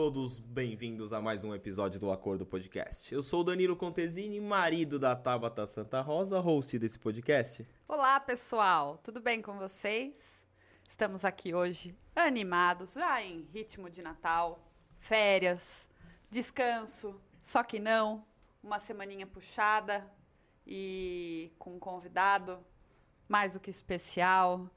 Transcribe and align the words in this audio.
Todos 0.00 0.38
bem-vindos 0.38 1.12
a 1.12 1.20
mais 1.20 1.42
um 1.42 1.52
episódio 1.52 1.98
do 1.98 2.12
Acordo 2.12 2.46
Podcast. 2.46 3.12
Eu 3.12 3.20
sou 3.20 3.40
o 3.40 3.44
Danilo 3.44 3.74
Contesini, 3.74 4.40
marido 4.40 4.96
da 4.96 5.16
Tabata 5.16 5.66
Santa 5.66 6.00
Rosa, 6.00 6.38
host 6.38 6.78
desse 6.78 6.96
podcast. 6.96 7.66
Olá, 7.88 8.20
pessoal, 8.20 8.98
tudo 8.98 9.20
bem 9.20 9.42
com 9.42 9.58
vocês? 9.58 10.46
Estamos 10.86 11.24
aqui 11.24 11.52
hoje 11.52 11.98
animados, 12.14 12.92
já 12.92 13.20
em 13.20 13.42
ritmo 13.52 13.90
de 13.90 14.00
Natal, 14.00 14.70
férias, 14.98 15.90
descanso, 16.30 17.20
só 17.42 17.64
que 17.64 17.80
não, 17.80 18.24
uma 18.62 18.78
semaninha 18.78 19.26
puxada 19.26 20.08
e 20.64 21.52
com 21.58 21.74
um 21.74 21.80
convidado 21.80 22.64
mais 23.28 23.54
do 23.54 23.58
que 23.58 23.68
especial. 23.68 24.70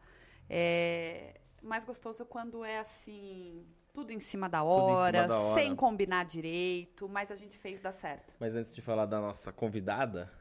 É 0.50 1.40
mais 1.62 1.86
gostoso 1.86 2.26
quando 2.26 2.66
é 2.66 2.80
assim, 2.80 3.64
tudo 3.94 4.12
em 4.12 4.20
cima 4.20 4.48
da 4.48 4.64
hora, 4.64 5.24
cima 5.24 5.28
da 5.28 5.40
hora. 5.40 5.54
sem 5.54 5.76
combinar 5.76 6.26
direito, 6.26 7.08
mas 7.10 7.32
a 7.32 7.36
gente 7.36 7.58
fez 7.58 7.82
dar 7.82 7.92
certo. 7.92 8.36
Mas 8.40 8.56
antes 8.56 8.74
de 8.74 8.82
falar 8.82 9.06
da 9.06 9.20
nossa 9.20 9.52
convidada, 9.52 10.32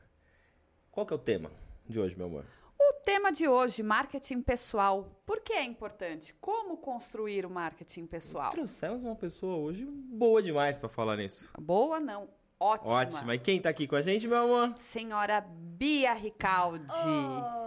qual 0.90 1.04
que 1.04 1.12
é 1.12 1.16
o 1.16 1.18
tema 1.18 1.50
de 1.88 1.98
hoje, 1.98 2.16
meu 2.16 2.26
amor? 2.26 2.44
O 2.78 2.92
tema 3.04 3.30
de 3.32 3.48
hoje, 3.48 3.82
marketing 3.82 4.42
pessoal. 4.42 5.22
Por 5.26 5.40
que 5.40 5.52
é 5.52 5.64
importante? 5.64 6.34
Como 6.40 6.76
construir 6.76 7.44
o 7.44 7.50
marketing 7.50 8.06
pessoal? 8.06 8.50
Trouxemos 8.50 9.02
uma 9.02 9.16
pessoa 9.16 9.56
hoje 9.56 9.84
boa 9.84 10.42
demais 10.42 10.78
pra 10.78 10.88
falar 10.88 11.16
nisso. 11.16 11.52
Boa 11.60 11.98
não, 11.98 12.28
ótima. 12.58 12.94
Ótima. 12.94 13.34
E 13.34 13.38
quem 13.38 13.60
tá 13.60 13.68
aqui 13.68 13.86
com 13.86 13.96
a 13.96 14.02
gente, 14.02 14.26
meu 14.28 14.38
amor? 14.38 14.74
Senhora 14.76 15.40
Bia 15.40 16.12
Ricaldi. 16.12 16.86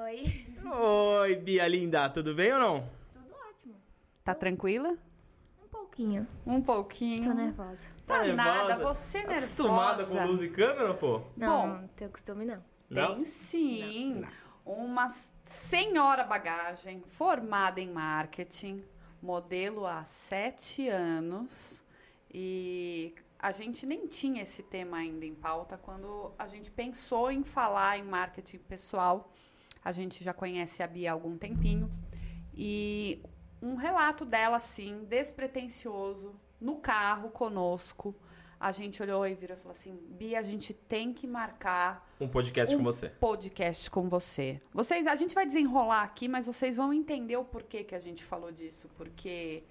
Oi. 0.04 0.48
Oi, 0.66 1.36
Bia 1.36 1.68
linda, 1.68 2.10
tudo 2.10 2.34
bem 2.34 2.54
ou 2.54 2.60
não? 2.60 2.90
Tudo 3.14 3.36
ótimo. 3.50 3.76
Tá 4.24 4.34
tranquila? 4.34 4.98
Um 5.94 5.96
pouquinho. 5.96 6.28
Um 6.46 6.62
pouquinho. 6.62 7.24
Tô 7.24 7.34
nervosa. 7.34 7.86
Tá 8.08 8.24
nervosa? 8.24 8.36
nada, 8.36 8.78
você 8.84 9.22
Tá 9.22 9.28
nervosa. 9.30 9.46
Acostumada 9.46 10.06
com 10.06 10.26
luz 10.26 10.42
e 10.42 10.50
câmera, 10.50 10.94
pô? 10.96 11.22
Não, 11.38 11.62
Bom. 11.62 11.68
não 11.68 11.88
tenho 11.90 12.10
costume 12.10 12.46
não. 12.46 12.62
Não? 12.90 13.16
Tem 13.16 13.26
sim. 13.26 14.24
Uma 14.66 15.08
senhora 15.46 16.24
bagagem, 16.24 17.04
formada 17.06 17.80
em 17.80 17.92
marketing, 17.92 18.84
modelo 19.22 19.86
há 19.86 20.04
sete 20.04 20.90
anos. 20.90 21.84
E 22.34 23.14
a 23.38 23.52
gente 23.52 23.86
nem 23.86 24.08
tinha 24.08 24.42
esse 24.42 24.64
tema 24.64 24.98
ainda 24.98 25.26
em 25.26 25.36
pauta 25.36 25.78
quando 25.78 26.34
a 26.40 26.48
gente 26.48 26.72
pensou 26.72 27.32
em 27.32 27.44
falar 27.44 28.00
em 28.00 28.04
marketing 28.04 28.58
pessoal. 28.58 29.32
A 29.86 29.92
gente 29.92 30.24
já 30.24 30.34
conhece 30.34 30.82
a 30.82 30.88
Bia 30.88 31.12
há 31.12 31.14
algum 31.14 31.38
tempinho. 31.38 31.92
E 32.56 33.22
um 33.64 33.76
relato 33.76 34.26
dela, 34.26 34.58
assim, 34.58 35.06
despretensioso, 35.06 36.36
no 36.60 36.76
carro 36.76 37.30
conosco. 37.30 38.14
A 38.60 38.72
gente 38.72 39.02
olhou 39.02 39.26
e 39.26 39.34
virou 39.34 39.58
e 39.58 39.60
falou 39.60 39.72
assim: 39.72 39.98
Bia, 40.10 40.40
a 40.40 40.44
gente 40.44 40.74
tem 40.74 41.14
que 41.14 41.26
marcar 41.26 42.08
Um 42.20 42.28
podcast 42.28 42.76
um 42.76 42.78
com 42.80 42.84
você. 42.84 43.10
podcast 43.10 43.90
com 43.90 44.10
você. 44.10 44.62
Vocês, 44.74 45.08
a 45.08 45.16
gente 45.16 45.34
vai 45.34 45.46
desenrolar 45.46 46.04
aqui, 46.04 46.28
mas 46.28 46.46
vocês 46.46 46.76
vão 46.76 46.94
entender 46.94 47.38
o 47.38 47.46
porquê 47.46 47.84
que 47.84 47.96
a 47.96 48.00
gente 48.00 48.24
falou 48.24 48.52
disso, 48.52 48.90
porque 48.96 49.64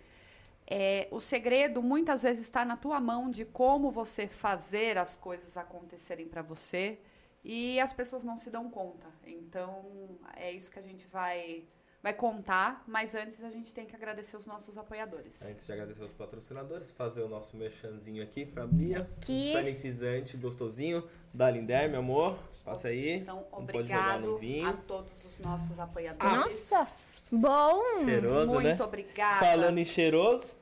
é, 0.67 1.09
o 1.11 1.21
segredo 1.21 1.83
muitas 1.83 2.23
vezes 2.23 2.43
está 2.43 2.65
na 2.65 2.77
tua 2.77 3.01
mão 3.01 3.31
de 3.31 3.45
como 3.45 3.91
você 3.91 4.27
fazer 4.27 4.97
as 4.99 5.17
coisas 5.17 5.57
acontecerem 5.57 6.29
para 6.29 6.43
você 6.43 6.99
e 7.45 7.81
as 7.81 7.93
pessoas 7.93 8.25
não 8.25 8.37
se 8.37 8.51
dão 8.51 8.71
conta. 8.71 9.09
Então 9.27 10.19
é 10.37 10.51
isso 10.53 10.71
que 10.71 10.79
a 10.79 10.83
gente 10.83 11.07
vai 11.09 11.65
vai 12.03 12.13
contar, 12.13 12.83
mas 12.87 13.15
antes 13.15 13.43
a 13.45 13.51
gente 13.51 13.73
tem 13.73 13.87
que 13.87 13.95
agradecer 13.95 14.37
os 14.37 14.47
nossos 14.47 14.77
apoiadores. 14.77 15.41
Antes 15.43 15.65
de 15.65 15.73
agradecer 15.73 16.03
os 16.03 16.13
patrocinadores, 16.13 16.91
fazer 16.91 17.23
o 17.23 17.29
nosso 17.29 17.57
merchanzinho 17.57 18.23
aqui 18.23 18.45
pra 18.45 18.67
Bia. 18.67 19.09
Aqui. 19.21 19.53
Sanitizante 19.53 20.37
gostosinho 20.37 21.09
da 21.33 21.51
Linder, 21.51 21.89
meu 21.89 22.01
amor. 22.01 22.37
Passa 22.65 22.89
aí. 22.89 23.17
Então, 23.19 23.45
Não 23.53 23.67
pode 23.67 23.89
jogar 23.89 24.21
no 24.21 24.35
obrigado 24.35 24.39
vinho. 24.39 24.69
a 24.69 24.73
todos 24.73 25.25
os 25.25 25.39
nossos 25.41 25.79
apoiadores. 25.79 26.37
Nossa! 26.71 26.87
Bom! 27.31 27.83
Cheiroso, 28.05 28.53
Muito 28.53 28.65
né? 28.67 28.77
obrigada. 28.81 29.39
Falando 29.45 29.79
em 29.79 29.85
cheiroso. 29.85 30.53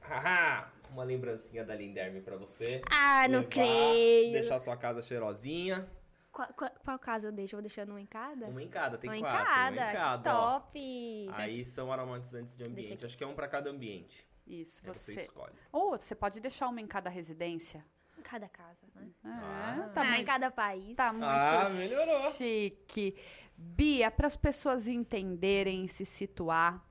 Haha, 0.00 0.68
uma 0.90 1.04
lembrancinha 1.04 1.64
da 1.64 1.74
Linderme 1.74 2.20
pra 2.20 2.36
você. 2.36 2.82
Ah, 2.90 3.26
não 3.28 3.38
Levar, 3.40 3.50
creio. 3.50 4.32
Deixar 4.32 4.58
sua 4.60 4.76
casa 4.76 5.00
cheirosinha. 5.00 5.86
Qual, 6.34 6.48
qual, 6.54 6.70
qual 6.84 6.98
casa 6.98 7.28
eu 7.28 7.32
deixo? 7.32 7.54
Eu 7.54 7.58
vou 7.58 7.62
deixando 7.62 7.90
uma 7.90 8.00
em 8.00 8.06
cada? 8.06 8.46
Uma 8.46 8.62
em 8.62 8.68
cada, 8.68 8.98
tem 8.98 9.08
uma 9.08 9.18
quatro. 9.20 9.40
em 9.40 9.44
cada. 9.46 9.70
Uma 9.70 9.90
em 9.90 9.94
cada, 9.94 10.22
que 10.22 10.28
ó. 10.28 10.60
top! 10.60 11.28
Aí 11.32 11.64
são 11.64 11.92
aromatizantes 11.92 12.56
de 12.56 12.64
ambiente. 12.64 13.06
Acho 13.06 13.16
que 13.16 13.22
é 13.22 13.26
um 13.26 13.34
pra 13.34 13.46
cada 13.46 13.70
ambiente. 13.70 14.26
Isso, 14.46 14.82
Aí 14.84 14.92
você 14.94 15.12
você. 15.14 15.20
escolhe. 15.22 15.54
Ou 15.72 15.92
você 15.98 16.14
pode 16.14 16.40
deixar 16.40 16.68
uma 16.68 16.80
em 16.80 16.86
cada 16.86 17.08
residência. 17.08 17.84
Em 18.18 18.22
cada 18.22 18.48
casa, 18.48 18.84
né? 18.94 19.08
Ah. 19.24 19.90
tá 19.94 20.00
Ah, 20.02 20.18
em 20.20 20.24
cada 20.24 20.50
país. 20.50 20.96
tá 20.96 21.12
muito 21.12 21.24
Ah, 21.24 21.68
melhorou. 21.70 22.30
chique. 22.32 23.16
Bia, 23.56 24.10
para 24.10 24.26
as 24.26 24.34
pessoas 24.36 24.88
entenderem 24.88 25.84
e 25.84 25.88
se 25.88 26.04
situar, 26.04 26.84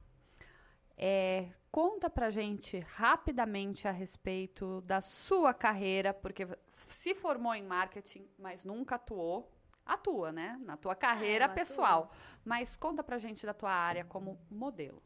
é, 0.98 1.50
conta 1.74 2.08
pra 2.08 2.30
gente 2.30 2.78
rapidamente 2.82 3.88
a 3.88 3.92
respeito 3.92 4.80
da 4.82 5.02
sua 5.02 5.56
carreira, 5.56 6.14
porque 6.14 6.48
se 6.70 7.16
formou 7.16 7.56
em 7.56 7.64
marketing, 7.64 8.30
mas 8.38 8.64
nunca 8.64 8.94
atuou. 8.94 9.52
Atua, 9.84 10.32
né? 10.32 10.62
Na 10.64 10.78
tua 10.78 10.96
carreira 10.96 11.46
atuo. 11.46 11.56
pessoal. 11.56 12.12
Mas 12.46 12.78
conta 12.78 13.04
pra 13.04 13.18
gente 13.18 13.44
da 13.44 13.56
tua 13.56 13.72
área 13.72 14.06
como 14.06 14.40
modelo. 14.52 15.02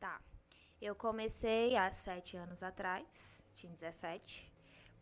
Tá. 0.00 0.22
Eu 0.80 0.94
comecei 0.94 1.76
há 1.76 1.92
sete 1.92 2.34
anos 2.34 2.62
atrás. 2.62 3.44
Tinha 3.52 3.70
17. 3.70 4.50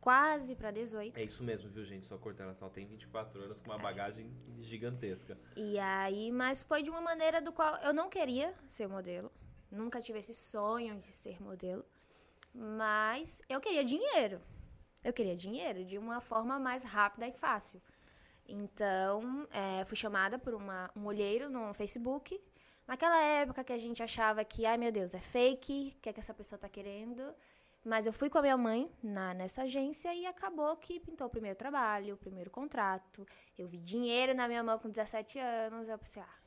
Quase 0.00 0.56
pra 0.56 0.72
18. 0.72 1.16
É 1.16 1.22
isso 1.22 1.44
mesmo, 1.44 1.70
viu, 1.70 1.84
gente? 1.84 2.06
Só 2.06 2.18
cortando. 2.18 2.56
Ela 2.60 2.70
tem 2.70 2.84
24 2.84 3.40
anos 3.40 3.60
com 3.60 3.70
uma 3.70 3.78
bagagem 3.78 4.28
gigantesca. 4.58 5.38
E 5.56 5.78
aí, 5.78 6.32
mas 6.32 6.64
foi 6.64 6.82
de 6.82 6.90
uma 6.90 7.00
maneira 7.00 7.40
do 7.40 7.52
qual 7.52 7.76
eu 7.76 7.94
não 7.94 8.08
queria 8.08 8.52
ser 8.66 8.88
modelo. 8.88 9.30
Nunca 9.72 10.00
tive 10.00 10.18
esse 10.18 10.34
sonho 10.34 10.96
de 10.98 11.10
ser 11.12 11.42
modelo. 11.42 11.82
Mas 12.54 13.40
eu 13.48 13.58
queria 13.58 13.82
dinheiro. 13.82 14.38
Eu 15.02 15.12
queria 15.14 15.34
dinheiro 15.34 15.82
de 15.84 15.96
uma 15.96 16.20
forma 16.20 16.58
mais 16.58 16.84
rápida 16.84 17.26
e 17.26 17.32
fácil. 17.32 17.80
Então, 18.46 19.48
é, 19.50 19.82
fui 19.86 19.96
chamada 19.96 20.38
por 20.38 20.52
uma, 20.54 20.90
um 20.94 21.06
olheiro 21.06 21.48
no 21.48 21.72
Facebook. 21.72 22.38
Naquela 22.86 23.18
época 23.18 23.64
que 23.64 23.72
a 23.72 23.78
gente 23.78 24.02
achava 24.02 24.44
que, 24.44 24.66
ai 24.66 24.76
meu 24.76 24.92
Deus, 24.92 25.14
é 25.14 25.20
fake, 25.20 25.94
o 25.96 26.00
que 26.00 26.08
é 26.10 26.12
que 26.12 26.20
essa 26.20 26.34
pessoa 26.34 26.58
tá 26.58 26.68
querendo? 26.68 27.34
Mas 27.82 28.06
eu 28.06 28.12
fui 28.12 28.28
com 28.28 28.38
a 28.38 28.42
minha 28.42 28.56
mãe 28.56 28.92
na, 29.02 29.32
nessa 29.32 29.62
agência 29.62 30.14
e 30.14 30.26
acabou 30.26 30.76
que 30.76 31.00
pintou 31.00 31.26
o 31.26 31.30
primeiro 31.30 31.56
trabalho, 31.56 32.14
o 32.14 32.18
primeiro 32.18 32.50
contrato. 32.50 33.26
Eu 33.58 33.66
vi 33.66 33.78
dinheiro 33.78 34.34
na 34.34 34.46
minha 34.46 34.62
mão 34.62 34.78
com 34.78 34.88
17 34.88 35.38
anos. 35.38 35.88
Eu 35.88 35.98
pensei, 35.98 36.22
ah, 36.22 36.41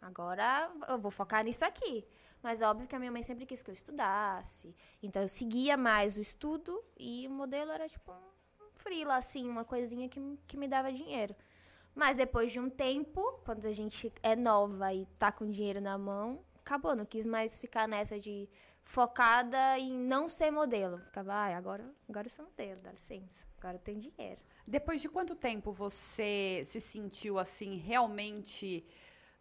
agora 0.00 0.70
eu 0.88 0.98
vou 0.98 1.10
focar 1.10 1.44
nisso 1.44 1.64
aqui. 1.64 2.04
Mas 2.42 2.62
óbvio 2.62 2.88
que 2.88 2.96
a 2.96 2.98
minha 2.98 3.12
mãe 3.12 3.22
sempre 3.22 3.44
quis 3.44 3.62
que 3.62 3.70
eu 3.70 3.74
estudasse. 3.74 4.74
Então 5.02 5.22
eu 5.22 5.28
seguia 5.28 5.76
mais 5.76 6.16
o 6.16 6.20
estudo 6.20 6.82
e 6.98 7.26
o 7.28 7.30
modelo 7.30 7.70
era 7.70 7.88
tipo 7.88 8.12
um 8.12 8.70
freela, 8.72 9.16
assim, 9.16 9.48
uma 9.48 9.64
coisinha 9.64 10.08
que, 10.08 10.20
que 10.46 10.56
me 10.56 10.66
dava 10.66 10.92
dinheiro. 10.92 11.34
Mas 11.94 12.16
depois 12.16 12.50
de 12.50 12.58
um 12.58 12.70
tempo, 12.70 13.20
quando 13.44 13.66
a 13.66 13.72
gente 13.72 14.12
é 14.22 14.34
nova 14.34 14.92
e 14.94 15.04
tá 15.18 15.30
com 15.30 15.46
dinheiro 15.50 15.80
na 15.80 15.98
mão, 15.98 16.42
acabou. 16.56 16.94
Não 16.94 17.04
quis 17.04 17.26
mais 17.26 17.58
ficar 17.58 17.86
nessa 17.86 18.18
de 18.18 18.48
focada 18.82 19.78
em 19.78 19.92
não 19.92 20.28
ser 20.28 20.50
modelo. 20.50 20.98
Ficava, 20.98 21.34
ai, 21.34 21.54
agora, 21.54 21.84
agora 22.08 22.26
eu 22.26 22.30
sou 22.30 22.44
modelo, 22.46 22.80
dá 22.80 22.92
licença. 22.92 23.46
Agora 23.58 23.74
eu 23.76 23.80
tenho 23.80 23.98
dinheiro. 23.98 24.40
Depois 24.66 25.00
de 25.00 25.08
quanto 25.08 25.34
tempo 25.34 25.72
você 25.72 26.62
se 26.64 26.80
sentiu 26.80 27.38
assim 27.38 27.76
realmente 27.76 28.86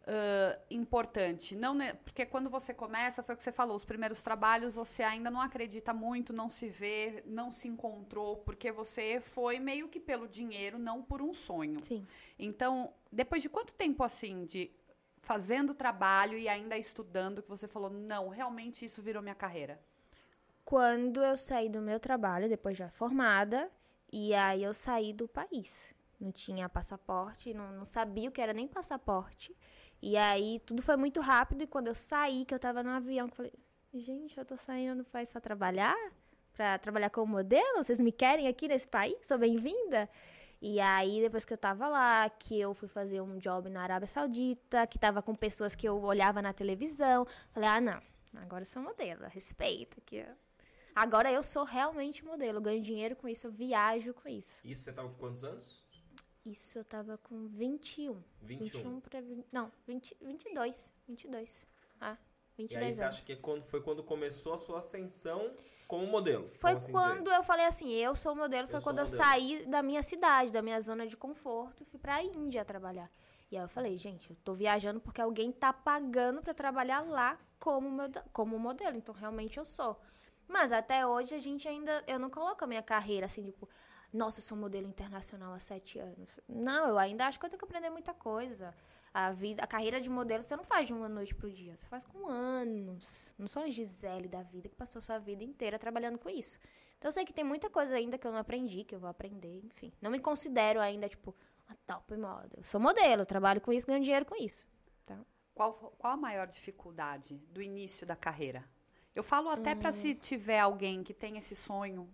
ãh, 0.09 0.59
importante? 0.71 1.55
Não, 1.55 1.77
porque 2.03 2.25
quando 2.25 2.49
você 2.49 2.73
começa, 2.73 3.21
foi 3.21 3.35
o 3.35 3.37
que 3.37 3.43
você 3.43 3.51
falou, 3.51 3.75
os 3.75 3.85
primeiros 3.85 4.23
trabalhos 4.23 4.75
você 4.75 5.03
ainda 5.03 5.29
não 5.29 5.39
acredita 5.39 5.93
muito, 5.93 6.33
não 6.33 6.49
se 6.49 6.67
vê, 6.67 7.23
não 7.27 7.51
se 7.51 7.67
encontrou, 7.67 8.37
porque 8.37 8.71
você 8.71 9.19
foi 9.21 9.59
meio 9.59 9.87
que 9.87 9.99
pelo 9.99 10.27
dinheiro, 10.27 10.79
não 10.79 11.03
por 11.03 11.21
um 11.21 11.31
sonho. 11.31 11.79
Sim. 11.79 12.05
Então, 12.37 12.91
depois 13.11 13.43
de 13.43 13.49
quanto 13.49 13.73
tempo 13.75 14.03
assim 14.03 14.45
de 14.45 14.71
fazendo 15.21 15.75
trabalho 15.75 16.37
e 16.37 16.49
ainda 16.49 16.77
estudando 16.77 17.43
que 17.43 17.49
você 17.49 17.67
falou, 17.67 17.89
não, 17.89 18.29
realmente 18.29 18.85
isso 18.85 19.03
virou 19.03 19.21
minha 19.21 19.35
carreira? 19.35 19.79
Quando 20.65 21.23
eu 21.23 21.37
saí 21.37 21.69
do 21.69 21.81
meu 21.81 21.99
trabalho, 21.99 22.49
depois 22.49 22.77
já 22.77 22.89
formada, 22.89 23.69
e 24.11 24.33
aí 24.33 24.63
eu 24.63 24.73
saí 24.73 25.13
do 25.13 25.27
país. 25.27 25.93
Não 26.19 26.31
tinha 26.31 26.67
passaporte, 26.67 27.53
não, 27.53 27.71
não 27.71 27.85
sabia 27.85 28.27
o 28.27 28.31
que 28.31 28.41
era 28.41 28.53
nem 28.53 28.67
passaporte. 28.67 29.55
E 30.01 30.15
aí 30.15 30.61
tudo 30.65 30.81
foi 30.81 30.95
muito 30.95 31.19
rápido, 31.19 31.63
e 31.63 31.67
quando 31.67 31.87
eu 31.87 31.95
saí, 31.95 32.45
que 32.45 32.53
eu 32.53 32.59
tava 32.59 32.81
no 32.81 32.89
avião, 32.89 33.27
que 33.27 33.33
eu 33.33 33.35
falei, 33.35 33.53
gente, 33.93 34.37
eu 34.37 34.45
tô 34.45 34.55
saindo 34.55 35.03
do 35.03 35.09
país 35.09 35.29
pra 35.29 35.41
trabalhar? 35.41 35.95
Pra 36.53 36.77
trabalhar 36.77 37.09
como 37.09 37.33
modelo? 37.33 37.83
Vocês 37.83 37.99
me 37.99 38.11
querem 38.11 38.47
aqui 38.47 38.67
nesse 38.67 38.87
país? 38.87 39.17
Sou 39.23 39.37
bem-vinda? 39.37 40.09
E 40.61 40.79
aí, 40.79 41.21
depois 41.21 41.45
que 41.45 41.53
eu 41.53 41.57
tava 41.57 41.87
lá, 41.87 42.29
que 42.29 42.59
eu 42.59 42.73
fui 42.73 42.89
fazer 42.89 43.21
um 43.21 43.37
job 43.37 43.69
na 43.69 43.81
Arábia 43.81 44.07
Saudita, 44.07 44.85
que 44.87 44.99
tava 44.99 45.21
com 45.21 45.33
pessoas 45.33 45.73
que 45.73 45.87
eu 45.87 46.01
olhava 46.01 46.41
na 46.41 46.51
televisão, 46.51 47.25
falei, 47.51 47.69
ah, 47.69 47.79
não, 47.79 48.01
agora 48.37 48.63
eu 48.63 48.65
sou 48.65 48.81
modelo, 48.81 49.25
respeita, 49.27 50.01
que. 50.05 50.25
Agora 50.93 51.31
eu 51.31 51.41
sou 51.41 51.63
realmente 51.63 52.25
modelo, 52.25 52.59
ganho 52.59 52.81
dinheiro 52.81 53.15
com 53.15 53.27
isso, 53.27 53.47
eu 53.47 53.51
viajo 53.51 54.13
com 54.13 54.27
isso. 54.27 54.59
Isso 54.65 54.83
você 54.83 54.91
tava 54.91 55.07
com 55.07 55.15
quantos 55.15 55.45
anos? 55.45 55.81
Isso 56.45 56.79
eu 56.79 56.85
tava 56.85 57.17
com 57.17 57.45
21. 57.47 58.21
21. 58.41 58.65
21 58.65 58.99
pra 59.01 59.21
20, 59.21 59.45
não, 59.51 59.71
20, 59.85 60.17
22. 60.21 60.91
22. 61.07 61.67
Ah, 61.99 62.17
E 62.57 62.61
22 62.63 62.85
aí 62.85 62.93
você 62.93 63.03
anos. 63.03 63.15
acha 63.15 63.25
que 63.25 63.35
quando, 63.35 63.63
foi 63.63 63.81
quando 63.81 64.03
começou 64.03 64.53
a 64.53 64.57
sua 64.57 64.79
ascensão 64.79 65.53
como 65.87 66.05
modelo? 66.07 66.47
Foi 66.47 66.71
assim 66.71 66.91
quando 66.91 67.23
dizer. 67.25 67.35
eu 67.35 67.43
falei 67.43 67.65
assim, 67.65 67.91
eu 67.91 68.15
sou 68.15 68.35
modelo, 68.35 68.67
foi 68.67 68.79
Eu 68.79 68.83
quando 68.83 68.99
eu 68.99 69.05
modelo. 69.05 69.17
saí 69.23 69.65
da 69.65 69.83
minha 69.83 70.01
cidade, 70.01 70.51
da 70.51 70.61
minha 70.61 70.79
zona 70.79 71.05
de 71.05 71.17
conforto, 71.17 71.83
e 71.83 71.85
fui 71.85 71.99
pra 71.99 72.23
Índia 72.23 72.63
trabalhar. 72.63 73.11
E 73.51 73.57
aí 73.57 73.63
eu 73.63 73.69
falei, 73.69 73.97
gente, 73.97 74.29
eu 74.29 74.35
tô 74.43 74.53
viajando 74.53 74.99
porque 75.01 75.19
alguém 75.19 75.51
tá 75.51 75.73
pagando 75.73 76.41
pra 76.41 76.53
trabalhar 76.53 77.01
lá 77.01 77.37
como, 77.59 77.89
moda- 77.89 78.23
como 78.31 78.57
modelo, 78.59 78.95
então 78.95 79.13
realmente 79.13 79.57
eu 79.57 79.65
sou. 79.65 79.99
Mas 80.47 80.71
até 80.71 81.05
hoje 81.05 81.35
a 81.35 81.39
gente 81.39 81.67
ainda, 81.67 82.03
eu 82.07 82.17
não 82.19 82.29
coloco 82.29 82.63
a 82.63 82.67
minha 82.67 82.81
carreira 82.83 83.25
assim, 83.25 83.43
tipo, 83.43 83.67
nossa, 84.13 84.39
eu 84.39 84.43
sou 84.43 84.57
modelo 84.57 84.87
internacional 84.87 85.53
há 85.53 85.59
sete 85.59 85.99
anos. 85.99 86.39
Não, 86.47 86.87
eu 86.87 86.97
ainda 86.97 87.25
acho 87.27 87.39
que 87.39 87.45
eu 87.45 87.49
tenho 87.49 87.59
que 87.59 87.65
aprender 87.65 87.89
muita 87.89 88.13
coisa. 88.13 88.73
A 89.13 89.31
vida, 89.31 89.63
a 89.63 89.67
carreira 89.67 89.99
de 89.99 90.07
modelo 90.09 90.43
você 90.43 90.55
não 90.55 90.63
faz 90.63 90.87
de 90.87 90.93
uma 90.93 91.09
noite 91.09 91.33
pro 91.33 91.51
dia, 91.51 91.75
você 91.75 91.85
faz 91.87 92.05
com 92.05 92.27
anos. 92.27 93.33
Não 93.39 93.47
sou 93.47 93.63
a 93.63 93.69
Gisele 93.69 94.27
da 94.27 94.43
vida 94.43 94.69
que 94.69 94.75
passou 94.75 95.01
sua 95.01 95.17
vida 95.17 95.43
inteira 95.43 95.79
trabalhando 95.79 96.19
com 96.19 96.29
isso. 96.29 96.59
Então 96.97 97.07
eu 97.09 97.11
sei 97.11 97.25
que 97.25 97.33
tem 97.33 97.43
muita 97.43 97.69
coisa 97.69 97.95
ainda 97.95 98.17
que 98.17 98.27
eu 98.27 98.31
não 98.31 98.37
aprendi, 98.39 98.83
que 98.83 98.93
eu 98.93 98.99
vou 98.99 99.09
aprender, 99.09 99.61
enfim. 99.65 99.91
Não 100.01 100.11
me 100.11 100.19
considero 100.19 100.79
ainda, 100.79 101.09
tipo, 101.09 101.35
uma 101.67 101.75
top 101.87 102.15
model. 102.15 102.49
Eu 102.57 102.63
sou 102.63 102.79
modelo, 102.79 103.25
trabalho 103.25 103.59
com 103.61 103.73
isso, 103.73 103.87
ganho 103.87 104.01
dinheiro 104.03 104.25
com 104.25 104.35
isso. 104.35 104.67
Qual, 105.55 105.73
fo- 105.73 105.91
qual 105.97 106.13
a 106.13 106.17
maior 106.17 106.47
dificuldade 106.47 107.35
do 107.51 107.61
início 107.61 108.05
da 108.07 108.15
carreira? 108.15 108.63
Eu 109.13 109.23
falo 109.23 109.49
até 109.49 109.73
Hum. 109.73 109.79
para 109.79 109.91
se 109.91 110.15
tiver 110.15 110.59
alguém 110.59 111.03
que 111.03 111.13
tem 111.13 111.35
esse 111.37 111.55
sonho 111.55 112.07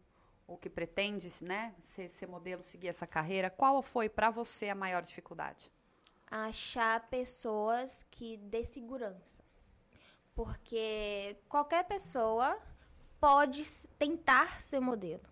ou 0.48 0.58
que 0.58 0.70
pretende, 0.70 1.30
né, 1.42 1.74
ser, 1.80 2.08
ser 2.10 2.28
modelo, 2.28 2.64
seguir 2.64 2.88
essa 2.88 3.08
carreira, 3.08 3.50
qual 3.50 3.82
foi 3.82 4.08
para 4.08 4.30
você 4.30 4.70
a 4.70 4.76
maior 4.76 5.02
dificuldade? 5.02 5.72
achar 6.30 7.08
pessoas 7.08 8.06
que 8.12 8.38
dê 8.38 8.64
segurança. 8.64 9.44
Porque 10.34 11.38
qualquer 11.48 11.86
pessoa 11.86 12.60
pode 13.20 13.64
tentar 13.98 14.60
ser 14.60 14.80
modelo. 14.80 15.24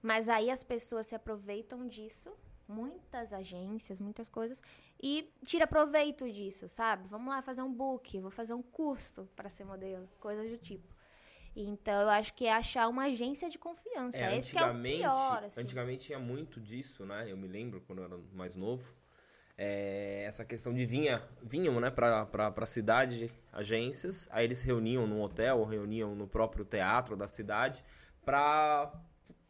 Mas 0.00 0.28
aí 0.28 0.50
as 0.50 0.62
pessoas 0.62 1.06
se 1.06 1.14
aproveitam 1.14 1.86
disso, 1.86 2.32
muitas 2.66 3.32
agências, 3.32 4.00
muitas 4.00 4.28
coisas, 4.28 4.62
e 5.02 5.30
tira 5.44 5.66
proveito 5.66 6.30
disso, 6.30 6.68
sabe? 6.68 7.06
Vamos 7.08 7.28
lá 7.28 7.42
fazer 7.42 7.62
um 7.62 7.72
book, 7.72 8.18
vou 8.20 8.30
fazer 8.30 8.54
um 8.54 8.62
curso 8.62 9.28
para 9.36 9.50
ser 9.50 9.64
modelo, 9.64 10.08
coisas 10.18 10.50
do 10.50 10.58
tipo. 10.58 10.93
Então 11.56 11.94
eu 12.02 12.08
acho 12.08 12.34
que 12.34 12.46
é 12.46 12.52
achar 12.52 12.88
uma 12.88 13.04
agência 13.04 13.48
de 13.48 13.58
confiança. 13.58 14.18
É, 14.18 14.36
Esse 14.36 14.52
que 14.52 14.58
é 14.58 14.62
o 14.62 14.64
antigamente, 14.66 14.98
pior, 14.98 15.44
assim. 15.44 15.60
antigamente 15.60 16.06
tinha 16.06 16.18
muito 16.18 16.60
disso, 16.60 17.04
né? 17.06 17.26
Eu 17.30 17.36
me 17.36 17.46
lembro 17.46 17.80
quando 17.82 18.00
eu 18.00 18.04
era 18.06 18.18
mais 18.32 18.54
novo. 18.56 18.84
É, 19.56 20.24
essa 20.26 20.44
questão 20.44 20.74
de 20.74 20.84
vinha, 20.84 21.22
vinham, 21.40 21.78
né, 21.78 21.88
pra, 21.88 22.26
pra, 22.26 22.50
pra 22.50 22.66
cidade 22.66 23.30
agências, 23.52 24.28
aí 24.32 24.44
eles 24.44 24.62
reuniam 24.62 25.06
num 25.06 25.22
hotel 25.22 25.58
ou 25.58 25.64
reuniam 25.64 26.12
no 26.12 26.26
próprio 26.26 26.64
teatro 26.64 27.16
da 27.16 27.28
cidade 27.28 27.84
pra 28.24 28.92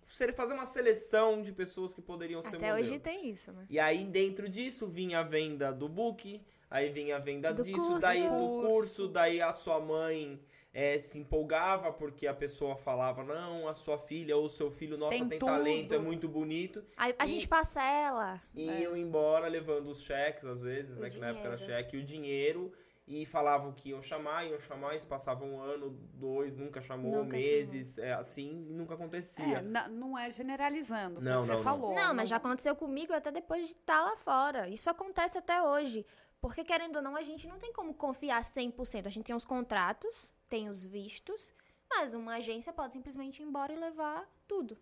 ser- 0.07 0.35
fazer 0.35 0.53
uma 0.53 0.67
seleção 0.67 1.41
de 1.41 1.53
pessoas 1.53 1.95
que 1.95 2.03
poderiam 2.03 2.43
ser 2.43 2.57
Até 2.57 2.69
modelo. 2.69 2.81
hoje 2.87 2.99
tem 2.99 3.31
isso, 3.31 3.51
né? 3.51 3.65
E 3.71 3.81
aí 3.81 4.05
dentro 4.05 4.47
disso 4.47 4.87
vinha 4.87 5.21
a 5.21 5.23
venda 5.23 5.73
do 5.73 5.89
book, 5.89 6.39
aí 6.71 6.91
vinha 6.91 7.17
a 7.17 7.19
venda 7.19 7.55
Do 7.55 7.63
disso, 7.63 7.79
curso. 7.79 7.99
daí 8.01 8.29
do 8.29 8.49
curso, 8.61 9.09
daí 9.09 9.41
a 9.41 9.55
sua 9.55 9.81
mãe 9.81 10.39
eh, 10.75 10.99
se 10.99 11.19
empolgava 11.21 11.93
porque 11.93 12.27
a 12.27 12.35
pessoa 12.35 12.75
falava, 12.77 13.23
não, 13.23 13.69
a 13.69 13.75
sua 13.75 13.97
filha 13.97 14.37
ou 14.37 14.47
o 14.47 14.51
seu 14.51 14.71
filho, 14.73 14.99
nossa, 14.99 15.13
Tem 15.13 15.29
tem, 15.29 15.39
talento, 15.39 15.95
é 15.95 15.99
muito 15.99 16.29
bonito. 16.29 16.85
A, 16.97 17.05
a 17.05 17.25
E- 17.25 17.29
gente 17.29 17.47
passa 17.47 17.81
ela. 17.83 18.43
E 18.53 18.69
É. 18.69 18.81
iam 18.83 18.97
embora 18.97 19.47
levando 19.47 19.87
os 19.89 20.03
cheques, 20.03 20.45
às 20.45 20.63
vezes, 20.63 20.99
O 20.99 21.03
né? 21.03 21.09
Que 21.11 21.19
na 21.19 21.29
época 21.29 21.47
era 21.47 21.57
dinheiro. 21.57 21.77
cheque, 21.83 21.97
e 21.97 22.01
o 22.01 22.05
dinheiro. 22.05 22.73
E 23.07 23.27
falavam 23.27 23.71
que 23.71 23.91
iam 23.91 24.01
chamar, 24.01 24.47
iam 24.47 24.59
chamar, 24.59 24.97
isso 24.97 25.07
passava 25.07 25.45
um 25.45 25.61
ano, 25.61 25.91
dois, 26.15 26.57
nunca 26.57 26.81
chamou, 26.81 27.23
Nunca 27.25 27.37
meses, 27.37 27.99
é, 27.99 28.15
assim, 28.15 28.67
e 28.67 28.73
nunca 28.73 28.95
acontecia. 28.95 29.59
É, 29.59 29.89
não 29.91 30.19
é 30.19 30.33
generalizando, 30.33 31.21
Não, 31.21 31.41
o 31.41 31.43
que 31.43 31.47
você 31.49 31.53
não, 31.53 31.59
não. 31.59 31.63
falou. 31.63 31.95
Não, 31.95 32.15
mas 32.15 32.31
já 32.31 32.37
aconteceu 32.37 32.75
comigo 32.75 33.13
até 33.13 33.31
depois 33.31 33.67
de 33.67 33.73
estar 33.75 34.03
lá 34.03 34.17
fora. 34.17 34.71
Isso 34.71 34.89
acontece 34.89 35.37
até 35.37 35.63
hoje. 35.63 36.07
Porque, 36.41 36.65
querendo 36.65 36.97
ou 36.97 37.03
não, 37.03 37.15
a 37.15 37.23
gente 37.23 37.47
não 37.47 37.59
tem 37.59 37.73
como 37.75 37.93
confiar 37.93 38.43
100%. 38.43 39.07
A 39.07 39.11
gente 39.11 39.27
tem 39.27 39.35
os 39.37 39.45
contratos, 39.45 40.33
tem 40.55 40.69
os 40.69 40.87
vistos, 40.87 41.53
mas 41.91 42.15
uma 42.15 42.37
agência 42.37 42.73
pode 42.73 42.93
simplesmente 42.93 43.43
ir 43.43 43.45
embora 43.45 43.73
e 43.73 43.77
levar 43.77 44.25
tudo. 44.47 44.79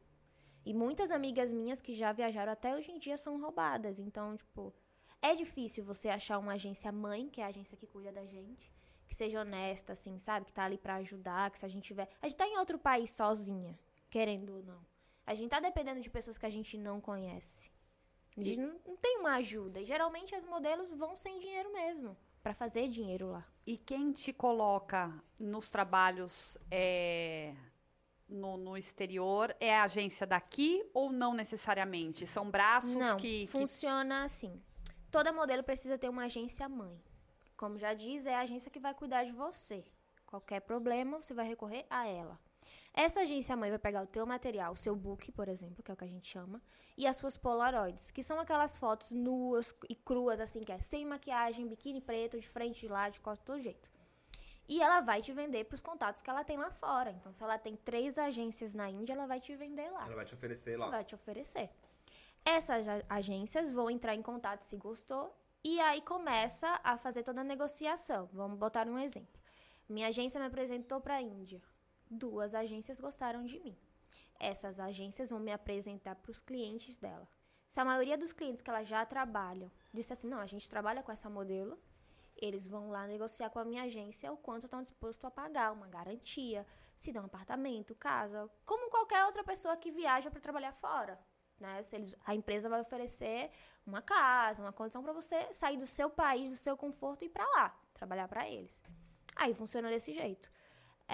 E 0.66 0.74
muitas 0.74 1.10
amigas 1.10 1.50
minhas 1.50 1.80
que 1.80 1.94
já 1.94 2.12
viajaram 2.12 2.52
até 2.52 2.76
hoje 2.76 2.90
em 2.92 2.98
dia 2.98 3.16
são 3.16 3.40
roubadas. 3.40 3.98
Então, 3.98 4.36
tipo, 4.36 4.74
é 5.22 5.34
difícil 5.34 5.82
você 5.82 6.10
achar 6.10 6.38
uma 6.38 6.52
agência 6.52 6.92
mãe, 6.92 7.30
que 7.30 7.40
é 7.40 7.44
a 7.44 7.46
agência 7.46 7.74
que 7.74 7.86
cuida 7.86 8.12
da 8.12 8.26
gente, 8.26 8.70
que 9.08 9.14
seja 9.14 9.40
honesta, 9.40 9.94
assim, 9.94 10.18
sabe? 10.18 10.44
Que 10.44 10.52
tá 10.52 10.64
ali 10.64 10.76
pra 10.76 10.96
ajudar, 10.96 11.50
que 11.50 11.58
se 11.58 11.64
a 11.64 11.68
gente 11.68 11.84
tiver. 11.84 12.06
A 12.20 12.28
gente 12.28 12.36
tá 12.36 12.46
em 12.46 12.58
outro 12.58 12.78
país 12.78 13.10
sozinha, 13.10 13.78
querendo 14.10 14.56
ou 14.56 14.62
não. 14.62 14.84
A 15.24 15.32
gente 15.34 15.48
tá 15.48 15.58
dependendo 15.58 16.02
de 16.02 16.10
pessoas 16.10 16.36
que 16.36 16.44
a 16.44 16.50
gente 16.50 16.76
não 16.76 17.00
conhece. 17.00 17.70
A 18.36 18.42
gente 18.42 18.60
não, 18.60 18.78
não 18.86 18.96
tem 18.98 19.16
uma 19.20 19.36
ajuda. 19.36 19.80
E 19.80 19.86
geralmente 19.86 20.34
as 20.34 20.44
modelos 20.44 20.92
vão 20.92 21.16
sem 21.16 21.40
dinheiro 21.40 21.72
mesmo. 21.72 22.14
Pra 22.42 22.52
fazer 22.52 22.88
dinheiro 22.88 23.30
lá. 23.30 23.51
E 23.66 23.76
quem 23.76 24.12
te 24.12 24.32
coloca 24.32 25.12
nos 25.38 25.70
trabalhos 25.70 26.58
é, 26.70 27.54
no, 28.28 28.56
no 28.56 28.76
exterior 28.76 29.54
é 29.60 29.74
a 29.74 29.84
agência 29.84 30.26
daqui 30.26 30.84
ou 30.92 31.12
não 31.12 31.32
necessariamente? 31.32 32.26
São 32.26 32.50
braços 32.50 32.96
não, 32.96 33.16
que, 33.16 33.42
que 33.42 33.46
funciona 33.46 34.24
assim. 34.24 34.60
Toda 35.10 35.32
modelo 35.32 35.62
precisa 35.62 35.96
ter 35.96 36.08
uma 36.08 36.24
agência 36.24 36.68
mãe. 36.68 37.00
Como 37.56 37.78
já 37.78 37.94
diz, 37.94 38.26
é 38.26 38.34
a 38.34 38.40
agência 38.40 38.70
que 38.70 38.80
vai 38.80 38.94
cuidar 38.94 39.24
de 39.24 39.32
você. 39.32 39.84
Qualquer 40.26 40.60
problema, 40.60 41.22
você 41.22 41.34
vai 41.34 41.46
recorrer 41.46 41.86
a 41.88 42.08
ela. 42.08 42.40
Essa 42.94 43.20
agência 43.20 43.56
mãe 43.56 43.70
vai 43.70 43.78
pegar 43.78 44.02
o 44.02 44.06
teu 44.06 44.26
material, 44.26 44.72
o 44.72 44.76
seu 44.76 44.94
book, 44.94 45.32
por 45.32 45.48
exemplo, 45.48 45.82
que 45.82 45.90
é 45.90 45.94
o 45.94 45.96
que 45.96 46.04
a 46.04 46.08
gente 46.08 46.26
chama, 46.26 46.60
e 46.96 47.06
as 47.06 47.16
suas 47.16 47.36
polaroids, 47.38 48.10
que 48.10 48.22
são 48.22 48.38
aquelas 48.38 48.76
fotos 48.76 49.12
nuas 49.12 49.74
e 49.88 49.94
cruas, 49.94 50.38
assim, 50.40 50.62
que 50.62 50.72
é 50.72 50.78
sem 50.78 51.06
maquiagem, 51.06 51.66
biquíni 51.66 52.02
preto, 52.02 52.38
de 52.38 52.46
frente, 52.46 52.80
de 52.80 52.88
lado, 52.88 53.14
de 53.14 53.20
costas, 53.20 53.40
de 53.40 53.46
todo 53.46 53.60
jeito. 53.60 53.90
E 54.68 54.80
ela 54.80 55.00
vai 55.00 55.22
te 55.22 55.32
vender 55.32 55.64
para 55.64 55.74
os 55.74 55.82
contatos 55.82 56.22
que 56.22 56.30
ela 56.30 56.44
tem 56.44 56.56
lá 56.56 56.70
fora. 56.70 57.10
Então, 57.10 57.32
se 57.32 57.42
ela 57.42 57.58
tem 57.58 57.76
três 57.76 58.18
agências 58.18 58.74
na 58.74 58.88
Índia, 58.88 59.14
ela 59.14 59.26
vai 59.26 59.40
te 59.40 59.54
vender 59.56 59.90
lá 59.90 60.06
Ela 60.06 60.16
vai 60.16 60.24
te 60.24 60.34
oferecer 60.34 60.78
lá. 60.78 60.88
vai 60.88 61.04
te 61.04 61.14
oferecer. 61.14 61.70
Essas 62.44 62.86
agências 63.08 63.72
vão 63.72 63.90
entrar 63.90 64.14
em 64.14 64.22
contato 64.22 64.62
se 64.62 64.76
gostou 64.76 65.34
e 65.64 65.80
aí 65.80 66.00
começa 66.02 66.80
a 66.82 66.96
fazer 66.98 67.22
toda 67.22 67.40
a 67.40 67.44
negociação. 67.44 68.28
Vamos 68.32 68.58
botar 68.58 68.86
um 68.88 68.98
exemplo. 68.98 69.40
Minha 69.88 70.08
agência 70.08 70.40
me 70.40 70.46
apresentou 70.46 71.00
para 71.00 71.16
a 71.16 71.22
Índia. 71.22 71.62
Duas 72.14 72.54
agências 72.54 73.00
gostaram 73.00 73.42
de 73.42 73.58
mim. 73.58 73.74
Essas 74.38 74.78
agências 74.78 75.30
vão 75.30 75.40
me 75.40 75.50
apresentar 75.50 76.14
para 76.14 76.30
os 76.30 76.42
clientes 76.42 76.98
dela. 76.98 77.26
Se 77.66 77.80
a 77.80 77.86
maioria 77.86 78.18
dos 78.18 78.34
clientes 78.34 78.60
que 78.60 78.68
ela 78.68 78.82
já 78.82 79.06
trabalham 79.06 79.72
disse 79.94 80.12
assim, 80.12 80.28
não, 80.28 80.38
a 80.38 80.46
gente 80.46 80.68
trabalha 80.68 81.02
com 81.02 81.10
essa 81.10 81.30
modelo, 81.30 81.78
eles 82.36 82.68
vão 82.68 82.90
lá 82.90 83.06
negociar 83.06 83.48
com 83.48 83.58
a 83.58 83.64
minha 83.64 83.84
agência 83.84 84.30
o 84.30 84.36
quanto 84.36 84.66
estão 84.66 84.82
dispostos 84.82 85.24
a 85.24 85.30
pagar, 85.30 85.72
uma 85.72 85.88
garantia, 85.88 86.66
se 86.94 87.14
dá 87.14 87.22
um 87.22 87.24
apartamento, 87.24 87.94
casa, 87.94 88.46
como 88.66 88.90
qualquer 88.90 89.24
outra 89.24 89.42
pessoa 89.42 89.74
que 89.74 89.90
viaja 89.90 90.30
para 90.30 90.38
trabalhar 90.38 90.72
fora. 90.72 91.18
Né? 91.58 91.82
Se 91.82 91.96
eles, 91.96 92.14
a 92.26 92.34
empresa 92.34 92.68
vai 92.68 92.82
oferecer 92.82 93.50
uma 93.86 94.02
casa, 94.02 94.62
uma 94.62 94.72
condição 94.72 95.02
para 95.02 95.14
você 95.14 95.50
sair 95.54 95.78
do 95.78 95.86
seu 95.86 96.10
país, 96.10 96.50
do 96.50 96.56
seu 96.58 96.76
conforto 96.76 97.22
e 97.22 97.26
ir 97.26 97.30
para 97.30 97.46
lá, 97.56 97.74
trabalhar 97.94 98.28
para 98.28 98.46
eles. 98.46 98.82
Aí 99.34 99.54
funciona 99.54 99.88
desse 99.88 100.12
jeito. 100.12 100.52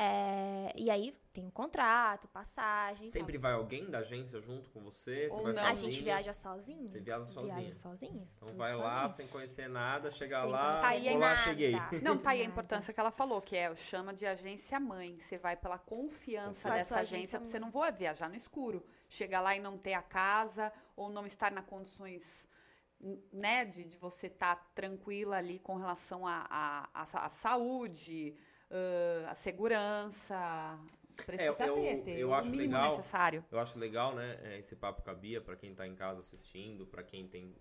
É, 0.01 0.73
e 0.77 0.89
aí 0.91 1.13
tem 1.33 1.45
um 1.45 1.51
contrato, 1.51 2.29
passagem. 2.29 3.09
e 3.09 3.11
tal. 3.11 3.21
Sempre 3.21 3.37
vai 3.37 3.53
alguém 3.53 3.91
da 3.91 3.99
agência 3.99 4.41
junto 4.41 4.71
com 4.71 4.81
você? 4.81 5.29
Você 5.29 5.37
Ou 5.37 5.43
vai 5.43 5.53
não. 5.53 5.65
A 5.65 5.75
gente 5.75 6.01
viaja 6.03 6.33
sozinha. 6.33 6.87
Você 6.87 7.01
viaja 7.01 7.25
sozinha. 7.25 7.57
Viaja 7.57 7.73
sozinha. 7.75 8.29
Então 8.37 8.57
vai 8.57 8.77
lá 8.77 9.03
sozinha. 9.03 9.17
sem 9.17 9.27
conhecer 9.27 9.69
nada, 9.69 10.09
chega 10.11 10.41
Sem 10.43 10.51
lá, 10.51 10.67
conhecer 10.81 10.87
Aí 10.87 11.09
é 11.09 11.17
olá, 11.17 11.29
nada. 11.31 11.41
cheguei. 11.43 11.73
Não, 12.03 12.17
tá 12.17 12.31
aí 12.31 12.43
a 12.43 12.45
importância 12.45 12.95
que 12.95 13.01
ela 13.01 13.11
falou, 13.11 13.41
que 13.41 13.57
é 13.57 13.75
chama 13.75 14.15
de 14.15 14.25
agência 14.25 14.79
mãe. 14.79 15.19
Você 15.19 15.37
vai 15.37 15.57
pela 15.57 15.79
confiança 15.79 16.69
a 16.69 16.75
dessa 16.75 16.95
agência, 17.01 17.17
agência 17.17 17.39
porque 17.41 17.51
você 17.51 17.59
não 17.59 17.71
vai 17.73 17.91
viajar 17.91 18.29
no 18.29 18.37
escuro. 18.37 18.87
Chegar 19.09 19.41
lá 19.41 19.57
e 19.57 19.61
não 19.61 19.77
ter 19.77 19.95
a 19.95 20.03
casa, 20.03 20.73
ou 20.95 21.11
não 21.11 21.27
estar 21.27 21.51
na 21.51 21.63
condições 21.63 22.49
né, 23.33 23.65
de, 23.65 23.85
de 23.85 23.97
você 23.97 24.27
estar 24.27 24.57
tranquila 24.75 25.37
ali 25.37 25.59
com 25.59 25.77
relação 25.77 26.27
à 26.27 26.47
a, 26.51 26.89
a, 27.03 27.05
sa- 27.07 27.21
à 27.21 27.29
saúde, 27.29 28.35
ãh, 28.71 29.29
à 29.31 29.35
segurança. 29.35 30.79
Precisa 31.27 31.67
eu- 31.67 31.75
ter, 31.75 32.03
ter 32.03 32.19
eu 32.19 32.29
o 32.29 32.35
acho 32.35 32.51
mínimo 32.51 32.75
legal. 32.75 32.91
necessário. 32.97 33.45
Eu 33.51 33.59
acho 33.59 33.79
legal, 33.79 34.15
né, 34.15 34.39
é, 34.45 34.59
esse 34.59 34.77
papo 34.77 35.03
com 35.03 35.11
a 35.11 35.15
Bia, 35.15 35.41
pra 35.41 35.57
quem 35.57 35.75
tá 35.75 35.87
em 35.87 35.95
casa 35.95 36.21
assistindo, 36.21 36.87
pra 36.87 37.03
quem 37.03 37.27
tem 37.27 37.55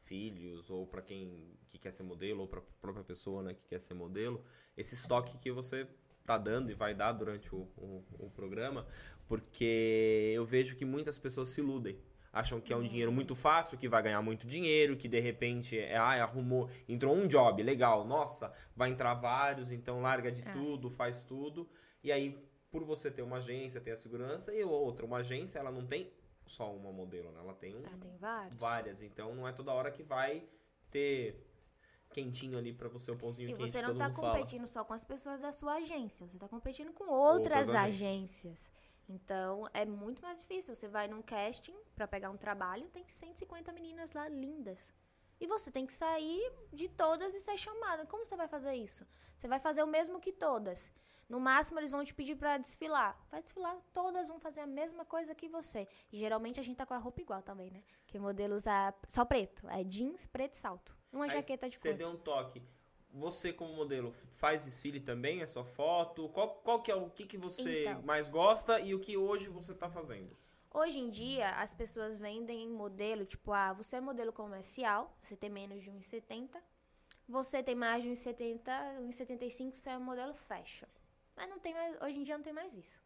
filhos, 0.00 0.70
ou 0.70 0.86
pra 0.86 1.02
quem 1.02 1.52
que 1.68 1.78
quer 1.78 1.90
ser 1.90 2.02
modelo, 2.02 2.40
ou 2.42 2.48
pra 2.48 2.62
própria 2.80 3.04
pessoa, 3.04 3.42
né, 3.42 3.52
que 3.54 3.62
quer 3.66 3.78
ser 3.80 3.94
modelo, 3.94 4.40
esse 4.76 4.94
estoque 4.94 5.36
que 5.38 5.50
você 5.52 5.86
tá 6.24 6.38
dando 6.38 6.70
e 6.70 6.74
vai 6.74 6.94
dar 6.94 7.12
durante 7.12 7.54
o, 7.54 7.68
o, 7.76 8.04
o 8.18 8.30
programa, 8.30 8.86
porque 9.26 10.32
eu 10.34 10.44
vejo 10.46 10.74
que 10.76 10.84
muitas 10.86 11.18
pessoas 11.18 11.50
se 11.50 11.60
iludem 11.60 11.98
acham 12.34 12.60
que 12.60 12.72
é 12.72 12.76
um 12.76 12.82
dinheiro 12.82 13.12
muito 13.12 13.34
fácil, 13.36 13.78
que 13.78 13.88
vai 13.88 14.02
ganhar 14.02 14.20
muito 14.20 14.44
dinheiro, 14.44 14.96
que 14.96 15.06
de 15.06 15.20
repente 15.20 15.78
é, 15.78 15.96
ah, 15.96 16.24
arrumou, 16.24 16.68
entrou 16.88 17.14
um 17.14 17.28
job, 17.28 17.62
legal, 17.62 18.04
nossa, 18.04 18.52
vai 18.74 18.90
entrar 18.90 19.14
vários, 19.14 19.70
então 19.70 20.02
larga 20.02 20.32
de 20.32 20.46
é. 20.46 20.52
tudo, 20.52 20.90
faz 20.90 21.22
tudo. 21.22 21.68
E 22.02 22.10
aí, 22.10 22.36
por 22.72 22.82
você 22.84 23.08
ter 23.08 23.22
uma 23.22 23.36
agência, 23.36 23.80
ter 23.80 23.92
a 23.92 23.96
segurança, 23.96 24.52
e 24.52 24.64
outra, 24.64 25.06
uma 25.06 25.18
agência, 25.18 25.60
ela 25.60 25.70
não 25.70 25.86
tem 25.86 26.12
só 26.44 26.74
uma 26.74 26.92
modelo, 26.92 27.30
né? 27.30 27.38
Ela 27.40 27.54
tem, 27.54 27.76
um, 27.76 27.86
ela 27.86 27.98
tem 27.98 28.16
vários. 28.16 28.58
várias, 28.58 29.02
então 29.02 29.32
não 29.34 29.46
é 29.46 29.52
toda 29.52 29.72
hora 29.72 29.90
que 29.92 30.02
vai 30.02 30.42
ter 30.90 31.40
quentinho 32.10 32.58
ali 32.58 32.72
para 32.72 32.88
você 32.88 33.12
o 33.12 33.16
pãozinho 33.16 33.48
e 33.48 33.52
quente. 33.52 33.68
E 33.68 33.70
você 33.70 33.80
não 33.80 33.96
tá 33.96 34.10
competindo 34.10 34.60
fala. 34.60 34.66
só 34.66 34.84
com 34.84 34.92
as 34.92 35.04
pessoas 35.04 35.40
da 35.40 35.52
sua 35.52 35.74
agência, 35.74 36.26
você 36.26 36.36
tá 36.36 36.48
competindo 36.48 36.92
com 36.92 37.04
outras, 37.04 37.68
outras 37.68 37.68
agências. 37.68 38.02
agências. 38.02 38.70
Então, 39.08 39.64
é 39.72 39.84
muito 39.84 40.22
mais 40.22 40.40
difícil. 40.40 40.74
Você 40.74 40.88
vai 40.88 41.06
num 41.08 41.22
casting 41.22 41.76
para 41.94 42.08
pegar 42.08 42.30
um 42.30 42.36
trabalho, 42.36 42.88
tem 42.88 43.06
150 43.06 43.72
meninas 43.72 44.12
lá 44.12 44.28
lindas. 44.28 44.94
E 45.40 45.46
você 45.46 45.70
tem 45.70 45.84
que 45.84 45.92
sair 45.92 46.52
de 46.72 46.88
todas 46.88 47.34
e 47.34 47.40
ser 47.40 47.56
chamada. 47.58 48.06
Como 48.06 48.24
você 48.24 48.36
vai 48.36 48.48
fazer 48.48 48.74
isso? 48.74 49.06
Você 49.36 49.48
vai 49.48 49.58
fazer 49.58 49.82
o 49.82 49.86
mesmo 49.86 50.20
que 50.20 50.32
todas. 50.32 50.92
No 51.28 51.40
máximo, 51.40 51.80
eles 51.80 51.90
vão 51.90 52.04
te 52.04 52.14
pedir 52.14 52.36
para 52.36 52.58
desfilar. 52.58 53.18
Vai 53.30 53.42
desfilar, 53.42 53.76
todas 53.92 54.28
vão 54.28 54.38
fazer 54.38 54.60
a 54.60 54.66
mesma 54.66 55.04
coisa 55.04 55.34
que 55.34 55.48
você. 55.48 55.88
E 56.12 56.18
geralmente 56.18 56.60
a 56.60 56.62
gente 56.62 56.76
tá 56.76 56.86
com 56.86 56.94
a 56.94 56.98
roupa 56.98 57.20
igual 57.20 57.42
também, 57.42 57.70
né? 57.70 57.82
Que 58.06 58.18
modelo 58.18 58.54
usa 58.54 58.94
só 59.08 59.24
preto. 59.24 59.68
É 59.68 59.82
jeans, 59.82 60.26
preto 60.26 60.54
e 60.54 60.58
salto. 60.58 60.96
Uma 61.12 61.24
Aí, 61.24 61.30
jaqueta 61.30 61.68
de 61.68 61.76
cor. 61.76 61.82
Você 61.82 61.94
deu 61.94 62.10
um 62.10 62.16
toque 62.16 62.62
você 63.14 63.52
como 63.52 63.72
modelo 63.72 64.12
faz 64.34 64.64
desfile 64.64 64.98
também? 64.98 65.40
É 65.40 65.46
sua 65.46 65.64
foto? 65.64 66.28
Qual, 66.30 66.48
qual 66.56 66.82
que 66.82 66.90
é 66.90 66.94
o 66.96 67.08
que, 67.08 67.24
que 67.24 67.38
você 67.38 67.82
então, 67.82 68.02
mais 68.02 68.28
gosta 68.28 68.80
e 68.80 68.92
o 68.92 68.98
que 68.98 69.16
hoje 69.16 69.48
você 69.48 69.72
está 69.72 69.88
fazendo? 69.88 70.36
Hoje 70.72 70.98
em 70.98 71.08
dia, 71.08 71.50
as 71.50 71.72
pessoas 71.72 72.18
vendem 72.18 72.68
modelo, 72.68 73.24
tipo, 73.24 73.52
ah, 73.52 73.72
você 73.72 73.96
é 73.96 74.00
modelo 74.00 74.32
comercial, 74.32 75.16
você 75.22 75.36
tem 75.36 75.48
menos 75.48 75.84
de 75.84 75.90
1,70. 75.90 76.60
Você 77.28 77.62
tem 77.62 77.76
mais 77.76 78.02
de 78.02 78.10
1,70, 78.10 78.64
1,75, 79.08 79.76
você 79.76 79.90
é 79.90 79.98
modelo 79.98 80.34
fashion. 80.34 80.88
Mas 81.36 81.48
não 81.48 81.60
tem 81.60 81.72
mais, 81.72 81.96
hoje 82.02 82.18
em 82.18 82.24
dia 82.24 82.36
não 82.36 82.44
tem 82.44 82.52
mais 82.52 82.74
isso. 82.74 83.00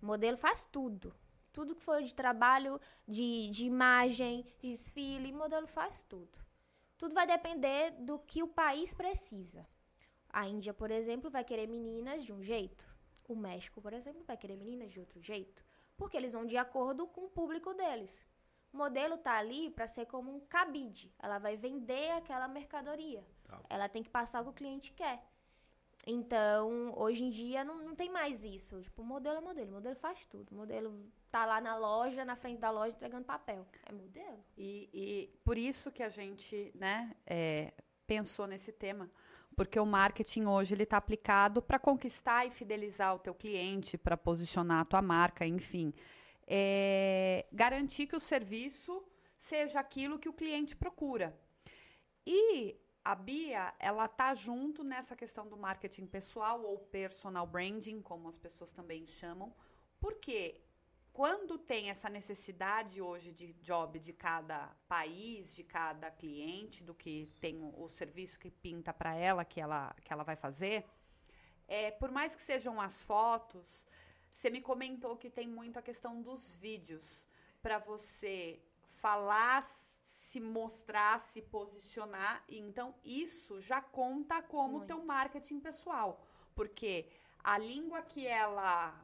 Modelo 0.00 0.38
faz 0.38 0.64
tudo. 0.64 1.14
Tudo 1.52 1.74
que 1.74 1.82
for 1.82 2.02
de 2.02 2.14
trabalho, 2.14 2.80
de, 3.06 3.50
de 3.50 3.66
imagem, 3.66 4.46
de 4.58 4.70
desfile, 4.70 5.32
modelo 5.32 5.66
faz 5.66 6.02
tudo. 6.02 6.38
Tudo 7.00 7.14
vai 7.14 7.26
depender 7.26 7.92
do 7.92 8.18
que 8.18 8.42
o 8.42 8.46
país 8.46 8.92
precisa. 8.92 9.66
A 10.30 10.46
Índia, 10.46 10.74
por 10.74 10.90
exemplo, 10.90 11.30
vai 11.30 11.42
querer 11.42 11.66
meninas 11.66 12.22
de 12.22 12.30
um 12.30 12.42
jeito. 12.42 12.86
O 13.26 13.34
México, 13.34 13.80
por 13.80 13.94
exemplo, 13.94 14.22
vai 14.22 14.36
querer 14.36 14.54
meninas 14.54 14.92
de 14.92 15.00
outro 15.00 15.18
jeito. 15.18 15.64
Porque 15.96 16.14
eles 16.14 16.34
vão 16.34 16.44
de 16.44 16.58
acordo 16.58 17.06
com 17.06 17.22
o 17.22 17.30
público 17.30 17.72
deles. 17.72 18.22
O 18.70 18.76
modelo 18.76 19.16
tá 19.16 19.32
ali 19.38 19.70
para 19.70 19.86
ser 19.86 20.04
como 20.04 20.30
um 20.30 20.40
cabide. 20.40 21.10
Ela 21.18 21.38
vai 21.38 21.56
vender 21.56 22.10
aquela 22.10 22.46
mercadoria. 22.46 23.26
Tá. 23.44 23.62
Ela 23.70 23.88
tem 23.88 24.02
que 24.02 24.10
passar 24.10 24.42
o 24.42 24.44
que 24.44 24.50
o 24.50 24.52
cliente 24.52 24.92
quer. 24.92 25.24
Então, 26.06 26.94
hoje 26.96 27.24
em 27.24 27.30
dia, 27.30 27.62
não, 27.62 27.82
não 27.84 27.94
tem 27.94 28.10
mais 28.10 28.44
isso. 28.44 28.80
Tipo, 28.80 29.04
modelo 29.04 29.38
é 29.38 29.40
modelo. 29.40 29.72
Modelo 29.72 29.96
faz 29.96 30.24
tudo. 30.26 30.54
Modelo 30.54 31.06
tá 31.30 31.44
lá 31.44 31.60
na 31.60 31.76
loja, 31.76 32.24
na 32.24 32.36
frente 32.36 32.58
da 32.58 32.70
loja, 32.70 32.96
entregando 32.96 33.24
papel. 33.24 33.66
É 33.86 33.92
modelo. 33.92 34.38
E, 34.56 34.88
e 34.92 35.38
por 35.44 35.58
isso 35.58 35.92
que 35.92 36.02
a 36.02 36.08
gente, 36.08 36.72
né, 36.74 37.14
é, 37.26 37.72
pensou 38.06 38.46
nesse 38.46 38.72
tema. 38.72 39.10
Porque 39.54 39.78
o 39.78 39.84
marketing 39.84 40.46
hoje 40.46 40.74
ele 40.74 40.84
está 40.84 40.96
aplicado 40.96 41.60
para 41.60 41.78
conquistar 41.78 42.46
e 42.46 42.50
fidelizar 42.50 43.14
o 43.14 43.18
teu 43.18 43.34
cliente, 43.34 43.98
para 43.98 44.16
posicionar 44.16 44.80
a 44.80 44.84
tua 44.84 45.02
marca, 45.02 45.46
enfim. 45.46 45.92
É, 46.46 47.46
garantir 47.52 48.06
que 48.06 48.16
o 48.16 48.20
serviço 48.20 49.04
seja 49.36 49.80
aquilo 49.80 50.18
que 50.18 50.28
o 50.28 50.32
cliente 50.32 50.74
procura. 50.74 51.38
E 52.26 52.76
a 53.10 53.14
Bia, 53.16 53.74
ela 53.80 54.06
tá 54.06 54.32
junto 54.36 54.84
nessa 54.84 55.16
questão 55.16 55.48
do 55.48 55.56
marketing 55.56 56.06
pessoal 56.06 56.62
ou 56.62 56.78
personal 56.78 57.44
branding, 57.44 58.00
como 58.00 58.28
as 58.28 58.36
pessoas 58.36 58.70
também 58.72 59.04
chamam, 59.04 59.52
porque 59.98 60.60
quando 61.12 61.58
tem 61.58 61.90
essa 61.90 62.08
necessidade 62.08 63.02
hoje 63.02 63.32
de 63.32 63.52
job 63.54 63.98
de 63.98 64.12
cada 64.12 64.68
país, 64.86 65.52
de 65.56 65.64
cada 65.64 66.08
cliente, 66.08 66.84
do 66.84 66.94
que 66.94 67.28
tem 67.40 67.60
o, 67.60 67.82
o 67.82 67.88
serviço 67.88 68.38
que 68.38 68.48
pinta 68.48 68.94
para 68.94 69.12
ela, 69.16 69.44
que 69.44 69.60
ela, 69.60 69.92
que 70.04 70.12
ela 70.12 70.22
vai 70.22 70.36
fazer, 70.36 70.86
é, 71.66 71.90
por 71.90 72.12
mais 72.12 72.36
que 72.36 72.42
sejam 72.42 72.80
as 72.80 73.04
fotos, 73.04 73.88
você 74.30 74.50
me 74.50 74.60
comentou 74.60 75.16
que 75.16 75.28
tem 75.28 75.48
muito 75.48 75.80
a 75.80 75.82
questão 75.82 76.22
dos 76.22 76.56
vídeos. 76.56 77.26
Para 77.60 77.78
você 77.78 78.62
falar, 78.90 79.62
se 79.62 80.40
mostrar, 80.40 81.18
se 81.18 81.40
posicionar. 81.42 82.42
Então, 82.48 82.94
isso 83.04 83.60
já 83.60 83.80
conta 83.80 84.42
como 84.42 84.78
muito. 84.78 84.86
teu 84.86 85.04
marketing 85.04 85.60
pessoal. 85.60 86.20
Porque 86.54 87.08
a 87.42 87.58
língua 87.58 88.02
que 88.02 88.26
ela 88.26 88.94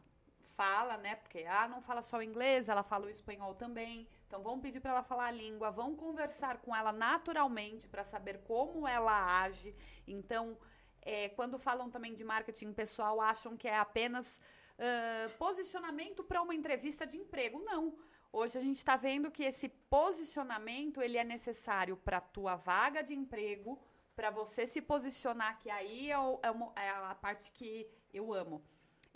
fala, 0.56 0.96
né? 0.96 1.16
Porque 1.16 1.44
ah, 1.44 1.68
não 1.68 1.80
fala 1.80 2.02
só 2.02 2.18
o 2.18 2.22
inglês, 2.22 2.68
ela 2.68 2.82
fala 2.82 3.06
o 3.06 3.10
espanhol 3.10 3.54
também. 3.54 4.08
Então 4.26 4.42
vamos 4.42 4.60
pedir 4.62 4.80
para 4.80 4.92
ela 4.92 5.02
falar 5.02 5.26
a 5.26 5.30
língua, 5.30 5.70
vamos 5.70 5.98
conversar 5.98 6.58
com 6.58 6.74
ela 6.74 6.92
naturalmente 6.92 7.86
para 7.86 8.02
saber 8.02 8.38
como 8.44 8.88
ela 8.88 9.42
age. 9.42 9.74
Então, 10.06 10.58
é, 11.02 11.28
quando 11.30 11.58
falam 11.58 11.90
também 11.90 12.14
de 12.14 12.24
marketing 12.24 12.72
pessoal, 12.72 13.20
acham 13.20 13.56
que 13.56 13.68
é 13.68 13.78
apenas 13.78 14.40
uh, 14.78 15.30
posicionamento 15.38 16.24
para 16.24 16.42
uma 16.42 16.54
entrevista 16.54 17.06
de 17.06 17.16
emprego. 17.16 17.60
Não. 17.60 17.96
Hoje 18.38 18.58
a 18.58 18.60
gente 18.60 18.76
está 18.76 18.96
vendo 18.96 19.30
que 19.30 19.44
esse 19.44 19.66
posicionamento 19.66 21.00
ele 21.00 21.16
é 21.16 21.24
necessário 21.24 21.96
para 21.96 22.18
a 22.18 22.20
tua 22.20 22.54
vaga 22.54 23.02
de 23.02 23.14
emprego, 23.14 23.80
para 24.14 24.28
você 24.28 24.66
se 24.66 24.82
posicionar, 24.82 25.58
que 25.58 25.70
aí 25.70 26.10
é, 26.10 26.18
o, 26.18 26.38
é, 26.76 26.84
é 26.84 26.90
a 26.90 27.14
parte 27.14 27.50
que 27.50 27.88
eu 28.12 28.34
amo 28.34 28.62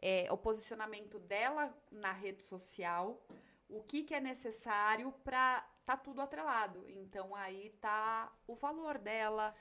é, 0.00 0.26
o 0.32 0.38
posicionamento 0.38 1.18
dela 1.18 1.70
na 1.90 2.12
rede 2.12 2.42
social, 2.42 3.22
o 3.68 3.82
que, 3.82 4.04
que 4.04 4.14
é 4.14 4.20
necessário 4.22 5.12
para 5.22 5.68
tá 5.84 5.98
tudo 5.98 6.22
atrelado. 6.22 6.82
Então 6.88 7.34
aí 7.34 7.74
tá 7.78 8.32
o 8.46 8.54
valor 8.54 8.96
dela, 8.96 9.54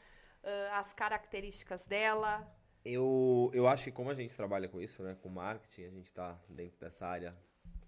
as 0.71 0.93
características 0.93 1.85
dela. 1.85 2.49
Eu, 2.85 3.51
eu 3.53 3.67
acho 3.67 3.83
que 3.83 3.91
como 3.91 4.09
a 4.09 4.15
gente 4.15 4.33
trabalha 4.33 4.69
com 4.69 4.79
isso, 4.79 5.03
né, 5.03 5.17
com 5.21 5.27
marketing, 5.27 5.83
a 5.83 5.89
gente 5.89 6.05
está 6.05 6.39
dentro 6.47 6.79
dessa 6.79 7.05
área 7.05 7.37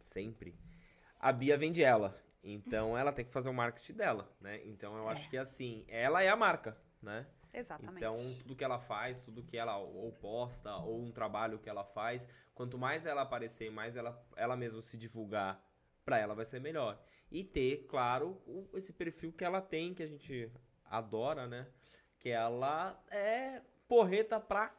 sempre. 0.01 0.53
A 1.21 1.31
Bia 1.31 1.55
vende 1.55 1.83
ela, 1.83 2.19
então 2.43 2.97
ela 2.97 3.13
tem 3.13 3.23
que 3.23 3.31
fazer 3.31 3.47
o 3.47 3.53
marketing 3.53 3.93
dela, 3.93 4.27
né? 4.41 4.59
Então 4.65 4.97
eu 4.97 5.07
é. 5.07 5.13
acho 5.13 5.29
que 5.29 5.37
assim, 5.37 5.85
ela 5.87 6.23
é 6.23 6.29
a 6.29 6.35
marca, 6.35 6.75
né? 6.99 7.27
Exatamente. 7.53 7.97
Então, 7.97 8.15
tudo 8.39 8.55
que 8.55 8.63
ela 8.63 8.79
faz, 8.79 9.21
tudo 9.21 9.43
que 9.43 9.55
ela 9.55 9.77
ou 9.77 10.11
posta, 10.13 10.75
ou 10.77 10.99
um 10.99 11.11
trabalho 11.11 11.59
que 11.59 11.69
ela 11.69 11.83
faz, 11.83 12.27
quanto 12.55 12.77
mais 12.77 13.05
ela 13.05 13.21
aparecer, 13.21 13.69
mais 13.69 13.95
ela, 13.95 14.25
ela 14.35 14.55
mesma 14.55 14.81
se 14.81 14.97
divulgar, 14.97 15.63
para 16.03 16.17
ela 16.17 16.33
vai 16.33 16.45
ser 16.45 16.59
melhor. 16.59 16.99
E 17.29 17.43
ter, 17.43 17.85
claro, 17.87 18.41
esse 18.73 18.91
perfil 18.93 19.31
que 19.31 19.43
ela 19.43 19.61
tem, 19.61 19.93
que 19.93 20.01
a 20.01 20.07
gente 20.07 20.51
adora, 20.85 21.45
né? 21.45 21.67
Que 22.17 22.29
ela 22.29 22.99
é 23.11 23.61
porreta 23.87 24.39
pra 24.39 24.73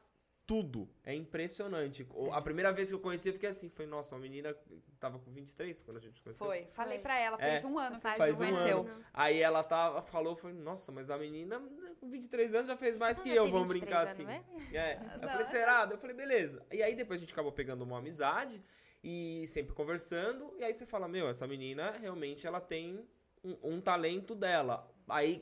tudo. 0.53 0.87
É 1.03 1.15
impressionante. 1.15 2.07
A 2.31 2.43
primeira 2.43 2.71
vez 2.71 2.91
que 2.91 2.95
eu 2.95 3.01
conheci, 3.01 3.27
eu 3.27 3.33
fiquei 3.33 3.49
assim, 3.49 3.71
foi, 3.71 3.87
nossa, 3.87 4.15
uma 4.15 4.21
menina 4.21 4.55
tava 5.01 5.19
com 5.19 5.33
23 5.33 5.83
quando 5.83 5.97
a 5.97 6.01
gente 6.01 6.21
conheceu. 6.21 6.47
Foi, 6.47 6.67
falei 6.73 6.99
pra 6.99 7.19
ela, 7.19 7.39
faz 7.39 7.65
é, 7.65 7.67
um 7.67 7.79
ano 7.79 7.99
faz, 7.99 8.19
faz 8.19 8.35
um 8.35 8.45
conheceu. 8.45 8.81
ano. 8.81 9.05
Aí 9.15 9.41
ela 9.41 9.63
tava, 9.63 10.03
falou, 10.03 10.37
foi, 10.37 10.53
nossa, 10.53 10.93
mas 10.93 11.09
a 11.09 11.17
menina 11.17 11.59
com 11.99 12.11
23 12.11 12.53
anos 12.53 12.67
já 12.67 12.77
fez 12.77 12.99
mais 12.99 13.19
que 13.19 13.31
eu, 13.31 13.51
vamos 13.51 13.67
brincar 13.67 14.03
assim. 14.03 14.27
Né? 14.27 14.45
É. 14.75 15.01
Eu 15.23 15.29
falei, 15.31 15.45
será? 15.47 15.89
Eu 15.91 15.97
falei, 15.97 16.15
beleza. 16.15 16.63
E 16.71 16.83
aí 16.83 16.95
depois 16.95 17.19
a 17.19 17.23
gente 17.23 17.33
acabou 17.33 17.53
pegando 17.53 17.81
uma 17.81 17.97
amizade 17.97 18.63
e 19.03 19.47
sempre 19.49 19.75
conversando, 19.75 20.55
e 20.59 20.65
aí 20.65 20.75
você 20.75 20.85
fala, 20.85 21.09
meu, 21.09 21.31
essa 21.31 21.47
menina 21.47 21.93
realmente 21.93 22.47
ela 22.47 22.61
tem 22.61 23.09
um, 23.43 23.57
um 23.63 23.81
talento 23.81 24.35
dela. 24.35 24.87
Aí 25.09 25.41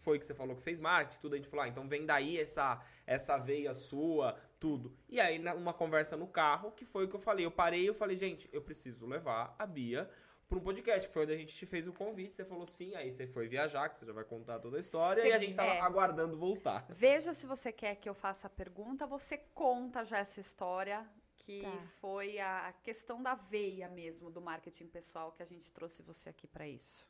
foi 0.00 0.18
que 0.18 0.26
você 0.26 0.34
falou 0.34 0.56
que 0.56 0.62
fez 0.62 0.78
marketing, 0.78 1.20
tudo, 1.20 1.34
a 1.34 1.36
gente 1.36 1.48
falou, 1.48 1.64
ah, 1.64 1.68
então 1.68 1.86
vem 1.86 2.04
daí 2.06 2.38
essa, 2.38 2.82
essa 3.06 3.36
veia 3.38 3.74
sua, 3.74 4.36
tudo. 4.60 4.94
E 5.08 5.18
aí, 5.18 5.38
numa 5.38 5.72
conversa 5.72 6.16
no 6.16 6.28
carro, 6.28 6.70
que 6.70 6.84
foi 6.84 7.06
o 7.06 7.08
que 7.08 7.16
eu 7.16 7.20
falei, 7.20 7.46
eu 7.46 7.50
parei 7.50 7.82
e 7.82 7.86
eu 7.86 7.94
falei, 7.94 8.16
gente, 8.16 8.48
eu 8.52 8.60
preciso 8.60 9.06
levar 9.06 9.56
a 9.58 9.66
Bia 9.66 10.08
para 10.48 10.58
um 10.58 10.60
podcast, 10.60 11.06
que 11.06 11.14
foi 11.14 11.22
onde 11.22 11.32
a 11.32 11.36
gente 11.36 11.54
te 11.54 11.64
fez 11.64 11.86
o 11.86 11.92
convite, 11.92 12.34
você 12.34 12.44
falou 12.44 12.66
sim, 12.66 12.94
aí 12.96 13.10
você 13.10 13.26
foi 13.26 13.48
viajar, 13.48 13.88
que 13.88 13.98
você 13.98 14.04
já 14.04 14.12
vai 14.12 14.24
contar 14.24 14.58
toda 14.58 14.76
a 14.76 14.80
história, 14.80 15.22
sim, 15.22 15.28
e 15.28 15.32
a 15.32 15.38
gente 15.38 15.50
estava 15.50 15.70
é. 15.70 15.80
aguardando 15.80 16.36
voltar. 16.36 16.86
Veja 16.90 17.32
se 17.32 17.46
você 17.46 17.72
quer 17.72 17.94
que 17.94 18.08
eu 18.08 18.14
faça 18.14 18.48
a 18.48 18.50
pergunta, 18.50 19.06
você 19.06 19.38
conta 19.38 20.04
já 20.04 20.18
essa 20.18 20.40
história, 20.40 21.08
que 21.36 21.62
tá. 21.62 21.70
foi 22.00 22.38
a 22.38 22.74
questão 22.82 23.22
da 23.22 23.34
veia 23.34 23.88
mesmo 23.88 24.30
do 24.30 24.40
marketing 24.40 24.88
pessoal 24.88 25.32
que 25.32 25.42
a 25.42 25.46
gente 25.46 25.72
trouxe 25.72 26.02
você 26.02 26.28
aqui 26.28 26.46
para 26.46 26.68
isso. 26.68 27.08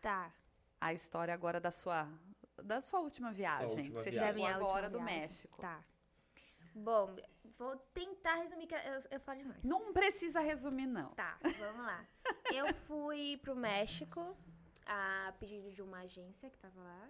Tá 0.00 0.32
a 0.80 0.94
história 0.94 1.34
agora 1.34 1.60
da 1.60 1.70
sua 1.70 2.08
da 2.62 2.80
sua 2.80 3.00
última 3.00 3.32
viagem. 3.32 3.68
Sua 3.68 3.76
última 3.78 4.02
Você 4.02 4.10
viagem. 4.10 4.32
chegou 4.32 4.46
agora 4.46 4.90
do 4.90 5.00
México. 5.00 5.60
Tá. 5.60 5.82
Bom, 6.80 7.14
vou 7.58 7.76
tentar 7.92 8.36
resumir, 8.36 8.66
que 8.66 8.74
eu, 8.74 8.80
eu 9.10 9.20
falo 9.20 9.38
demais. 9.38 9.62
Não 9.62 9.92
precisa 9.92 10.40
resumir, 10.40 10.86
não. 10.86 11.10
Tá, 11.10 11.38
vamos 11.58 11.84
lá. 11.86 12.04
eu 12.54 12.72
fui 12.74 13.36
pro 13.42 13.54
México 13.54 14.36
a 14.86 15.32
pedido 15.38 15.70
de 15.70 15.82
uma 15.82 15.98
agência 16.00 16.48
que 16.50 16.58
tava 16.58 16.80
lá. 16.82 17.08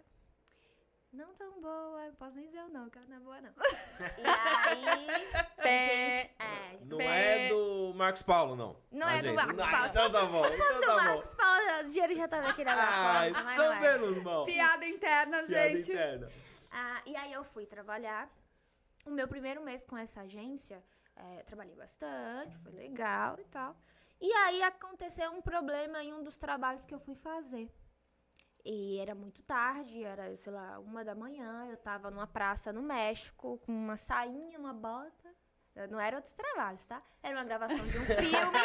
Não 1.13 1.35
tão 1.35 1.61
boa, 1.61 2.07
não 2.07 2.15
posso 2.15 2.37
nem 2.37 2.47
dizer 2.47 2.63
o 2.63 2.69
não, 2.69 2.89
que 2.89 2.97
ela 2.99 3.07
não 3.09 3.17
é 3.17 3.21
boa, 3.21 3.41
não. 3.41 3.51
E 4.19 4.25
aí. 4.25 5.07
Pé. 5.61 5.81
gente, 6.23 6.35
é, 6.39 6.85
Não 6.85 6.99
Pé. 6.99 7.47
é 7.47 7.49
do 7.49 7.93
Marcos 7.97 8.23
Paulo, 8.23 8.55
não. 8.55 8.77
Não 8.93 9.07
A 9.07 9.15
é 9.15 9.21
do 9.23 9.27
gente- 9.29 9.37
Marcos 9.37 9.61
Ah, 9.61 9.71
Paulo. 9.71 9.87
Então 9.89 10.13
tá 10.13 10.25
bom, 10.27 10.47
então 10.47 10.75
do 10.75 10.81
tá 10.81 10.87
bom. 10.87 10.95
Marcos 11.05 11.35
Paulo, 11.35 11.61
o 11.81 11.89
dinheiro 11.91 12.15
já 12.15 12.29
tava 12.29 12.49
aqui 12.51 12.63
na 12.65 12.75
minha 12.75 12.87
Ah, 12.87 13.25
conta, 13.29 13.53
então 13.53 13.73
é. 13.73 13.81
menos 13.81 14.23
mal. 14.23 14.45
Piada 14.45 14.87
interna, 14.87 15.43
Piada 15.45 15.71
gente. 15.71 15.91
interna. 15.93 16.29
Ah, 16.71 17.03
e 17.05 17.17
aí 17.17 17.33
eu 17.33 17.43
fui 17.45 17.67
trabalhar. 17.67 18.31
O 19.07 19.11
meu 19.11 19.27
primeiro 19.27 19.63
mês 19.63 19.85
com 19.85 19.97
essa 19.97 20.23
agência, 20.23 20.83
é, 21.17 21.43
trabalhei 21.43 21.75
bastante, 21.75 22.57
foi 22.59 22.73
legal 22.73 23.39
e 23.39 23.45
tal. 23.45 23.77
E 24.21 24.31
aí 24.33 24.63
aconteceu 24.63 25.31
um 25.33 25.41
problema 25.41 26.03
em 26.03 26.13
um 26.13 26.23
dos 26.23 26.37
trabalhos 26.37 26.85
que 26.85 26.95
eu 26.95 27.01
fui 27.01 27.15
fazer. 27.15 27.71
E 28.63 28.99
era 28.99 29.15
muito 29.15 29.43
tarde, 29.43 30.05
era, 30.05 30.37
sei 30.37 30.53
lá, 30.53 30.79
uma 30.79 31.03
da 31.03 31.15
manhã, 31.15 31.67
eu 31.71 31.79
tava 31.79 32.11
numa 32.11 32.27
praça 32.27 32.71
no 32.73 32.83
México, 32.83 33.59
com 33.65 33.73
uma 33.73 33.97
sainha, 33.97 34.59
uma 34.59 34.75
bota. 34.75 35.35
Não 35.89 35.99
era 35.99 36.17
outros 36.17 36.35
trabalhos, 36.35 36.85
tá? 36.85 37.03
Era 37.23 37.37
uma 37.37 37.45
gravação 37.45 37.87
de 37.87 37.99
um 37.99 38.05
filme. 38.05 38.59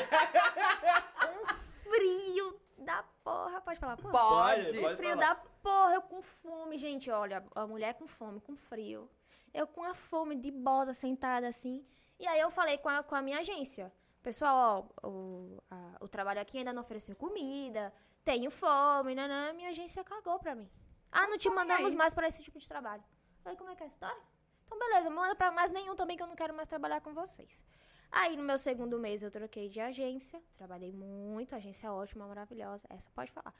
um 1.32 1.54
frio 1.54 2.60
da 2.80 3.04
porra. 3.24 3.62
Pode 3.62 3.80
falar, 3.80 3.96
porra? 3.96 4.12
Pode. 4.12 4.80
Pode 4.82 4.96
frio 4.98 5.10
falar. 5.12 5.34
da 5.34 5.36
porra, 5.36 5.94
eu 5.94 6.02
com 6.02 6.22
fome, 6.22 6.78
gente, 6.78 7.10
olha, 7.10 7.46
a 7.56 7.66
mulher 7.66 7.94
com 7.94 8.06
fome, 8.06 8.42
com 8.42 8.56
frio. 8.56 9.10
Eu 9.56 9.66
com 9.68 9.84
a 9.84 9.94
fome 9.94 10.36
de 10.36 10.52
bota 10.52 10.94
sentada 10.94 11.48
assim. 11.48 11.86
E 12.20 12.28
aí 12.28 12.40
eu 12.40 12.50
falei 12.52 12.78
com 12.78 12.90
a, 12.90 13.04
com 13.04 13.16
a 13.16 13.22
minha 13.22 13.40
agência. 13.40 13.92
Pessoal, 14.22 14.90
ó, 15.04 15.08
o, 15.10 15.64
a- 15.70 15.98
o 16.02 16.08
trabalho 16.08 16.40
aqui 16.42 16.58
ainda 16.58 16.74
não 16.74 16.82
ofereceu 16.82 17.16
comida, 17.16 17.94
tenho 18.24 18.50
fome, 18.52 19.14
nanã. 19.16 19.54
Minha 19.54 19.70
agência 19.70 20.04
cagou 20.04 20.38
pra 20.40 20.56
mim. 20.56 20.70
Ah, 21.12 21.28
não 21.28 21.38
te 21.38 21.48
mandamos 21.50 21.94
mais 21.98 22.14
pra 22.14 22.28
esse 22.28 22.42
tipo 22.44 22.58
de 22.60 22.68
trabalho. 22.68 23.04
Falei, 23.44 23.58
como 23.58 23.70
é 23.70 23.76
que 23.76 23.84
é 23.84 23.86
a 23.86 23.90
história? 23.90 24.22
Então, 24.66 24.78
beleza, 24.80 25.10
manda 25.10 25.36
pra 25.36 25.52
mais 25.52 25.72
nenhum 25.72 25.96
também 25.96 26.18
que 26.18 26.24
eu 26.24 26.28
não 26.28 26.36
quero 26.36 26.54
mais 26.54 26.68
trabalhar 26.68 27.00
com 27.02 27.14
vocês. 27.14 27.64
Aí, 28.12 28.36
no 28.36 28.44
meu 28.44 28.58
segundo 28.58 28.98
mês, 29.00 29.22
eu 29.22 29.30
troquei 29.32 29.70
de 29.70 29.80
agência. 29.80 30.42
Trabalhei 30.58 30.92
muito, 30.92 31.56
agência 31.56 31.92
ótima, 31.94 32.26
maravilhosa. 32.28 32.86
Essa 32.90 33.10
pode 33.12 33.32
falar. 33.32 33.54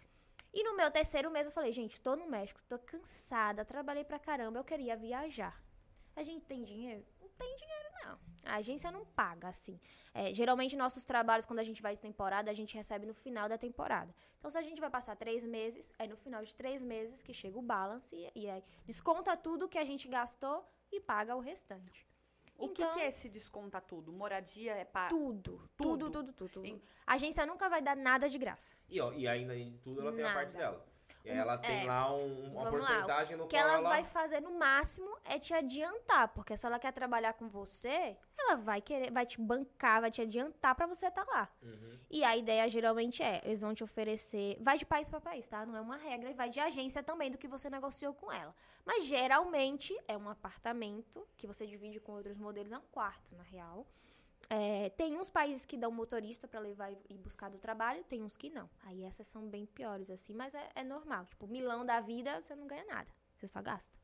E 0.54 0.64
no 0.64 0.76
meu 0.76 0.90
terceiro 0.90 1.30
mês, 1.30 1.46
eu 1.48 1.54
falei, 1.54 1.72
gente, 1.72 2.02
tô 2.02 2.16
no 2.16 2.28
México, 2.28 2.60
tô 2.68 2.80
cansada, 2.80 3.64
trabalhei 3.66 4.04
pra 4.04 4.18
caramba, 4.18 4.58
eu 4.60 4.64
queria 4.64 4.96
viajar. 4.96 5.62
A 6.16 6.24
gente 6.24 6.46
tem 6.46 6.64
dinheiro? 6.64 7.06
Não 7.20 7.28
tem 7.30 7.56
dinheiro, 7.56 7.90
não. 8.04 8.20
A 8.46 8.56
agência 8.58 8.90
não 8.92 9.06
paga, 9.06 9.48
assim. 9.50 9.80
É, 10.14 10.34
geralmente, 10.34 10.76
nossos 10.78 11.04
trabalhos, 11.04 11.46
quando 11.46 11.60
a 11.60 11.64
gente 11.64 11.82
vai 11.82 11.96
de 11.96 12.02
temporada, 12.02 12.50
a 12.50 12.54
gente 12.54 12.76
recebe 12.76 13.06
no 13.06 13.14
final 13.14 13.50
da 13.50 13.58
temporada. 13.58 14.14
Então, 14.40 14.50
se 14.50 14.58
a 14.58 14.62
gente 14.62 14.80
vai 14.80 14.90
passar 14.90 15.16
três 15.16 15.44
meses, 15.44 15.92
é 16.00 16.08
no 16.08 16.16
final 16.16 16.44
de 16.44 16.56
três 16.56 16.82
meses 16.82 17.22
que 17.22 17.34
chega 17.34 17.58
o 17.58 17.62
balance 17.62 18.16
e, 18.16 18.32
e 18.44 18.50
aí 18.50 18.64
desconta 18.86 19.36
tudo 19.36 19.68
que 19.68 19.78
a 19.78 19.84
gente 19.84 20.08
gastou 20.08 20.66
e 20.92 21.00
paga 21.02 21.36
o 21.36 21.40
restante. 21.40 22.08
O 22.58 22.70
que, 22.70 22.84
Então- 22.84 22.94
que 22.94 23.02
é 23.02 23.08
esse 23.10 23.28
desconta 23.28 23.82
tudo? 23.82 24.14
Moradia 24.14 24.74
é 24.76 24.86
para. 24.86 25.10
Tudo, 25.10 25.70
Tudo. 25.76 26.10
tudo, 26.10 26.32
tudo, 26.32 26.50
tudo. 26.50 26.82
A 27.06 27.16
agência 27.16 27.46
nunca 27.46 27.68
vai 27.68 27.82
dar 27.82 27.98
nada 27.98 28.30
de 28.30 28.38
graça. 28.38 28.74
E, 28.88 29.02
ó, 29.02 29.12
e 29.12 29.28
ainda 29.28 29.54
de 29.54 29.78
tudo 29.80 30.00
ela 30.00 30.14
tem 30.14 30.24
a 30.24 30.34
parte 30.34 30.56
dela. 30.56 30.86
E 31.26 31.30
ela 31.30 31.58
tem 31.58 31.84
é. 31.84 31.86
lá 31.86 32.14
um- 32.14 32.52
uma 32.52 32.64
Vamos 32.66 32.82
lá, 32.82 32.88
porcentagem 32.88 33.36
no 33.38 33.46
O 33.46 33.48
que 33.48 33.56
ela 33.58 33.74
ela... 33.74 33.90
vai 33.90 34.04
fazer 34.04 34.40
no 34.42 34.58
máximo 34.60 35.10
é 35.24 35.40
te 35.40 35.54
adiantar, 35.54 36.28
porque 36.30 36.56
se 36.56 36.66
ela 36.66 36.78
quer 36.80 36.92
trabalhar 36.94 37.34
com 37.34 37.48
você, 37.48 38.16
ela 38.38 38.56
vai 38.56 38.80
querer, 38.82 39.12
vai 39.12 39.26
te 39.26 39.42
bancar, 39.42 40.02
vai 40.02 40.12
te 40.12 40.22
adiantar 40.22 40.76
pra 40.76 40.86
você 40.86 41.08
estar 41.08 41.26
lá. 41.26 41.50
Uhum. 41.64 42.00
E 42.12 42.24
a 42.24 42.38
ideia 42.38 42.70
geralmente 42.70 43.24
é, 43.24 43.42
eles 43.44 43.62
vão 43.62 43.74
te 43.74 43.84
oferecer, 43.84 44.58
vai 44.62 44.78
de 44.78 44.86
país 44.86 45.10
pra 45.10 45.20
país, 45.20 45.48
tá? 45.48 45.66
Não 45.66 45.76
é 45.76 45.82
uma 45.82 45.98
regra 45.98 46.30
e 46.30 46.34
vai 46.34 46.50
de 46.50 46.60
agência 46.60 47.02
também 47.02 47.32
do 47.32 47.38
que 47.38 47.48
você 47.48 47.70
negociou 47.70 48.14
com 48.14 48.32
ela. 48.32 48.54
Mas 48.86 49.06
geralmente 49.06 49.98
é 50.08 50.16
um 50.16 50.30
apartamento 50.30 51.28
que 51.38 51.48
você 51.48 51.66
divide 51.66 52.00
com 52.00 52.12
outros 52.14 52.38
modelos, 52.38 52.72
é 52.72 52.78
um 52.78 52.86
quarto 52.92 53.36
na 53.36 53.44
real. 53.44 53.88
É, 54.50 54.90
tem 54.92 55.18
uns 55.18 55.30
países 55.30 55.66
que 55.66 55.78
dão 55.78 55.92
motorista 55.92 56.48
pra 56.48 56.60
levar 56.60 56.92
e 57.10 57.18
buscar 57.18 57.50
do 57.50 57.58
trabalho, 57.58 58.04
tem 58.04 58.22
uns 58.22 58.38
que 58.38 58.50
não. 58.50 58.70
Aí 58.84 59.04
essas 59.04 59.28
são 59.28 59.48
bem 59.48 59.66
piores, 59.66 60.10
assim, 60.10 60.34
mas 60.34 60.54
é, 60.54 60.70
é 60.76 60.84
normal. 60.84 61.26
Tipo, 61.26 61.48
milão 61.48 61.86
da 61.86 62.00
vida, 62.02 62.42
você 62.42 62.56
não 62.56 62.68
ganha 62.68 62.86
nada, 62.86 63.10
você 63.36 63.48
só 63.48 63.62
gasta. 63.62 63.98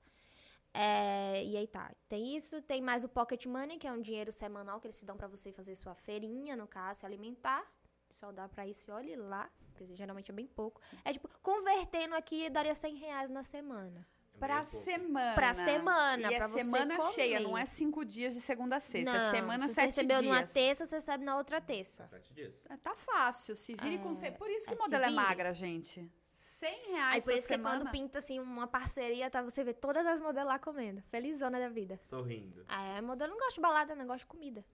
É, 0.73 1.43
e 1.43 1.57
aí 1.57 1.67
tá, 1.67 1.93
tem 2.07 2.35
isso, 2.35 2.61
tem 2.61 2.81
mais 2.81 3.03
o 3.03 3.09
pocket 3.09 3.45
money, 3.45 3.77
que 3.77 3.87
é 3.87 3.91
um 3.91 4.01
dinheiro 4.01 4.31
semanal 4.31 4.79
que 4.79 4.87
eles 4.87 4.99
te 4.99 5.05
dão 5.05 5.17
pra 5.17 5.27
você 5.27 5.51
fazer 5.51 5.75
sua 5.75 5.93
feirinha, 5.93 6.55
no 6.55 6.67
caso, 6.67 7.01
se 7.01 7.05
alimentar. 7.05 7.69
Só 8.09 8.31
dá 8.31 8.47
pra 8.47 8.67
isso 8.67 8.89
e 8.89 8.93
olhe 8.93 9.15
lá, 9.15 9.49
que 9.75 9.95
geralmente 9.95 10.31
é 10.31 10.33
bem 10.33 10.47
pouco. 10.47 10.81
É 11.03 11.13
tipo, 11.13 11.29
convertendo 11.41 12.15
aqui, 12.15 12.49
daria 12.49 12.75
100 12.75 12.95
reais 12.95 13.29
na 13.29 13.43
semana. 13.43 14.07
Pra 14.47 14.63
semana. 14.63 15.35
Pra 15.35 15.53
semana, 15.53 16.31
E 16.31 16.33
é 16.33 16.37
pra 16.37 16.47
você 16.47 16.63
semana 16.63 16.97
comer. 16.97 17.11
cheia, 17.13 17.39
não 17.39 17.57
é 17.57 17.65
cinco 17.65 18.03
dias 18.03 18.33
de 18.33 18.41
segunda 18.41 18.77
a 18.77 18.79
sexta. 18.79 19.11
Não, 19.13 19.27
é 19.27 19.31
semana 19.31 19.67
se 19.67 19.69
você 19.69 19.75
sete 19.75 19.85
recebeu 19.87 20.19
dias. 20.21 20.31
numa 20.33 20.43
terça, 20.47 20.85
você 20.85 20.95
recebe 20.95 21.23
na 21.23 21.37
outra 21.37 21.61
terça. 21.61 22.07
Sete 22.07 22.33
dias. 22.33 22.63
É, 22.69 22.77
Tá 22.77 22.95
fácil, 22.95 23.55
se 23.55 23.75
vire 23.75 23.99
com... 23.99 24.15
se- 24.15 24.31
Por 24.31 24.49
isso 24.49 24.65
que 24.67 24.73
é, 24.73 24.77
o 24.77 24.79
modelo 24.79 25.03
é 25.03 25.09
magra, 25.11 25.53
gente. 25.53 26.11
100 26.31 26.91
reais 26.91 27.13
Aí 27.15 27.19
por 27.21 27.25
por 27.25 27.33
isso 27.37 27.47
que 27.47 27.53
semana. 27.53 27.79
quando 27.81 27.91
pinta 27.91 28.17
assim 28.19 28.39
uma 28.39 28.65
parceria, 28.67 29.29
tá, 29.29 29.41
você 29.43 29.63
vê 29.63 29.73
todas 29.73 30.05
as 30.05 30.19
modelos 30.19 30.47
lá 30.51 30.57
comendo. 30.59 31.01
Felizona 31.09 31.59
da 31.59 31.69
vida. 31.69 31.99
Sorrindo. 32.01 32.65
Ah, 32.67 32.83
é, 32.97 33.01
modelo 33.01 33.31
não 33.31 33.37
gosta 33.37 33.53
de 33.55 33.61
balada, 33.61 33.95
não 33.95 34.05
gosta 34.07 34.19
de 34.19 34.25
comida. 34.27 34.65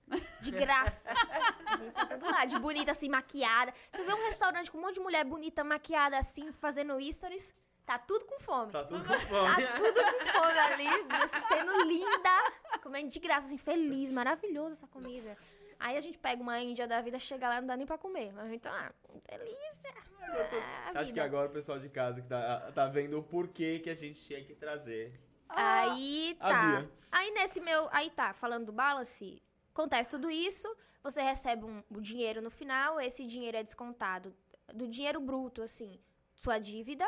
De 0.41 0.51
graça. 0.51 1.09
a 1.65 1.77
gente 1.77 1.93
tá 1.93 2.05
tudo 2.05 2.25
lá, 2.25 2.45
de 2.45 2.57
bonita, 2.59 2.91
assim, 2.91 3.09
maquiada. 3.09 3.73
Você 3.91 4.03
vê 4.03 4.13
um 4.13 4.25
restaurante 4.27 4.71
com 4.71 4.77
um 4.77 4.81
monte 4.81 4.95
de 4.95 4.99
mulher 5.01 5.25
bonita, 5.25 5.63
maquiada, 5.63 6.17
assim, 6.17 6.51
fazendo 6.53 6.93
stories, 7.11 7.53
tá 7.87 7.97
tudo 7.97 8.25
com 8.25 8.37
fome. 8.39 8.71
Tá 8.71 8.83
tudo 8.83 9.03
com 9.03 9.17
fome. 9.17 9.63
Tá 9.63 9.77
tudo 9.77 9.93
com 9.93 10.25
fome 10.27 10.59
ali, 10.59 10.87
assim, 11.23 11.47
sendo 11.47 11.83
linda, 11.83 12.53
comendo 12.83 13.09
de 13.09 13.19
graça, 13.19 13.47
assim, 13.47 13.57
feliz, 13.57 14.11
maravilhoso 14.11 14.73
essa 14.73 14.87
comida. 14.87 15.35
Aí 15.79 15.95
a 15.95 16.01
gente 16.01 16.17
pega 16.17 16.41
uma 16.41 16.59
índia 16.59 16.85
da 16.85 16.99
vida, 17.01 17.17
chega 17.17 17.47
lá, 17.47 17.61
não 17.61 17.67
dá 17.67 17.77
nem 17.77 17.87
pra 17.87 17.97
comer. 17.97 18.33
Mas 18.33 18.51
então, 18.51 18.73
ah, 18.73 18.91
delícia. 19.29 19.93
Você 20.19 20.55
É, 20.57 20.97
a 20.97 20.99
acha 20.99 21.13
que 21.13 21.19
agora 21.19 21.47
o 21.47 21.51
pessoal 21.51 21.79
de 21.79 21.87
casa 21.87 22.21
que 22.21 22.27
tá, 22.27 22.71
tá 22.75 22.87
vendo 22.87 23.17
o 23.17 23.23
porquê 23.23 23.79
que 23.79 23.89
a 23.89 23.95
gente 23.95 24.21
tinha 24.21 24.43
que 24.43 24.53
trazer 24.53 25.17
Aí 25.47 26.35
a 26.41 26.49
tá. 26.51 26.85
Aí 27.09 27.31
nesse 27.31 27.61
meu. 27.61 27.87
Aí 27.91 28.09
tá, 28.09 28.33
falando 28.33 28.65
do 28.65 28.73
balance, 28.73 29.41
acontece 29.73 30.09
tudo 30.09 30.29
isso, 30.29 30.67
você 31.01 31.21
recebe 31.21 31.63
um, 31.63 31.81
o 31.89 32.01
dinheiro 32.01 32.41
no 32.41 32.49
final, 32.49 32.99
esse 32.99 33.25
dinheiro 33.25 33.55
é 33.55 33.63
descontado 33.63 34.35
do 34.73 34.87
dinheiro 34.87 35.21
bruto, 35.21 35.61
assim, 35.61 35.97
sua 36.35 36.59
dívida. 36.59 37.07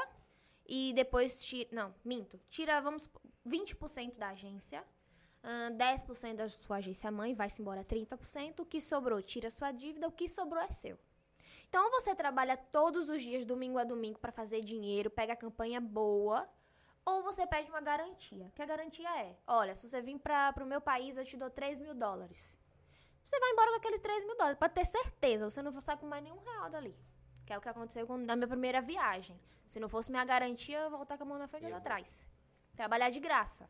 E 0.72 0.94
depois 0.94 1.42
tira. 1.42 1.68
Não, 1.72 1.96
minto. 2.06 2.40
Tira, 2.48 2.80
vamos. 2.80 3.10
20% 3.48 4.20
da 4.20 4.30
agência. 4.30 4.86
ahn, 5.44 5.76
10% 5.76 6.36
da 6.36 6.48
sua 6.48 6.78
agência 6.78 7.10
mãe, 7.10 7.34
vai-se 7.34 7.60
embora 7.62 7.84
30%. 7.84 8.60
O 8.60 8.66
que 8.66 8.80
sobrou, 8.80 9.20
tira 9.22 9.50
sua 9.50 9.72
dívida, 9.72 10.08
o 10.08 10.12
que 10.12 10.28
sobrou 10.28 10.62
é 10.62 10.70
seu. 10.70 10.98
Então, 11.68 11.90
você 11.92 12.14
trabalha 12.14 12.56
todos 12.56 13.10
os 13.10 13.22
dias, 13.22 13.46
domingo 13.46 13.80
a 13.80 13.84
domingo, 13.84 14.20
pra 14.20 14.32
fazer 14.32 14.62
dinheiro, 14.62 15.10
pega 15.10 15.34
a 15.34 15.36
campanha 15.36 15.82
boa, 15.82 16.48
ou 17.06 17.24
você 17.24 17.48
pede 17.48 17.70
uma 17.70 17.82
garantia. 17.82 18.52
Que 18.54 18.62
a 18.62 18.66
garantia 18.66 19.10
é: 19.26 19.36
olha, 19.48 19.76
se 19.76 19.88
você 19.88 20.02
vir 20.02 20.20
para 20.20 20.54
o 20.62 20.68
meu 20.68 20.82
país, 20.82 21.18
eu 21.18 21.26
te 21.26 21.36
dou 21.36 21.50
3 21.50 21.80
mil 21.80 21.96
dólares. 21.96 22.58
Você 23.24 23.40
vai 23.40 23.52
embora 23.52 23.72
com 23.72 23.78
aqueles 23.78 24.02
3 24.02 24.26
mil 24.26 24.38
dólares, 24.38 24.60
pode 24.60 24.74
ter 24.74 24.86
certeza, 24.86 25.50
você 25.50 25.62
não 25.62 25.72
vai 25.72 25.82
sair 25.82 25.98
com 25.98 26.06
mais 26.06 26.24
nenhum 26.24 26.40
real 26.40 26.70
dali. 26.70 26.96
Que 27.50 27.54
é 27.54 27.58
o 27.58 27.62
que 27.62 27.68
aconteceu 27.68 28.06
com- 28.06 28.16
na 28.16 28.36
minha 28.36 28.48
primeira 28.48 28.80
viagem. 28.80 29.36
Se 29.66 29.80
não 29.80 29.90
fosse 29.90 30.12
minha 30.12 30.24
garantia, 30.24 30.78
eu 30.78 30.84
ia 30.84 30.90
voltar 30.92 31.18
com 31.18 31.24
a 31.24 31.26
mão 31.26 31.40
na 31.40 31.48
frente 31.48 31.64
e 31.64 31.74
atrás. 31.74 32.28
Trabalhar 32.76 33.10
de 33.10 33.20
graça. 33.20 33.68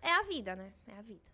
É 0.00 0.12
a 0.12 0.22
vida, 0.22 0.56
né? 0.56 0.72
É 0.86 0.94
a 0.96 1.02
vida. 1.02 1.30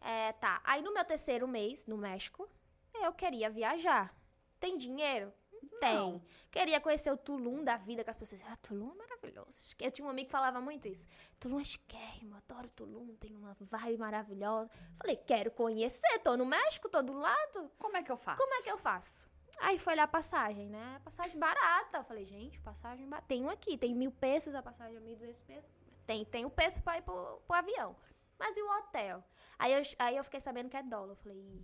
É, 0.00 0.32
tá. 0.32 0.62
Aí 0.64 0.80
no 0.80 0.94
meu 0.94 1.04
terceiro 1.04 1.46
mês, 1.46 1.84
no 1.86 1.98
México, 1.98 2.48
eu 2.94 3.12
queria 3.12 3.50
viajar. 3.50 4.14
Tem 4.58 4.78
dinheiro? 4.78 5.30
Tem. 5.78 5.94
Não. 5.94 6.22
Queria 6.50 6.80
conhecer 6.80 7.10
o 7.12 7.18
Tulum 7.18 7.62
da 7.62 7.76
vida, 7.76 8.02
que 8.02 8.08
as 8.08 8.16
pessoas 8.16 8.38
diziam, 8.40 8.54
ah, 8.54 8.56
Tulum 8.56 8.90
é 8.92 8.96
maravilhoso. 8.96 9.74
Eu 9.78 9.90
tinha 9.92 10.06
um 10.06 10.10
amigo 10.10 10.24
que 10.28 10.32
falava 10.32 10.58
muito 10.58 10.88
isso. 10.88 11.06
Tulum 11.38 11.60
é 11.60 11.64
chiquérrimo, 11.64 12.34
adoro 12.36 12.66
Tulum, 12.70 13.14
tem 13.16 13.36
uma 13.36 13.54
vibe 13.60 13.98
maravilhosa. 13.98 14.70
Falei, 14.96 15.16
quero 15.18 15.50
conhecer, 15.50 16.18
tô 16.20 16.34
no 16.34 16.46
México, 16.46 16.88
tô 16.88 17.02
do 17.02 17.12
lado. 17.12 17.70
Como 17.78 17.94
é 17.98 18.02
que 18.02 18.10
eu 18.10 18.16
faço? 18.16 18.40
Como 18.40 18.54
é 18.54 18.62
que 18.62 18.70
eu 18.70 18.78
faço? 18.78 19.28
Aí 19.60 19.78
foi 19.78 19.92
olhar 19.92 20.04
a 20.04 20.08
passagem, 20.08 20.68
né? 20.68 21.00
Passagem 21.04 21.38
barata. 21.38 21.98
Eu 21.98 22.04
falei, 22.04 22.24
gente, 22.24 22.58
passagem 22.60 23.06
barata. 23.08 23.28
Tem 23.28 23.44
um 23.44 23.50
aqui, 23.50 23.76
tem 23.76 23.94
mil 23.94 24.10
pesos, 24.10 24.54
a 24.54 24.62
passagem 24.62 24.96
é 24.96 25.00
mil 25.00 25.16
duzentos 25.16 25.42
pesos. 25.42 25.70
Tem, 26.06 26.24
tem 26.24 26.44
o 26.44 26.50
peso 26.50 26.82
pra 26.82 26.98
ir 26.98 27.02
pro, 27.02 27.40
pro 27.46 27.56
avião. 27.56 27.94
Mas 28.38 28.56
e 28.56 28.62
o 28.62 28.78
hotel? 28.78 29.22
Aí 29.58 29.72
eu, 29.72 29.82
aí 29.98 30.16
eu 30.16 30.24
fiquei 30.24 30.40
sabendo 30.40 30.68
que 30.70 30.76
é 30.76 30.82
dólar. 30.82 31.10
Eu 31.12 31.16
falei, 31.16 31.36
"Ih, 31.38 31.62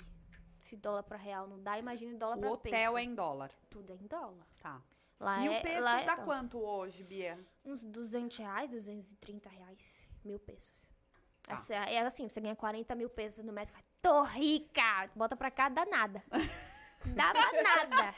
se 0.61 0.77
dólar 0.77 1.03
pra 1.05 1.17
real 1.17 1.47
não 1.49 1.61
dá, 1.63 1.79
imagine 1.79 2.15
dólar 2.17 2.37
pra 2.39 2.49
O 2.49 2.53
hotel 2.53 2.71
peso. 2.71 2.99
é 2.99 3.03
em 3.03 3.15
dólar. 3.15 3.51
Tudo 3.71 3.93
é 3.93 3.97
em 3.97 4.07
dólar. 4.07 4.47
Tá. 4.59 4.83
Lá 5.19 5.39
Mil 5.39 5.53
é, 5.53 5.61
pesos 5.63 5.85
lá 5.85 6.01
é 6.01 6.05
dá 6.05 6.15
dólar. 6.17 6.27
quanto 6.27 6.59
hoje, 6.59 7.03
Bia? 7.03 7.43
Uns 7.65 7.83
200 7.83 8.37
reais, 8.37 8.71
230 8.71 9.49
reais. 9.49 10.07
Mil 10.23 10.39
pesos. 10.39 10.75
Tá. 11.43 11.55
Assim, 11.55 11.73
É 11.73 12.01
assim, 12.03 12.29
você 12.29 12.41
ganha 12.41 12.55
40 12.55 12.95
mil 12.95 13.09
pesos 13.09 13.43
no 13.43 13.53
mês, 13.53 13.71
fala, 13.71 13.83
tô 14.03 14.23
rica, 14.25 15.09
bota 15.15 15.35
pra 15.35 15.51
cá, 15.51 15.71
dá 15.71 15.87
nada. 15.87 16.23
Dava 17.05 17.41
nada. 17.63 18.15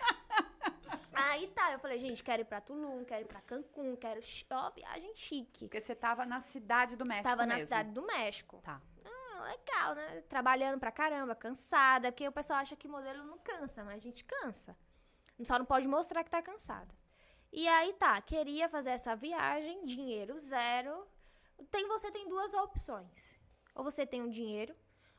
Aí 1.13 1.49
tá, 1.49 1.73
eu 1.73 1.79
falei, 1.79 1.99
gente, 1.99 2.23
quero 2.23 2.43
ir 2.43 2.45
pra 2.45 2.61
Tulum, 2.61 3.05
quero 3.05 3.23
ir 3.23 3.27
pra 3.27 3.41
Cancún, 3.41 3.97
quero, 3.97 4.21
ó, 4.51 4.71
viagem 4.71 5.15
chique. 5.15 5.67
Porque 5.67 5.81
você 5.81 5.95
tava 5.95 6.25
na 6.25 6.41
cidade 6.41 6.97
do 6.97 7.05
México 7.07 7.29
Tava 7.29 7.45
na 7.45 7.55
mesmo. 7.55 7.67
cidade 7.67 7.91
do 7.91 8.03
México. 8.03 8.61
Tá. 8.63 8.81
Ah, 9.05 9.41
legal, 9.43 9.95
né? 9.95 10.21
Trabalhando 10.29 10.79
pra 10.79 10.93
caramba, 10.93 11.35
cansada, 11.35 12.13
porque 12.13 12.27
o 12.29 12.33
pessoal 12.33 12.61
acha 12.61 12.77
que 12.77 12.87
modelo 12.87 13.25
não 13.25 13.39
cansa, 13.39 13.83
mas 13.85 13.97
a 13.97 14.01
gente 14.01 14.25
cansa. 14.25 14.77
Só 15.45 15.59
não 15.59 15.65
pode 15.67 15.87
mostrar 15.89 16.23
que 16.25 16.31
tá 16.31 16.41
cansada. 16.41 16.95
E 17.53 17.67
aí 17.67 17.93
tá, 17.95 18.21
queria 18.21 18.69
fazer 18.69 18.91
essa 18.91 19.17
viagem, 19.17 19.85
dinheiro 19.85 20.39
zero. 20.39 21.07
Tem, 21.71 21.87
você 21.89 22.11
tem 22.11 22.29
duas 22.29 22.55
opções. 22.55 23.37
Ou 23.75 23.83
você 23.83 24.07
tem 24.07 24.23
um 24.23 24.29
dinheiro, 24.29 24.75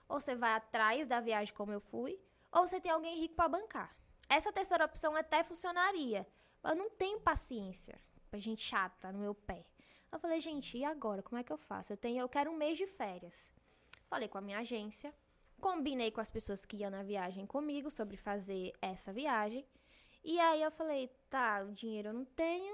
ou 0.07 0.19
você 0.19 0.35
vai 0.35 0.53
atrás 0.53 1.07
da 1.07 1.19
viagem 1.19 1.53
como 1.53 1.71
eu 1.71 1.79
fui, 1.81 2.19
ou 2.51 2.65
você 2.65 2.79
tem 2.79 2.91
alguém 2.91 3.19
rico 3.19 3.35
pra 3.35 3.47
bancar. 3.47 3.95
Essa 4.27 4.51
terceira 4.51 4.85
opção 4.85 5.15
até 5.15 5.43
funcionaria, 5.43 6.27
mas 6.61 6.73
eu 6.73 6.77
não 6.77 6.89
tenho 6.89 7.19
paciência 7.19 7.99
pra 8.29 8.39
gente 8.39 8.61
chata 8.61 9.11
no 9.11 9.19
meu 9.19 9.33
pé. 9.33 9.65
Eu 10.11 10.19
falei, 10.19 10.39
gente, 10.39 10.77
e 10.77 10.83
agora? 10.83 11.21
Como 11.21 11.39
é 11.39 11.43
que 11.43 11.51
eu 11.53 11.57
faço? 11.57 11.93
Eu, 11.93 11.97
tenho, 11.97 12.19
eu 12.21 12.29
quero 12.29 12.51
um 12.51 12.55
mês 12.55 12.77
de 12.77 12.85
férias. 12.87 13.51
Falei 14.07 14.27
com 14.27 14.37
a 14.37 14.41
minha 14.41 14.59
agência, 14.59 15.13
combinei 15.61 16.09
com 16.11 16.19
as 16.21 16.29
pessoas 16.29 16.65
que 16.65 16.77
iam 16.77 16.89
na 16.89 17.03
viagem 17.03 17.45
comigo 17.45 17.91
sobre 17.91 18.17
fazer 18.17 18.73
essa 18.81 19.13
viagem. 19.13 19.65
E 20.23 20.39
aí 20.39 20.61
eu 20.61 20.71
falei, 20.71 21.07
tá, 21.29 21.63
o 21.63 21.71
dinheiro 21.71 22.09
eu 22.09 22.13
não 22.13 22.25
tenho, 22.25 22.73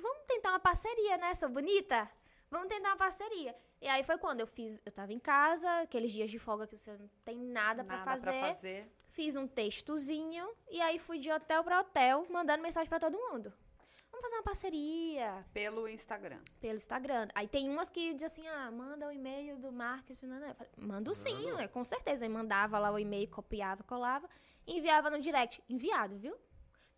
vamos 0.00 0.24
tentar 0.26 0.50
uma 0.50 0.58
parceria, 0.60 1.16
né, 1.16 1.34
sou 1.34 1.48
bonita? 1.48 2.10
Vamos 2.50 2.68
tentar 2.68 2.90
uma 2.90 2.96
parceria. 2.96 3.56
E 3.80 3.88
aí 3.88 4.02
foi 4.04 4.18
quando 4.18 4.40
eu 4.40 4.46
fiz, 4.46 4.80
eu 4.84 4.92
tava 4.92 5.12
em 5.12 5.18
casa, 5.18 5.80
aqueles 5.80 6.12
dias 6.12 6.30
de 6.30 6.38
folga 6.38 6.66
que 6.66 6.76
você 6.76 6.92
não 6.96 7.08
tem 7.24 7.36
nada, 7.38 7.82
Nada 7.82 8.04
fazer. 8.04 8.30
pra 8.30 8.48
fazer. 8.48 8.92
Fiz 9.16 9.34
um 9.34 9.46
textozinho 9.46 10.46
e 10.70 10.78
aí 10.82 10.98
fui 10.98 11.18
de 11.18 11.32
hotel 11.32 11.64
pra 11.64 11.80
hotel, 11.80 12.26
mandando 12.28 12.62
mensagem 12.62 12.86
pra 12.86 13.00
todo 13.00 13.16
mundo. 13.16 13.50
Vamos 14.12 14.20
fazer 14.26 14.36
uma 14.36 14.42
parceria 14.42 15.42
Pelo 15.54 15.88
Instagram. 15.88 16.38
pelo 16.60 16.76
Instagram. 16.76 17.26
Aí 17.34 17.48
tem 17.48 17.66
umas 17.70 17.88
que 17.88 18.12
dizem 18.12 18.26
assim, 18.26 18.46
ah, 18.46 18.70
manda 18.70 19.08
o 19.08 19.10
e-mail 19.10 19.56
do 19.56 19.72
marketing. 19.72 20.26
Não, 20.26 20.38
não. 20.38 20.48
Eu 20.48 20.54
falei, 20.54 20.72
Mando 20.76 21.14
sim, 21.14 21.50
né? 21.52 21.66
com 21.66 21.82
certeza. 21.82 22.26
Aí 22.26 22.28
mandava 22.28 22.78
lá 22.78 22.92
o 22.92 22.98
e-mail, 22.98 23.26
copiava, 23.28 23.82
colava, 23.84 24.28
enviava 24.66 25.08
no 25.08 25.18
direct. 25.18 25.62
Enviado, 25.66 26.18
viu? 26.18 26.36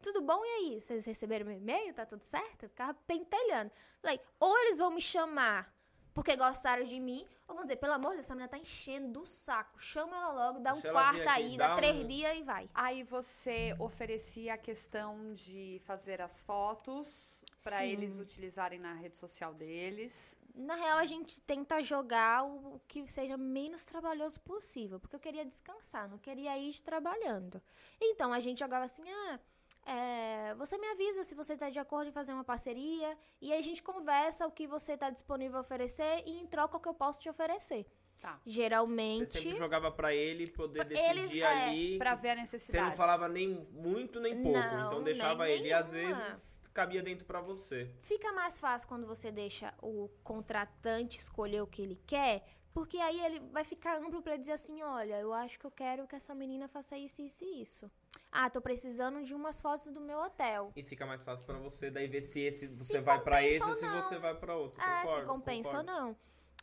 Tudo 0.03 0.21
bom? 0.21 0.45
E 0.45 0.49
aí? 0.49 0.81
Vocês 0.81 1.07
receberam 1.07 1.47
meu 1.47 1.57
e-mail? 1.57 1.95
Tá 1.95 2.05
tudo 2.05 2.25
certo? 2.25 2.65
Eu 2.65 2.69
ficava 2.69 2.95
pentelhando. 3.07 3.71
Falei, 4.03 4.21
ou 4.41 4.59
eles 4.59 4.79
vão 4.79 4.91
me 4.91 5.01
chamar 5.01 5.73
porque 6.19 6.35
gostaram 6.37 6.83
de 6.83 6.99
mim, 6.99 7.25
ou 7.47 7.55
vão 7.55 7.63
dizer, 7.65 7.77
pelo 7.77 7.93
amor 7.93 8.11
de 8.11 8.17
Deus, 8.17 8.27
essa 8.27 8.35
menina 8.35 8.49
tá 8.49 8.59
enchendo 8.59 9.21
do 9.21 9.25
saco. 9.25 9.79
Chama 9.81 10.17
ela 10.17 10.33
logo, 10.33 10.59
dá 10.59 10.73
um 10.73 10.81
Deixa 10.81 10.91
quarto 10.91 11.21
aqui, 11.21 11.29
aí, 11.29 11.57
dá 11.57 11.69
dá 11.69 11.77
três 11.77 11.97
um- 11.97 12.07
dias 12.09 12.37
e 12.37 12.43
vai. 12.43 12.69
Aí 12.75 13.05
você 13.05 13.77
oferecia 13.79 14.55
a 14.55 14.59
questão 14.59 15.33
de 15.33 15.81
fazer 15.85 16.21
as 16.21 16.43
fotos 16.43 17.41
pra 17.63 17.79
Sim. 17.79 17.85
eles 17.87 18.19
utilizarem 18.19 18.81
na 18.81 18.95
rede 18.95 19.17
social 19.17 19.55
deles. 19.55 20.37
Na 20.57 20.75
real, 20.75 20.99
a 20.99 21.07
gente 21.07 21.41
tenta 21.43 21.81
jogar 21.83 22.45
o 22.45 22.59
o 22.79 22.81
que 22.89 23.07
seja 23.07 23.37
menos 23.37 23.85
trabalhoso 23.85 24.41
possível, 24.41 24.99
porque 24.99 25.15
eu 25.15 25.21
queria 25.21 25.45
descansar, 25.45 26.09
não 26.09 26.19
queria 26.19 26.59
ir 26.59 26.83
trabalhando. 26.83 27.63
Então, 28.01 28.33
a 28.33 28.41
gente 28.41 28.59
jogava 28.59 28.85
assim, 28.87 29.05
ah, 29.09 29.39
é, 29.88 30.55
você 30.55 30.77
me 30.77 30.87
avisa 30.88 31.24
se 31.24 31.35
você 31.35 31.55
está 31.55 31.70
de 31.70 31.79
acordo 31.79 32.09
em 32.09 32.12
fazer 32.12 32.33
uma 32.33 32.44
parceria, 32.44 33.16
e 33.40 33.53
aí 33.53 33.59
a 33.59 33.62
gente 33.62 33.83
conversa 33.83 34.46
o 34.46 34.51
que 34.51 34.66
você 34.66 34.92
está 34.92 35.09
disponível 35.11 35.59
a 35.59 35.61
oferecer 35.62 36.22
e 36.27 36.38
em 36.38 36.46
troca 36.46 36.77
o 36.77 36.81
que 36.81 36.88
eu 36.88 36.94
posso 36.94 37.20
te 37.20 37.29
oferecer. 37.31 37.87
Tá. 38.20 38.40
Geralmente, 38.44 39.27
Você 39.27 39.38
sempre 39.38 39.55
jogava 39.55 39.90
pra 39.92 40.12
ele 40.12 40.48
poder 40.51 40.85
Pra 40.85 41.11
eles, 41.11 41.22
decidir 41.22 41.42
é, 41.42 41.68
ali. 41.68 41.98
Pra 41.98 42.14
ver 42.14 42.31
a 42.31 42.35
Você 42.35 42.40
necessidade. 42.40 42.90
não 42.90 42.96
falava 42.96 43.29
nem 43.29 43.66
muito 43.72 44.20
nem 44.20 44.42
pouco. 44.42 44.59
Não, 44.59 44.87
então 44.87 44.94
nem 44.96 45.05
deixava 45.05 45.48
ele 45.48 45.68
e 45.68 45.72
às 45.72 45.90
vezes 45.90 46.59
cabia 46.74 47.03
dentro 47.03 47.24
pra 47.24 47.40
você. 47.40 47.90
Fica 48.03 48.33
mais 48.33 48.59
fácil 48.59 48.88
quando 48.88 49.07
você 49.07 49.31
deixa 49.31 49.72
o 49.81 50.09
contratante 50.22 51.18
escolher 51.18 51.62
o 51.62 51.66
que 51.66 51.83
ele 51.83 52.01
quer, 52.07 52.44
porque 52.79 52.99
aí 52.99 53.21
ele 53.25 53.41
vai 53.51 53.64
ficar 53.64 53.99
amplo 53.99 54.23
pra 54.23 54.37
dizer 54.37 54.53
assim, 54.53 54.81
olha, 54.83 55.19
eu 55.19 55.33
acho 55.33 55.59
que 55.59 55.67
eu 55.67 55.71
quero 55.71 56.07
que 56.07 56.14
essa 56.14 56.33
menina 56.33 56.69
faça 56.69 56.97
isso, 56.97 57.21
isso 57.21 57.45
e 57.45 57.61
isso. 57.61 57.91
Ah, 58.31 58.49
tô 58.49 58.61
precisando 58.61 59.25
de 59.25 59.35
umas 59.35 59.61
fotos 59.61 59.88
do 59.88 60.01
meu 60.01 60.17
hotel. 60.21 60.71
E 60.77 60.85
fica 60.85 61.05
mais 61.05 61.25
fácil 61.25 61.45
pra 61.45 61.59
você 61.59 61.91
daí 61.91 62.07
ver 62.07 62.23
se 62.23 62.38
esse 62.38 62.69
Se 62.69 62.77
você 62.77 63.01
vai 63.01 63.21
pra 63.21 63.38
compensa 63.38 63.57
esse 63.57 63.64
ou 63.64 63.71
ou 63.71 63.75
se 63.75 63.88
você 63.88 64.19
vai 64.21 64.33
pra 64.37 64.55
outro. 64.55 64.81
ah, 64.81 65.01
concordo, 65.03 65.21
se 65.23 65.27
compensa 65.27 65.71
concordo. 65.71 65.91
ou 65.91 66.01
não. 66.01 66.17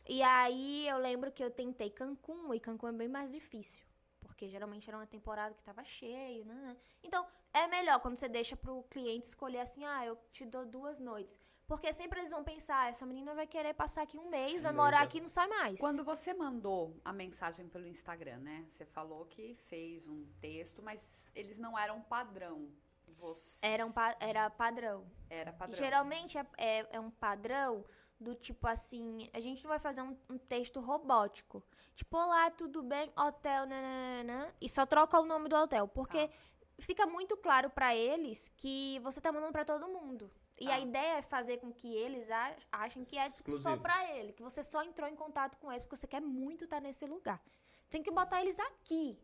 E 0.08 0.22
aí 0.22 0.88
eu 0.88 0.96
lembro 0.96 1.30
que 1.30 1.44
eu 1.44 1.50
tentei 1.50 1.90
Cancún, 1.90 2.54
e 2.54 2.60
Cancún 2.60 2.88
é 2.88 2.92
bem 2.92 3.08
mais 3.08 3.30
difícil. 3.30 3.84
Porque 4.22 4.48
geralmente 4.48 4.88
era 4.88 4.96
uma 4.96 5.06
temporada 5.06 5.54
que 5.54 5.62
tava 5.62 5.84
cheio, 5.84 6.46
né? 6.46 6.78
Então, 7.04 7.26
é 7.52 7.66
melhor 7.66 8.00
quando 8.00 8.16
você 8.16 8.26
deixa 8.26 8.56
pro 8.56 8.84
cliente 8.84 9.26
escolher 9.26 9.60
assim, 9.60 9.84
ah, 9.84 10.06
eu 10.06 10.16
te 10.32 10.46
dou 10.46 10.64
duas 10.64 10.98
noites. 10.98 11.38
Porque 11.66 11.92
sempre 11.92 12.20
eles 12.20 12.30
vão 12.30 12.44
pensar, 12.44 12.84
"Ah, 12.84 12.88
essa 12.88 13.04
menina 13.04 13.34
vai 13.34 13.46
querer 13.46 13.74
passar 13.74 14.02
aqui 14.02 14.16
um 14.18 14.28
mês, 14.30 14.62
vai 14.62 14.72
morar 14.72 15.02
aqui 15.02 15.18
e 15.18 15.20
não 15.20 15.28
sai 15.28 15.48
mais. 15.48 15.80
Quando 15.80 16.04
você 16.04 16.32
mandou 16.32 16.96
a 17.04 17.12
mensagem 17.12 17.68
pelo 17.68 17.86
Instagram, 17.86 18.38
né? 18.38 18.64
Você 18.68 18.84
falou 18.84 19.26
que 19.26 19.54
fez 19.56 20.06
um 20.06 20.24
texto, 20.40 20.82
mas 20.82 21.30
eles 21.34 21.58
não 21.58 21.76
eram 21.76 22.00
padrão. 22.00 22.70
Você... 23.18 23.64
Era, 23.66 23.84
um 23.86 23.92
pa- 23.92 24.16
era 24.20 24.48
padrão. 24.50 25.04
Era 25.28 25.52
padrão. 25.52 25.76
Geralmente 25.78 26.38
é, 26.38 26.46
é, 26.58 26.86
é 26.92 27.00
um 27.00 27.10
padrão 27.10 27.84
do 28.18 28.34
tipo 28.34 28.66
assim, 28.66 29.28
a 29.32 29.40
gente 29.40 29.62
não 29.62 29.68
vai 29.70 29.78
fazer 29.78 30.02
um, 30.02 30.16
um 30.30 30.38
texto 30.38 30.80
robótico. 30.80 31.62
Tipo, 31.94 32.16
olá, 32.16 32.50
tudo 32.50 32.82
bem? 32.82 33.10
Hotel, 33.16 33.66
nananana, 33.66 34.54
e 34.60 34.68
só 34.68 34.86
troca 34.86 35.18
o 35.20 35.26
nome 35.26 35.48
do 35.48 35.56
hotel. 35.56 35.88
Porque 35.88 36.30
fica 36.78 37.06
muito 37.06 37.36
claro 37.36 37.70
pra 37.70 37.94
eles 37.94 38.48
que 38.56 38.98
você 39.00 39.20
tá 39.20 39.32
mandando 39.32 39.52
pra 39.52 39.64
todo 39.64 39.88
mundo. 39.88 40.30
E 40.58 40.64
Tá. 40.66 40.74
a 40.74 40.80
ideia 40.80 41.18
é 41.18 41.22
fazer 41.22 41.58
com 41.58 41.70
que 41.72 41.94
eles 41.94 42.30
ach- 42.30 42.58
achem 42.72 43.04
que 43.04 43.18
é 43.18 43.28
só 43.28 43.76
pra 43.76 44.10
ele, 44.16 44.32
que 44.32 44.42
você 44.42 44.62
só 44.62 44.82
entrou 44.82 45.08
em 45.08 45.14
contato 45.14 45.58
com 45.58 45.70
eles 45.70 45.84
porque 45.84 45.96
você 45.96 46.06
quer 46.06 46.20
muito 46.20 46.64
estar 46.64 46.80
nesse 46.80 47.04
lugar. 47.06 47.42
Tem 47.90 48.02
que 48.02 48.10
botar 48.10 48.40
eles 48.40 48.58
aqui. 48.58 49.18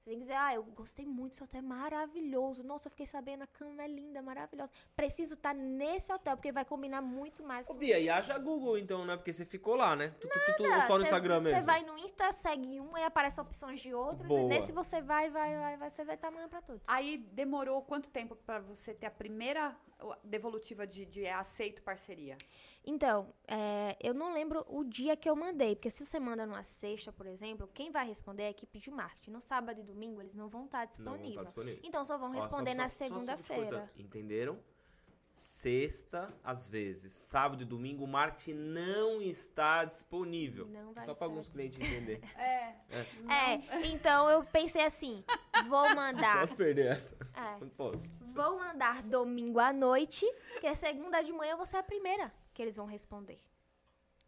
Você 0.00 0.10
tem 0.10 0.14
que 0.14 0.20
dizer, 0.22 0.34
ah, 0.34 0.54
eu 0.54 0.62
gostei 0.64 1.04
muito 1.04 1.32
desse 1.32 1.44
hotel, 1.44 1.58
é 1.58 1.62
maravilhoso. 1.62 2.64
Nossa, 2.64 2.86
eu 2.88 2.90
fiquei 2.90 3.06
sabendo, 3.06 3.42
a 3.42 3.46
cama 3.46 3.82
é 3.82 3.86
linda, 3.86 4.22
maravilhosa. 4.22 4.72
Preciso 4.96 5.34
estar 5.34 5.54
nesse 5.54 6.10
hotel, 6.10 6.38
porque 6.38 6.50
vai 6.50 6.64
combinar 6.64 7.02
muito 7.02 7.44
mais 7.44 7.68
Ô, 7.68 7.74
com 7.74 7.78
Bia, 7.78 7.98
e 7.98 8.08
haja 8.08 8.38
Google 8.38 8.78
então, 8.78 9.04
né? 9.04 9.14
Porque 9.16 9.30
você 9.30 9.44
ficou 9.44 9.74
lá, 9.76 9.94
né? 9.94 10.08
Tu, 10.18 10.26
tu, 10.26 10.38
tu, 10.56 10.64
só 10.86 10.94
no 10.94 11.00
cê- 11.00 11.06
Instagram 11.06 11.40
mesmo. 11.40 11.60
Você 11.60 11.66
vai 11.66 11.82
no 11.84 11.98
Insta, 11.98 12.32
segue 12.32 12.80
um 12.80 12.96
e 12.96 13.04
aparece 13.04 13.38
opções 13.42 13.78
de 13.80 13.92
outros. 13.92 14.26
Boa. 14.26 14.40
E 14.40 14.46
nesse 14.46 14.72
você 14.72 15.02
vai, 15.02 15.28
vai, 15.28 15.54
vai, 15.54 15.76
vai, 15.76 15.90
você 15.90 16.02
vai 16.02 16.14
estar 16.14 16.30
mandando 16.30 16.48
pra 16.48 16.62
todos. 16.62 16.82
Aí 16.88 17.18
demorou 17.18 17.82
quanto 17.82 18.08
tempo 18.08 18.34
pra 18.34 18.58
você 18.58 18.94
ter 18.94 19.06
a 19.06 19.10
primeira 19.10 19.76
devolutiva 20.24 20.86
de, 20.86 21.04
de 21.04 21.26
aceito 21.26 21.82
parceria? 21.82 22.38
Então, 22.92 23.32
é, 23.46 23.96
eu 24.00 24.12
não 24.12 24.32
lembro 24.34 24.64
o 24.68 24.82
dia 24.82 25.14
que 25.16 25.30
eu 25.30 25.36
mandei, 25.36 25.76
porque 25.76 25.90
se 25.90 26.04
você 26.04 26.18
manda 26.18 26.44
numa 26.44 26.64
sexta, 26.64 27.12
por 27.12 27.24
exemplo, 27.26 27.68
quem 27.72 27.88
vai 27.90 28.04
responder 28.06 28.42
é 28.42 28.46
a 28.48 28.50
equipe 28.50 28.80
de 28.80 28.90
marketing. 28.90 29.30
No 29.30 29.40
sábado 29.40 29.78
e 29.78 29.82
domingo 29.84 30.20
eles 30.20 30.34
não 30.34 30.48
vão 30.48 30.64
estar 30.64 30.80
Não 30.80 30.86
disponíveis. 30.88 31.22
vão 31.22 31.30
estar 31.30 31.44
disponíveis. 31.44 31.80
Então 31.84 32.04
só 32.04 32.18
vão 32.18 32.30
Ó, 32.30 32.32
responder 32.32 32.72
só- 32.72 32.76
na 32.76 32.88
só- 32.88 32.94
te 33.04 33.08
segunda-feira. 33.08 33.92
Entenderam? 33.96 34.58
Sexta, 35.32 36.34
às 36.42 36.68
vezes. 36.68 37.12
Sábado 37.12 37.62
e 37.62 37.64
domingo, 37.64 38.02
o 38.02 38.08
marketing 38.08 38.54
não 38.54 39.22
está 39.22 39.84
disponível. 39.84 40.66
Não 40.66 40.92
vai 40.92 41.06
Só 41.06 41.14
para 41.14 41.26
alguns 41.28 41.48
clientes 41.48 41.78
entenderem. 41.78 42.20
É. 42.36 42.74
É, 43.54 43.86
então 43.86 44.28
eu 44.28 44.42
pensei 44.42 44.82
assim, 44.82 45.22
vou 45.68 45.94
mandar. 45.94 46.40
Posso 46.40 46.56
perder 46.56 46.86
essa? 46.86 47.16
É, 47.34 47.60
Não 47.60 47.68
posso. 47.68 48.12
vou 48.34 48.58
mandar 48.58 49.02
domingo 49.04 49.60
à 49.60 49.72
noite, 49.72 50.26
que 50.60 50.66
é 50.66 50.74
segunda 50.74 51.22
de 51.22 51.32
manhã 51.32 51.52
eu 51.52 51.56
vou 51.56 51.64
ser 51.66 51.76
a 51.76 51.82
primeira 51.84 52.32
que 52.52 52.62
eles 52.62 52.76
vão 52.76 52.86
responder. 52.86 53.38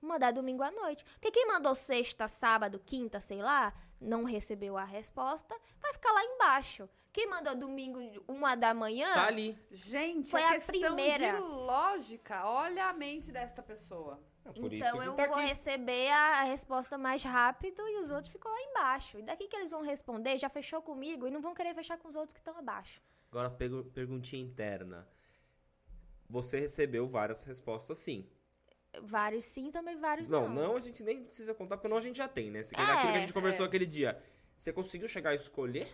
Mandar 0.00 0.32
domingo 0.32 0.62
à 0.62 0.70
noite. 0.70 1.04
Porque 1.04 1.30
quem 1.30 1.46
mandou 1.46 1.74
sexta, 1.74 2.26
sábado, 2.26 2.80
quinta, 2.84 3.20
sei 3.20 3.40
lá, 3.40 3.72
não 4.00 4.24
recebeu 4.24 4.76
a 4.76 4.84
resposta, 4.84 5.54
vai 5.80 5.92
ficar 5.92 6.12
lá 6.12 6.24
embaixo. 6.24 6.88
Quem 7.12 7.28
mandou 7.28 7.54
domingo, 7.54 8.00
uma 8.26 8.56
da 8.56 8.72
manhã, 8.74 9.12
Tá 9.12 9.26
ali. 9.26 9.56
Gente, 9.70 10.30
Foi 10.30 10.40
é 10.40 10.46
a 10.48 10.52
questão 10.52 10.74
primeira. 10.80 11.32
de 11.34 11.38
lógica. 11.40 12.46
Olha 12.48 12.86
a 12.86 12.92
mente 12.92 13.30
desta 13.30 13.62
pessoa. 13.62 14.18
É 14.44 14.50
por 14.52 14.72
então 14.72 14.88
isso 14.88 14.98
que 15.02 15.06
eu 15.08 15.14
tá 15.14 15.26
vou 15.26 15.36
aqui. 15.36 15.46
receber 15.46 16.08
a, 16.10 16.40
a 16.40 16.42
resposta 16.44 16.98
mais 16.98 17.22
rápido 17.22 17.80
e 17.86 18.00
os 18.00 18.10
outros 18.10 18.32
ficam 18.32 18.50
lá 18.50 18.60
embaixo. 18.62 19.18
E 19.18 19.22
daqui 19.22 19.46
que 19.46 19.54
eles 19.54 19.70
vão 19.70 19.82
responder, 19.82 20.36
já 20.38 20.48
fechou 20.48 20.82
comigo 20.82 21.28
e 21.28 21.30
não 21.30 21.40
vão 21.40 21.54
querer 21.54 21.74
fechar 21.74 21.96
com 21.98 22.08
os 22.08 22.16
outros 22.16 22.32
que 22.32 22.40
estão 22.40 22.58
abaixo. 22.58 23.00
Agora, 23.30 23.50
pergu- 23.50 23.84
perguntinha 23.84 24.42
interna. 24.42 25.06
Você 26.32 26.58
recebeu 26.58 27.06
várias 27.06 27.42
respostas 27.42 27.98
sim. 27.98 28.26
Vários 29.02 29.44
sim, 29.44 29.70
também 29.70 29.96
vários 29.98 30.28
Não, 30.28 30.48
não. 30.48 30.68
não, 30.68 30.76
a 30.76 30.80
gente 30.80 31.02
nem 31.02 31.22
precisa 31.24 31.52
contar, 31.54 31.76
porque 31.76 31.88
não 31.88 31.98
a 31.98 32.00
gente 32.00 32.16
já 32.16 32.26
tem, 32.26 32.50
né? 32.50 32.62
Se- 32.62 32.74
É, 32.74 32.78
Naquilo 32.78 33.12
que 33.12 33.18
a 33.18 33.20
gente 33.20 33.32
conversou 33.34 33.66
é. 33.66 33.68
aquele 33.68 33.84
dia. 33.86 34.18
Você 34.56 34.72
conseguiu 34.72 35.08
chegar 35.08 35.30
a 35.30 35.34
escolher? 35.34 35.88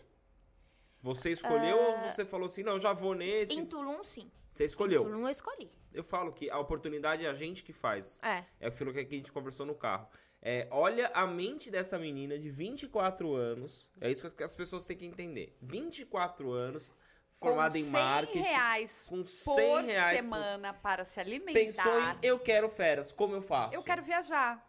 Você 1.03 1.31
escolheu 1.31 1.77
ou 1.77 1.98
você 2.09 2.24
falou 2.24 2.46
assim, 2.46 2.62
não, 2.62 2.79
já 2.79 2.92
vou 2.92 3.14
nesse? 3.14 3.53
Em 3.53 3.64
Tulum, 3.66 4.03
sim. 4.05 4.31
Você 4.48 4.62
Em 4.64 4.66
escolheu. 4.66 5.03
Tulum 5.03 5.22
eu 5.27 5.29
escolhi. 5.31 5.70
Eu 5.92 6.05
falo 6.05 6.33
que 6.33 6.48
a 6.51 6.59
oportunidade 6.59 7.24
é 7.24 7.29
a 7.29 7.35
gente 7.35 7.62
que 7.64 7.72
faz. 7.72 8.20
É. 8.22 8.44
É 8.61 8.66
aquilo 8.68 8.92
que 8.92 8.98
a 9.01 9.03
gente 9.03 9.33
conversou 9.33 9.66
no 9.66 9.74
carro. 9.74 10.09
É, 10.40 10.68
olha 10.70 11.09
a 11.14 11.27
mente 11.27 11.68
dessa 11.70 11.98
menina 11.98 12.38
de 12.38 12.48
24 12.48 13.33
anos. 13.35 13.90
É 14.01 14.09
isso 14.11 14.31
que 14.31 14.42
as 14.44 14.55
pessoas 14.55 14.87
têm 14.87 14.96
que 14.96 15.05
entender. 15.07 15.57
24 15.61 16.51
anos, 16.53 16.92
formada 17.40 17.72
com 17.72 17.79
em 17.79 17.83
100 17.85 17.92
marketing. 17.92 18.38
reais 18.40 19.07
com 19.09 19.22
por 19.22 19.29
100 19.29 19.85
reais 19.87 20.16
por- 20.16 20.22
semana 20.22 20.74
para 20.74 21.05
se 21.05 21.20
alimentar. 21.20 21.55
Pensou 21.85 22.01
em 22.01 22.18
eu 22.22 22.38
quero 22.38 22.68
férias, 22.68 23.12
como 23.12 23.35
eu 23.35 23.42
faço? 23.42 23.74
Eu 23.74 23.83
quero 23.83 24.03
viajar. 24.03 24.66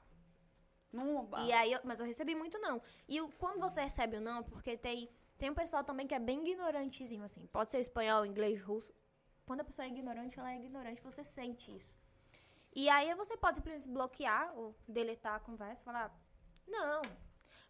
Não, 0.91 1.29
E 1.45 1.51
aí, 1.53 1.71
eu- 1.73 1.82
mas 1.84 1.99
eu 1.99 2.05
recebi 2.05 2.34
muito 2.36 2.58
não. 2.60 2.82
E 3.08 3.21
o- 3.21 3.29
quando 3.34 3.60
você 3.60 3.82
recebe 3.82 4.17
o 4.17 4.21
não, 4.21 4.43
porque 4.43 4.75
tem, 4.75 5.08
tem 5.38 5.49
um 5.49 5.53
pessoal 5.53 5.84
também 5.84 6.08
que 6.08 6.15
é 6.15 6.19
bem 6.19 6.39
ignorantezinho, 6.47 7.23
assim. 7.23 7.45
Pode 7.47 7.69
ser 7.71 7.79
espanhol, 7.79 8.25
inglês, 8.25 8.60
russo. 8.62 8.91
Quando 9.45 9.62
a 9.62 9.63
pessoa 9.63 9.86
é 9.86 9.89
ignorante, 9.89 10.39
ela 10.39 10.51
é 10.51 10.55
ignorante, 10.58 11.01
você 11.01 11.23
sente 11.23 11.75
isso. 11.75 11.95
E 12.75 12.88
aí 12.89 13.13
você 13.15 13.36
pode 13.38 13.58
simplesmente 13.58 13.88
bloquear 13.88 14.51
ou 14.55 14.75
deletar 14.88 15.36
a 15.36 15.39
conversa 15.39 15.82
e 15.82 15.86
falar, 15.86 16.15
não, 16.67 17.01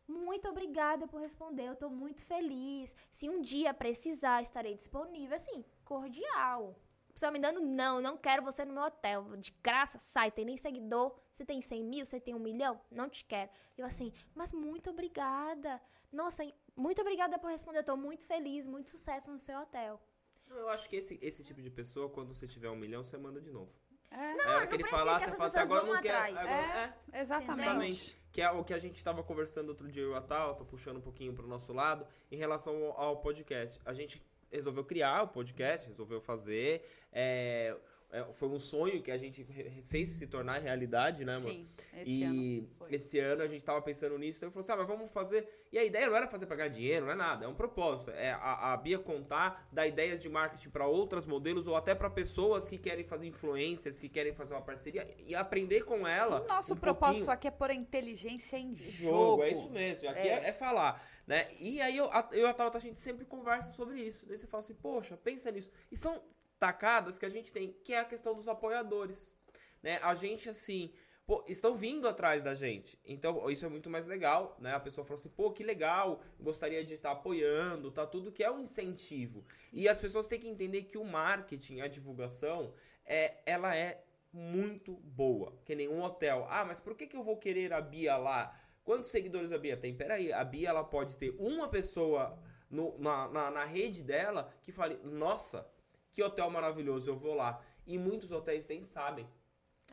muito 0.09 0.49
obrigada 0.49 1.07
por 1.07 1.21
responder, 1.21 1.67
eu 1.67 1.75
tô 1.75 1.89
muito 1.89 2.21
feliz. 2.23 2.95
Se 3.11 3.29
um 3.29 3.39
dia 3.39 3.73
precisar, 3.73 4.41
estarei 4.41 4.73
disponível. 4.73 5.35
Assim, 5.35 5.63
cordial. 5.85 6.75
A 7.09 7.13
pessoa 7.13 7.31
me 7.31 7.39
dando 7.39 7.59
não, 7.61 8.01
não 8.01 8.17
quero 8.17 8.41
você 8.41 8.65
no 8.65 8.73
meu 8.73 8.83
hotel. 8.83 9.37
De 9.37 9.51
graça, 9.63 9.99
sai, 9.99 10.31
tem 10.31 10.45
nem 10.45 10.57
seguidor. 10.57 11.15
Você 11.31 11.45
tem 11.45 11.61
100 11.61 11.83
mil, 11.83 12.05
você 12.05 12.19
tem 12.19 12.33
um 12.33 12.39
milhão? 12.39 12.81
Não 12.89 13.07
te 13.07 13.23
quero. 13.23 13.51
Eu 13.77 13.85
assim, 13.85 14.11
mas 14.33 14.51
muito 14.51 14.89
obrigada. 14.89 15.79
Nossa, 16.11 16.43
muito 16.75 17.01
obrigada 17.01 17.37
por 17.37 17.51
responder. 17.51 17.79
Eu 17.79 17.83
tô 17.83 17.95
muito 17.95 18.25
feliz, 18.25 18.65
muito 18.65 18.89
sucesso 18.89 19.31
no 19.31 19.39
seu 19.39 19.59
hotel. 19.59 20.01
Eu 20.49 20.69
acho 20.69 20.89
que 20.89 20.95
esse, 20.95 21.19
esse 21.21 21.43
tipo 21.43 21.61
de 21.61 21.69
pessoa, 21.69 22.09
quando 22.09 22.33
você 22.33 22.47
tiver 22.47 22.69
um 22.69 22.75
milhão, 22.75 23.03
você 23.03 23.17
manda 23.17 23.39
de 23.39 23.51
novo. 23.51 23.71
É, 24.09 24.33
Não, 24.33 24.51
é 24.53 24.59
não 24.61 24.67
que 24.67 24.75
ele 24.75 24.83
precisa 24.83 24.89
falar, 24.89 25.19
que 25.19 25.25
você 25.25 25.35
essas 25.35 25.37
fala 25.37 25.49
assim, 25.49 25.59
pessoas 25.59 25.71
agora 25.71 25.85
vão 25.85 25.93
não 25.93 26.01
quer. 26.01 26.15
atrás. 26.15 26.37
Agora, 26.37 26.97
é. 27.11 27.21
exatamente. 27.21 27.61
Exatamente. 27.61 28.18
Que 28.31 28.41
é 28.41 28.51
o 28.51 28.63
que 28.63 28.73
a 28.73 28.79
gente 28.79 28.95
estava 28.95 29.23
conversando 29.23 29.69
outro 29.69 29.87
dia, 29.87 30.03
eu 30.03 30.11
e 30.11 30.15
a 30.15 30.21
Tal, 30.21 30.55
tô 30.55 30.65
puxando 30.65 30.97
um 30.97 31.01
pouquinho 31.01 31.33
pro 31.33 31.47
nosso 31.47 31.73
lado, 31.73 32.05
em 32.31 32.37
relação 32.37 32.75
ao, 32.85 33.01
ao 33.01 33.17
podcast. 33.17 33.79
A 33.85 33.93
gente 33.93 34.21
resolveu 34.51 34.83
criar 34.83 35.23
o 35.23 35.27
podcast, 35.27 35.87
resolveu 35.87 36.21
fazer. 36.21 36.87
é, 37.11 37.75
é, 38.11 38.23
foi 38.33 38.47
um 38.49 38.59
sonho 38.59 39.03
que 39.03 39.11
a 39.11 39.17
gente 39.17 39.45
fez 39.83 40.09
se 40.09 40.25
tornar 40.25 40.57
realidade, 40.57 41.23
né, 41.23 41.33
mano? 41.33 41.47
Sim, 41.47 41.69
esse 41.93 42.11
e 42.11 42.23
ano 42.23 42.69
foi. 42.77 42.95
esse 42.95 43.19
ano 43.19 43.43
a 43.43 43.47
gente 43.47 43.63
tava 43.63 43.79
pensando 43.83 44.17
nisso, 44.17 44.39
então 44.39 44.47
eu 44.47 44.51
falei 44.51 44.61
assim, 44.63 44.71
ah, 44.71 44.77
mas 44.77 44.87
vamos 44.87 45.11
fazer. 45.11 45.47
E 45.71 45.77
a 45.77 45.83
ideia 45.83 46.07
não 46.07 46.15
era 46.15 46.27
fazer 46.27 46.47
pra 46.47 46.55
ganhar 46.55 46.69
dinheiro, 46.69 47.05
não 47.05 47.13
é 47.13 47.15
nada, 47.15 47.45
é 47.45 47.47
um 47.47 47.53
propósito. 47.53 48.09
É 48.09 48.31
a, 48.31 48.73
a 48.73 48.77
Bia 48.77 48.97
contar, 48.97 49.69
dar 49.71 49.85
ideias 49.85 50.23
de 50.23 50.27
marketing 50.27 50.69
pra 50.71 50.87
outras 50.87 51.27
modelos 51.27 51.67
ou 51.67 51.75
até 51.75 51.93
pra 51.93 52.09
pessoas 52.09 52.67
que 52.67 52.79
querem 52.79 53.03
fazer 53.03 53.27
influencers, 53.27 53.99
que 53.99 54.09
querem 54.09 54.33
fazer 54.33 54.55
uma 54.55 54.63
parceria 54.63 55.07
e 55.27 55.35
aprender 55.35 55.81
com 55.81 56.07
ela. 56.07 56.41
O 56.41 56.47
nosso 56.47 56.73
um 56.73 56.77
propósito 56.77 57.25
pouquinho. 57.25 57.31
aqui 57.31 57.47
é 57.47 57.51
pôr 57.51 57.69
a 57.69 57.75
inteligência 57.75 58.57
em 58.57 58.75
jogo, 58.75 59.13
jogo. 59.13 59.43
é 59.43 59.51
isso 59.51 59.69
mesmo. 59.69 60.09
Aqui 60.09 60.27
é, 60.27 60.45
É. 60.45 60.49
é 60.49 60.51
falar, 60.51 61.07
né? 61.27 61.47
E 61.59 61.79
aí 61.79 61.95
eu, 61.95 62.09
eu 62.31 62.47
e 62.47 62.49
a 62.49 62.53
Tauta, 62.55 62.79
a 62.79 62.81
gente 62.81 62.97
sempre 62.97 63.23
conversa 63.23 63.69
sobre 63.69 64.01
isso. 64.01 64.25
Daí 64.25 64.35
você 64.35 64.47
fala 64.47 64.63
assim, 64.63 64.73
poxa, 64.73 65.15
pensa 65.15 65.51
nisso. 65.51 65.69
E 65.91 65.95
são 65.95 66.19
tacadas 66.59 67.17
que 67.17 67.25
a 67.25 67.29
gente 67.29 67.51
tem, 67.51 67.73
que 67.83 67.93
é 67.93 67.99
a 67.99 68.05
questão 68.05 68.35
dos 68.35 68.47
apoiadores, 68.47 69.35
né? 69.81 69.99
A 70.03 70.13
gente, 70.13 70.49
assim, 70.49 70.93
pô, 71.25 71.43
estão 71.47 71.75
vindo 71.75 72.07
atrás 72.07 72.43
da 72.43 72.53
gente. 72.53 72.99
Então, 73.05 73.49
isso 73.49 73.65
é 73.65 73.69
muito 73.69 73.89
mais 73.89 74.05
legal, 74.05 74.57
né? 74.59 74.73
A 74.73 74.79
pessoa 74.79 75.05
fala 75.05 75.19
assim, 75.19 75.29
pô, 75.29 75.51
que 75.51 75.63
legal, 75.63 76.21
gostaria 76.39 76.83
de 76.83 76.95
estar 76.95 77.11
apoiando, 77.11 77.91
tá? 77.91 78.05
Tudo 78.05 78.31
que 78.31 78.43
é 78.43 78.51
um 78.51 78.59
incentivo. 78.59 79.45
E 79.71 79.87
as 79.87 79.99
pessoas 79.99 80.27
têm 80.27 80.39
que 80.39 80.47
entender 80.47 80.83
que 80.83 80.97
o 80.97 81.05
marketing, 81.05 81.79
a 81.81 81.87
divulgação, 81.87 82.73
é, 83.05 83.37
ela 83.45 83.75
é 83.75 84.03
muito 84.33 84.93
boa. 84.95 85.57
Que 85.65 85.75
nenhum 85.75 86.01
hotel. 86.03 86.45
Ah, 86.49 86.65
mas 86.65 86.79
por 86.79 86.95
que, 86.95 87.07
que 87.07 87.15
eu 87.15 87.23
vou 87.23 87.37
querer 87.37 87.73
a 87.73 87.81
Bia 87.81 88.17
lá? 88.17 88.55
Quantos 88.83 89.09
seguidores 89.11 89.51
a 89.51 89.57
Bia 89.57 89.77
tem? 89.77 89.95
Peraí, 89.95 90.33
a 90.33 90.43
Bia 90.43 90.69
ela 90.69 90.83
pode 90.83 91.15
ter 91.17 91.35
uma 91.39 91.67
pessoa 91.69 92.37
no- 92.69 92.97
na, 92.99 93.27
na, 93.29 93.51
na 93.51 93.65
rede 93.65 94.01
dela 94.03 94.51
que 94.63 94.71
fale, 94.71 94.99
nossa, 95.03 95.67
que 96.11 96.23
hotel 96.23 96.49
maravilhoso, 96.49 97.09
eu 97.09 97.15
vou 97.15 97.33
lá. 97.33 97.61
E 97.85 97.97
muitos 97.97 98.31
hotéis 98.31 98.67
nem 98.67 98.83
sabem 98.83 99.27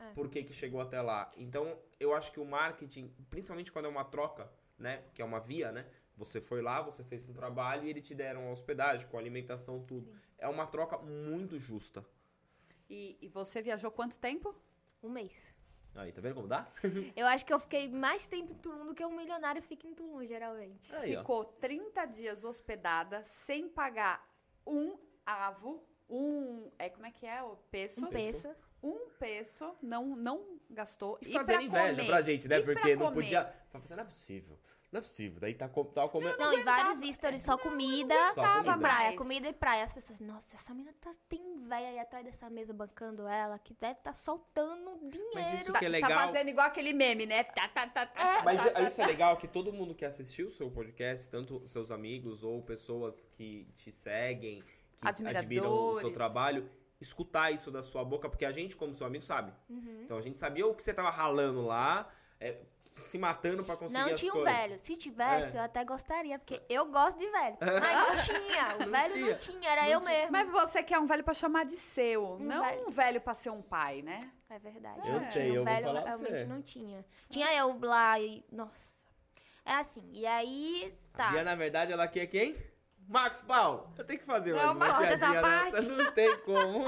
É. 0.01 0.13
por 0.13 0.29
que, 0.29 0.43
que 0.43 0.53
chegou 0.53 0.81
até 0.81 1.01
lá. 1.01 1.31
Então, 1.37 1.79
eu 1.99 2.15
acho 2.15 2.31
que 2.33 2.41
o 2.41 2.45
marketing, 2.45 3.09
principalmente 3.31 3.73
quando 3.73 3.87
é 3.87 3.89
uma 3.89 4.05
troca, 4.05 4.51
né? 4.79 5.03
Que 5.15 5.23
é 5.23 5.25
uma 5.25 5.41
via, 5.41 5.73
né? 5.73 5.87
Você 6.17 6.41
foi 6.41 6.61
lá, 6.63 6.81
você 6.83 7.03
fez 7.05 7.25
um 7.29 7.33
trabalho 7.33 7.85
e 7.85 7.91
eles 7.91 8.03
te 8.07 8.15
deram 8.15 8.49
a 8.49 8.51
hospedagem, 8.51 9.07
com 9.09 9.19
alimentação, 9.19 9.83
tudo. 9.85 10.13
É 10.39 10.49
uma 10.49 10.67
troca 10.67 10.99
muito 10.99 11.59
justa. 11.59 12.05
E, 12.89 13.17
e 13.21 13.29
você 13.29 13.61
viajou 13.63 13.91
quanto 13.91 14.19
tempo? 14.19 14.55
Um 15.03 15.11
mês. 15.11 15.55
Aí, 15.95 16.13
tá 16.13 16.21
vendo 16.21 16.35
como 16.35 16.47
dá? 16.49 16.67
Eu 17.17 17.27
acho 17.27 17.45
que 17.47 17.53
eu 17.53 17.59
fiquei 17.59 17.89
mais 17.89 18.27
tempo 18.27 18.53
em 18.53 18.57
Tulum 18.57 18.85
do 18.87 18.95
que 18.95 19.03
um 19.05 19.17
milionário 19.17 19.63
fica 19.63 19.87
em 19.87 19.95
Tulum, 19.95 20.25
geralmente. 20.27 20.95
Aí, 20.97 21.17
ó. 21.17 21.21
Ficou 21.21 21.45
30 21.45 22.05
dias 22.05 22.45
hospedada 22.45 23.23
sem 23.25 23.67
pagar 23.69 24.23
um 24.67 24.99
avo, 25.25 25.83
um. 26.09 26.71
É, 26.79 26.89
como 26.89 27.07
é 27.07 27.11
que 27.11 27.27
é? 27.27 27.43
O 27.43 27.57
pesos? 27.71 28.03
Um 28.03 28.07
peso. 28.09 28.49
Um 28.83 29.09
peso, 29.19 29.75
não, 29.83 30.15
não 30.15 30.59
gastou. 30.71 31.19
E 31.23 31.33
fazendo 31.33 31.57
pra 31.57 31.65
inveja 31.65 31.95
comer, 31.97 32.07
pra 32.07 32.21
gente, 32.23 32.47
né? 32.47 32.59
e 32.59 32.63
Porque 32.63 32.95
não 32.95 33.07
comer? 33.07 33.15
podia. 33.15 33.55
Assim, 33.75 33.95
não 33.95 34.03
é 34.03 34.05
possível. 34.05 34.59
Não 34.93 34.99
é 34.99 35.03
possível. 35.03 35.41
Daí 35.41 35.55
tá, 35.55 35.69
com- 35.69 35.85
tava 35.87 36.09
comendo. 36.09 36.39
Não, 36.39 36.53
e 36.53 36.63
vários 36.63 37.01
stories 37.17 37.43
só 37.43 37.59
comida, 37.59 38.15
Só 38.35 38.43
e 38.45 38.59
comida. 38.59 38.79
praia, 38.79 39.17
comida 39.17 39.49
e 39.49 39.53
praia. 39.53 39.83
As 39.83 39.93
pessoas, 39.93 40.21
nossa, 40.21 40.55
essa 40.55 40.73
menina 40.73 40.95
tá, 41.01 41.11
tem 41.29 41.57
véia 41.59 41.89
aí 41.89 41.99
atrás 41.99 42.25
dessa 42.25 42.49
mesa 42.49 42.73
bancando 42.73 43.27
ela, 43.27 43.59
que 43.59 43.75
deve 43.81 43.99
estar 43.99 44.15
soltando 44.15 44.99
dinheiro. 45.11 45.31
Mas 45.35 45.61
isso 45.63 45.73
Tá, 45.73 45.79
que 45.81 45.87
é 45.87 45.89
tá 45.89 45.93
legal. 45.93 46.27
fazendo 46.29 46.49
igual 46.49 46.67
aquele 46.69 46.93
meme, 46.93 47.27
né? 47.27 47.43
Tá, 47.45 47.69
tá, 47.69 47.89
tá, 47.89 48.07
tá, 48.07 48.43
Mas 48.45 48.63
tá, 48.63 48.71
tá, 48.71 48.83
isso 48.83 49.03
é 49.03 49.07
legal 49.07 49.37
que 49.37 49.49
todo 49.49 49.73
mundo 49.73 49.95
que 49.95 50.05
assistiu 50.05 50.47
o 50.47 50.51
seu 50.51 50.71
podcast, 50.71 51.29
tanto 51.29 51.67
seus 51.67 51.91
amigos 51.91 52.45
ou 52.45 52.63
pessoas 52.63 53.27
que 53.37 53.67
te 53.75 53.91
seguem, 53.91 54.63
que 55.01 55.27
admiram 55.27 55.71
o 55.73 55.99
seu 56.01 56.13
trabalho, 56.13 56.69
escutar 57.01 57.51
isso 57.51 57.71
da 57.71 57.83
sua 57.83 58.05
boca, 58.05 58.29
porque 58.29 58.45
a 58.45 58.53
gente, 58.53 58.75
como 58.77 58.93
seu 58.95 59.07
amigo, 59.07 59.25
sabe. 59.25 59.53
Uhum. 59.69 60.01
Então 60.05 60.17
a 60.17 60.23
gente 60.23 60.39
sabia 60.39 60.67
o 60.67 60.75
que 60.75 60.83
você 60.83 60.95
tava 60.95 61.11
ralando 61.11 61.61
lá, 61.63 62.09
é, 62.41 62.59
se 62.83 63.19
matando 63.19 63.65
pra 63.65 63.77
conseguir 63.77 64.01
Não 64.03 64.15
as 64.15 64.21
tinha 64.21 64.33
um 64.33 64.37
coisas. 64.37 64.53
velho. 64.53 64.79
Se 64.79 64.97
tivesse, 64.97 65.57
É. 65.57 65.61
eu 65.61 65.65
até 65.65 65.85
gostaria, 65.85 66.39
porque 66.39 66.61
eu 66.69 66.87
gosto 66.87 67.19
de 67.19 67.29
velho. 67.31 67.57
Mas 67.61 68.29
não 68.29 68.37
tinha. 68.37 68.77
O 68.77 68.79
Não 68.81 68.91
velho 68.91 69.13
tinha. 69.15 69.31
não 69.33 69.39
tinha, 69.39 69.71
era 69.71 69.83
Não 69.83 69.89
eu 69.91 70.01
tinha. 70.01 70.13
mesmo. 70.19 70.33
Mas 70.33 70.51
você 70.51 70.83
quer 70.83 70.99
um 70.99 71.07
velho 71.07 71.25
pra 71.25 71.35
chamar 71.35 71.65
de 71.65 71.77
seu, 71.77 72.39
não 72.39 72.63
velho. 72.65 72.87
um 72.87 72.91
velho 72.91 73.21
pra 73.21 73.35
ser 73.35 73.51
um 73.51 73.63
pai, 73.63 74.03
né? 74.03 74.19
É 74.49 74.59
verdade. 74.59 75.01
Eu 75.07 75.13
não 75.15 75.21
sei, 75.21 75.31
tinha. 75.33 75.45
eu 75.47 75.53
o 75.63 75.65
vou 75.65 75.65
velho 75.65 75.87
falar 75.87 76.05
realmente 76.05 76.33
você. 76.39 76.45
não 76.47 76.63
tinha. 76.63 77.05
Tinha 77.29 77.55
eu 77.57 77.79
lá 77.83 78.19
e. 78.21 78.45
Nossa. 78.53 78.97
É 79.65 79.75
assim, 79.75 80.09
e 80.13 80.25
aí. 80.27 80.95
Tá. 81.13 81.35
E 81.37 81.43
na 81.43 81.55
verdade 81.55 81.93
ela 81.93 82.07
quer 82.07 82.27
quem? 82.29 82.55
Marcos 83.09 83.41
Paulo. 83.43 83.93
Eu 83.97 84.05
tenho 84.05 84.19
que 84.19 84.25
fazer 84.27 84.53
Não, 84.55 84.75
mais 84.75 84.93
uma 84.93 84.99
piadinha 84.99 85.41
parte. 85.41 85.73
dessa, 85.73 85.83
não 85.83 86.13
tem 86.13 86.37
como. 86.43 86.81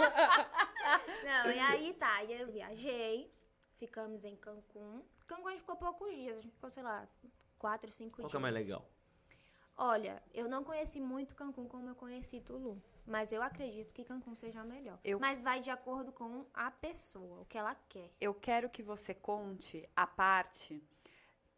Não, 1.24 1.50
e 1.52 1.58
aí 1.58 1.94
tá. 1.94 2.22
E 2.24 2.40
eu 2.40 2.50
viajei. 2.50 3.32
Ficamos 3.76 4.24
em 4.24 4.34
Cancún. 4.36 5.02
Cancún 5.26 5.48
a 5.48 5.50
gente 5.52 5.60
ficou 5.60 5.76
poucos 5.76 6.14
dias. 6.14 6.36
A 6.38 6.40
gente 6.40 6.52
ficou, 6.54 6.70
sei 6.70 6.82
lá, 6.82 7.06
quatro, 7.58 7.92
cinco 7.92 8.16
Qual 8.16 8.22
dias. 8.22 8.30
que 8.32 8.36
é 8.36 8.40
mais 8.40 8.54
legal? 8.54 8.84
Olha, 9.76 10.20
eu 10.34 10.48
não 10.48 10.64
conheci 10.64 10.98
muito 11.00 11.36
Cancún 11.36 11.68
como 11.68 11.88
eu 11.88 11.94
conheci 11.94 12.40
Tulum. 12.40 12.80
Mas 13.06 13.32
eu 13.32 13.40
acredito 13.40 13.92
que 13.94 14.04
Cancún 14.04 14.34
seja 14.34 14.64
melhor. 14.64 14.98
Eu- 15.04 15.20
Mas 15.20 15.40
vai 15.40 15.60
de 15.60 15.70
acordo 15.70 16.10
com 16.12 16.44
a 16.52 16.70
pessoa, 16.70 17.40
o 17.42 17.44
que 17.46 17.56
ela 17.56 17.74
quer. 17.88 18.10
Eu 18.20 18.34
quero 18.34 18.68
que 18.68 18.82
você 18.82 19.14
conte 19.14 19.88
a 19.94 20.06
parte, 20.06 20.82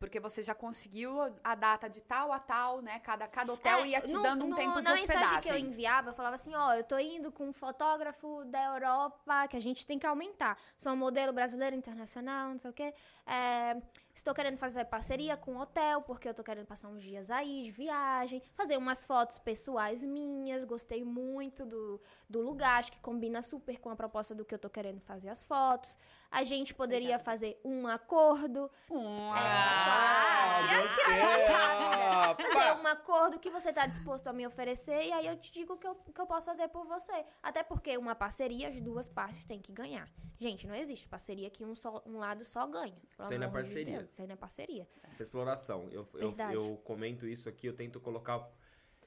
porque 0.01 0.19
você 0.19 0.43
já 0.43 0.55
conseguiu 0.55 1.11
a 1.45 1.55
data 1.55 1.87
de 1.87 2.01
tal 2.01 2.33
a 2.33 2.39
tal, 2.41 2.81
né? 2.81 2.99
Cada, 3.01 3.29
cada 3.29 3.53
hotel 3.53 3.81
É, 3.81 3.89
ia 3.89 4.01
te 4.01 4.15
no- 4.15 4.23
dando 4.23 4.47
um 4.47 4.49
no- 4.49 4.57
tempo 4.57 4.77
de 4.79 4.83
Na 4.83 4.95
mensagem 4.95 5.21
que 5.29 5.35
eu 5.35 5.37
hospedagem. 5.39 5.67
enviava, 5.67 6.09
eu 6.09 6.15
falava 6.15 6.37
assim, 6.37 6.55
ó, 6.55 6.73
eu 6.73 6.83
tô 6.83 6.99
indo 6.99 7.31
com 7.31 7.51
um 7.51 7.53
fotógrafo 7.53 8.43
da 8.47 8.65
Europa, 8.65 9.47
que 9.49 9.59
a 9.59 9.61
gente 9.61 9.87
tem 9.87 9.99
que 9.99 10.07
aumentar. 10.07 10.57
Sou 10.79 10.93
um 10.93 10.97
modelo 10.97 11.35
brasileiro 11.35 11.77
internacional, 11.77 12.49
não 12.49 12.59
sei 12.59 12.71
o 12.71 12.73
quê. 12.73 12.95
É, 13.27 13.77
estou 14.15 14.35
querendo 14.35 14.57
fazer 14.59 14.85
parceria 14.85 15.37
com 15.37 15.57
o 15.57 15.61
hotel, 15.61 16.03
porque 16.03 16.29
eu 16.29 16.35
tô 16.35 16.43
querendo 16.43 16.67
passar 16.67 16.89
uns 16.89 17.03
dias 17.03 17.31
aí 17.31 17.63
de 17.63 17.71
viagem, 17.71 18.43
fazer 18.55 18.77
umas 18.77 19.05
fotos 19.05 19.39
pessoais 19.39 20.03
minhas, 20.03 20.65
gostei 20.65 21.05
muito 21.05 21.65
do, 21.65 22.01
do 22.29 22.41
lugar, 22.41 22.81
acho 22.81 22.93
que 22.93 23.01
combina 23.01 23.43
super 23.43 23.79
com 23.79 23.91
a 23.91 23.97
proposta 23.97 24.35
do 24.35 24.45
que 24.45 24.55
eu 24.55 24.59
tô 24.59 24.69
querendo 24.69 25.01
fazer 25.01 25.29
as 25.29 25.45
fotos. 25.45 25.97
A 26.31 26.45
gente 26.45 26.75
poderia 26.75 27.19
fazer 27.19 27.61
um 27.65 27.87
acordo, 27.87 28.71
Um, 28.91 29.17
Ah, 29.33 30.61
Ah, 31.07 32.37
fazer 32.37 32.83
um 32.83 32.87
acordo 32.87 33.39
que 33.39 33.51
você 33.51 33.73
tá 33.73 33.87
disposto 33.87 34.27
a 34.29 34.33
me 34.33 34.47
oferecer 34.47 35.03
e 35.03 35.13
aí 35.13 35.27
eu 35.27 35.37
te 35.37 35.53
digo 35.53 35.75
o 35.75 35.77
que 35.79 35.87
eu, 35.87 35.95
que 35.95 36.21
eu 36.21 36.27
posso 36.27 36.47
fazer 36.47 36.69
por 36.69 36.87
você. 36.87 37.25
Até 37.43 37.63
porque 37.63 37.97
uma 37.97 38.15
parceria, 38.15 38.69
as 38.69 38.81
duas 38.81 39.09
partes 39.09 39.45
têm 39.45 39.61
que 39.61 39.73
ganhar. 39.73 40.09
Gente, 40.39 40.67
não 40.67 40.75
existe 40.75 41.07
parceria 41.09 41.51
que 41.51 41.65
um, 41.65 41.75
só, 41.75 42.03
um 42.07 42.19
lado 42.19 42.45
só 42.45 42.67
ganha. 42.67 42.97
Isso 43.11 43.23
aí 43.35 43.39
não 43.39 43.47
é 43.47 43.51
de 43.99 44.00
parceria. 44.03 44.11
Isso 44.11 44.21
aí 44.23 44.27
não 44.27 44.35
é 44.35 44.37
parceria. 44.37 44.89
Essa 45.11 45.23
exploração. 45.23 45.89
Eu, 45.91 46.07
eu, 46.15 46.35
eu 46.53 46.77
comento 46.85 47.27
isso 47.27 47.49
aqui, 47.49 47.67
eu 47.67 47.75
tento 47.75 48.01
colocar 48.01 48.49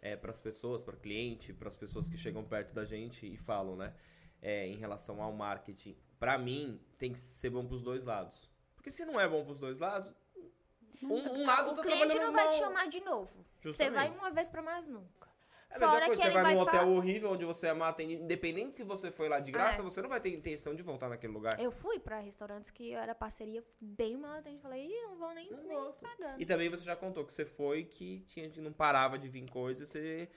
é, 0.01 0.15
para 0.15 0.31
as 0.31 0.39
pessoas, 0.39 0.83
para 0.83 0.95
cliente, 0.97 1.53
para 1.53 1.67
as 1.67 1.75
pessoas 1.75 2.09
que 2.09 2.17
chegam 2.17 2.43
perto 2.43 2.73
da 2.73 2.85
gente 2.85 3.31
e 3.31 3.37
falam, 3.37 3.75
né? 3.75 3.93
é, 4.43 4.67
em 4.67 4.75
relação 4.75 5.21
ao 5.21 5.31
marketing. 5.31 5.95
Pra 6.19 6.37
mim, 6.37 6.79
tem 6.99 7.13
que 7.13 7.19
ser 7.19 7.49
bom 7.49 7.65
pros 7.65 7.81
dois 7.81 8.03
lados. 8.03 8.51
Porque 8.75 8.91
se 8.91 9.05
não 9.05 9.19
é 9.19 9.27
bom 9.27 9.43
pros 9.45 9.57
dois 9.57 9.79
lados, 9.79 10.13
Um, 11.01 11.15
um 11.15 11.45
lado 11.45 11.71
o 11.71 11.75
tá 11.75 11.81
cliente 11.81 11.99
trabalhando 11.99 12.25
não 12.27 12.33
vai 12.33 12.49
te 12.49 12.55
chamar 12.57 12.87
de 12.87 13.01
novo. 13.01 13.45
Você 13.59 13.69
Justamente. 13.69 13.93
vai 13.93 14.09
uma 14.09 14.31
vez 14.31 14.49
pra 14.49 14.61
mais 14.61 14.87
nunca. 14.87 15.29
É 15.73 15.75
a 15.75 15.79
mesma 15.79 15.93
Fora 15.93 16.05
coisa, 16.05 16.21
que 16.21 16.27
você 16.27 16.27
ele 16.37 16.43
vai 16.43 16.53
num 16.53 16.59
vai 16.59 16.67
hotel 16.67 16.79
falar- 16.81 16.91
horrível 16.97 17.31
onde 17.31 17.45
você 17.45 17.67
é 17.67 17.73
atendido, 17.89 18.23
independente 18.23 18.77
se 18.77 18.83
você 18.83 19.09
foi 19.11 19.27
lá 19.27 19.39
de 19.39 19.51
graça, 19.51 19.81
É. 19.81 19.83
você 19.83 20.01
não 20.01 20.09
vai 20.09 20.19
ter 20.21 20.29
intenção 20.29 20.75
de 20.75 20.81
voltar 20.83 21.09
naquele 21.09 21.33
lugar. 21.33 21.59
Eu 21.59 21.71
fui 21.71 21.99
pra 21.99 22.19
restaurantes 22.19 22.69
que 22.71 22.91
eu 22.91 22.99
era 22.99 23.15
parceria 23.15 23.63
bem 23.81 24.15
mal 24.17 24.33
atendida. 24.37 24.61
Falei, 24.61 24.85
Ih, 24.85 25.01
não 25.03 25.15
vou 25.17 25.33
nem, 25.33 25.49
Não 25.51 25.63
nem 25.63 25.91
pagando. 25.93 26.41
E 26.41 26.45
também 26.45 26.69
você 26.69 26.83
já 26.83 26.95
contou 26.95 27.25
que 27.25 27.33
você 27.33 27.43
foi 27.45 27.83
que 27.83 28.21
tinha 28.27 28.49
não 28.61 28.71
parava 28.71 29.17
de 29.17 29.27
vir 29.27 29.49
coisas, 29.49 29.89
você 29.89 30.29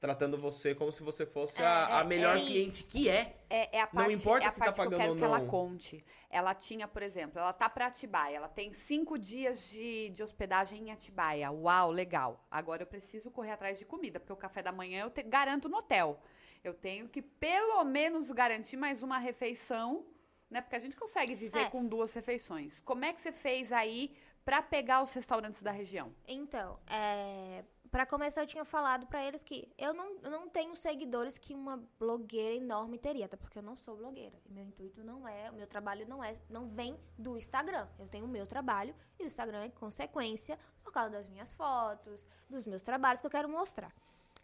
tratando 0.00 0.38
você 0.38 0.74
como 0.74 0.92
se 0.92 1.02
você 1.02 1.26
fosse 1.26 1.62
a, 1.62 1.98
a 1.98 2.00
é, 2.02 2.04
melhor 2.06 2.36
é. 2.36 2.40
cliente 2.40 2.84
que 2.84 3.08
é. 3.08 3.36
É, 3.50 3.78
é 3.78 3.80
a 3.80 3.88
Não 3.92 4.02
parte, 4.04 4.12
importa 4.12 4.44
é 4.44 4.48
a 4.48 4.52
se 4.52 4.58
tá 4.58 4.64
parte 4.66 4.76
que 4.76 4.80
eu 4.80 4.84
pagando 4.90 5.00
quero 5.00 5.12
ou 5.12 5.18
que 5.18 5.24
ela 5.24 5.38
não. 5.40 5.46
conte. 5.46 6.04
Ela 6.30 6.54
tinha, 6.54 6.86
por 6.86 7.02
exemplo, 7.02 7.38
ela 7.38 7.52
tá 7.52 7.68
pra 7.68 7.86
Atibaia, 7.86 8.36
ela 8.36 8.48
tem 8.48 8.72
cinco 8.72 9.18
dias 9.18 9.70
de, 9.70 10.10
de 10.10 10.22
hospedagem 10.22 10.88
em 10.88 10.92
Atibaia. 10.92 11.50
Uau, 11.50 11.90
legal. 11.90 12.46
Agora 12.50 12.82
eu 12.82 12.86
preciso 12.86 13.30
correr 13.30 13.52
atrás 13.52 13.78
de 13.78 13.84
comida, 13.84 14.20
porque 14.20 14.32
o 14.32 14.36
café 14.36 14.62
da 14.62 14.70
manhã 14.72 15.02
eu 15.02 15.10
te- 15.10 15.22
garanto 15.22 15.68
no 15.68 15.78
hotel. 15.78 16.20
Eu 16.62 16.74
tenho 16.74 17.08
que 17.08 17.22
pelo 17.22 17.82
menos 17.84 18.30
garantir 18.30 18.76
mais 18.76 19.02
uma 19.02 19.18
refeição, 19.18 20.06
né? 20.50 20.60
Porque 20.60 20.76
a 20.76 20.80
gente 20.80 20.96
consegue 20.96 21.34
viver 21.34 21.60
É. 21.66 21.70
com 21.70 21.84
duas 21.86 22.12
refeições. 22.14 22.80
Como 22.82 23.04
é 23.04 23.12
que 23.12 23.20
você 23.20 23.32
fez 23.32 23.72
aí 23.72 24.16
pra 24.44 24.62
pegar 24.62 25.02
os 25.02 25.12
restaurantes 25.12 25.62
da 25.62 25.70
região? 25.70 26.14
Então, 26.26 26.78
é, 26.88 27.64
para 27.90 28.06
começar, 28.06 28.42
eu 28.42 28.46
tinha 28.46 28.64
falado 28.64 29.06
pra 29.06 29.24
eles 29.24 29.42
que 29.42 29.68
eu 29.78 29.94
não, 29.94 30.16
eu 30.22 30.30
não 30.30 30.48
tenho 30.48 30.74
seguidores 30.76 31.38
que 31.38 31.54
uma 31.54 31.82
blogueira 31.98 32.54
enorme 32.54 32.98
teria, 32.98 33.26
até 33.26 33.36
porque 33.36 33.58
eu 33.58 33.62
não 33.62 33.76
sou 33.76 33.96
blogueira. 33.96 34.38
E 34.46 34.52
meu 34.52 34.64
intuito 34.64 35.02
não 35.02 35.26
é, 35.26 35.50
o 35.50 35.54
meu 35.54 35.66
trabalho 35.66 36.06
não 36.08 36.22
é, 36.22 36.36
não 36.48 36.68
vem 36.68 36.98
do 37.16 37.36
Instagram. 37.36 37.88
Eu 37.98 38.06
tenho 38.06 38.24
o 38.24 38.28
meu 38.28 38.46
trabalho 38.46 38.94
e 39.18 39.24
o 39.24 39.26
Instagram 39.26 39.64
é 39.64 39.68
consequência 39.70 40.58
por 40.82 40.92
causa 40.92 41.10
das 41.10 41.28
minhas 41.28 41.54
fotos, 41.54 42.26
dos 42.48 42.64
meus 42.64 42.82
trabalhos 42.82 43.20
que 43.20 43.26
eu 43.26 43.30
quero 43.30 43.48
mostrar. 43.48 43.92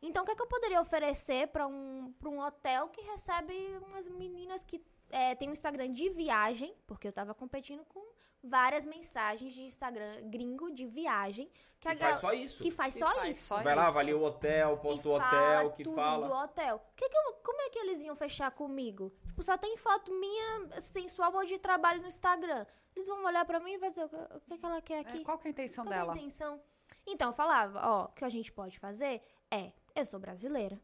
Então, 0.03 0.23
o 0.23 0.27
que, 0.27 0.33
é 0.33 0.35
que 0.37 0.43
eu 0.43 0.47
poderia 0.47 0.81
oferecer 0.81 1.49
pra 1.49 1.67
um, 1.67 2.13
um 2.25 2.41
hotel 2.41 2.89
que 2.89 3.01
recebe 3.01 3.55
umas 3.89 4.07
meninas 4.09 4.63
que 4.63 4.79
é, 5.15 5.35
tem 5.35 5.49
um 5.49 5.53
Instagram 5.53 5.91
de 5.93 6.09
viagem, 6.11 6.75
porque 6.87 7.07
eu 7.09 7.13
tava 7.13 7.35
competindo 7.35 7.85
com 7.85 8.03
várias 8.43 8.85
mensagens 8.85 9.55
de 9.55 9.63
Instagram 9.63 10.13
gringo 10.29 10.71
de 10.71 10.87
viagem 10.87 11.51
que, 11.81 11.89
a 11.89 11.93
Que 11.95 11.99
faz 12.01 12.19
só 12.19 12.33
isso. 12.33 12.63
que 12.63 12.71
faz 12.71 12.93
Que 12.95 13.01
só 13.01 13.15
faz 13.15 13.37
isso. 13.37 13.49
só 13.49 13.63
Vai 13.63 13.75
lá, 13.75 13.83
isso. 13.83 13.91
avalia 13.93 14.17
o 14.17 14.23
hotel, 14.23 14.77
posta 14.79 15.09
o 15.09 15.13
hotel, 15.13 15.31
fala 15.31 15.71
que 15.73 15.85
tudo 15.85 15.95
fala. 15.97 16.27
do 16.29 16.33
hotel. 16.35 16.83
Que 16.97 17.09
que 17.09 17.17
eu- 17.17 17.35
como 17.43 17.61
é 17.63 17.71
que 17.71 17.79
eles 17.79 18.03
iam 18.03 18.15
fechar 18.15 18.51
comigo? 18.51 19.13
Tipo, 19.29 19.43
só 19.43 19.57
tem 19.57 19.77
foto 19.77 20.13
minha 20.13 20.81
sensual 20.81 21.33
ou 21.35 21.45
de 21.45 21.59
trabalho 21.59 22.03
no 22.03 22.09
Instagram. 22.09 22.67
Eles 22.95 23.09
vão 23.09 23.25
olhar 23.25 23.45
pra 23.45 23.61
mim 23.61 23.73
e 23.73 23.79
vai 23.79 23.91
dizer 23.91 24.05
o 24.05 24.09
que, 24.09 24.17
o 24.55 24.59
que 24.59 24.67
ela 24.67 24.81
quer 24.83 24.95
É, 24.97 25.01
aqui. 25.01 25.25
qual 25.25 25.39
que 25.39 25.47
é 25.47 25.51
a 25.51 25.53
intenção 25.53 25.85
Qual 25.85 25.93
é 25.95 25.97
a 25.97 26.01
dela? 26.03 26.17
intenção? 26.17 26.61
Então, 27.07 27.29
eu 27.31 27.35
falava, 27.35 27.81
ó, 27.87 28.05
o 28.05 28.09
que 28.09 28.25
a 28.25 28.29
gente 28.29 28.51
pode 28.53 28.79
fazer 28.79 29.23
é, 29.51 29.73
eu 29.95 30.05
sou 30.07 30.19
brasileira. 30.21 30.79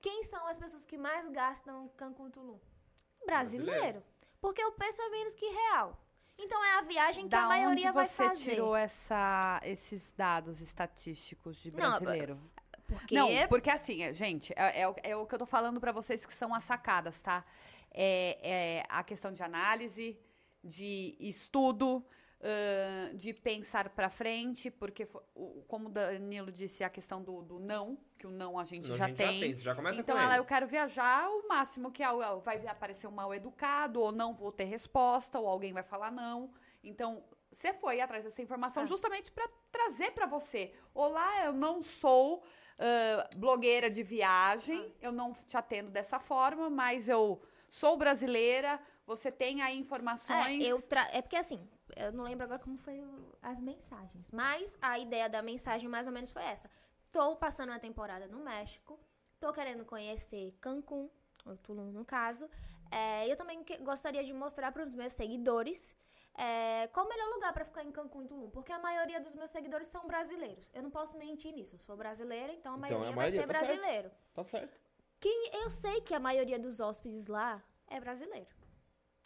Quem 0.00 0.22
são 0.22 0.46
as 0.46 0.56
pessoas 0.58 0.84
que 0.86 0.96
mais 0.96 1.26
gastam 1.28 1.88
Cancún 1.96 2.30
Tulum? 2.30 2.58
Brasileiro. 3.28 3.70
Brasileiro. 3.72 4.02
Porque 4.40 4.64
o 4.64 4.72
preço 4.72 5.02
é 5.02 5.08
menos 5.10 5.34
que 5.34 5.46
real. 5.46 5.98
Então 6.38 6.64
é 6.64 6.78
a 6.78 6.82
viagem 6.82 7.24
que 7.24 7.30
Da 7.30 7.42
a 7.44 7.48
maioria 7.48 7.88
onde 7.88 7.92
vai 7.94 8.06
você 8.06 8.24
fazer. 8.28 8.50
tirou 8.52 8.74
essa, 8.76 9.60
esses 9.64 10.12
dados 10.12 10.60
estatísticos 10.60 11.56
de 11.58 11.70
Não, 11.72 11.78
brasileiro? 11.78 12.38
Porque 12.86 13.14
Não, 13.14 13.28
porque 13.48 13.68
assim, 13.68 14.02
é, 14.02 14.14
gente, 14.14 14.52
é, 14.56 14.80
é 14.82 14.88
o- 14.88 14.94
é 15.02 15.16
o 15.16 15.26
que 15.26 15.34
eu 15.34 15.38
tô 15.40 15.44
falando 15.46 15.78
pra 15.80 15.92
vocês 15.92 16.24
que 16.24 16.32
são 16.32 16.54
as 16.54 16.64
sacadas, 16.64 17.20
tá? 17.20 17.44
É, 17.92 18.38
é 18.78 18.82
a 18.88 19.02
questão 19.02 19.32
de 19.32 19.42
análise, 19.42 20.18
de 20.64 21.16
estudo, 21.20 22.04
ãh, 22.40 23.16
de 23.16 23.32
pensar 23.32 23.88
pra 23.90 24.08
frente, 24.08 24.70
porque, 24.70 25.06
como 25.66 25.88
o 25.88 25.90
Danilo 25.90 26.52
disse, 26.52 26.84
a 26.84 26.90
questão 26.90 27.22
do, 27.22 27.42
do 27.42 27.58
não, 27.58 27.98
que 28.18 28.26
o 28.26 28.30
não 28.30 28.58
a 28.58 28.64
gente 28.64 28.88
Não, 28.88 28.96
já 28.96 29.04
a 29.04 29.08
gente 29.08 29.16
tem. 29.16 29.26
já 29.34 29.40
tem, 29.40 29.54
já 29.54 29.74
começa 29.74 30.00
então 30.00 30.16
com 30.16 30.22
ela, 30.22 30.32
ele. 30.34 30.40
eu 30.40 30.44
quero 30.44 30.66
viajar 30.66 31.28
o 31.30 31.48
máximo 31.48 31.90
que 31.90 32.02
é, 32.02 32.08
vai 32.42 32.66
aparecer 32.66 33.06
um 33.06 33.12
mal 33.12 33.34
educado, 33.34 34.00
ou 34.00 34.12
não 34.12 34.34
vou 34.34 34.52
ter 34.52 34.64
resposta, 34.64 35.38
ou 35.38 35.46
alguém 35.48 35.72
vai 35.72 35.82
falar 35.82 36.10
não. 36.10 36.50
Então, 36.82 37.24
você 37.50 37.72
foi 37.72 38.00
atrás 38.00 38.24
dessa 38.24 38.42
informação 38.42 38.82
Ah. 38.82 38.86
justamente 38.86 39.30
para 39.32 39.48
trazer 39.72 40.12
para 40.12 40.26
você. 40.26 40.72
Olá, 40.94 41.44
eu 41.44 41.52
não 41.52 41.80
sou 41.80 42.44
ah, 42.78 43.28
blogueira 43.36 43.90
de 43.90 44.02
viagem, 44.04 44.94
eu 45.00 45.10
não 45.10 45.32
te 45.32 45.56
atendo 45.56 45.90
dessa 45.90 46.20
forma, 46.20 46.70
mas 46.70 47.08
eu 47.08 47.42
sou 47.68 47.96
brasileira, 47.96 48.80
você 49.06 49.32
tem 49.32 49.60
aí 49.62 49.76
informações. 49.76 50.62
É, 50.62 50.68
eu 50.68 50.80
tra... 50.82 51.08
é 51.12 51.20
porque 51.20 51.36
assim, 51.36 51.68
eu 52.04 52.12
não 52.12 52.24
lembro 52.24 52.44
agora 52.44 52.60
como 52.60 52.76
foi 52.76 53.02
as 53.42 53.60
mensagens. 53.60 54.30
Mas 54.30 54.76
a 54.80 54.98
ideia 54.98 55.28
da 55.28 55.42
mensagem 55.42 55.88
mais 55.88 56.06
ou 56.06 56.12
menos 56.12 56.32
foi 56.32 56.42
essa. 56.44 56.70
Tô 57.10 57.36
passando 57.36 57.70
uma 57.70 57.78
temporada 57.78 58.26
no 58.28 58.38
México, 58.40 58.98
tô 59.40 59.52
querendo 59.52 59.84
conhecer 59.84 60.56
Cancún, 60.60 61.08
ou 61.46 61.56
Tulum 61.56 61.90
no 61.92 62.04
caso. 62.04 62.48
É, 62.90 63.30
eu 63.30 63.36
também 63.36 63.62
que- 63.64 63.78
gostaria 63.78 64.22
de 64.24 64.32
mostrar 64.32 64.70
para 64.72 64.84
os 64.84 64.94
meus 64.94 65.12
seguidores 65.12 65.94
é, 66.34 66.86
qual 66.88 67.04
o 67.04 67.08
melhor 67.08 67.28
lugar 67.34 67.52
para 67.52 67.64
ficar 67.64 67.82
em 67.82 67.90
Cancún 67.90 68.22
e 68.22 68.26
Tulum. 68.28 68.50
Porque 68.50 68.70
a 68.72 68.78
maioria 68.78 69.20
dos 69.20 69.34
meus 69.34 69.50
seguidores 69.50 69.88
são 69.88 70.06
brasileiros. 70.06 70.70
Eu 70.74 70.82
não 70.84 70.90
posso 70.90 71.16
mentir 71.18 71.52
nisso. 71.52 71.74
Eu 71.76 71.80
sou 71.80 71.96
brasileira, 71.96 72.52
então 72.52 72.74
a 72.74 72.76
Então, 72.76 72.80
maioria, 73.00 73.08
a 73.08 73.10
vai 73.10 73.16
maioria, 73.30 73.40
ser 73.40 73.46
tá 73.46 73.54
certo. 73.54 73.66
brasileiro. 73.66 74.10
Tá 74.34 74.44
certo. 74.44 74.80
Quem, 75.18 75.50
eu 75.62 75.68
sei 75.70 76.00
que 76.00 76.14
a 76.14 76.20
maioria 76.20 76.58
dos 76.58 76.78
hóspedes 76.78 77.26
lá 77.26 77.60
é 77.88 77.98
brasileiro. 77.98 78.46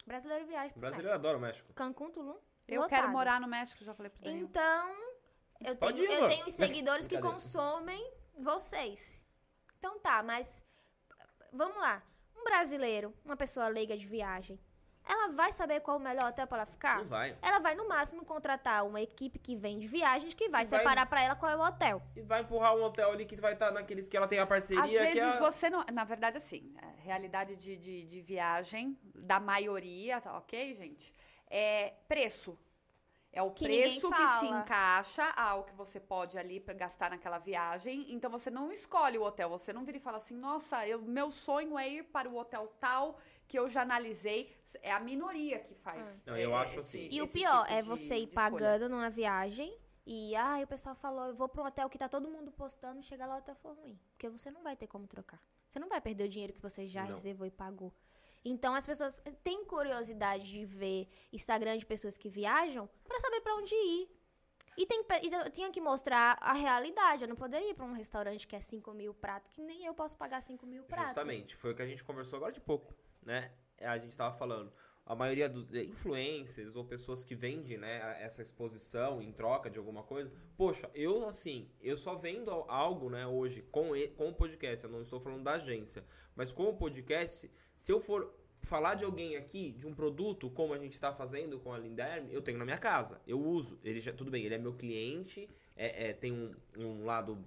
Brasileiro 0.07 0.45
viaja 0.47 0.71
pro 0.71 0.79
brasileiro 0.81 1.13
adora 1.13 1.37
o 1.37 1.41
México. 1.41 1.71
Cancún, 1.73 2.09
Tulum. 2.09 2.37
Eu 2.67 2.81
lotado. 2.81 2.89
quero 2.99 3.09
morar 3.11 3.39
no 3.39 3.47
México, 3.47 3.83
já 3.83 3.93
falei 3.93 4.09
pro 4.09 4.21
Danilo. 4.23 4.45
Então, 4.45 4.95
eu 5.61 5.75
tenho, 5.75 5.97
ir, 5.97 6.11
eu 6.11 6.27
tenho 6.27 6.47
os 6.47 6.53
seguidores 6.53 7.07
que 7.07 7.19
consomem 7.19 8.11
vocês. 8.37 9.21
Então 9.77 9.99
tá, 9.99 10.23
mas 10.23 10.61
vamos 11.51 11.77
lá. 11.77 12.01
Um 12.35 12.43
brasileiro, 12.43 13.13
uma 13.23 13.37
pessoa 13.37 13.67
leiga 13.67 13.97
de 13.97 14.07
viagem, 14.07 14.59
ela 15.05 15.29
vai 15.29 15.51
saber 15.51 15.81
qual 15.81 15.97
o 15.97 15.99
melhor 15.99 16.29
hotel 16.29 16.47
pra 16.47 16.59
ela 16.59 16.65
ficar? 16.65 16.99
Não 16.99 17.07
vai. 17.07 17.37
Ela 17.41 17.59
vai 17.59 17.75
no 17.75 17.87
máximo 17.87 18.23
contratar 18.23 18.85
uma 18.85 19.01
equipe 19.01 19.37
que 19.37 19.55
vende 19.55 19.85
viagens 19.85 20.33
que 20.33 20.47
vai 20.49 20.63
Que 20.63 20.71
vai- 20.71 20.79
separar 20.79 21.05
pra 21.05 21.21
ela 21.21 21.35
qual 21.35 21.51
é 21.51 21.55
o 21.55 21.61
hotel. 21.61 22.01
E 22.15 22.21
vai 22.21 22.41
empurrar 22.41 22.75
um 22.75 22.83
hotel 22.83 23.11
ali 23.11 23.25
que 23.25 23.35
vai 23.35 23.53
estar 23.53 23.71
naqueles 23.71 24.07
que 24.07 24.15
ela 24.15 24.27
tem 24.27 24.39
a 24.39 24.45
parceria. 24.47 24.81
Às 24.83 24.89
que 24.89 24.97
vezes 24.97 25.35
é... 25.35 25.39
você 25.39 25.69
não. 25.69 25.83
Na 25.91 26.05
verdade, 26.05 26.37
assim, 26.37 26.73
a 26.81 26.87
realidade 27.01 27.55
de, 27.55 27.75
de, 27.77 28.05
de 28.05 28.21
viagem 28.21 28.97
da 29.13 29.39
maioria, 29.39 30.21
tá 30.21 30.37
ok, 30.37 30.73
gente? 30.75 31.13
É 31.55 31.93
preço. 32.07 32.57
É 33.31 33.41
o 33.41 33.49
Que 33.51 33.65
preço 33.65 34.09
que 34.11 34.27
se 34.39 34.45
encaixa 34.47 35.23
ao 35.35 35.63
que 35.63 35.73
você 35.73 35.99
pode 35.99 36.37
ali 36.37 36.59
para 36.59 36.73
gastar 36.73 37.09
naquela 37.11 37.37
viagem. 37.39 38.05
Então 38.13 38.29
você 38.29 38.49
não 38.51 38.71
escolhe 38.71 39.17
o 39.17 39.23
hotel, 39.23 39.49
você 39.49 39.71
não 39.73 39.83
vira 39.83 39.97
e 39.97 39.99
fala 39.99 40.17
assim: 40.17 40.35
"Nossa, 40.35 40.87
eu, 40.87 41.01
meu 41.01 41.31
sonho 41.31 41.77
é 41.77 41.87
ir 41.89 42.03
para 42.05 42.29
o 42.29 42.35
hotel 42.37 42.67
tal 42.79 43.17
que 43.47 43.57
eu 43.57 43.67
já 43.69 43.81
analisei". 43.81 44.55
É 44.81 44.91
a 44.91 44.99
minoria 44.99 45.59
que 45.59 45.73
faz. 45.75 46.21
Não, 46.25 46.37
eu 46.37 46.51
é, 46.51 46.61
acho 46.61 46.79
esse- 46.79 46.97
assim. 46.97 47.09
E 47.11 47.21
o 47.21 47.25
esse 47.25 47.33
pior 47.33 47.63
tipo 47.63 47.73
é 47.73 47.81
de- 47.81 47.87
você 47.87 48.15
ir 48.17 48.27
escolha. 48.27 48.51
pagando 48.51 48.87
numa 48.89 49.09
viagem 49.09 49.75
e, 50.05 50.35
ah, 50.35 50.59
o 50.63 50.67
pessoal 50.67 50.95
falou, 50.95 51.25
eu 51.27 51.33
vou 51.35 51.49
pra 51.49 51.63
um 51.63 51.65
hotel 51.67 51.89
que 51.89 51.97
tá 51.97 52.07
todo 52.09 52.29
mundo 52.29 52.51
postando, 52.51 53.01
chega 53.01 53.25
lá 53.25 53.35
o 53.35 53.37
hotel 53.39 53.55
for 53.55 53.75
ruim. 53.75 53.99
Porque 54.11 54.29
você 54.29 54.51
não 54.51 54.61
vai 54.61 54.75
ter 54.75 54.85
como 54.87 55.07
trocar. 55.07 55.39
Você 55.69 55.79
não 55.79 55.89
vai 55.89 55.99
perder 56.01 56.25
o 56.25 56.29
dinheiro 56.29 56.53
que 56.53 56.61
você 56.61 56.87
já 56.87 57.03
Não. 57.03 57.15
reservou 57.15 57.47
e 57.47 57.51
pagou. 57.51 57.91
Então 58.43 58.73
as 58.73 58.85
pessoas 58.85 59.21
têm 59.43 59.63
curiosidade 59.65 60.49
de 60.49 60.65
ver 60.65 61.07
Instagram 61.31 61.77
de 61.77 61.85
pessoas 61.85 62.17
que 62.17 62.29
viajam 62.29 62.89
pra 63.03 63.19
saber 63.19 63.41
pra 63.41 63.55
onde 63.55 63.73
ir. 63.73 64.09
E, 64.75 64.85
tem, 64.85 65.05
e 65.21 65.51
tinha 65.51 65.69
que 65.69 65.79
mostrar 65.79 66.37
a 66.41 66.53
realidade. 66.53 67.23
Eu 67.23 67.27
não 67.27 67.35
poderia 67.35 67.69
ir 67.69 67.73
pra 67.75 67.85
um 67.85 67.93
restaurante 67.93 68.47
que 68.47 68.55
é 68.55 68.59
5 68.59 68.91
mil 68.93 69.13
prato, 69.13 69.51
que 69.51 69.61
nem 69.61 69.85
eu 69.85 69.93
posso 69.93 70.17
pagar 70.17 70.41
5 70.41 70.65
mil 70.65 70.83
prato. 70.83 71.07
Justamente, 71.07 71.55
foi 71.55 71.71
o 71.71 71.75
que 71.75 71.81
a 71.81 71.87
gente 71.87 72.03
conversou 72.03 72.37
agora 72.37 72.51
de 72.51 72.59
pouco, 72.59 72.93
né? 73.21 73.51
A 73.79 73.97
gente 73.97 74.17
tava 74.17 74.35
falando, 74.35 74.73
a 75.05 75.15
maioria 75.15 75.49
dos 75.49 75.73
influencers 75.73 76.75
ou 76.75 76.85
pessoas 76.85 77.25
que 77.25 77.35
vendem, 77.35 77.77
né, 77.77 78.17
essa 78.21 78.41
exposição 78.41 79.21
em 79.21 79.31
troca 79.31 79.69
de 79.69 79.77
alguma 79.77 80.03
coisa, 80.03 80.31
poxa, 80.55 80.89
eu 80.93 81.27
assim, 81.27 81.69
eu 81.81 81.97
só 81.97 82.15
vendo 82.15 82.49
al- 82.49 82.65
algo, 82.69 83.09
né, 83.09 83.27
hoje 83.27 83.61
com, 83.63 83.89
com 84.15 84.29
o 84.29 84.33
podcast, 84.33 84.85
eu 84.85 84.89
não 84.91 85.01
estou 85.01 85.19
falando 85.19 85.43
da 85.43 85.55
agência, 85.55 86.05
mas 86.35 86.51
com 86.51 86.63
o 86.69 86.75
podcast, 86.77 87.51
se 87.75 87.91
eu 87.91 87.99
for 87.99 88.33
falar 88.61 88.95
de 88.95 89.03
alguém 89.03 89.35
aqui, 89.35 89.73
de 89.73 89.85
um 89.85 89.93
produto, 89.93 90.49
como 90.49 90.73
a 90.73 90.77
gente 90.77 90.93
está 90.93 91.11
fazendo 91.13 91.59
com 91.59 91.73
a 91.73 91.77
Linderme, 91.77 92.33
eu 92.33 92.41
tenho 92.41 92.57
na 92.57 92.63
minha 92.63 92.77
casa, 92.77 93.21
eu 93.27 93.37
uso, 93.41 93.77
ele 93.83 93.99
já, 93.99 94.13
tudo 94.13 94.31
bem, 94.31 94.45
ele 94.45 94.55
é 94.55 94.57
meu 94.57 94.73
cliente, 94.73 95.49
é, 95.75 96.09
é, 96.09 96.13
tem 96.13 96.31
um, 96.31 96.55
um 96.77 97.03
lado 97.03 97.45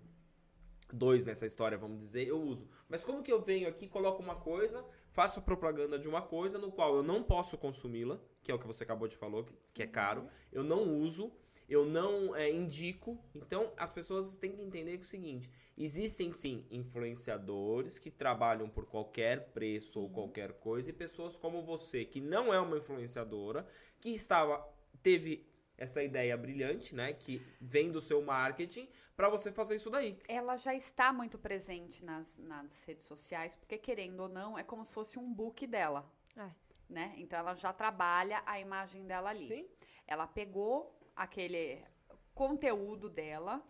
dois 0.93 1.25
nessa 1.25 1.47
história, 1.47 1.77
vamos 1.77 1.99
dizer, 1.99 2.27
eu 2.27 2.41
uso. 2.41 2.69
Mas 2.89 3.05
como 3.05 3.23
que 3.23 3.33
eu 3.33 3.41
venho 3.41 3.69
aqui, 3.69 3.89
coloco 3.89 4.23
uma 4.23 4.37
coisa, 4.37 4.85
faço 5.11 5.39
a 5.39 5.43
propaganda 5.43 5.99
de 5.99 6.09
uma 6.09 6.23
coisa 6.23 6.59
no 6.59 6.71
qual 6.71 6.97
eu 6.97 7.03
não 7.03 7.23
posso 7.23 7.57
consumi-la, 7.59 8.21
que 8.43 8.51
é 8.51 8.55
o 8.55 8.59
que 8.59 8.67
você 8.67 8.85
acabou 8.85 9.09
de 9.09 9.17
falar, 9.17 9.43
que, 9.45 9.53
que 9.75 9.83
é 9.83 9.87
caro, 9.87 10.29
eu 10.53 10.63
não 10.63 11.01
uso, 11.01 11.33
eu 11.69 11.85
não 11.85 12.35
é, 12.37 12.51
indico. 12.51 13.19
Então, 13.35 13.73
as 13.77 13.93
pessoas 13.93 14.37
têm 14.37 14.53
que 14.53 14.63
entender 14.63 14.93
que 14.93 14.99
é 14.99 15.01
o 15.01 15.05
seguinte, 15.05 15.51
existem 15.77 16.33
sim 16.33 16.65
influenciadores 16.71 17.99
que 17.99 18.11
trabalham 18.11 18.69
por 18.69 18.87
qualquer 18.87 19.49
preço 19.53 20.01
ou 20.01 20.09
qualquer 20.09 20.53
coisa, 20.55 20.91
e 20.91 20.93
pessoas 20.93 21.37
como 21.37 21.63
você, 21.63 22.05
que 22.05 22.21
não 22.21 22.55
é 22.55 22.61
uma 22.61 22.79
influenciadora, 22.79 23.67
que 24.01 24.11
estava, 24.11 24.65
teve 25.03 25.47
essa 25.79 26.03
ideia 26.03 26.37
brilhante, 26.37 26.95
né, 26.95 27.13
que 27.13 27.41
vem 27.61 27.91
do 27.91 28.01
seu 28.01 28.23
marketing, 28.23 28.89
para 29.17 29.29
você 29.29 29.51
fazer 29.51 29.77
isso 29.77 29.91
daí. 29.91 30.19
Ela 30.29 30.57
já 30.57 30.75
está 30.75 31.13
muito 31.13 31.39
presente 31.39 32.05
nas, 32.05 32.37
nas 32.37 32.85
redes 32.85 33.07
sociais, 33.07 33.57
porque 33.57 33.79
querendo 33.79 34.21
ou 34.21 34.29
não, 34.29 34.59
é 34.59 34.63
como 34.63 34.85
se 34.85 34.93
fosse 34.93 35.19
um 35.19 35.33
book 35.33 35.67
dela. 35.67 36.11
É. 36.37 36.51
Né? 36.89 37.15
Então 37.17 37.39
ela 37.39 37.55
já 37.55 37.73
trabalha 37.73 38.43
a 38.47 38.61
imagem 38.61 39.07
dela 39.07 39.31
ali. 39.31 39.49
Sim. 39.49 39.69
Ela 40.07 40.27
pegou 40.27 40.95
aquele 41.17 41.83
conteúdo 42.35 43.09
dela 43.09 43.63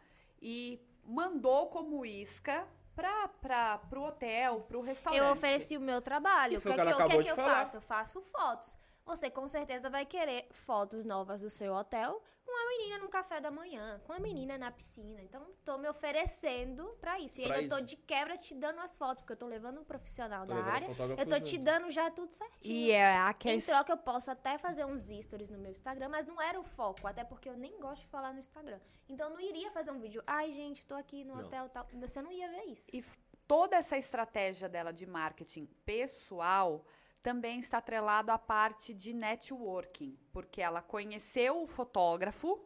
e 0.42 0.84
mandou 1.04 1.68
como 1.68 2.04
isca 2.04 2.66
para 2.94 3.28
para 3.28 3.78
pro 3.78 4.02
hotel, 4.02 4.62
pro 4.62 4.80
restaurante. 4.80 5.22
Eu 5.22 5.32
ofereci 5.32 5.76
o 5.76 5.80
meu 5.80 6.02
trabalho. 6.02 6.54
E 6.54 6.56
O 6.56 6.60
que, 6.60 6.68
o 6.68 6.72
é 6.72 6.74
que 6.74 6.82
que, 6.82 6.88
ela 6.88 6.90
eu, 6.90 6.94
o 6.94 6.96
que 6.96 7.02
é 7.02 7.04
acabou 7.04 7.18
que 7.18 7.24
de 7.24 7.30
eu 7.30 7.36
falar. 7.36 7.54
faço? 7.54 7.76
Eu 7.76 7.80
faço 7.80 8.20
fotos. 8.22 8.78
Você 9.06 9.30
com 9.30 9.46
certeza 9.46 9.88
vai 9.88 10.04
querer 10.04 10.48
fotos 10.50 11.04
novas 11.04 11.40
do 11.40 11.48
seu 11.48 11.72
hotel 11.72 12.20
com 12.44 12.50
uma 12.50 12.68
menina 12.68 12.98
no 12.98 13.08
café 13.08 13.40
da 13.40 13.50
manhã, 13.52 14.00
com 14.04 14.12
uma 14.12 14.18
menina 14.18 14.58
na 14.58 14.70
piscina. 14.70 15.22
Então, 15.22 15.46
tô 15.64 15.78
me 15.78 15.88
oferecendo 15.88 16.84
pra 17.00 17.18
isso. 17.20 17.40
E 17.40 17.46
Pra 17.46 17.56
ainda 17.56 17.66
eu 17.66 17.78
tô 17.78 17.84
isso. 17.84 17.86
de 17.86 17.96
quebra 17.96 18.36
te 18.36 18.54
dando 18.54 18.80
as 18.80 18.96
fotos, 18.96 19.20
porque 19.22 19.32
eu 19.32 19.36
tô 19.36 19.46
levando 19.46 19.80
um 19.80 19.84
profissional 19.84 20.44
Tô 20.46 20.54
da 20.54 20.60
área. 20.64 20.88
Eu 21.18 21.28
tô 21.28 21.40
te 21.40 21.56
dando 21.58 21.90
já 21.90 22.10
tudo 22.10 22.32
certinho. 22.32 22.74
E 22.74 22.90
é 22.90 23.16
a 23.16 23.34
Em 23.44 23.60
troca, 23.60 23.92
eu 23.92 23.96
posso 23.96 24.30
até 24.30 24.58
fazer 24.58 24.84
uns 24.84 25.02
stories 25.02 25.50
no 25.50 25.58
meu 25.58 25.70
Instagram, 25.70 26.08
mas 26.08 26.26
não 26.26 26.40
era 26.42 26.58
o 26.58 26.64
foco, 26.64 27.06
até 27.06 27.24
porque 27.24 27.48
eu 27.48 27.56
nem 27.56 27.78
gosto 27.80 28.02
de 28.02 28.08
falar 28.08 28.32
no 28.32 28.40
Instagram. 28.40 28.80
Então, 29.08 29.28
eu 29.30 29.34
não 29.34 29.40
iria 29.40 29.70
fazer 29.70 29.90
um 29.92 29.98
vídeo, 30.00 30.22
ai, 30.26 30.50
gente, 30.50 30.84
tô 30.84 30.94
aqui 30.94 31.24
no 31.24 31.34
Não. 31.36 31.44
hotel 31.44 31.68
tal. 31.68 31.86
Você 31.94 32.20
não 32.22 32.32
ia 32.32 32.48
ver 32.48 32.64
isso. 32.64 32.90
E 32.94 33.04
toda 33.46 33.76
essa 33.76 33.96
estratégia 33.96 34.68
dela 34.68 34.92
de 34.92 35.06
marketing 35.06 35.66
pessoal 35.84 36.84
também 37.26 37.58
está 37.58 37.78
atrelado 37.78 38.30
à 38.30 38.38
parte 38.38 38.94
de 38.94 39.12
networking, 39.12 40.16
porque 40.32 40.62
ela 40.62 40.80
conheceu 40.80 41.60
o 41.60 41.66
fotógrafo, 41.66 42.64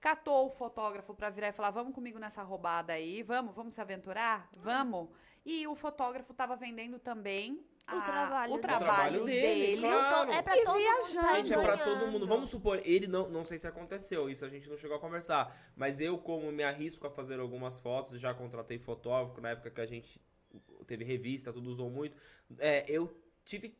catou 0.00 0.46
o 0.46 0.50
fotógrafo 0.50 1.12
para 1.12 1.28
virar 1.28 1.48
e 1.48 1.52
falar: 1.52 1.72
"Vamos 1.72 1.92
comigo 1.92 2.16
nessa 2.16 2.40
roubada 2.44 2.92
aí, 2.92 3.24
vamos, 3.24 3.52
vamos 3.52 3.74
se 3.74 3.80
aventurar, 3.80 4.48
vamos". 4.56 5.08
E 5.44 5.66
o 5.66 5.74
fotógrafo 5.74 6.30
estava 6.30 6.54
vendendo 6.54 7.00
também 7.00 7.54
O 7.92 7.96
a- 7.96 8.00
trabalho 8.00 8.52
o 8.52 8.56
dele. 8.56 8.62
trabalho 8.68 8.86
O 8.86 8.86
trabalho 8.86 9.24
dele, 9.24 9.66
dele. 9.66 9.80
claro. 9.82 10.30
É 10.30 10.42
pra 10.42 10.56
E 10.56 10.62
todo 10.62 10.74
mundo 10.74 10.78
viajando. 10.84 11.34
Gente, 11.36 11.52
é 11.52 11.60
pra 11.60 11.76
ganhando. 11.76 11.98
todo 12.00 12.10
mundo. 12.12 12.26
Vamos 12.28 12.48
supor, 12.48 12.80
ele 12.84 13.08
não, 13.08 13.28
não 13.28 13.42
sei 13.42 13.58
se 13.58 13.66
aconteceu, 13.66 14.30
isso 14.30 14.44
a 14.44 14.48
gente 14.48 14.68
não 14.70 14.76
chegou 14.76 14.96
a 14.96 15.00
conversar. 15.00 15.52
Mas 15.74 16.00
eu, 16.00 16.16
como 16.16 16.52
me 16.52 16.62
arrisco 16.62 17.08
a 17.08 17.10
fazer 17.10 17.40
algumas 17.40 17.76
fotos, 17.76 18.20
já 18.20 18.32
contratei 18.32 18.78
fotógrafo 18.78 19.40
na 19.40 19.50
época 19.50 19.70
que 19.72 19.80
a 19.80 19.86
gente 19.86 20.20
teve 20.86 21.04
revista, 21.04 21.52
tudo 21.52 21.68
usou 21.70 21.90
muito. 21.90 22.16
É, 22.60 22.84
eu 22.88 23.12
tive 23.46 23.74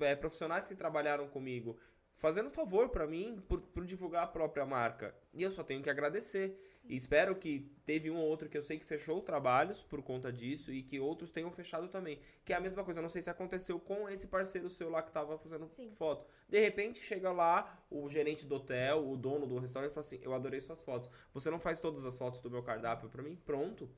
é, 0.00 0.14
profissionais 0.14 0.68
que 0.68 0.76
trabalharam 0.76 1.26
comigo 1.26 1.76
fazendo 2.16 2.50
favor 2.50 2.88
pra 2.88 3.06
mim 3.06 3.42
por, 3.48 3.60
por 3.60 3.84
divulgar 3.84 4.24
a 4.24 4.26
própria 4.26 4.64
marca. 4.64 5.14
E 5.32 5.42
eu 5.42 5.50
só 5.50 5.62
tenho 5.62 5.82
que 5.82 5.90
agradecer. 5.90 6.58
E 6.88 6.94
espero 6.94 7.34
que 7.34 7.68
teve 7.84 8.10
um 8.10 8.16
ou 8.16 8.28
outro 8.28 8.48
que 8.48 8.56
eu 8.56 8.62
sei 8.62 8.78
que 8.78 8.84
fechou 8.84 9.20
trabalhos 9.20 9.82
por 9.82 10.00
conta 10.02 10.32
disso 10.32 10.72
e 10.72 10.82
que 10.82 11.00
outros 11.00 11.32
tenham 11.32 11.50
fechado 11.50 11.88
também. 11.88 12.20
Que 12.44 12.52
é 12.52 12.56
a 12.56 12.60
mesma 12.60 12.84
coisa, 12.84 13.02
não 13.02 13.08
sei 13.08 13.22
se 13.22 13.28
aconteceu 13.28 13.80
com 13.80 14.08
esse 14.08 14.28
parceiro 14.28 14.70
seu 14.70 14.88
lá 14.88 15.02
que 15.02 15.10
tava 15.10 15.36
fazendo 15.36 15.68
Sim. 15.68 15.90
foto. 15.90 16.26
De 16.48 16.60
repente 16.60 17.00
chega 17.00 17.32
lá 17.32 17.84
o 17.90 18.08
gerente 18.08 18.46
do 18.46 18.54
hotel, 18.54 19.08
o 19.08 19.16
dono 19.16 19.46
do 19.46 19.58
restaurante 19.58 19.90
e 19.90 19.94
fala 19.94 20.06
assim: 20.06 20.20
Eu 20.22 20.32
adorei 20.32 20.60
suas 20.60 20.80
fotos. 20.80 21.10
Você 21.34 21.50
não 21.50 21.58
faz 21.58 21.80
todas 21.80 22.04
as 22.04 22.16
fotos 22.16 22.40
do 22.40 22.50
meu 22.50 22.62
cardápio 22.62 23.08
pra 23.08 23.22
mim? 23.22 23.36
Pronto. 23.44 23.90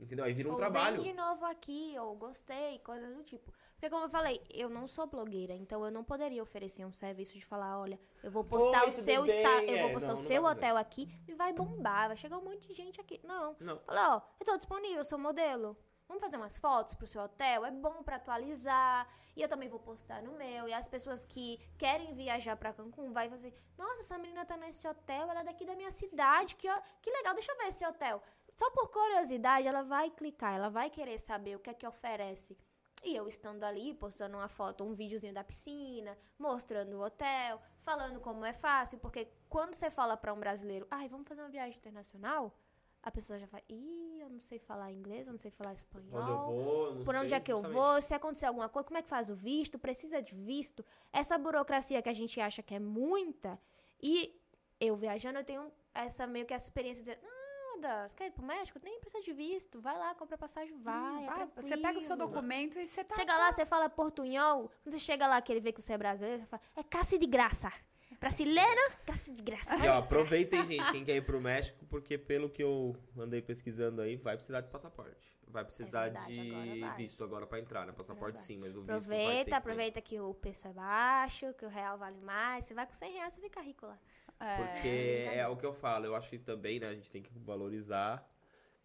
Entendeu? 0.00 0.24
Aí 0.24 0.32
vira 0.32 0.48
um 0.48 0.52
ou 0.52 0.56
trabalho. 0.56 1.02
vem 1.02 1.10
de 1.12 1.16
novo 1.16 1.44
aqui, 1.44 1.96
ou 1.98 2.14
gostei, 2.14 2.78
coisas 2.80 3.16
do 3.16 3.22
tipo. 3.24 3.52
Porque 3.74 3.90
como 3.90 4.04
eu 4.04 4.08
falei, 4.08 4.40
eu 4.50 4.68
não 4.68 4.86
sou 4.86 5.06
blogueira, 5.06 5.54
então 5.54 5.84
eu 5.84 5.90
não 5.90 6.04
poderia 6.04 6.42
oferecer 6.42 6.84
um 6.84 6.92
serviço 6.92 7.34
de 7.34 7.44
falar, 7.44 7.78
olha, 7.80 7.98
eu 8.22 8.30
vou 8.30 8.44
postar 8.44 8.84
Oi, 8.84 8.90
o 8.90 8.92
seu 8.92 9.22
bem? 9.24 9.36
esta- 9.42 9.64
eu 9.64 9.76
É, 9.76 9.82
vou 9.82 9.92
postar 9.92 10.08
não, 10.08 10.14
o 10.14 10.16
seu 10.16 10.42
vai 10.42 10.54
fazer. 10.54 10.66
hotel 10.66 10.76
aqui 10.76 11.08
e 11.28 11.34
vai 11.34 11.52
bombar, 11.52 12.08
vai 12.08 12.16
chegar 12.16 12.38
um 12.38 12.44
monte 12.44 12.66
de 12.68 12.74
gente 12.74 13.00
aqui. 13.00 13.20
Não. 13.24 13.56
Não. 13.58 13.78
Falei, 13.80 14.02
ó, 14.04 14.20
eu 14.40 14.46
tô 14.46 14.56
disponível, 14.56 14.98
eu 14.98 15.04
sou 15.04 15.18
modelo. 15.18 15.76
Vamos 16.06 16.22
fazer 16.22 16.38
umas 16.38 16.56
fotos 16.56 16.94
pro 16.94 17.06
seu 17.06 17.20
hotel? 17.20 17.66
É 17.66 17.70
bom 17.70 18.02
pra 18.02 18.16
atualizar. 18.16 19.06
E 19.36 19.42
eu 19.42 19.48
também 19.48 19.68
vou 19.68 19.78
postar 19.78 20.22
no 20.22 20.32
meu. 20.32 20.66
E 20.66 20.72
as 20.72 20.88
pessoas 20.88 21.22
que 21.22 21.58
querem 21.76 22.14
viajar 22.14 22.56
pra 22.56 22.72
Cancún 22.72 23.12
vai 23.12 23.28
fazer: 23.28 23.54
Nossa, 23.76 24.00
essa 24.00 24.16
menina 24.16 24.42
tá 24.46 24.56
nesse 24.56 24.88
hotel, 24.88 25.30
ela 25.30 25.40
é 25.40 25.44
daqui 25.44 25.66
da 25.66 25.76
minha 25.76 25.90
cidade. 25.90 26.56
Que, 26.56 26.66
ó- 26.70 26.80
que 27.02 27.10
legal, 27.10 27.34
deixa 27.34 27.52
eu 27.52 27.58
ver 27.58 27.66
esse 27.68 27.84
hotel. 27.86 28.22
Só 28.58 28.70
por 28.72 28.88
curiosidade, 28.88 29.68
ela 29.68 29.82
vai 29.82 30.10
clicar, 30.10 30.54
ela 30.54 30.68
vai 30.68 30.90
querer 30.90 31.18
saber 31.18 31.54
o 31.54 31.60
que 31.60 31.70
é 31.70 31.74
que 31.74 31.86
oferece. 31.86 32.58
E 33.04 33.14
eu 33.14 33.28
estando 33.28 33.62
ali, 33.62 33.94
postando 33.94 34.36
uma 34.36 34.48
foto, 34.48 34.82
um 34.82 34.94
videozinho 34.94 35.32
da 35.32 35.44
piscina, 35.44 36.18
mostrando 36.36 36.94
o 36.96 37.04
hotel, 37.04 37.62
falando 37.82 38.18
como 38.18 38.44
é 38.44 38.52
fácil, 38.52 38.98
porque 38.98 39.28
quando 39.48 39.74
você 39.74 39.88
fala 39.90 40.16
pra 40.16 40.34
um 40.34 40.40
brasileiro, 40.40 40.88
ai, 40.90 41.08
vamos 41.08 41.28
fazer 41.28 41.40
uma 41.42 41.48
viagem 41.48 41.78
internacional, 41.78 42.52
a 43.00 43.12
pessoa 43.12 43.38
já 43.38 43.46
fala, 43.46 43.62
ih, 43.68 44.18
eu 44.20 44.28
não 44.28 44.40
sei 44.40 44.58
falar 44.58 44.90
inglês, 44.90 45.28
eu 45.28 45.32
não 45.32 45.38
sei 45.38 45.52
falar 45.52 45.72
espanhol. 45.72 46.10
Quando 46.10 46.28
eu 46.28 46.38
vou, 46.38 46.94
não 46.96 47.04
Por 47.04 47.14
onde 47.14 47.28
sei, 47.28 47.38
é 47.38 47.40
que 47.40 47.52
eu 47.52 47.58
justamente. 47.58 47.78
vou? 47.80 48.02
Se 48.02 48.12
acontecer 48.12 48.46
alguma 48.46 48.68
coisa, 48.68 48.88
como 48.88 48.98
é 48.98 49.02
que 49.02 49.08
faz 49.08 49.30
o 49.30 49.36
visto? 49.36 49.78
Precisa 49.78 50.20
de 50.20 50.34
visto? 50.34 50.84
Essa 51.12 51.38
burocracia 51.38 52.02
que 52.02 52.08
a 52.08 52.12
gente 52.12 52.40
acha 52.40 52.60
que 52.60 52.74
é 52.74 52.80
muita. 52.80 53.56
E 54.02 54.36
eu 54.80 54.96
viajando, 54.96 55.38
eu 55.38 55.44
tenho 55.44 55.72
essa 55.94 56.26
meio 56.26 56.44
que 56.44 56.52
essa 56.52 56.66
experiência 56.66 57.04
de 57.04 57.10
dizer, 57.10 57.37
nada, 57.80 58.08
você 58.08 58.16
quer 58.16 58.26
ir 58.26 58.30
pro 58.32 58.44
México? 58.44 58.78
Nem 58.82 58.98
precisa 59.00 59.22
de 59.22 59.32
visto. 59.32 59.80
Vai 59.80 59.96
lá, 59.98 60.14
compra 60.14 60.36
passagem, 60.38 60.76
vai. 60.80 61.24
é 61.24 61.28
Ah, 61.28 61.48
você 61.56 61.76
pega 61.76 61.98
o 61.98 62.00
seu 62.00 62.16
tranquilo." 62.16 62.28
documento 62.34 62.78
e 62.78 62.86
você 62.86 63.04
tá. 63.04 63.14
Chega 63.14 63.36
lá, 63.36 63.52
você 63.52 63.64
fala 63.66 63.88
portunhol. 63.88 64.70
Quando 64.82 64.92
você 64.92 64.98
chega 64.98 65.26
lá, 65.26 65.40
que 65.40 65.52
ele 65.52 65.60
vê 65.60 65.72
que 65.72 65.80
você 65.82 65.92
é 65.94 65.98
brasileiro, 65.98 66.42
você 66.42 66.46
fala, 66.46 66.62
é 66.76 66.82
caça 66.82 67.18
de 67.18 67.26
graça. 67.26 67.72
Brasileiro, 68.20 68.80
caça 69.06 69.30
de 69.32 69.40
graça. 69.42 69.76
E 69.76 69.86
ó, 69.86 69.98
aproveitem, 69.98 70.66
gente, 70.66 70.90
quem 70.90 71.04
quer 71.04 71.14
ir 71.16 71.24
pro 71.24 71.40
México, 71.40 71.84
porque 71.86 72.18
pelo 72.18 72.50
que 72.50 72.60
eu 72.62 72.96
andei 73.16 73.40
pesquisando 73.40 74.02
aí, 74.02 74.16
vai 74.16 74.36
precisar 74.36 74.60
de 74.60 74.68
passaporte. 74.68 75.38
Vai 75.46 75.64
precisar 75.64 76.08
É 76.08 76.10
verdade, 76.10 76.32
de 76.34 76.50
agora 76.50 76.80
vai. 76.80 76.96
visto 76.96 77.22
agora 77.24 77.46
pra 77.46 77.60
entrar, 77.60 77.86
né? 77.86 77.92
Passaporte 77.92 78.36
vai. 78.38 78.44
sim, 78.44 78.58
mas 78.58 78.74
o 78.76 78.82
visto 78.82 78.88
vai 78.88 78.98
ter 78.98 79.04
que 79.06 79.22
Aproveita, 79.22 79.56
aproveita 79.56 80.00
que 80.02 80.18
o 80.20 80.34
preço 80.34 80.66
é 80.66 80.72
baixo, 80.72 81.54
que 81.54 81.64
o 81.64 81.68
real 81.68 81.96
vale 81.96 82.20
mais. 82.22 82.64
Você 82.64 82.74
vai 82.74 82.86
com 82.86 82.92
100 82.92 83.12
reais, 83.12 83.34
você 83.34 83.40
fica 83.40 83.60
rico 83.60 83.86
lá. 83.86 83.98
Porque 84.38 84.88
É, 84.88 85.38
é, 85.38 85.48
o 85.48 85.56
que 85.56 85.66
eu 85.66 85.72
falo, 85.72 86.06
eu 86.06 86.14
acho 86.14 86.30
que 86.30 86.38
também, 86.38 86.78
né, 86.78 86.88
a 86.88 86.94
gente 86.94 87.10
tem 87.10 87.22
que 87.22 87.30
valorizar 87.38 88.26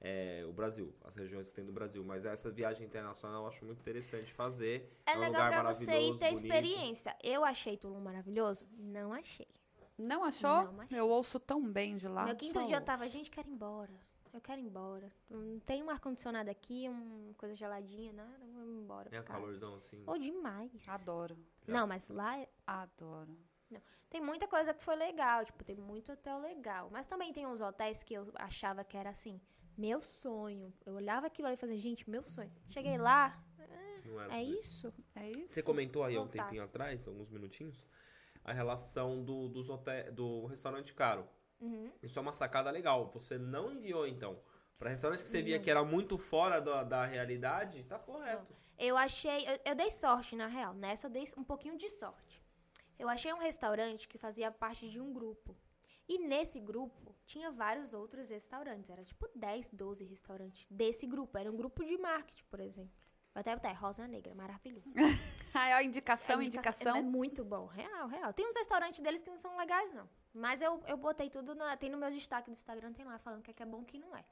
é, 0.02 0.44
o 0.48 0.52
Brasil, 0.52 0.94
as 1.04 1.16
regiões 1.16 1.48
que 1.50 1.54
tem 1.54 1.66
do 1.66 1.72
Brasil. 1.72 2.04
Mas 2.04 2.26
essa 2.26 2.50
viagem 2.52 2.86
internacional 2.86 3.44
eu 3.44 3.48
acho 3.48 3.64
muito 3.64 3.80
interessante 3.80 4.34
fazer. 4.34 4.92
É 5.06 5.16
um 5.16 5.20
legal 5.20 5.46
lugar 5.46 5.62
pra 5.62 5.74
você 5.74 5.84
ir 5.84 5.88
maravilhoso, 5.88 6.20
ter 6.20 6.26
bonito. 6.32 6.46
experiência. 6.46 7.16
Eu 7.24 7.46
achei 7.46 7.78
Tulum 7.78 8.02
maravilhoso? 8.02 8.68
Não 8.78 9.14
achei. 9.14 9.48
Não 9.98 10.24
achou? 10.24 10.64
Não 10.66 10.82
achei. 10.82 11.00
Eu 11.00 11.08
ouço 11.08 11.40
tão 11.40 11.62
bem 11.72 11.96
de 11.98 12.08
lá. 12.08 12.26
Meu 12.26 12.36
quinto 12.36 12.54
só 12.60 12.66
dia 12.66 12.76
eu 12.76 12.80
ouço. 12.80 12.86
tava, 12.86 13.08
gente, 13.08 13.30
quero 13.32 13.48
ir 13.48 13.52
embora. 13.54 13.92
Eu 14.34 14.42
quero 14.42 14.60
ir 14.60 14.66
embora. 14.66 15.12
Não 15.30 15.60
tem 15.60 15.84
um 15.84 15.90
ar-condicionado 15.92 16.50
aqui, 16.50 16.90
uma 16.90 17.34
coisa 17.36 17.54
geladinha, 17.54 18.12
nada. 18.12 18.44
Vamos 18.52 18.82
embora. 18.84 19.08
É 19.12 19.22
um 19.22 19.24
calorzão 19.24 19.76
assim. 19.76 20.04
Ou 20.08 20.18
demais. 20.18 20.72
Adoro. 20.90 21.38
Não, 21.68 21.86
mas 21.86 22.10
lá 22.10 22.40
é- 22.40 22.50
Adoro. 23.78 23.94
tem 24.10 24.22
muita 24.22 24.48
coisa 24.48 24.74
que 24.74 24.84
foi 24.84 24.96
legal. 24.96 25.46
Tipo, 25.46 25.64
tem 25.64 25.76
muito 25.76 26.12
hotel 26.12 26.40
legal. 26.40 26.90
Mas 26.92 27.08
também 27.08 27.34
tem 27.34 27.46
uns 27.46 27.62
hotéis 27.62 28.04
que 28.04 28.14
eu 28.14 28.24
achava 28.36 28.84
que 28.84 28.98
era 28.98 29.10
assim, 29.10 29.40
meu 29.78 30.02
sonho. 30.02 30.74
Eu 30.86 30.96
olhava 30.96 31.28
aquilo 31.28 31.48
ali 31.48 31.56
e 31.56 31.60
fazia, 31.60 31.78
gente, 31.78 32.10
meu 32.10 32.24
sonho. 32.24 32.52
Cheguei 32.68 32.98
lá, 32.98 33.42
Não 34.06 34.20
era 34.22 34.36
é 34.36 34.44
tudo 34.44 34.60
isso. 34.60 34.94
É 35.16 35.30
isso? 35.30 35.50
Você 35.50 35.64
comentou 35.64 36.04
aí 36.04 36.16
há 36.16 36.22
um 36.22 36.28
tempinho 36.28 36.64
atrás, 36.64 37.08
alguns 37.08 37.30
minutinhos, 37.30 37.86
a 38.44 38.54
relação 38.54 39.24
do, 39.24 39.48
dos 39.48 39.70
hotel, 39.70 40.12
do 40.12 40.46
restaurante 40.46 40.94
caro. 40.94 41.28
Uhum. 41.60 41.92
Isso 42.02 42.20
é 42.20 42.22
uma 42.22 42.34
sacada 42.34 42.70
legal. 42.70 43.10
Você 43.12 43.38
não 43.38 43.72
enviou, 43.72 44.06
então. 44.06 44.40
Para 44.78 44.90
restaurantes 44.90 45.24
que 45.24 45.30
você 45.30 45.42
via 45.42 45.60
que 45.60 45.72
era 45.72 45.84
muito 45.84 46.18
fora 46.18 46.60
da, 46.60 46.84
da 46.84 47.06
realidade, 47.06 47.84
tá 47.84 47.98
correto. 47.98 48.54
Eu 48.78 48.98
achei. 48.98 49.48
Eu, 49.48 49.60
eu 49.66 49.76
dei 49.76 49.90
sorte, 49.90 50.36
na 50.36 50.48
real. 50.48 50.74
Nessa 50.74 51.08
eu 51.08 51.12
dei 51.12 51.24
um 51.38 51.44
pouquinho 51.44 51.78
de 51.78 51.90
sorte. 51.90 52.23
Eu 53.04 53.10
achei 53.10 53.34
um 53.34 53.38
restaurante 53.38 54.08
que 54.08 54.18
fazia 54.18 54.50
parte 54.50 54.90
de 54.90 54.98
um 54.98 55.12
grupo. 55.12 55.58
E 56.08 56.18
nesse 56.18 56.58
grupo 56.58 57.14
tinha 57.26 57.52
vários 57.52 57.94
outros 57.94 58.30
restaurantes. 58.30 58.90
Era 58.90 59.04
tipo 59.04 59.30
10, 59.36 59.72
12 59.72 60.06
restaurantes 60.06 60.66
desse 60.72 61.06
grupo. 61.06 61.38
Era 61.38 61.52
um 61.52 61.56
grupo 61.58 61.84
de 61.84 61.98
marketing, 61.98 62.46
por 62.50 62.62
exemplo. 62.62 62.94
Vou 63.34 63.42
até 63.42 63.54
botar, 63.54 63.72
é 63.72 63.74
Rosa 63.74 64.08
Negra, 64.08 64.34
maravilhoso. 64.34 64.96
Ai, 65.54 65.74
ó, 65.74 65.86
indicação, 65.86 66.40
É 66.40 66.46
indicação. 66.46 66.96
É, 66.96 67.02
muito 67.02 67.44
bom, 67.44 67.66
real, 67.66 68.08
real. 68.08 68.32
Tem 68.32 68.48
uns 68.48 68.56
restaurantes 68.56 69.02
deles 69.02 69.22
que 69.22 69.30
não 69.30 69.38
são 69.38 69.58
legais, 69.58 69.92
não. 69.92 70.08
Mas 70.34 70.62
eu, 70.62 70.82
eu 70.88 70.96
botei 70.96 71.30
tudo, 71.30 71.54
na, 71.54 71.76
tem 71.76 71.90
no 71.90 71.98
meu 71.98 72.10
destaque 72.10 72.50
do 72.50 72.54
Instagram, 72.54 72.94
tem 72.94 73.04
lá 73.04 73.18
falando 73.20 73.42
que 73.42 73.52
é, 73.52 73.54
que 73.54 73.64
é 73.64 73.66
bom 73.66 73.82
o 73.82 73.86
que 73.86 74.00
não 74.00 74.16
é. 74.16 74.24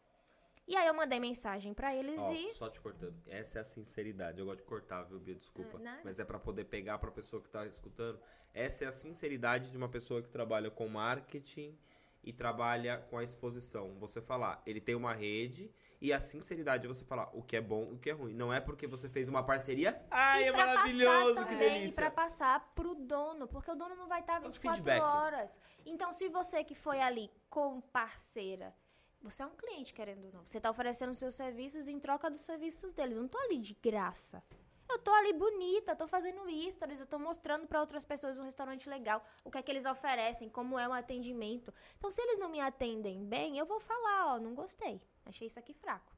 E 0.68 0.76
aí 0.76 0.88
eu 0.88 0.94
mandei 0.94 1.20
mensagem 1.20 1.74
pra 1.74 1.94
eles 1.96 2.20
Ó, 2.20 2.32
e... 2.32 2.52
só 2.52 2.70
te 2.70 2.80
cortando. 2.80 3.16
Essa 3.28 3.60
é 3.60 3.62
a 3.62 3.66
sinceridade. 3.66 4.40
Eu 4.40 4.46
gosto 4.46 4.60
de 4.60 4.66
cortar, 4.66 5.04
viu, 5.04 5.20
Bia? 5.20 5.36
Desculpa. 5.36 5.80
Ah. 5.86 6.00
Mas 6.04 6.20
é 6.20 6.24
pra 6.26 6.40
poder 6.40 6.66
pegar 6.66 6.98
pra 7.00 7.12
pessoa 7.12 7.42
que 7.42 7.50
tá 7.50 7.66
escutando. 7.66 8.20
Essa 8.54 8.86
é 8.86 8.88
a 8.88 8.92
sinceridade 8.92 9.72
de 9.72 9.78
uma 9.78 9.90
pessoa 9.90 10.22
que 10.22 10.30
trabalha 10.30 10.70
com 10.70 10.88
marketing 10.88 11.78
e 12.24 12.32
trabalha 12.32 12.98
com 13.10 13.18
a 13.18 13.24
exposição. 13.24 13.96
Você 14.00 14.22
falar, 14.22 14.62
ele 14.66 14.80
tem 14.80 14.94
uma 14.96 15.14
rede 15.14 15.72
E 16.00 16.12
a 16.12 16.20
sinceridade 16.20 16.86
é 16.86 16.88
você 16.88 17.06
falar 17.06 17.30
o 17.32 17.44
que 17.44 17.56
é 17.56 17.62
bom 17.62 17.90
e 17.92 17.94
o 17.94 18.00
que 18.00 18.10
é 18.10 18.14
ruim. 18.14 18.34
Não 18.34 18.52
é 18.52 18.60
porque 18.60 18.88
você 18.88 19.08
fez 19.08 19.30
uma 19.30 19.44
parceria. 19.44 20.04
Ai, 20.10 20.44
e 20.44 20.48
é 20.48 20.52
maravilhoso, 20.52 21.36
passar 21.36 21.48
que 21.48 21.54
também, 21.54 21.74
delícia. 21.74 21.92
E 21.92 21.96
pra 21.96 22.10
passar 22.10 22.72
pro 22.74 22.96
dono, 22.96 23.48
porque 23.48 23.70
o 23.70 23.76
dono 23.76 23.96
não 23.96 24.08
vai 24.08 24.22
estar 24.22 24.38
É 24.38 24.40
um 24.40 24.52
24 24.52 24.84
feedback. 24.84 25.00
horas. 25.00 25.60
Então, 25.86 26.12
se 26.12 26.28
você 26.28 26.64
que 26.64 26.74
foi 26.74 27.00
ali 27.00 27.30
como 27.50 27.84
parceira, 27.84 28.74
você 29.22 29.44
é 29.44 29.46
um 29.46 29.56
cliente, 29.56 29.94
querendo 29.94 30.26
ou 30.26 30.34
não. 30.34 30.46
Você 30.46 30.60
tá 30.60 30.70
oferecendo 30.70 31.14
seus 31.14 31.36
serviços 31.36 31.88
em 31.88 32.00
troca 32.00 32.30
dos 32.30 32.42
serviços 32.42 32.94
deles. 32.94 33.16
Eu 33.16 33.24
não 33.24 33.30
tô 33.30 33.38
ali 33.38 33.58
de 33.58 33.74
graça. 33.76 34.44
Eu 34.90 35.00
tô 35.00 35.14
ali 35.14 35.32
bonita, 35.32 35.96
tô 35.96 36.06
fazendo 36.06 36.42
stories, 36.70 37.00
eu 37.00 37.06
tô 37.06 37.18
mostrando 37.18 37.66
pra 37.66 37.80
outras 37.80 38.04
pessoas 38.04 38.38
um 38.38 38.44
restaurante 38.44 38.90
legal, 38.90 39.26
o 39.42 39.50
que 39.50 39.58
é 39.58 39.62
que 39.62 39.72
eles 39.72 39.86
oferecem, 39.86 40.50
como 40.50 40.78
é 40.78 40.86
o 40.86 40.92
atendimento. 40.92 41.74
Então, 41.98 42.10
se 42.10 42.22
eles 42.22 42.38
não 42.38 42.50
me 42.50 42.60
atendem 42.60 43.24
bem, 43.24 43.58
eu 43.58 43.66
vou 43.66 43.80
falar, 43.80 44.36
ó, 44.36 44.40
não 44.40 44.54
gostei. 44.54 45.02
Achei 45.26 45.48
isso 45.48 45.58
aqui 45.58 45.74
fraco. 45.74 46.14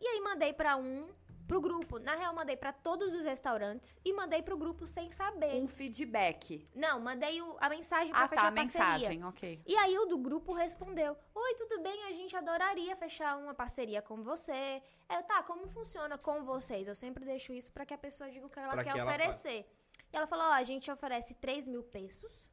E 0.00 0.04
aí 0.04 0.20
mandei 0.20 0.52
pra 0.52 0.76
um, 0.76 1.08
pro 1.52 1.60
grupo. 1.60 1.98
Na 1.98 2.14
real, 2.14 2.34
mandei 2.34 2.56
pra 2.56 2.72
todos 2.72 3.12
os 3.12 3.24
restaurantes 3.26 4.00
e 4.02 4.10
mandei 4.14 4.40
pro 4.42 4.56
grupo 4.56 4.86
sem 4.86 5.12
saber. 5.12 5.54
Um 5.62 5.68
feedback. 5.68 6.64
Não, 6.74 6.98
mandei 6.98 7.42
o- 7.42 7.56
a 7.60 7.68
mensagem 7.68 8.10
pra 8.10 8.22
Ah, 8.24 8.28
fechar 8.28 8.42
tá, 8.42 8.48
a 8.48 8.52
parceria. 8.52 8.88
mensagem, 8.92 9.24
ok. 9.24 9.62
E 9.66 9.76
aí 9.76 9.98
o 9.98 10.06
do 10.06 10.16
grupo 10.16 10.54
respondeu: 10.54 11.14
Oi, 11.34 11.54
tudo 11.56 11.82
bem? 11.82 12.04
A 12.04 12.12
gente 12.12 12.34
adoraria 12.34 12.96
fechar 12.96 13.36
uma 13.36 13.52
parceria 13.54 14.00
com 14.00 14.22
você. 14.22 14.82
Eu, 15.10 15.22
tá, 15.24 15.42
como 15.42 15.66
funciona 15.66 16.16
com 16.16 16.42
vocês? 16.42 16.88
Eu 16.88 16.94
sempre 16.94 17.22
deixo 17.26 17.52
isso 17.52 17.70
pra 17.70 17.84
que 17.84 17.92
a 17.92 17.98
pessoa 17.98 18.30
diga 18.30 18.46
o 18.46 18.48
que 18.50 18.58
ela 18.58 18.72
Pra 18.72 18.84
quer 18.84 18.92
que 18.94 18.98
ela 18.98 19.10
oferecer. 19.10 19.66
E 20.10 20.16
ela 20.16 20.26
falou: 20.26 20.46
Ó, 20.46 20.52
a 20.52 20.62
gente 20.62 20.90
oferece 20.90 21.34
3 21.34 21.66
mil 21.66 21.82
pesos. 21.82 22.48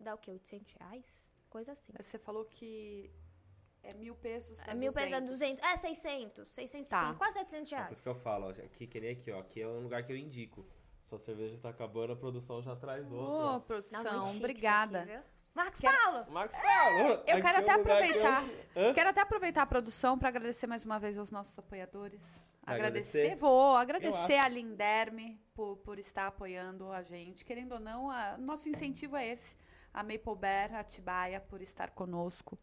Dá 0.00 0.12
o 0.14 0.18
quê? 0.18 0.32
800 0.32 0.72
reais? 0.80 1.30
Coisa 1.48 1.70
assim. 1.72 1.92
Você 2.00 2.18
falou 2.18 2.44
que 2.46 3.10
é 3.82 3.94
mil 3.94 4.14
pesos, 4.14 4.58
dá 4.58 4.72
É 4.72 4.74
mil 4.74 4.92
pesos 4.92 5.12
é 5.12 5.20
200. 5.20 5.60
200. 5.60 5.64
É, 5.72 5.76
600. 5.76 6.48
600 6.48 6.88
Tá. 6.88 7.14
quase 7.14 7.34
700 7.38 7.72
É 7.72 7.76
por 7.76 7.80
reais. 7.82 7.92
isso 7.92 8.02
que 8.02 8.08
eu 8.08 8.14
falo, 8.14 8.46
ó, 8.46 8.50
aqui, 8.50 8.86
que 8.86 9.00
nem 9.00 9.10
aqui, 9.10 9.30
ó. 9.32 9.40
Aqui 9.40 9.62
é 9.62 9.66
um 9.68 9.80
lugar 9.80 10.02
que 10.04 10.12
eu 10.12 10.16
indico. 10.16 10.66
Sua 11.04 11.18
cerveja 11.18 11.58
tá 11.58 11.70
acabando, 11.70 12.12
a 12.12 12.16
produção 12.16 12.62
já 12.62 12.76
traz 12.76 13.10
Ô, 13.10 13.14
outra. 13.16 13.52
Não, 13.52 13.60
produção, 13.62 14.02
muito 14.02 14.16
chique 14.18 14.28
isso 14.34 14.38
obrigada. 14.38 15.00
aqui? 15.00 15.18
Marcos 15.52 15.80
Quero- 15.80 15.98
Paulo! 15.98 16.30
Marcos 16.30 16.56
Paulo! 16.56 17.08
Eu 17.26 17.42
quero 17.42 17.48
é 17.48 17.56
até 17.56 17.72
eu- 17.74 17.80
aproveitar. 17.80 18.44
Hã? 18.76 18.94
Quero 18.94 19.10
até 19.10 19.20
aproveitar 19.20 19.62
a 19.62 19.66
produção 19.66 20.16
para 20.16 20.28
agradecer 20.28 20.68
mais 20.68 20.84
uma 20.84 21.00
vez 21.00 21.18
aos 21.18 21.32
nossos 21.32 21.58
apoiadores. 21.58 22.40
Agradecer? 22.64 23.18
Agradecer, 23.18 23.36
vou 23.36 23.70
Eu 23.72 23.76
agradecer 23.78 24.36
a 24.36 24.46
Linderme 24.48 25.40
por, 25.52 25.78
por 25.78 25.98
estar 25.98 26.28
apoiando 26.28 26.92
a 26.92 27.02
gente. 27.02 27.44
Querendo 27.44 27.72
ou 27.72 27.80
não, 27.80 28.08
a- 28.08 28.36
nosso 28.38 28.68
incentivo 28.68 29.16
é 29.16 29.26
esse. 29.26 29.56
A 29.92 30.04
Maple 30.04 30.36
Bear, 30.38 30.72
a 30.72 30.80
Atibaia, 30.80 31.40
por 31.40 31.60
estar 31.60 31.90
conosco. 31.90 32.56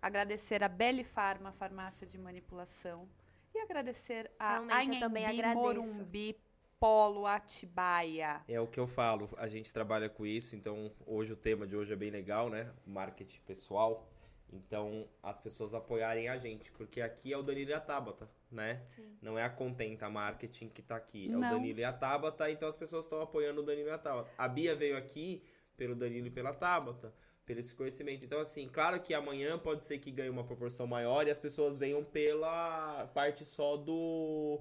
Agradecer 0.00 0.62
a 0.62 0.68
Beli 0.68 1.04
Farma, 1.04 1.52
farmácia 1.52 2.06
de 2.06 2.16
manipulação. 2.18 3.08
E 3.54 3.58
agradecer 3.58 4.30
a 4.38 4.58
Anhembi. 4.58 5.42
Morumbi 5.54 6.36
Polo 6.78 7.26
Atibaia. 7.26 8.40
É 8.46 8.60
o 8.60 8.66
que 8.66 8.78
eu 8.78 8.86
falo, 8.86 9.28
a 9.36 9.48
gente 9.48 9.72
trabalha 9.72 10.08
com 10.08 10.24
isso, 10.24 10.54
então 10.54 10.92
hoje 11.04 11.32
o 11.32 11.36
tema 11.36 11.66
de 11.66 11.74
hoje 11.74 11.92
é 11.92 11.96
bem 11.96 12.10
legal, 12.10 12.48
né? 12.48 12.72
Marketing 12.86 13.40
pessoal. 13.40 14.08
Então, 14.50 15.06
as 15.22 15.40
pessoas 15.40 15.74
apoiarem 15.74 16.28
a 16.28 16.38
gente, 16.38 16.70
porque 16.72 17.02
aqui 17.02 17.32
é 17.32 17.36
o 17.36 17.42
Danilo 17.42 17.70
e 17.70 17.74
a 17.74 17.80
Tabata, 17.80 18.30
né? 18.50 18.82
Sim. 18.88 19.18
Não 19.20 19.38
é 19.38 19.42
a 19.42 19.50
Contenta 19.50 20.08
Marketing 20.08 20.68
que 20.68 20.80
tá 20.80 20.96
aqui, 20.96 21.26
é 21.26 21.32
Não. 21.32 21.38
o 21.38 21.40
Danilo 21.42 21.80
e 21.80 21.84
a 21.84 21.92
Tabata, 21.92 22.50
então 22.50 22.66
as 22.68 22.76
pessoas 22.76 23.04
estão 23.04 23.20
apoiando 23.20 23.60
o 23.60 23.64
Danilo 23.64 23.88
e 23.88 23.92
a 23.92 23.98
Tabata. 23.98 24.30
A 24.38 24.48
Bia 24.48 24.74
veio 24.74 24.96
aqui 24.96 25.42
pelo 25.76 25.94
Danilo 25.94 26.28
e 26.28 26.30
pela 26.30 26.54
Tabata, 26.54 27.12
pelo 27.48 27.60
esse 27.60 27.74
conhecimento. 27.74 28.24
Então, 28.26 28.40
assim, 28.40 28.68
claro 28.68 29.00
que 29.00 29.14
amanhã 29.14 29.58
pode 29.58 29.82
ser 29.82 29.98
que 29.98 30.10
ganhe 30.10 30.28
uma 30.28 30.44
proporção 30.44 30.86
maior 30.86 31.26
e 31.26 31.30
as 31.30 31.38
pessoas 31.38 31.78
venham 31.78 32.04
pela 32.04 33.06
parte 33.14 33.44
só 33.44 33.76
do 33.76 34.60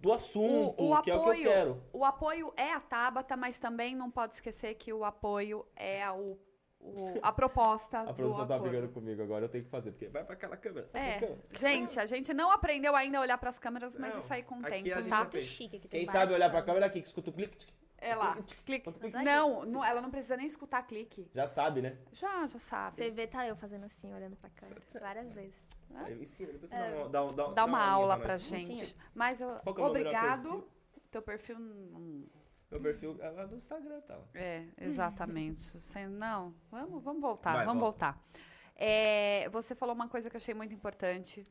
do 0.00 0.12
assunto, 0.12 0.82
O- 0.82 0.94
o 0.94 1.02
que 1.02 1.10
é 1.10 1.14
o 1.14 1.18
que 1.18 1.28
eu 1.28 1.30
apoio- 1.30 1.42
quero. 1.44 1.82
O 1.92 2.04
apoio 2.06 2.54
é 2.56 2.72
a 2.72 2.80
Tabata, 2.80 3.36
mas 3.36 3.58
também 3.58 3.94
não 3.94 4.10
pode 4.10 4.32
esquecer 4.34 4.74
que 4.76 4.90
o 4.94 5.04
apoio 5.04 5.64
é 5.76 6.02
a, 6.02 6.14
o, 6.14 6.38
o- 6.80 7.18
a 7.22 7.30
proposta 7.30 7.98
A 8.00 8.04
do 8.06 8.14
produção 8.14 8.46
tá 8.46 8.58
brigando 8.58 8.88
comigo 8.88 9.22
agora, 9.22 9.44
eu 9.44 9.48
tenho 9.50 9.62
que 9.64 9.70
fazer, 9.70 9.90
porque 9.92 10.08
vai 10.08 10.24
pra 10.24 10.32
aquela 10.34 10.56
câmera. 10.56 10.86
pra 10.90 11.00
É, 11.00 11.20
câmera. 11.20 11.38
gente, 11.52 12.00
a 12.00 12.06
gente 12.06 12.32
não 12.32 12.50
aprendeu 12.50 12.96
ainda 12.96 13.18
a 13.18 13.20
olhar 13.20 13.36
pras 13.36 13.58
câmeras, 13.58 13.94
mas 13.98 14.14
Não, 14.14 14.20
isso 14.20 14.32
aí 14.32 14.42
com 14.42 14.54
o 14.58 14.62
tempo, 14.62 14.88
tá? 15.08 15.18
Muito 15.18 15.40
chique 15.42 15.76
aqui. 15.76 15.86
tem 15.88 16.00
Quem 16.00 16.06
sabe 16.10 16.32
olhar 16.32 16.48
pra 16.50 16.62
câmeras. 16.62 16.66
câmera 16.66 16.86
aqui, 16.86 17.02
que 17.02 17.06
escuta 17.08 17.28
o 17.28 17.32
clique, 17.34 17.58
É 18.04 18.14
lá, 18.14 18.36
clique. 18.66 18.90
Clique? 18.92 19.22
Não, 19.22 19.64
não, 19.64 19.84
ela 19.84 20.00
não 20.02 20.10
precisa 20.10 20.36
nem 20.36 20.46
escutar 20.46 20.82
clique. 20.82 21.28
já 21.34 21.46
sabe, 21.46 21.80
né? 21.82 21.96
Já, 22.12 22.46
já 22.46 22.58
sabe. 22.58 22.96
Você 22.96 23.10
vê, 23.10 23.26
tá 23.26 23.46
eu 23.46 23.56
fazendo 23.56 23.84
assim, 23.84 24.12
olhando 24.12 24.36
pra 24.36 24.50
câmera. 24.50 24.80
Várias 25.00 25.36
vezes. 25.36 25.76
Isso 25.88 26.02
aí, 26.02 26.20
ensina, 26.20 26.52
depois 26.52 26.70
você 26.70 26.76
dá 26.76 27.22
uma, 27.22 27.32
dá, 27.32 27.44
dá, 27.44 27.52
Dá 27.52 27.64
uma 27.64 27.78
aulinha 27.78 27.92
aula 27.94 28.16
pra 28.16 28.26
pra 28.26 28.38
gente. 28.38 28.72
Ensina. 28.72 29.00
Mas 29.14 29.40
eu, 29.40 29.48
Qual 29.60 29.74
que 29.74 29.80
é 29.80 29.84
obrigado. 29.84 30.42
perfil? 30.42 30.68
Teu 31.10 31.22
perfil 31.22 31.58
não. 31.58 32.26
Meu 32.70 32.80
perfil 32.80 33.16
é 33.20 33.30
lá 33.30 33.46
do 33.46 33.56
Instagram, 33.56 34.00
tá? 34.00 34.18
É, 34.34 34.64
exatamente. 34.80 35.60
Você- 35.80 36.06
não, 36.08 36.54
vamos, 36.70 37.02
vamos 37.02 37.22
voltar, 37.22 37.54
Vai, 37.54 37.64
vamos 37.64 37.80
volta. 37.80 38.12
voltar. 38.12 38.24
É, 38.76 39.48
você 39.50 39.74
falou 39.74 39.94
uma 39.94 40.08
coisa 40.08 40.28
que 40.28 40.34
eu 40.36 40.38
achei 40.38 40.52
muito 40.54 40.74
importante. 40.74 41.46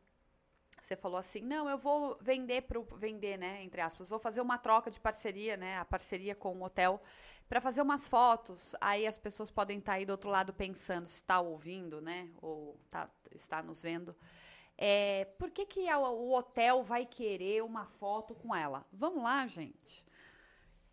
Você 0.84 0.98
falou 0.98 1.18
assim, 1.18 1.40
não, 1.40 1.70
eu 1.70 1.78
vou 1.78 2.18
vender 2.22 2.64
pro 2.64 2.84
vender, 2.98 3.38
né, 3.38 3.64
entre 3.64 3.80
aspas, 3.80 4.10
vou 4.10 4.20
fazer 4.20 4.42
uma 4.42 4.58
troca 4.58 4.92
de 4.92 5.00
parceria, 5.00 5.56
né, 5.56 5.78
a 5.78 5.86
parceria 5.86 6.36
com 6.36 6.58
o 6.58 6.64
hotel 6.64 7.02
para 7.48 7.62
fazer 7.62 7.82
umas 7.82 8.06
fotos. 8.06 8.76
Aí 8.82 9.08
as 9.08 9.18
pessoas 9.18 9.50
podem 9.50 9.80
estar 9.80 9.94
aí 9.94 10.06
do 10.06 10.10
outro 10.12 10.30
lado 10.30 10.54
pensando 10.54 11.06
se 11.06 11.16
está 11.16 11.40
ouvindo, 11.40 12.02
né, 12.02 12.30
ou 12.42 12.78
tá, 12.90 13.10
está 13.34 13.64
nos 13.64 13.82
vendo. 13.82 14.14
É, 14.78 15.24
por 15.40 15.52
que, 15.52 15.66
que 15.66 15.88
a- 15.88 15.98
o 16.00 16.34
hotel 16.34 16.84
vai 16.84 17.06
querer 17.06 17.64
uma 17.64 17.86
foto 17.86 18.36
com 18.36 18.54
ela? 18.54 18.86
Vamos 18.92 19.24
lá, 19.24 19.48
gente. 19.48 20.06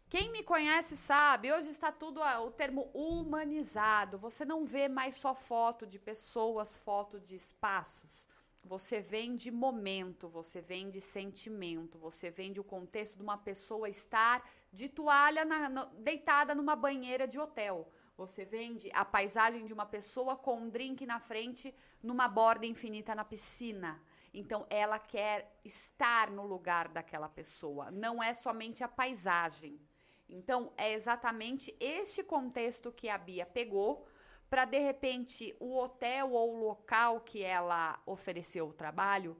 Quem 0.08 0.30
me 0.30 0.42
conhece 0.44 0.96
sabe, 0.96 1.52
hoje 1.52 1.70
está 1.70 1.90
tudo 1.90 2.20
o 2.20 2.50
termo 2.52 2.90
humanizado. 2.94 4.18
Você 4.18 4.44
não 4.44 4.64
vê 4.64 4.88
mais 4.88 5.16
só 5.16 5.34
foto 5.34 5.84
de 5.86 5.98
pessoas, 5.98 6.76
foto 6.76 7.18
de 7.20 7.34
espaços. 7.34 8.28
Você 8.64 9.00
vende 9.00 9.50
momento, 9.50 10.28
você 10.28 10.60
vende 10.60 11.00
sentimento, 11.00 11.98
você 11.98 12.30
vende 12.30 12.60
o 12.60 12.64
contexto 12.64 13.16
de 13.16 13.22
uma 13.22 13.38
pessoa 13.38 13.88
estar 13.88 14.48
de 14.72 14.88
toalha 14.88 15.44
na- 15.44 15.68
no- 15.68 15.86
deitada 15.96 16.54
numa 16.54 16.76
banheira 16.76 17.26
de 17.26 17.38
hotel. 17.38 17.90
Você 18.16 18.44
vende 18.44 18.90
a 18.92 19.04
paisagem 19.04 19.64
de 19.64 19.72
uma 19.72 19.86
pessoa 19.86 20.36
com 20.36 20.60
um 20.60 20.68
drink 20.68 21.06
na 21.06 21.18
frente 21.18 21.74
numa 22.02 22.28
borda 22.28 22.66
infinita 22.66 23.14
na 23.14 23.24
piscina. 23.24 24.00
Então 24.32 24.66
ela 24.68 24.98
quer 24.98 25.58
estar 25.64 26.30
no 26.30 26.46
lugar 26.46 26.88
daquela 26.88 27.28
pessoa, 27.28 27.90
não 27.90 28.22
é 28.22 28.32
somente 28.34 28.84
a 28.84 28.88
paisagem. 28.88 29.80
Então 30.28 30.72
é 30.76 30.92
exatamente 30.92 31.74
este 31.80 32.22
contexto 32.22 32.92
que 32.92 33.08
a 33.08 33.18
Bia 33.18 33.44
pegou 33.46 34.06
para 34.50 34.64
de 34.64 34.78
repente 34.78 35.56
o 35.60 35.78
hotel 35.78 36.32
ou 36.32 36.54
o 36.56 36.64
local 36.66 37.20
que 37.20 37.42
ela 37.42 38.02
ofereceu 38.04 38.66
o 38.68 38.72
trabalho 38.72 39.36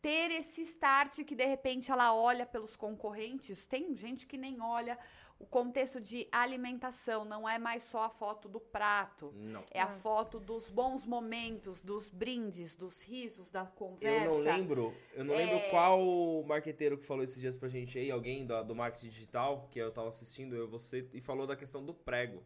ter 0.00 0.30
esse 0.30 0.62
start 0.62 1.22
que 1.24 1.34
de 1.34 1.44
repente 1.44 1.92
ela 1.92 2.14
olha 2.14 2.46
pelos 2.46 2.74
concorrentes. 2.74 3.66
Tem 3.66 3.94
gente 3.94 4.26
que 4.26 4.38
nem 4.38 4.58
olha 4.62 4.98
o 5.38 5.46
contexto 5.46 6.00
de 6.00 6.26
alimentação, 6.32 7.24
não 7.24 7.46
é 7.48 7.58
mais 7.58 7.82
só 7.82 8.04
a 8.04 8.10
foto 8.10 8.48
do 8.48 8.58
prato. 8.60 9.30
Não. 9.34 9.62
É 9.70 9.80
a 9.80 9.90
foto 9.90 10.40
dos 10.40 10.70
bons 10.70 11.04
momentos, 11.04 11.82
dos 11.82 12.08
brindes, 12.08 12.74
dos 12.74 13.02
risos, 13.02 13.50
da 13.50 13.64
conversa. 13.66 14.24
Eu 14.24 14.30
não 14.30 14.38
lembro, 14.38 14.94
eu 15.14 15.24
não 15.24 15.34
É. 15.34 15.36
lembro 15.38 15.70
qual 15.70 16.00
marqueteiro 16.44 16.96
que 16.98 17.04
falou 17.06 17.22
esses 17.24 17.38
dias 17.40 17.56
pra 17.58 17.68
gente 17.68 17.98
aí, 17.98 18.10
alguém 18.10 18.46
do, 18.46 18.62
do 18.64 18.74
marketing 18.74 19.08
digital, 19.08 19.68
que 19.70 19.78
eu 19.78 19.90
tava 19.90 20.08
assistindo, 20.08 20.54
eu 20.56 20.68
você, 20.68 21.08
e 21.12 21.20
falou 21.20 21.46
da 21.46 21.56
questão 21.56 21.84
do 21.84 21.92
prego. 21.94 22.42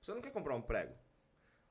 Você 0.00 0.12
não 0.14 0.20
quer 0.20 0.30
comprar 0.30 0.54
um 0.54 0.62
prego. 0.62 0.94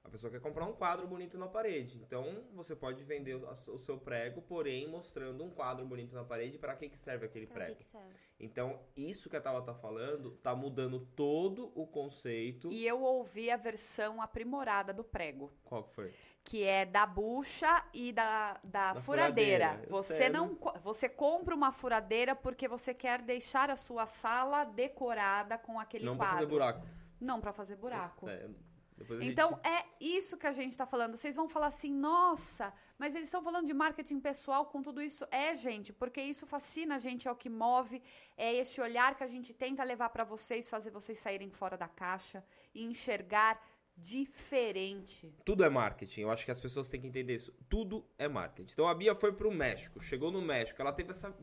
A 0.06 0.10
pessoa 0.10 0.30
quer 0.32 0.40
comprar 0.40 0.66
um 0.66 0.74
quadro 0.74 1.08
bonito 1.08 1.36
na 1.36 1.48
parede. 1.48 1.98
Então, 1.98 2.44
você 2.54 2.76
pode 2.76 3.04
vender 3.04 3.36
o, 3.36 3.78
seu 3.78 3.98
prego, 3.98 4.40
porém 4.44 4.88
mostrando 4.88 5.44
um 5.44 5.50
quadro 5.50 5.84
bonito 5.84 6.14
na 6.14 6.24
parede. 6.24 6.60
Para 6.60 6.76
que, 6.76 6.88
que 6.88 6.98
serve 6.98 7.26
aquele 7.26 7.48
Pra 7.48 7.56
que 7.56 7.66
prego? 7.66 7.78
que 7.80 7.84
serve? 7.84 8.14
Então, 8.40 8.80
isso 8.96 9.30
que 9.30 9.36
a 9.36 9.42
Tava 9.42 9.64
tá 9.64 9.74
falando, 9.74 10.32
tá 10.44 10.56
mudando 10.56 11.00
todo 11.16 11.72
o 11.74 11.88
conceito. 11.88 12.72
E 12.72 12.86
eu 12.86 13.02
ouvi 13.02 13.50
a 13.50 13.58
versão 13.58 14.22
aprimorada 14.22 14.94
do 14.94 15.04
prego. 15.04 15.52
Qual 15.64 15.84
que 15.84 15.96
foi? 15.96 16.14
que 16.46 16.64
é 16.64 16.86
da 16.86 17.08
bucha 17.08 17.84
e 17.92 18.14
da, 18.14 18.60
da, 18.64 18.94
Da 18.94 19.02
furadeira. 19.02 19.70
furadeira, 19.70 19.86
eu 19.88 19.90
Você 19.90 20.30
não 20.30 20.56
você 20.84 21.10
compra 21.10 21.56
uma 21.56 21.72
furadeira 21.72 22.36
porque 22.36 22.68
você 22.68 22.94
quer 22.94 23.24
deixar 23.24 23.72
a 23.72 23.76
sua 23.76 24.06
sala 24.06 24.64
decorada 24.64 25.58
com 25.58 25.80
aquele 25.80 26.06
não 26.06 26.16
pra 26.16 26.28
quadro. 26.28 26.38
fazer 26.38 26.46
buraco. 26.52 26.88
Não 27.20 27.42
para 27.42 27.52
fazer 27.52 27.76
buraco. 27.78 28.30
É, 28.30 28.48
a 29.00 29.04
gente- 29.16 29.32
Então 29.32 29.60
é 29.64 29.86
isso 30.00 30.38
que 30.38 30.48
a 30.48 30.54
gente 30.54 30.72
está 30.72 30.86
falando. 30.86 31.16
Vocês 31.18 31.36
vão 31.36 31.48
falar 31.50 31.68
assim, 31.68 31.92
nossa, 31.92 32.74
mas 32.98 33.14
eles 33.16 33.28
estão 33.28 33.44
falando 33.44 33.66
de 33.66 33.74
marketing 33.74 34.20
pessoal 34.20 34.66
com 34.68 34.82
tudo 34.82 35.02
isso. 35.02 35.26
É, 35.30 35.56
gente, 35.56 35.92
porque 35.92 36.22
isso 36.22 36.46
fascina 36.46 36.96
a 36.96 37.00
gente, 37.00 37.28
é 37.28 37.32
o 37.32 37.36
que 37.36 37.50
move, 37.50 38.02
é 38.38 38.54
esse 38.56 38.80
olhar 38.80 39.16
que 39.16 39.24
a 39.24 39.28
gente 39.28 39.54
tenta 39.54 39.84
levar 39.84 40.10
para 40.10 40.24
vocês, 40.24 40.70
fazer 40.70 40.92
vocês 40.92 41.18
saírem 41.20 41.50
fora 41.50 41.78
da 41.78 41.88
caixa 41.88 42.44
e 42.74 42.84
enxergar 42.84 43.62
diferente. 43.98 45.34
Tudo 45.46 45.64
é 45.64 45.70
marketing. 45.70 46.22
Eu 46.22 46.32
acho 46.32 46.46
que 46.46 46.52
as 46.52 46.60
pessoas 46.62 46.88
têm 46.90 47.00
que 47.02 47.08
entender 47.08 47.36
isso. 47.36 47.52
Tudo 47.70 48.06
é 48.18 48.28
marketing. 48.28 48.72
Então 48.74 48.88
a 48.88 48.94
Bia 48.94 49.16
foi 49.16 49.34
pro 49.34 49.52
México, 49.52 50.00
chegou 50.00 50.32
no 50.32 50.42
México, 50.42 50.82
ela 50.82 50.94
teve 50.94 51.12
essa 51.12 51.34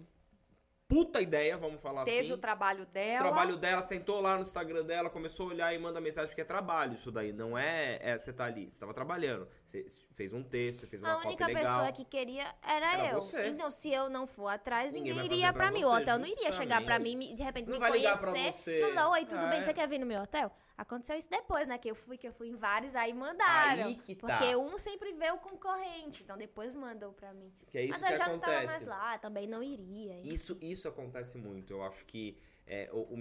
puta 0.88 1.20
ideia, 1.22 1.56
vamos 1.56 1.80
falar 1.80 2.04
Teve 2.04 2.20
assim. 2.26 2.32
o 2.32 2.38
trabalho 2.38 2.82
O 2.82 2.86
dela. 2.86 3.18
trabalho 3.20 3.56
dela, 3.56 3.82
sentou 3.82 4.20
lá 4.20 4.36
no 4.36 4.42
Instagram 4.42 4.84
dela, 4.84 5.08
começou 5.08 5.46
a 5.46 5.50
olhar 5.50 5.74
e 5.74 5.78
manda 5.78 6.00
mensagem, 6.00 6.28
porque 6.28 6.42
é 6.42 6.44
trabalho 6.44 6.94
isso 6.94 7.10
daí. 7.10 7.32
Não 7.32 7.56
é, 7.56 7.98
é 8.02 8.18
você 8.18 8.32
tá 8.32 8.44
ali, 8.44 8.70
você 8.70 8.78
tava 8.78 8.92
trabalhando. 8.92 9.48
Você 9.64 9.86
fez 10.14 10.32
um 10.34 10.42
texto, 10.42 10.80
você 10.80 10.86
fez 10.86 11.02
uma 11.02 11.12
A 11.12 11.18
única 11.18 11.44
cópia 11.46 11.54
legal. 11.60 11.76
pessoa 11.78 11.92
que 11.92 12.04
queria 12.04 12.44
era, 12.62 12.92
Era 12.94 13.12
eu. 13.12 13.20
você. 13.20 13.46
Então, 13.48 13.70
se 13.70 13.90
eu 13.90 14.10
não 14.10 14.26
for 14.26 14.48
atrás, 14.48 14.92
Ninguém 14.92 15.14
ninguém, 15.14 15.26
iria 15.32 15.52
pra 15.52 15.64
pra 15.68 15.70
mim. 15.72 15.80
você, 15.80 15.86
O 15.86 15.92
hotel 15.96 16.18
não 16.18 16.26
iria 16.26 16.52
chegar 16.52 16.82
pra 16.84 16.96
justamente. 16.98 17.16
mim 17.16 17.32
e 17.32 17.34
de 17.34 17.42
repente 17.42 17.66
Não 17.66 17.74
me 17.74 17.78
vai 17.80 17.92
ligar 17.92 18.18
conhecer. 18.18 18.42
pra 18.42 18.52
você. 18.52 18.80
Não 18.82 18.94
dá, 18.94 19.10
oi, 19.10 19.24
tudo 19.24 19.40
É. 19.46 19.50
bem? 19.50 19.62
Você 19.62 19.72
quer 19.72 19.88
vir 19.88 19.98
no 19.98 20.06
meu 20.06 20.20
hotel? 20.22 20.52
Aconteceu 20.82 21.16
isso 21.16 21.30
depois, 21.30 21.68
né? 21.68 21.78
Que 21.78 21.88
eu 21.88 21.94
fui, 21.94 22.18
que 22.18 22.26
eu 22.26 22.32
fui 22.32 22.48
em 22.48 22.56
vários, 22.56 22.96
aí 22.96 23.14
mandaram. 23.14 23.84
Aí 23.84 23.94
que 23.94 24.16
tá. 24.16 24.26
Porque 24.26 24.56
um 24.56 24.76
sempre 24.76 25.12
vê 25.12 25.30
o 25.30 25.38
concorrente, 25.38 26.24
então 26.24 26.36
depois 26.36 26.74
mandou 26.74 27.12
pra 27.12 27.32
mim. 27.32 27.52
Que 27.68 27.78
é 27.78 27.84
isso 27.84 27.92
Mas 27.92 28.02
que 28.02 28.12
eu 28.14 28.18
já 28.18 28.28
não 28.28 28.38
tava 28.40 28.52
mais 28.52 28.68
acontece. 28.68 28.86
lá, 28.86 29.18
também 29.18 29.46
não 29.46 29.62
iria. 29.62 30.14
hein? 30.14 30.22
Isso, 30.24 30.58
isso 30.60 30.88
acontece 30.88 31.38
muito. 31.38 31.72
Eu 31.72 31.84
acho 31.84 32.04
que 32.04 32.36
é, 32.66 32.90
o, 32.92 33.14
o 33.14 33.16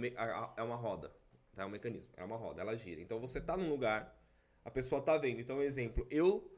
é 0.56 0.62
uma 0.62 0.74
roda. 0.74 1.14
Tá? 1.54 1.62
É 1.62 1.66
um 1.66 1.68
mecanismo. 1.68 2.12
É 2.16 2.24
uma 2.24 2.36
roda, 2.36 2.60
ela 2.62 2.76
gira. 2.76 3.00
Então 3.00 3.20
você 3.20 3.40
tá 3.40 3.56
num 3.56 3.70
lugar, 3.70 4.12
a 4.64 4.70
pessoa 4.70 5.00
tá 5.00 5.16
vendo. 5.16 5.40
Então, 5.40 5.62
exemplo, 5.62 6.04
eu 6.10 6.50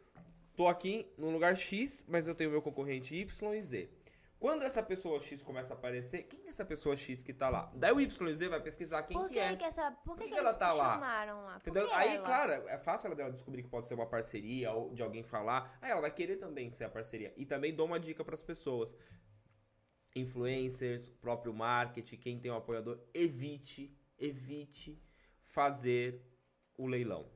tô 0.56 0.66
aqui 0.66 1.06
num 1.18 1.32
lugar 1.32 1.54
X, 1.54 2.02
mas 2.08 2.26
eu 2.26 2.34
tenho 2.34 2.50
meu 2.50 2.62
concorrente 2.62 3.14
Y 3.14 3.54
e 3.54 3.62
Z. 3.62 3.90
Quando 4.38 4.62
essa 4.62 4.82
pessoa 4.82 5.18
X 5.20 5.42
começa 5.42 5.72
a 5.72 5.76
aparecer, 5.76 6.24
quem 6.24 6.44
é 6.44 6.48
essa 6.48 6.64
pessoa 6.64 6.94
X 6.94 7.22
que 7.22 7.32
tá 7.32 7.48
lá? 7.48 7.72
Daí 7.74 7.92
o 7.92 8.00
Y 8.00 8.28
e 8.28 8.34
Z 8.34 8.48
vai 8.48 8.60
pesquisar 8.60 9.02
quem 9.04 9.16
Por 9.16 9.28
que 9.28 9.34
que, 9.34 9.38
é. 9.38 9.56
que 9.56 9.64
essa, 9.64 9.90
por 9.90 10.16
que, 10.16 10.24
que 10.24 10.30
que 10.30 10.38
ela 10.38 10.50
eles 10.50 10.58
tá 10.58 10.72
lá? 10.72 10.94
chamaram 10.94 11.44
lá? 11.44 11.56
Entendeu? 11.56 11.88
Aí, 11.94 12.16
ela? 12.16 12.26
claro, 12.26 12.52
é 12.68 12.78
fácil 12.78 13.06
ela 13.06 13.16
dela 13.16 13.30
descobrir 13.30 13.62
que 13.62 13.68
pode 13.68 13.88
ser 13.88 13.94
uma 13.94 14.06
parceria 14.06 14.72
ou 14.72 14.92
de 14.92 15.02
alguém 15.02 15.22
falar. 15.22 15.78
Aí 15.80 15.90
ela 15.90 16.00
vai 16.00 16.10
querer 16.10 16.36
também 16.36 16.70
ser 16.70 16.84
a 16.84 16.90
parceria. 16.90 17.32
E 17.36 17.46
também 17.46 17.74
dou 17.74 17.86
uma 17.86 17.98
dica 17.98 18.22
pras 18.24 18.42
pessoas. 18.42 18.94
Influencers, 20.14 21.08
próprio 21.08 21.52
marketing, 21.54 22.16
quem 22.18 22.38
tem 22.38 22.50
um 22.50 22.56
apoiador, 22.56 23.00
evite, 23.14 23.96
evite 24.18 25.02
fazer 25.42 26.22
o 26.76 26.86
leilão. 26.86 27.28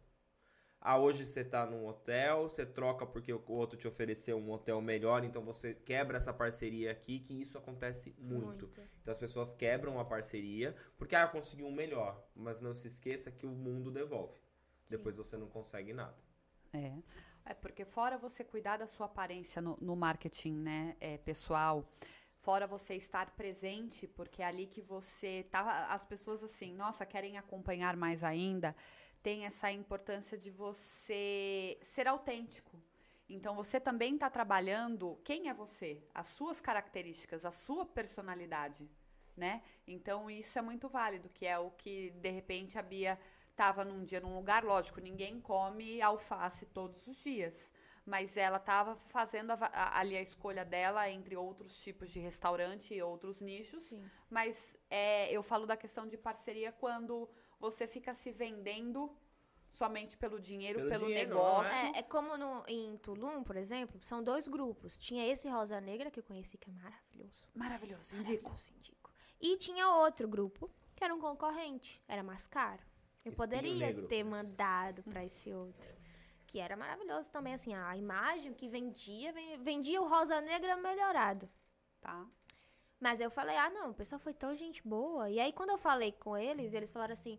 Ah, 0.80 0.96
hoje 0.96 1.26
você 1.26 1.44
tá 1.44 1.66
num 1.66 1.86
hotel, 1.86 2.48
você 2.48 2.64
troca 2.64 3.04
porque 3.04 3.32
o 3.32 3.42
outro 3.48 3.76
te 3.76 3.88
ofereceu 3.88 4.38
um 4.38 4.50
hotel 4.52 4.80
melhor, 4.80 5.24
então 5.24 5.42
você 5.44 5.74
quebra 5.74 6.16
essa 6.16 6.32
parceria 6.32 6.92
aqui, 6.92 7.18
que 7.18 7.42
isso 7.42 7.58
acontece 7.58 8.14
muito. 8.18 8.70
Então 9.02 9.12
as 9.12 9.18
pessoas 9.18 9.52
quebram 9.52 9.98
a 9.98 10.04
parceria 10.04 10.76
porque 10.96 11.16
ah, 11.16 11.22
eu 11.22 11.28
consegui 11.28 11.64
um 11.64 11.72
melhor. 11.72 12.24
Mas 12.34 12.60
não 12.60 12.74
se 12.74 12.86
esqueça 12.86 13.30
que 13.30 13.44
o 13.44 13.50
mundo 13.50 13.90
devolve. 13.90 14.40
Depois 14.88 15.16
você 15.16 15.36
não 15.36 15.48
consegue 15.48 15.92
nada. 15.92 16.16
É. 16.72 16.92
É 17.44 17.54
porque 17.54 17.84
fora 17.84 18.18
você 18.18 18.44
cuidar 18.44 18.76
da 18.76 18.86
sua 18.86 19.06
aparência 19.06 19.62
no, 19.62 19.76
no 19.80 19.96
marketing, 19.96 20.52
né, 20.52 20.96
é, 21.00 21.16
pessoal, 21.16 21.88
fora 22.36 22.66
você 22.66 22.94
estar 22.94 23.30
presente, 23.30 24.06
porque 24.06 24.42
é 24.42 24.46
ali 24.46 24.66
que 24.66 24.82
você 24.82 25.46
tá, 25.50 25.86
as 25.90 26.04
pessoas 26.04 26.42
assim, 26.42 26.74
nossa, 26.74 27.06
querem 27.06 27.38
acompanhar 27.38 27.96
mais 27.96 28.22
ainda, 28.22 28.76
tem 29.22 29.44
essa 29.44 29.70
importância 29.70 30.36
de 30.38 30.50
você 30.50 31.78
ser 31.80 32.06
autêntico. 32.08 32.80
Então 33.28 33.54
você 33.54 33.78
também 33.78 34.14
está 34.14 34.30
trabalhando 34.30 35.18
quem 35.24 35.48
é 35.48 35.54
você, 35.54 36.02
as 36.14 36.28
suas 36.28 36.60
características, 36.60 37.44
a 37.44 37.50
sua 37.50 37.84
personalidade, 37.84 38.88
né? 39.36 39.62
Então 39.86 40.30
isso 40.30 40.58
é 40.58 40.62
muito 40.62 40.88
válido, 40.88 41.28
que 41.28 41.46
é 41.46 41.58
o 41.58 41.70
que 41.70 42.10
de 42.10 42.30
repente 42.30 42.78
a 42.78 42.82
Bia 42.82 43.18
estava 43.50 43.84
num 43.84 44.02
dia 44.04 44.20
num 44.20 44.34
lugar, 44.34 44.64
lógico, 44.64 45.00
ninguém 45.00 45.40
come 45.40 46.00
alface 46.00 46.64
todos 46.66 47.06
os 47.06 47.22
dias, 47.22 47.70
mas 48.06 48.36
ela 48.36 48.56
estava 48.56 48.96
fazendo 48.96 49.50
a 49.50 49.56
a- 49.72 49.98
ali 50.00 50.16
a 50.16 50.22
escolha 50.22 50.64
dela 50.64 51.10
entre 51.10 51.36
outros 51.36 51.78
tipos 51.82 52.08
de 52.08 52.20
restaurante 52.20 52.94
e 52.94 53.02
outros 53.02 53.40
nichos, 53.42 53.82
Sim. 53.82 54.10
mas 54.30 54.74
é, 54.88 55.30
eu 55.30 55.42
falo 55.42 55.66
da 55.66 55.76
questão 55.76 56.06
de 56.06 56.16
parceria 56.16 56.72
quando 56.72 57.28
você 57.58 57.86
fica 57.86 58.14
se 58.14 58.30
vendendo 58.30 59.10
somente 59.68 60.16
pelo 60.16 60.40
dinheiro, 60.40 60.78
Pelo 60.78 60.90
pelo, 60.90 61.06
dinheiro, 61.06 61.28
negócio. 61.30 61.72
É, 61.94 61.98
é 61.98 62.02
como 62.02 62.36
no, 62.38 62.64
em 62.66 62.96
Tulum, 62.98 63.42
por 63.44 63.56
exemplo, 63.56 63.98
são 64.02 64.22
dois 64.22 64.48
grupos. 64.48 64.96
Tinha 64.96 65.26
esse 65.26 65.48
Rosa 65.48 65.80
Negra, 65.80 66.10
que 66.10 66.18
eu 66.20 66.24
conheci, 66.24 66.56
que 66.56 66.70
é 66.70 66.72
maravilhoso. 66.72 67.44
Maravilhoso, 67.54 68.16
indico. 68.16 68.44
Maravilhoso, 68.50 68.74
indico. 68.78 69.12
E 69.40 69.56
tinha 69.56 69.88
outro 69.96 70.26
grupo, 70.26 70.70
que 70.96 71.04
era 71.04 71.14
um 71.14 71.20
concorrente. 71.20 72.02
Era 72.08 72.22
mais 72.22 72.46
caro. 72.46 72.82
Eu 73.24 73.32
Espinho 73.32 73.36
poderia 73.36 73.86
Negro. 73.88 74.06
ter 74.06 74.24
mandado 74.24 75.02
pra 75.02 75.24
esse 75.24 75.52
outro. 75.52 75.96
Que 76.46 76.60
era 76.60 76.74
maravilhoso 76.76 77.30
também, 77.30 77.52
assim, 77.52 77.74
a 77.74 77.94
imagem 77.94 78.54
que 78.54 78.68
vendia, 78.70 79.32
ven- 79.34 79.58
vendia 79.58 80.00
o 80.00 80.08
Rosa 80.08 80.40
Negra 80.40 80.76
melhorado. 80.76 81.46
Tá? 82.00 82.26
Mas 82.98 83.20
eu 83.20 83.30
falei, 83.30 83.54
ah, 83.56 83.68
não, 83.68 83.90
o 83.90 83.94
pessoal 83.94 84.18
foi 84.18 84.32
tão 84.32 84.56
gente 84.56 84.82
boa. 84.86 85.28
E 85.30 85.38
aí, 85.38 85.52
quando 85.52 85.70
eu 85.70 85.78
falei 85.78 86.10
com 86.10 86.36
eles, 86.38 86.72
eles 86.72 86.90
falaram 86.90 87.12
assim: 87.12 87.38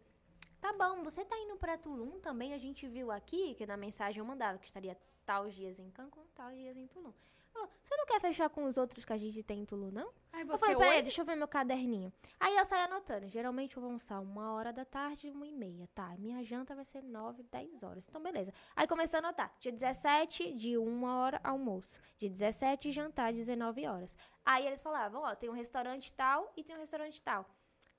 tá 0.59 0.73
bom, 0.73 1.03
você 1.03 1.23
tá 1.25 1.37
indo 1.37 1.55
pra 1.57 1.77
Tulum 1.77 2.19
também? 2.19 2.53
A 2.53 2.57
gente 2.57 2.87
viu 2.87 3.11
aqui, 3.11 3.53
que 3.55 3.65
na 3.65 3.77
mensagem 3.77 4.19
eu 4.19 4.25
mandava 4.25 4.57
que 4.57 4.65
estaria 4.65 4.97
tal 5.25 5.49
dias 5.49 5.79
em 5.79 5.89
Cancún, 5.91 6.25
tal 6.35 6.51
dias 6.51 6.77
em 6.77 6.87
Tulum. 6.87 7.13
Falou, 7.51 7.67
você 7.83 7.95
não 7.97 8.05
quer 8.05 8.21
fechar 8.21 8.47
com 8.49 8.65
os 8.65 8.77
outros 8.77 9.03
que 9.03 9.11
a 9.11 9.17
gente 9.17 9.41
tem 9.41 9.61
em 9.61 9.65
Tulum, 9.65 9.89
não? 9.91 10.11
Aí 10.31 10.41
Eu 10.41 10.47
você, 10.47 10.59
falei, 10.59 10.75
peraí, 10.75 10.95
oi? 10.97 11.01
deixa 11.01 11.21
eu 11.21 11.25
ver 11.25 11.35
meu 11.35 11.47
caderninho. 11.47 12.13
Aí 12.39 12.55
eu 12.55 12.63
saí 12.63 12.81
anotando. 12.81 13.27
Geralmente 13.27 13.75
eu 13.75 13.81
vou 13.81 13.89
almoçar 13.89 14.19
uma 14.19 14.53
hora 14.53 14.71
da 14.71 14.85
tarde, 14.85 15.31
uma 15.31 15.47
e 15.47 15.51
meia. 15.51 15.87
Tá, 15.95 16.15
minha 16.19 16.43
janta 16.43 16.75
vai 16.75 16.85
ser 16.85 17.03
nove, 17.03 17.41
dez 17.51 17.81
horas. 17.83 18.07
Então, 18.07 18.21
beleza. 18.21 18.53
Aí 18.75 18.87
comecei 18.87 19.17
a 19.17 19.21
anotar. 19.21 19.51
Dia 19.57 19.71
17, 19.71 20.53
de 20.53 20.77
uma 20.77 21.17
hora, 21.21 21.41
almoço. 21.43 21.99
Dia 22.17 22.29
17, 22.29 22.91
jantar, 22.91 23.33
19 23.33 23.87
horas. 23.87 24.15
Aí 24.45 24.67
eles 24.67 24.83
falavam, 24.83 25.23
ó, 25.23 25.33
tem 25.33 25.49
um 25.49 25.53
restaurante 25.53 26.13
tal 26.13 26.51
e 26.55 26.63
tem 26.63 26.75
um 26.75 26.79
restaurante 26.79 27.21
tal. 27.23 27.49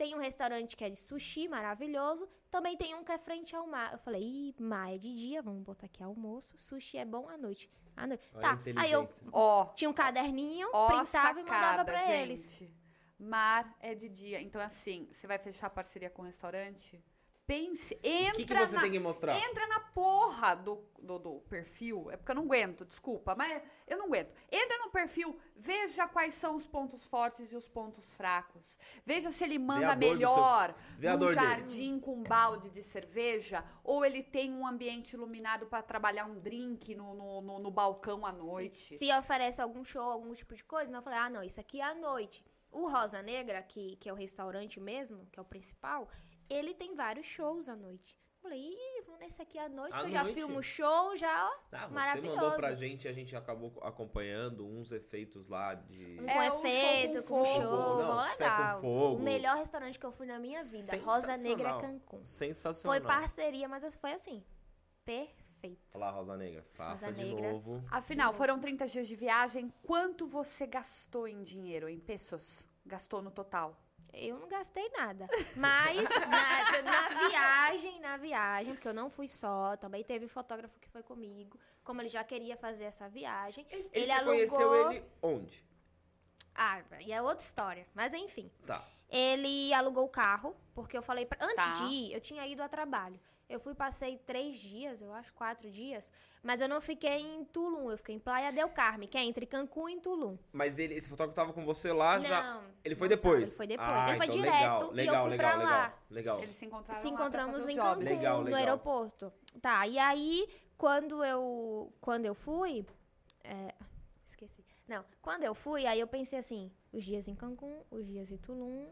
Tem 0.00 0.14
um 0.14 0.18
restaurante 0.18 0.78
que 0.78 0.82
é 0.82 0.88
de 0.88 0.96
sushi, 0.96 1.46
maravilhoso. 1.46 2.26
Também 2.50 2.74
tem 2.74 2.94
um 2.94 3.04
que 3.04 3.12
é 3.12 3.18
frente 3.18 3.54
ao 3.54 3.66
mar. 3.66 3.92
Eu 3.92 3.98
falei, 3.98 4.22
ih, 4.22 4.54
mar 4.58 4.94
é 4.94 4.96
de 4.96 5.12
dia, 5.14 5.42
vamos 5.42 5.62
botar 5.62 5.84
aqui 5.84 6.02
almoço. 6.02 6.56
Sushi 6.56 6.96
é 6.96 7.04
bom 7.04 7.28
à 7.28 7.36
noite. 7.36 7.70
À 7.94 8.06
noite. 8.06 8.26
Olha 8.32 8.56
tá, 8.56 8.58
aí 8.76 8.92
eu 8.92 9.06
tinha 9.74 9.90
um 9.90 9.92
caderninho, 9.92 10.70
ó 10.72 10.86
a 10.86 11.02
printava 11.02 11.38
e 11.38 11.42
mandava 11.42 11.64
sacada, 11.64 11.84
pra 11.84 12.00
gente. 12.06 12.30
eles. 12.30 12.62
Mar 13.18 13.76
é 13.78 13.94
de 13.94 14.08
dia. 14.08 14.40
Então, 14.40 14.58
assim, 14.62 15.06
você 15.10 15.26
vai 15.26 15.36
fechar 15.38 15.68
parceria 15.68 16.08
com 16.08 16.22
o 16.22 16.24
restaurante? 16.24 17.04
Pense, 17.50 17.94
O 17.94 18.06
entra 18.06 18.32
que, 18.34 18.44
que 18.44 18.54
você 18.54 18.76
na... 18.76 18.82
tem 18.82 18.92
que 18.92 19.00
mostrar? 19.00 19.36
Entra 19.36 19.66
na 19.66 19.80
porra 19.80 20.54
do, 20.54 20.84
do, 21.00 21.18
do 21.18 21.40
perfil. 21.48 22.08
É 22.08 22.16
porque 22.16 22.30
eu 22.30 22.36
não 22.36 22.44
aguento, 22.44 22.84
desculpa, 22.84 23.34
mas 23.34 23.60
eu 23.88 23.98
não 23.98 24.06
aguento. 24.06 24.32
Entra 24.52 24.78
no 24.78 24.88
perfil, 24.88 25.36
veja 25.56 26.06
quais 26.06 26.34
são 26.34 26.54
os 26.54 26.64
pontos 26.64 27.08
fortes 27.08 27.50
e 27.50 27.56
os 27.56 27.68
pontos 27.68 28.14
fracos. 28.14 28.78
Veja 29.04 29.32
se 29.32 29.42
ele 29.42 29.58
manda 29.58 29.96
melhor 29.96 30.76
num 30.96 31.18
dor 31.18 31.34
dele. 31.34 31.34
jardim 31.34 31.98
com 31.98 32.18
um 32.18 32.22
balde 32.22 32.70
de 32.70 32.84
cerveja 32.84 33.64
ou 33.82 34.04
ele 34.04 34.22
tem 34.22 34.52
um 34.54 34.64
ambiente 34.64 35.14
iluminado 35.14 35.66
para 35.66 35.82
trabalhar 35.82 36.26
um 36.26 36.38
drink 36.38 36.94
no, 36.94 37.14
no, 37.14 37.40
no, 37.40 37.58
no 37.58 37.70
balcão 37.72 38.24
à 38.24 38.30
noite. 38.30 38.96
Se 38.96 39.12
oferece 39.12 39.60
algum 39.60 39.82
show, 39.82 40.08
algum 40.08 40.32
tipo 40.34 40.54
de 40.54 40.62
coisa, 40.62 40.88
não, 40.88 41.00
eu 41.00 41.02
falei, 41.02 41.18
ah, 41.18 41.28
não, 41.28 41.42
isso 41.42 41.58
aqui 41.58 41.80
é 41.80 41.84
à 41.84 41.96
noite. 41.96 42.44
O 42.70 42.88
Rosa 42.88 43.20
Negra, 43.20 43.60
que, 43.60 43.96
que 43.96 44.08
é 44.08 44.12
o 44.12 44.16
restaurante 44.16 44.78
mesmo, 44.78 45.26
que 45.32 45.40
é 45.40 45.42
o 45.42 45.44
principal, 45.44 46.08
ele 46.50 46.74
tem 46.74 46.94
vários 46.94 47.26
shows 47.26 47.68
à 47.68 47.76
noite. 47.76 48.18
Eu 48.42 48.42
falei, 48.42 48.58
ih, 48.72 49.02
vou 49.06 49.18
nesse 49.18 49.42
aqui 49.42 49.58
à 49.58 49.68
noite, 49.68 49.92
À 49.94 50.00
que 50.00 50.06
eu 50.06 50.10
já 50.10 50.22
noite? 50.22 50.34
filmo 50.34 50.58
o 50.60 50.62
show, 50.62 51.14
já, 51.14 51.46
ó. 51.46 51.60
Ah, 51.72 51.86
você 51.86 51.92
Maravilhoso. 51.94 52.36
mandou 52.36 52.56
pra 52.56 52.74
gente, 52.74 53.06
a 53.06 53.12
gente 53.12 53.36
acabou 53.36 53.70
acompanhando 53.82 54.66
uns 54.66 54.92
efeitos 54.92 55.46
lá 55.46 55.74
de. 55.74 56.18
Um 56.22 56.26
É, 56.26 56.34
com 56.50 56.56
um 56.56 56.60
show 56.60 56.66
efeito, 56.66 57.22
com 57.24 57.28
com 57.28 57.44
fogo. 57.44 57.62
show, 57.62 57.98
Não, 57.98 58.14
mó 58.14 58.22
cé 58.28 58.44
com 58.48 58.56
legal. 58.56 58.80
fogo. 58.80 59.16
O 59.16 59.22
melhor 59.22 59.56
restaurante 59.56 59.98
que 59.98 60.06
eu 60.06 60.10
fui 60.12 60.26
na 60.26 60.38
minha 60.38 60.64
vida, 60.64 60.96
Rosa 61.04 61.36
Negra. 61.36 61.78
Cancún. 61.80 62.24
Sensacional. 62.24 62.98
Foi 62.98 63.06
parceria, 63.06 63.68
mas 63.68 63.94
foi 63.96 64.12
assim, 64.12 64.42
perfeito. 65.04 65.78
Olha 65.94 66.06
lá, 66.06 66.10
Rosa 66.10 66.36
Negra. 66.38 66.64
Faça 66.72 67.08
Rosa 67.08 67.12
de 67.18 67.24
Negra. 67.34 67.52
novo. 67.52 67.84
Afinal, 67.90 68.32
foram 68.32 68.58
30 68.58 68.86
dias 68.86 69.06
de 69.06 69.14
viagem. 69.16 69.70
Quanto 69.82 70.26
você 70.26 70.66
gastou 70.66 71.28
em 71.28 71.42
dinheiro, 71.42 71.88
em 71.90 71.98
pesos? 72.00 72.66
Gastou 72.86 73.20
no 73.20 73.30
total? 73.30 73.76
Eu 74.12 74.38
não 74.38 74.48
gastei 74.48 74.88
nada. 74.90 75.26
Mas 75.56 75.96
na, 76.28 76.82
na 76.82 77.28
viagem, 77.28 78.00
na 78.00 78.16
viagem, 78.16 78.74
porque 78.74 78.88
eu 78.88 78.94
não 78.94 79.08
fui 79.10 79.28
só, 79.28 79.76
também 79.76 80.02
teve 80.04 80.26
fotógrafo 80.28 80.78
que 80.80 80.88
foi 80.88 81.02
comigo. 81.02 81.58
Como 81.84 82.00
ele 82.02 82.08
já 82.08 82.22
queria 82.24 82.56
fazer 82.56 82.84
essa 82.84 83.08
viagem, 83.08 83.66
Esse- 83.70 83.90
ele 83.92 84.06
você 84.06 84.12
alugou. 84.12 84.34
conheceu 84.34 84.90
ele 84.90 85.04
onde? 85.22 85.64
Ah, 86.54 86.82
e 87.00 87.12
é 87.12 87.22
outra 87.22 87.44
história. 87.44 87.86
Mas 87.94 88.12
enfim. 88.12 88.50
Tá. 88.66 88.84
Ele 89.08 89.72
alugou 89.72 90.04
o 90.04 90.08
carro, 90.08 90.54
porque 90.74 90.96
eu 90.96 91.02
falei. 91.02 91.24
Pra... 91.26 91.38
Antes 91.40 91.56
Tá. 91.56 91.72
de 91.72 91.84
ir, 91.84 92.12
eu 92.12 92.20
tinha 92.20 92.46
ido 92.46 92.62
a 92.62 92.68
trabalho. 92.68 93.18
Eu 93.50 93.58
fui, 93.58 93.74
passei 93.74 94.16
três 94.16 94.56
dias, 94.56 95.02
eu 95.02 95.12
acho, 95.12 95.32
quatro 95.34 95.68
dias. 95.68 96.12
Mas 96.40 96.60
eu 96.60 96.68
não 96.68 96.80
fiquei 96.80 97.18
em 97.18 97.44
Tulum, 97.44 97.90
eu 97.90 97.98
fiquei 97.98 98.14
em 98.14 98.18
Playa 98.18 98.52
del 98.52 98.68
Carmen, 98.68 99.08
que 99.08 99.18
é 99.18 99.24
entre 99.24 99.44
Cancún 99.44 99.88
e 99.88 100.00
Tulum. 100.00 100.38
Mas 100.52 100.78
ele, 100.78 100.94
esse 100.94 101.08
fotógrafo 101.08 101.34
tava 101.34 101.52
com 101.52 101.64
você 101.64 101.92
lá 101.92 102.20
já. 102.20 102.40
Não. 102.40 102.64
Ele 102.84 102.94
foi 102.94 103.08
não 103.08 103.16
depois. 103.16 103.42
Ele 103.42 103.50
foi 103.50 103.66
depois. 103.66 103.88
Ah, 103.90 104.08
ele 104.08 104.16
foi 104.18 104.26
então 104.26 104.36
direto 104.38 104.62
legal, 104.62 104.92
e 104.92 104.94
legal, 104.94 105.14
eu 105.14 105.20
fui 105.22 105.30
legal, 105.30 105.50
pra 105.50 105.58
legal, 105.58 105.80
lá. 105.80 105.98
legal. 106.08 106.42
Eles 106.42 106.54
se 106.54 106.64
encontraram 106.64 107.00
Se 107.00 107.06
lá 107.08 107.12
pra 107.12 107.22
encontramos 107.22 107.52
fazer 107.54 107.64
os 107.64 107.76
em. 107.76 107.80
Cancún, 107.80 108.04
Legal, 108.04 108.44
no 108.44 108.54
aeroporto. 108.54 109.32
Tá, 109.60 109.86
e 109.88 109.98
aí, 109.98 110.48
quando 110.78 111.24
eu, 111.24 111.92
quando 112.00 112.26
eu 112.26 112.34
fui... 112.36 112.86
é, 113.42 113.74
esqueci. 114.24 114.64
Não, 114.86 115.04
quando 115.20 115.42
eu 115.42 115.54
fui, 115.56 115.86
aí 115.86 115.98
eu 115.98 116.06
pensei 116.06 116.38
assim, 116.38 116.70
os 116.92 117.04
dias 117.04 117.26
em 117.26 117.34
Cancún, 117.34 117.82
os 117.90 118.06
dias 118.06 118.30
em 118.30 118.36
Tulum, 118.36 118.86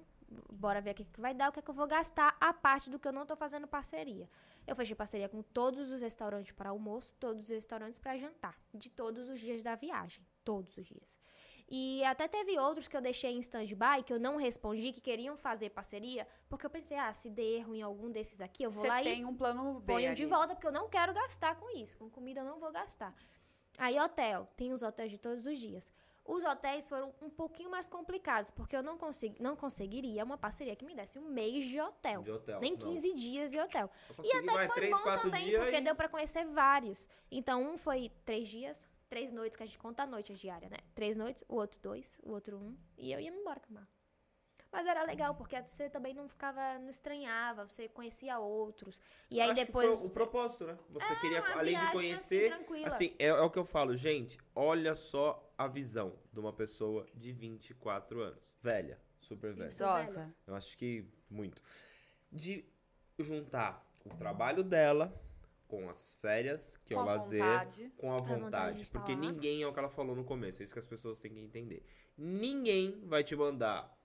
bora 0.52 0.80
ver 0.80 0.90
o 0.90 0.94
que, 0.94 1.04
que 1.04 1.20
vai 1.20 1.34
dar, 1.34 1.48
o 1.48 1.52
que, 1.52 1.58
é 1.58 1.62
que 1.62 1.70
eu 1.70 1.74
vou 1.74 1.86
gastar, 1.86 2.36
a 2.40 2.52
parte 2.52 2.90
do 2.90 2.98
que 2.98 3.08
eu 3.08 3.12
não 3.12 3.26
tô 3.26 3.36
fazendo 3.36 3.66
parceria. 3.66 4.28
Eu 4.66 4.76
fechei 4.76 4.94
parceria 4.94 5.28
com 5.28 5.42
todos 5.42 5.90
os 5.90 6.00
restaurantes 6.00 6.52
para 6.52 6.70
almoço, 6.70 7.14
todos 7.18 7.42
os 7.44 7.48
restaurantes 7.48 7.98
para 7.98 8.16
jantar, 8.16 8.60
de 8.74 8.90
todos 8.90 9.28
os 9.28 9.40
dias 9.40 9.62
da 9.62 9.74
viagem, 9.74 10.24
todos 10.44 10.76
os 10.76 10.86
dias. 10.86 11.18
E 11.70 12.02
até 12.04 12.26
teve 12.26 12.58
outros 12.58 12.88
que 12.88 12.96
eu 12.96 13.00
deixei 13.00 13.30
em 13.30 13.40
stand-by, 13.40 14.02
que 14.04 14.12
eu 14.12 14.18
não 14.18 14.36
respondi, 14.36 14.90
que 14.90 15.02
queriam 15.02 15.36
fazer 15.36 15.68
parceria, 15.68 16.26
porque 16.48 16.64
eu 16.64 16.70
pensei, 16.70 16.96
ah, 16.96 17.12
se 17.12 17.28
der 17.28 17.58
erro 17.58 17.74
em 17.74 17.82
algum 17.82 18.10
desses 18.10 18.40
aqui, 18.40 18.62
eu 18.62 18.70
vou 18.70 18.82
Você 18.82 18.88
lá 18.88 19.00
e 19.02 19.04
tem 19.04 19.24
um 19.26 19.36
plano 19.36 19.78
B 19.80 19.92
ponho 19.92 20.14
de 20.14 20.24
volta, 20.24 20.54
porque 20.54 20.66
eu 20.66 20.72
não 20.72 20.88
quero 20.88 21.12
gastar 21.12 21.56
com 21.56 21.68
isso. 21.76 21.98
Com 21.98 22.08
comida 22.08 22.40
eu 22.40 22.44
não 22.44 22.58
vou 22.58 22.72
gastar. 22.72 23.14
Aí, 23.76 23.98
hotel. 24.00 24.48
Tem 24.56 24.72
os 24.72 24.82
hotéis 24.82 25.10
de 25.10 25.18
todos 25.18 25.44
os 25.44 25.58
dias. 25.58 25.92
Os 26.28 26.44
hotéis 26.44 26.86
foram 26.86 27.10
um 27.22 27.30
pouquinho 27.30 27.70
mais 27.70 27.88
complicados, 27.88 28.50
porque 28.50 28.76
eu 28.76 28.82
não, 28.82 28.98
consegui, 28.98 29.42
não 29.42 29.56
conseguiria 29.56 30.22
uma 30.22 30.36
parceria 30.36 30.76
que 30.76 30.84
me 30.84 30.94
desse 30.94 31.18
um 31.18 31.26
mês 31.26 31.66
de 31.66 31.80
hotel. 31.80 32.22
De 32.22 32.30
hotel. 32.30 32.60
Nem 32.60 32.72
não. 32.72 32.78
15 32.78 33.14
dias 33.14 33.50
de 33.50 33.58
hotel. 33.58 33.90
E 34.22 34.36
até 34.36 34.66
foi 34.66 34.74
três, 34.76 34.90
bom 34.92 35.02
quatro 35.02 35.30
também, 35.30 35.58
porque 35.58 35.76
e- 35.76 35.80
deu 35.80 35.94
pra 35.94 36.06
conhecer 36.06 36.44
vários. 36.44 37.08
Então, 37.30 37.62
um 37.62 37.78
foi 37.78 38.10
três 38.26 38.46
dias, 38.46 38.86
três 39.08 39.32
noites, 39.32 39.56
que 39.56 39.62
a 39.62 39.66
gente 39.66 39.78
conta 39.78 40.02
a 40.02 40.06
noite 40.06 40.34
diária, 40.34 40.68
né? 40.68 40.76
Três 40.94 41.16
noites, 41.16 41.42
o 41.48 41.54
outro 41.54 41.80
dois, 41.80 42.20
o 42.22 42.32
outro 42.32 42.58
um, 42.58 42.76
e 42.98 43.10
eu 43.10 43.18
ia 43.18 43.30
me 43.30 43.38
embora 43.38 43.58
com 43.60 43.70
o 43.70 43.74
mar. 43.76 43.88
Mas 44.70 44.86
era 44.86 45.02
legal, 45.04 45.34
porque 45.34 45.60
você 45.62 45.88
também 45.88 46.12
não 46.12 46.28
ficava, 46.28 46.78
não 46.78 46.90
estranhava, 46.90 47.66
você 47.66 47.88
conhecia 47.88 48.38
outros. 48.38 49.00
E 49.30 49.40
aí 49.40 49.50
Acho 49.50 49.60
que 49.60 49.66
depois. 49.66 49.86
foi 49.86 49.96
o 49.96 50.00
você- 50.08 50.14
propósito, 50.14 50.66
né? 50.66 50.78
Você 50.90 51.16
queria, 51.16 51.40
uma 51.40 51.52
além 51.52 51.74
de 51.74 51.80
viagem, 51.80 51.92
conhecer. 51.94 52.52
assim. 52.52 52.84
Assim, 52.84 53.16
é, 53.18 53.26
é 53.28 53.40
o 53.40 53.50
que 53.50 53.58
eu 53.58 53.64
falo, 53.64 53.96
gente. 53.96 54.38
Olha 54.54 54.94
só 54.94 55.50
a 55.56 55.66
visão 55.66 56.18
de 56.32 56.38
uma 56.38 56.52
pessoa 56.52 57.06
de 57.14 57.32
24 57.32 58.20
anos. 58.20 58.54
Velha, 58.62 59.00
super 59.20 59.54
velha. 59.54 59.70
Idosa. 59.72 60.34
Eu 60.46 60.54
acho 60.54 60.76
que 60.76 61.06
muito. 61.30 61.62
De 62.30 62.62
juntar 63.18 63.84
o 64.04 64.10
trabalho 64.16 64.62
dela 64.62 65.18
com 65.66 65.88
as 65.88 66.12
férias, 66.12 66.76
que 66.84 66.92
é 66.92 66.96
Com 66.96 67.02
o 67.02 67.08
a 67.08 67.14
lazer, 67.14 67.42
vontade. 67.42 67.92
com 67.96 68.12
a 68.12 68.16
vontade 68.18 68.84
vontade. 68.84 68.90
porque 68.90 69.14
ninguém 69.16 69.62
é 69.62 69.66
o 69.66 69.72
que 69.72 69.78
ela 69.78 69.88
falou 69.88 70.14
no 70.14 70.24
começo. 70.24 70.60
É 70.62 70.64
isso 70.64 70.72
que 70.74 70.78
as 70.78 70.86
pessoas 70.86 71.18
têm 71.18 71.32
que 71.32 71.40
entender. 71.40 71.82
Ninguém 72.16 73.00
vai 73.06 73.22
te 73.24 73.34
mandar 73.36 73.97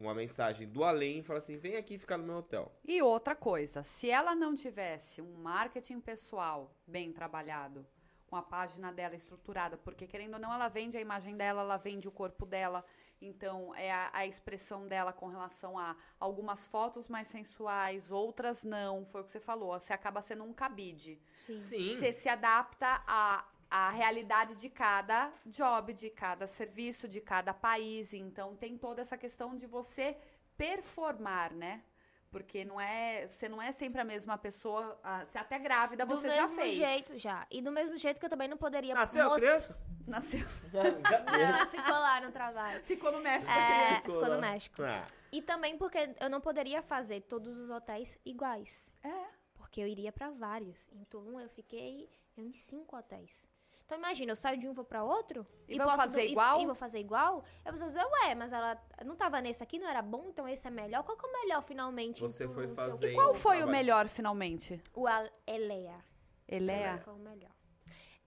uma 0.00 0.14
mensagem 0.14 0.66
do 0.66 0.82
além 0.82 1.18
e 1.18 1.22
falar 1.22 1.38
assim: 1.38 1.56
vem 1.56 1.76
aqui 1.76 1.98
ficar 1.98 2.16
no 2.16 2.24
meu 2.24 2.36
hotel. 2.36 2.72
E 2.84 3.02
outra 3.02 3.34
coisa, 3.34 3.82
se 3.82 4.10
ela 4.10 4.34
não 4.34 4.54
tivesse 4.54 5.20
um 5.20 5.34
marketing 5.34 6.00
pessoal 6.00 6.74
bem 6.86 7.12
trabalhado, 7.12 7.86
com 8.30 8.36
a 8.36 8.42
página 8.42 8.92
dela 8.92 9.16
estruturada, 9.16 9.76
porque 9.76 10.06
querendo 10.06 10.34
ou 10.34 10.40
não, 10.40 10.54
ela 10.54 10.68
vende 10.68 10.96
a 10.96 11.00
imagem 11.00 11.36
dela, 11.36 11.62
ela 11.62 11.76
vende 11.76 12.06
o 12.06 12.12
corpo 12.12 12.46
dela, 12.46 12.84
então 13.20 13.74
é 13.74 13.90
a, 13.90 14.10
a 14.12 14.26
expressão 14.26 14.86
dela 14.86 15.12
com 15.12 15.26
relação 15.26 15.76
a 15.76 15.96
algumas 16.18 16.68
fotos 16.68 17.08
mais 17.08 17.26
sensuais, 17.26 18.12
outras 18.12 18.62
não, 18.62 19.04
foi 19.04 19.20
o 19.20 19.24
que 19.24 19.32
você 19.32 19.40
falou, 19.40 19.78
você 19.78 19.92
acaba 19.92 20.22
sendo 20.22 20.44
um 20.44 20.52
cabide. 20.52 21.20
Sim. 21.44 21.60
Sim. 21.60 21.94
Você 21.96 22.12
se 22.12 22.28
adapta 22.28 23.02
à, 23.04 23.44
à 23.70 23.90
realidade 23.90 24.54
de 24.56 24.68
cada 24.68 25.32
job, 25.46 25.92
de 25.92 26.10
cada 26.10 26.46
serviço, 26.46 27.06
de 27.08 27.20
cada 27.20 27.54
país. 27.54 28.12
Então 28.12 28.56
tem 28.56 28.76
toda 28.76 29.00
essa 29.00 29.16
questão 29.16 29.56
de 29.56 29.66
você 29.66 30.16
performar, 30.56 31.52
né? 31.54 31.82
Porque 32.30 32.64
não 32.64 32.80
é, 32.80 33.26
você 33.26 33.48
não 33.48 33.60
é 33.60 33.72
sempre 33.72 34.00
a 34.00 34.04
mesma 34.04 34.38
pessoa. 34.38 34.98
ah, 35.02 35.24
Se 35.26 35.36
até 35.36 35.58
grávida 35.58 36.06
Do 36.06 36.14
você 36.14 36.28
mesmo 36.28 36.42
já 36.42 36.48
fez. 36.54 36.74
jeito, 36.76 37.18
já. 37.18 37.44
E 37.50 37.60
do 37.60 37.72
mesmo 37.72 37.96
jeito 37.96 38.20
que 38.20 38.26
eu 38.26 38.30
também 38.30 38.46
não 38.46 38.56
poderia 38.56 38.94
Nasceu 38.94 39.22
a 39.26 39.30
mostrar- 39.30 39.48
criança? 39.48 39.78
Nasceu, 40.06 40.40
Não, 40.72 41.70
ficou 41.70 41.92
lá 41.92 42.20
no 42.20 42.30
trabalho. 42.32 42.80
ficou 42.84 43.10
no 43.12 43.20
México. 43.20 43.52
a 43.52 43.56
É, 43.56 43.86
criança. 43.86 44.02
ficou 44.02 44.28
no 44.34 44.40
México. 44.40 44.82
Ah, 44.82 45.06
E 45.32 45.42
também 45.42 45.76
porque 45.76 46.14
eu 46.20 46.30
não 46.30 46.40
poderia 46.40 46.82
fazer 46.82 47.20
todos 47.22 47.56
os 47.56 47.68
hotéis 47.70 48.16
iguais. 48.24 48.92
É. 49.02 49.24
Porque 49.54 49.80
eu 49.80 49.86
iria 49.88 50.10
pra 50.12 50.30
vários. 50.30 50.88
Em 50.92 51.04
Tulum 51.04 51.38
eu 51.40 51.48
fiquei 51.48 52.08
eu, 52.36 52.44
em 52.44 52.52
cinco 52.52 52.96
hotéis. 52.96 53.48
Então 53.90 53.98
imagina, 53.98 54.30
eu 54.30 54.36
saio 54.36 54.56
de 54.56 54.68
um 54.68 54.72
vou 54.72 54.84
pra 54.84 55.02
outro 55.02 55.44
E 55.66 55.76
vão 55.76 55.96
fazer 55.96 56.26
e- 56.26 56.30
igual? 56.30 56.60
E, 56.60 56.64
vou 56.64 56.76
fazer 56.76 57.00
igual. 57.00 57.42
Eu 57.64 57.76
vou 57.76 57.88
dizer, 57.88 58.04
ué, 58.04 58.36
mas 58.36 58.52
ela 58.52 58.80
não 59.04 59.16
tava 59.16 59.40
nesse 59.40 59.64
aqui, 59.64 59.80
não 59.80 59.88
era 59.88 60.00
bom, 60.00 60.26
então 60.28 60.46
esse 60.46 60.64
é 60.68 60.70
melhor. 60.70 61.02
Qual 61.02 61.18
que 61.18 61.26
é 61.26 61.28
o 61.28 61.32
melhor 61.32 61.60
finalmente? 61.60 62.20
Você 62.20 62.48
foi 62.48 62.68
fazer 62.68 63.08
quê? 63.08 63.14
Qual 63.16 63.34
foi 63.34 63.64
o 63.64 63.66
melhor 63.66 64.06
finalmente? 64.06 64.80
O 64.94 65.08
Al- 65.08 65.28
Elea. 65.44 66.04
Elea? 66.46 66.98
Foi 67.04 67.14
o 67.14 67.18
melhor. 67.18 67.50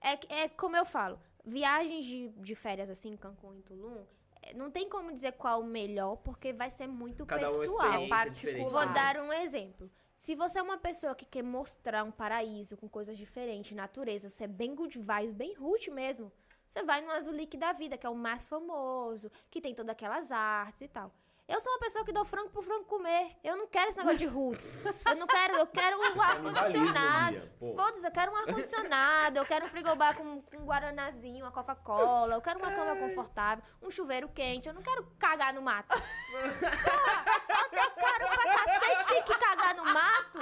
É, 0.02 0.42
é 0.42 0.48
como 0.50 0.76
eu 0.76 0.84
falo, 0.84 1.18
viagens 1.42 2.04
de, 2.04 2.28
de 2.28 2.54
férias 2.54 2.90
assim, 2.90 3.16
Cancún 3.16 3.56
e 3.56 3.62
Tulum, 3.62 4.04
é, 4.42 4.52
não 4.52 4.70
tem 4.70 4.86
como 4.86 5.14
dizer 5.14 5.32
qual 5.32 5.62
o 5.62 5.64
melhor, 5.64 6.16
porque 6.16 6.52
vai 6.52 6.68
ser 6.68 6.86
muito 6.86 7.24
cada 7.24 7.50
um 7.50 7.62
é 7.62 7.66
pessoal. 7.66 7.80
particular. 8.08 8.28
diferente. 8.30 8.70
Vou 8.70 8.86
dar 8.92 9.16
um 9.16 9.32
exemplo. 9.32 9.90
Se 10.16 10.34
você 10.34 10.58
é 10.58 10.62
uma 10.62 10.78
pessoa 10.78 11.14
que 11.14 11.24
quer 11.24 11.42
mostrar 11.42 12.04
um 12.04 12.10
paraíso 12.10 12.76
com 12.76 12.88
coisas 12.88 13.18
diferentes, 13.18 13.76
natureza, 13.76 14.30
você 14.30 14.44
é 14.44 14.48
bem 14.48 14.74
good 14.74 14.96
vibes, 14.98 15.34
bem 15.34 15.54
root 15.54 15.90
mesmo, 15.90 16.32
você 16.66 16.82
vai 16.82 17.00
no 17.00 17.10
Azulique 17.10 17.56
da 17.56 17.72
Vida, 17.72 17.98
que 17.98 18.06
é 18.06 18.10
o 18.10 18.14
mais 18.14 18.46
famoso, 18.46 19.30
que 19.50 19.60
tem 19.60 19.74
todas 19.74 19.90
aquelas 19.90 20.30
artes 20.30 20.82
e 20.82 20.88
tal. 20.88 21.12
Eu 21.46 21.60
sou 21.60 21.70
uma 21.74 21.78
pessoa 21.78 22.02
que 22.06 22.12
dou 22.12 22.24
frango 22.24 22.48
pro 22.48 22.62
frango 22.62 22.84
comer. 22.86 23.36
Eu 23.44 23.54
não 23.54 23.66
quero 23.66 23.90
esse 23.90 23.98
negócio 23.98 24.18
de 24.18 24.24
roots. 24.24 24.82
Eu 25.06 25.14
não 25.16 25.26
quero, 25.26 25.56
eu 25.56 25.66
quero 25.66 25.98
o 25.98 26.20
ar-condicionado. 26.22 27.32
Bia, 27.36 27.52
pô. 27.60 27.74
Foda-se, 27.76 28.06
eu 28.06 28.10
quero 28.10 28.32
um 28.32 28.36
ar-condicionado, 28.36 29.38
eu 29.38 29.44
quero 29.44 29.66
um 29.66 29.68
frigobar 29.68 30.16
com, 30.16 30.40
com 30.40 30.56
um 30.56 30.64
guaranazinho, 30.64 31.44
uma 31.44 31.52
Coca-Cola, 31.52 32.34
eu 32.36 32.40
quero 32.40 32.58
uma 32.58 32.70
cama 32.70 32.96
confortável, 32.96 33.62
um 33.82 33.90
chuveiro 33.90 34.26
quente, 34.30 34.68
eu 34.68 34.74
não 34.74 34.80
quero 34.80 35.04
cagar 35.18 35.52
no 35.52 35.60
mato. 35.60 35.92
Até 35.94 37.90
caro 37.90 38.26
pra 38.26 38.54
cacete 38.64 39.06
tem 39.08 39.22
que 39.24 39.34
cagar 39.38 39.74
no 39.76 39.84
mato. 39.84 40.38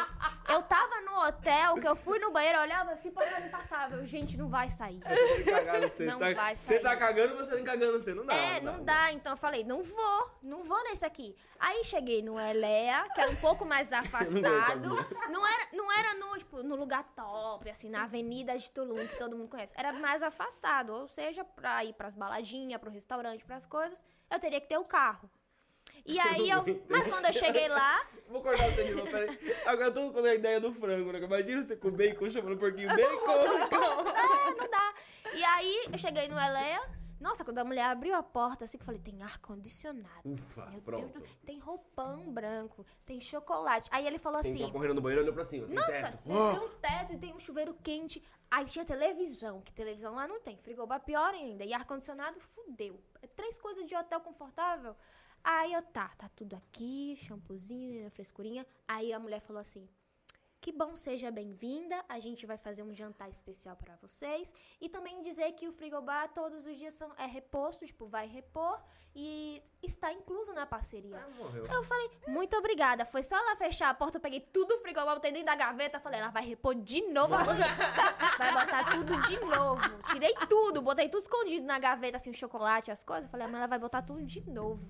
Eu 0.50 0.62
tava 0.62 1.00
no 1.00 1.26
hotel, 1.26 1.74
que 1.76 1.88
eu 1.88 1.96
fui 1.96 2.20
no 2.20 2.30
banheiro, 2.30 2.58
eu 2.58 2.62
olhava 2.62 2.92
assim, 2.92 3.10
passava, 3.10 3.40
não 3.40 3.48
passava. 3.48 3.94
Eu, 3.96 4.04
gente, 4.06 4.36
não 4.36 4.48
vai 4.48 4.70
sair. 4.70 5.00
Cagar 5.00 5.80
no. 5.80 6.06
Não 6.06 6.18
tá- 6.20 6.32
vai 6.34 6.54
Você 6.54 6.78
tá 6.78 6.90
sair. 6.90 6.98
cagando, 7.00 7.36
você 7.36 7.56
tem 7.56 7.64
cagando 7.64 8.00
você. 8.00 8.14
Não 8.14 8.24
dá. 8.24 8.34
É, 8.34 8.60
não 8.60 8.84
dá. 8.84 9.10
Então 9.12 9.32
eu 9.32 9.36
falei, 9.36 9.64
não 9.64 9.82
vou, 9.82 10.30
não 10.42 10.62
vou 10.62 10.80
nesse 10.84 10.91
aqui. 11.00 11.34
Aí 11.58 11.84
cheguei 11.84 12.20
no 12.22 12.38
Elea, 12.38 13.08
que 13.14 13.20
era 13.20 13.30
um 13.30 13.36
pouco 13.36 13.64
mais 13.64 13.90
afastado. 13.92 14.88
Não 15.30 15.46
era, 15.46 15.68
não 15.72 15.92
era 15.92 16.14
no, 16.14 16.38
tipo, 16.38 16.62
no 16.62 16.76
lugar 16.76 17.04
top, 17.14 17.70
assim, 17.70 17.88
na 17.88 18.02
avenida 18.02 18.58
de 18.58 18.70
Tulum, 18.70 19.06
que 19.06 19.16
todo 19.16 19.36
mundo 19.36 19.48
conhece. 19.48 19.72
Era 19.76 19.92
mais 19.92 20.22
afastado. 20.22 20.92
Ou 20.92 21.08
seja, 21.08 21.44
pra 21.44 21.84
ir 21.84 21.92
pras 21.94 22.14
baladinhas, 22.14 22.80
pro 22.80 22.90
restaurante, 22.90 23.44
pras 23.44 23.64
coisas, 23.64 24.04
eu 24.30 24.38
teria 24.38 24.60
que 24.60 24.68
ter 24.68 24.78
o 24.78 24.84
carro. 24.84 25.30
E 26.04 26.18
aí 26.20 26.50
eu. 26.50 26.62
Mas 26.88 27.06
quando 27.06 27.26
eu 27.26 27.32
cheguei 27.32 27.68
lá, 27.68 28.06
Vou 28.28 28.40
cortar 28.40 28.64
você 28.70 28.84
de 28.84 28.94
novo, 28.94 29.10
peraí. 29.10 29.38
Agora 29.66 29.88
eu 29.88 29.94
tô 29.94 30.10
com 30.10 30.20
a 30.20 30.34
ideia 30.34 30.58
do 30.58 30.72
frango, 30.72 31.12
né? 31.12 31.18
Imagina 31.18 31.62
você 31.62 31.76
com 31.76 31.90
bacon 31.90 32.30
chamando 32.30 32.54
o 32.54 32.58
porquinho 32.58 32.88
bacon. 32.88 33.30
É, 33.30 34.54
não 34.54 34.70
dá. 34.70 34.94
E 35.34 35.44
aí, 35.44 35.84
eu 35.92 35.98
cheguei 35.98 36.28
no 36.28 36.40
Elea. 36.40 37.01
Nossa, 37.22 37.44
quando 37.44 37.58
a 37.58 37.64
mulher 37.64 37.84
abriu 37.84 38.16
a 38.16 38.22
porta, 38.22 38.64
assim, 38.64 38.76
que 38.76 38.82
eu 38.82 38.86
falei, 38.86 39.00
tem 39.00 39.22
ar-condicionado. 39.22 40.20
Ufa, 40.24 40.66
Meu 40.66 40.82
pronto. 40.82 41.20
Deus, 41.20 41.38
tem 41.46 41.58
roupão 41.60 42.32
branco, 42.32 42.84
tem 43.06 43.20
chocolate. 43.20 43.88
Aí 43.92 44.04
ele 44.04 44.18
falou 44.18 44.42
Você 44.42 44.48
assim, 44.48 44.58
entrou 44.58 44.72
correndo 44.72 44.94
no 44.94 45.00
banheiro 45.00 45.22
olhou 45.22 45.32
pra 45.32 45.44
cima. 45.44 45.66
Tem 45.66 45.76
nossa, 45.76 45.90
teto. 45.90 46.18
tem 46.18 46.58
um 46.58 46.68
teto 46.80 47.12
e 47.12 47.18
tem 47.18 47.32
um 47.32 47.38
chuveiro 47.38 47.74
quente. 47.74 48.20
Aí 48.50 48.64
tinha 48.64 48.84
televisão, 48.84 49.60
que 49.62 49.72
televisão 49.72 50.16
lá 50.16 50.26
não 50.26 50.40
tem. 50.40 50.56
Frigobar 50.56 51.00
pior 51.00 51.32
ainda. 51.32 51.64
E 51.64 51.72
ar-condicionado, 51.72 52.40
fudeu. 52.40 53.00
É 53.22 53.26
Três 53.28 53.56
coisas 53.56 53.86
de 53.86 53.94
hotel 53.94 54.20
confortável. 54.20 54.96
Aí 55.44 55.72
eu, 55.72 55.82
tá, 55.82 56.08
tá 56.18 56.28
tudo 56.34 56.56
aqui, 56.56 57.16
shampoozinho, 57.16 58.10
frescurinha. 58.10 58.66
Aí 58.88 59.12
a 59.12 59.18
mulher 59.20 59.40
falou 59.40 59.60
assim, 59.60 59.88
que 60.62 60.70
bom, 60.70 60.94
seja 60.94 61.28
bem-vinda. 61.30 61.96
A 62.08 62.18
gente 62.20 62.46
vai 62.46 62.56
fazer 62.56 62.82
um 62.84 62.94
jantar 62.94 63.28
especial 63.28 63.74
para 63.76 63.96
vocês. 63.96 64.54
E 64.80 64.88
também 64.88 65.20
dizer 65.20 65.50
que 65.52 65.66
o 65.68 65.72
frigobar 65.72 66.28
todos 66.32 66.64
os 66.64 66.76
dias 66.78 66.94
são, 66.94 67.10
é 67.18 67.26
reposto, 67.26 67.84
tipo, 67.84 68.06
vai 68.06 68.26
repor. 68.28 68.80
E 69.14 69.60
es- 69.82 69.92
está 69.92 70.12
incluso 70.12 70.52
na 70.54 70.64
parceria. 70.64 71.18
Ah, 71.18 71.28
morreu. 71.36 71.66
Eu 71.66 71.82
falei, 71.84 72.10
muito 72.28 72.56
obrigada. 72.56 73.04
Foi 73.04 73.22
só 73.24 73.36
ela 73.36 73.56
fechar 73.56 73.90
a 73.90 73.94
porta, 73.94 74.18
eu 74.18 74.20
peguei 74.22 74.40
tudo 74.40 74.78
frigobar, 74.78 75.16
botei 75.16 75.32
dentro 75.32 75.46
da 75.46 75.56
gaveta. 75.56 75.98
Falei, 76.00 76.20
ela 76.20 76.30
vai 76.30 76.44
repor 76.44 76.74
de 76.76 77.02
novo. 77.08 77.34
Vai 78.38 78.52
botar 78.54 78.84
tudo 78.90 79.20
de 79.22 79.38
novo. 79.40 79.82
Tirei 80.12 80.34
tudo, 80.48 80.80
botei 80.80 81.08
tudo 81.08 81.22
escondido 81.22 81.66
na 81.66 81.78
gaveta, 81.78 82.16
assim, 82.16 82.30
o 82.30 82.34
chocolate, 82.34 82.90
as 82.90 83.04
coisas. 83.04 83.30
Falei, 83.30 83.46
mas 83.46 83.56
ela 83.56 83.66
vai 83.66 83.78
botar 83.78 84.02
tudo 84.02 84.24
de 84.24 84.40
novo. 84.50 84.82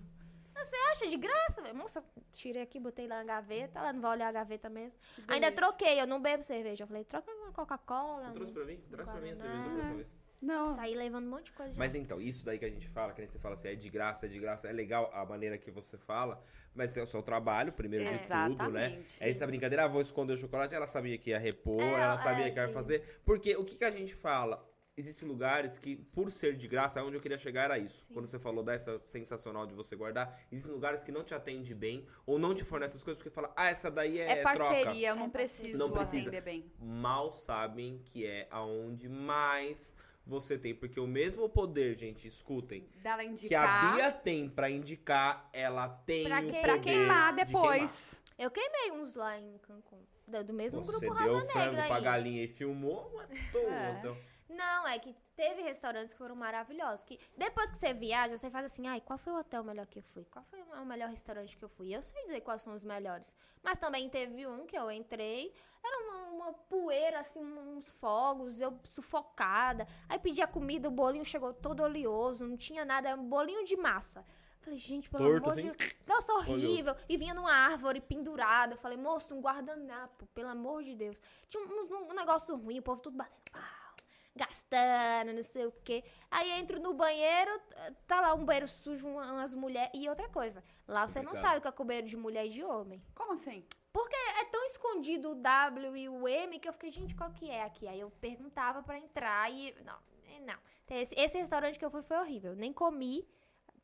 Você 0.65 0.77
acha 0.93 1.07
de 1.09 1.17
graça? 1.17 1.75
Moça, 1.75 2.05
tirei 2.33 2.63
aqui, 2.63 2.79
botei 2.79 3.07
lá 3.07 3.17
na 3.17 3.25
gaveta. 3.25 3.79
Ela 3.79 3.93
não 3.93 4.01
vai 4.01 4.13
olhar 4.13 4.29
a 4.29 4.33
gaveta 4.33 4.69
mesmo. 4.69 4.99
Ainda 5.29 5.51
troquei, 5.51 6.01
eu 6.01 6.07
não 6.07 6.21
bebo 6.21 6.43
cerveja. 6.43 6.85
Eu 6.85 6.89
falei, 6.89 7.05
troca 7.05 7.31
uma 7.31 7.53
Coca-Cola. 7.53 8.27
Não 8.27 8.33
trouxe 8.33 8.53
pra 8.53 8.65
mim? 8.65 8.81
Traz 8.91 9.11
pra 9.11 9.21
mim 9.21 9.31
a 9.31 9.37
cerveja 9.37 9.63
da 9.63 9.71
próxima 9.71 9.95
vez. 9.95 10.17
Não. 10.41 10.75
Saí 10.75 10.95
levando 10.95 11.27
um 11.27 11.31
monte 11.31 11.47
de 11.47 11.53
coisa. 11.53 11.79
Mas 11.79 11.95
então, 11.95 12.21
isso 12.21 12.45
daí 12.45 12.59
que 12.59 12.65
a 12.65 12.69
gente 12.69 12.89
fala, 12.89 13.13
que 13.13 13.21
nem 13.21 13.29
você 13.29 13.39
fala 13.39 13.55
assim, 13.55 13.69
é 13.69 13.75
de 13.77 13.89
graça, 13.89 14.27
é 14.27 14.29
de 14.29 14.39
graça, 14.41 14.69
é 14.69 14.73
legal 14.73 15.09
a 15.15 15.25
maneira 15.25 15.57
que 15.57 15.71
você 15.71 15.97
fala, 15.97 16.43
mas 16.75 16.97
é 16.97 17.03
o 17.03 17.07
seu 17.07 17.23
trabalho, 17.23 17.73
primeiro 17.73 18.05
de 18.05 18.19
tudo, 18.19 18.71
né? 18.71 19.05
É 19.21 19.31
essa 19.31 19.47
brincadeira, 19.47 19.85
ah, 19.85 19.89
vou 19.89 20.03
esconder 20.03 20.33
o 20.33 20.37
chocolate, 20.37 20.75
ela 20.75 20.89
sabia 20.89 21.17
que 21.17 21.31
ia 21.31 21.39
repor, 21.39 21.81
É, 21.81 21.93
ela 21.93 22.19
sabia 22.19 22.49
é, 22.49 22.51
que 22.51 22.59
ia 22.59 22.67
sim. 22.67 22.73
fazer. 22.73 23.21
Porque 23.25 23.55
o 23.57 23.65
que, 23.65 23.77
que 23.77 23.85
a 23.85 23.91
gente 23.93 24.15
fala? 24.15 24.69
Existem 24.95 25.27
lugares 25.27 25.79
que, 25.79 25.97
por 25.97 26.31
ser 26.31 26.55
de 26.55 26.69
graça, 26.69 27.03
onde 27.03 27.17
eu 27.17 27.21
queria 27.21 27.39
chegar 27.39 27.63
era 27.65 27.79
isso. 27.79 28.05
Sim. 28.09 28.13
Quando 28.13 28.27
você 28.27 28.39
falou 28.39 28.63
dessa 28.63 29.01
sensacional 29.01 29.67
de 29.67 29.73
você 29.75 29.97
guardar, 29.97 30.39
existem 30.53 30.75
lugares 30.75 31.03
que 31.03 31.11
não 31.11 31.25
te 31.25 31.33
atende 31.35 31.75
bem, 31.75 32.07
ou 32.27 32.39
não 32.39 32.55
te 32.55 32.63
fornecem 32.63 32.99
as 32.99 33.03
coisas, 33.03 33.17
porque 33.17 33.31
fala, 33.35 33.51
ah, 33.57 33.71
essa 33.71 33.91
daí 33.91 34.19
é, 34.21 34.33
É 34.33 34.43
parceria, 34.43 34.83
troca. 34.83 34.99
eu 34.99 35.17
não 35.17 35.27
É 35.27 35.31
preciso 35.31 35.79
Não 35.79 35.91
precisa. 35.91 36.29
atender 36.29 36.43
bem. 36.43 36.71
mal 36.79 37.33
sabem 37.33 38.03
que 38.05 38.27
é 38.27 38.47
aonde 38.51 39.09
mais 39.09 39.95
você 40.27 40.59
tem. 40.59 40.75
Porque 40.75 41.01
o 41.01 41.07
mesmo 41.07 41.49
poder, 41.49 41.97
gente, 41.97 42.29
escutem, 42.29 42.87
Dela 43.03 43.23
que 43.23 43.29
a 43.29 43.31
indicar 43.31 43.95
Bia 43.95 44.13
tem 44.13 44.47
pra 44.47 44.69
indicar, 44.69 45.49
ela 45.55 45.89
tem 45.89 46.25
Pra 46.25 46.41
o 46.41 46.45
poder 46.45 46.61
pra 46.61 46.79
queimar 46.79 47.35
de 47.35 47.45
depois. 47.47 48.23
Eu 48.39 48.51
queimei 48.51 48.93
uns 48.93 49.15
lá 49.15 49.39
em 49.39 49.57
Cancún. 49.59 50.03
Do 50.47 50.53
mesmo 50.53 50.83
Você 50.85 51.07
grupo 51.07 51.15
deu 51.23 51.33
Rosa 51.35 51.47
frango 51.51 51.71
Negra 51.73 51.87
pra 51.87 51.97
aí. 51.97 52.03
galinha 52.03 52.45
e 52.45 52.49
filmou, 52.49 53.11
matou. 53.15 53.71
É. 53.71 53.97
Então, 53.99 54.17
Não, 54.53 54.87
é 54.87 54.99
que 54.99 55.15
teve 55.35 55.63
restaurantes 55.63 56.13
que 56.13 56.19
foram 56.19 56.37
maravilhosos. 56.37 57.05
Que 57.05 57.19
depois 57.37 57.71
que 57.71 57.79
você 57.79 57.95
viaja, 57.95 58.37
você 58.37 58.51
faz 58.51 58.67
assim, 58.67 58.87
ai, 58.87 59.01
qual 59.01 59.19
foi 59.19 59.33
o 59.33 59.39
hotel 59.39 59.65
melhor 59.65 59.87
que 59.87 59.99
eu 59.99 60.03
fui? 60.03 60.25
Qual 60.27 60.45
foi 60.45 60.63
o 60.63 60.85
melhor 60.85 61.09
restaurante 61.09 61.57
que 61.57 61.65
eu 61.65 61.69
fui? 61.69 61.95
Eu 61.95 62.03
sei 62.03 62.23
dizer 62.25 62.41
quais 62.43 62.61
são 62.61 62.75
os 62.75 62.85
melhores. 62.85 63.35
Mas 63.63 63.79
também 63.79 64.09
teve 64.09 64.47
um 64.47 64.67
que 64.67 64.77
eu 64.77 64.91
entrei, 64.91 65.53
era 65.83 65.99
uma, 66.05 66.17
uma 66.31 66.53
poeira, 66.53 67.21
assim, 67.21 67.43
uns 67.43 67.91
fogos, 67.93 68.61
eu 68.61 68.79
sufocada. 68.85 69.87
Aí 70.09 70.19
pedi 70.19 70.43
a 70.43 70.47
comida, 70.47 70.89
o 70.89 70.93
bolinho 70.93 71.25
chegou 71.25 71.55
todo 71.55 71.83
oleoso, 71.83 72.47
não 72.47 72.57
tinha 72.57 72.85
nada, 72.85 73.09
era 73.09 73.21
um 73.21 73.29
bolinho 73.29 73.65
de 73.65 73.77
massa. 73.77 74.25
Falei, 74.61 74.79
gente, 74.79 75.11
pelo 75.11 75.25
Torto, 75.25 75.51
amor 75.51 75.61
de 75.61 75.69
assim? 75.69 75.77
Deus. 75.77 75.95
Nossa, 76.07 76.33
horrível. 76.35 76.95
E 77.09 77.17
vinha 77.17 77.35
numa 77.35 77.53
árvore 77.53 78.01
pendurada. 78.01 78.75
Eu 78.75 78.79
falei, 78.79 78.97
moço, 78.97 79.35
um 79.35 79.41
guardanapo, 79.41 80.25
pelo 80.27 80.49
amor 80.51 80.85
de 80.85 80.95
Deus. 80.95 81.21
Tinha 81.49 81.65
uns, 81.65 81.91
um 81.91 82.15
negócio 82.15 82.57
ruim, 82.57 82.79
o 82.79 82.83
povo 82.83 83.01
tudo 83.01 83.17
batendo 83.17 83.82
gastando, 84.35 85.33
não 85.33 85.43
sei 85.43 85.67
o 85.67 85.73
quê. 85.85 86.03
Aí 86.31 86.51
entro 86.53 86.81
no 86.81 86.95
banheiro, 86.95 87.61
tá 88.07 88.21
lá 88.21 88.35
um 88.35 88.45
banheiro 88.45 88.67
sujo, 88.69 89.09
uma- 89.09 89.33
umas 89.33 89.55
mulheres. 89.55 89.91
E 89.95 90.09
outra 90.09 90.29
coisa, 90.29 90.63
lá 90.89 91.07
você 91.07 91.21
não 91.23 91.35
sabe 91.41 91.59
o 91.59 91.61
que 91.61 91.69
é 91.69 91.75
o 91.77 91.85
banheiro 91.85 92.07
de 92.09 92.17
mulher 92.17 92.47
e 92.47 92.51
de 92.51 92.63
homem. 92.65 93.03
Como 93.15 93.33
assim? 93.33 93.65
Porque 93.93 94.17
é 94.41 94.45
tão 94.47 94.65
escondido 94.65 95.33
o 95.33 95.35
W 95.35 95.97
e 95.97 96.09
o 96.09 96.27
M 96.27 96.59
que 96.59 96.69
eu 96.69 96.73
fiquei, 96.73 96.91
gente, 96.91 97.15
qual 97.15 97.31
que 97.31 97.51
é 97.51 97.63
aqui? 97.63 97.87
Aí 97.87 98.01
eu 98.01 98.11
perguntava 98.11 98.83
pra 98.83 98.99
entrar 98.99 99.51
e. 99.53 99.75
Não, 99.85 99.99
não. 100.47 100.59
Esse, 100.89 101.15
esse 101.19 101.39
restaurante 101.39 101.79
que 101.79 101.85
eu 101.85 101.91
fui 101.91 102.03
foi 102.03 102.17
horrível. 102.19 102.55
Nem 102.55 102.73
comi, 102.73 103.27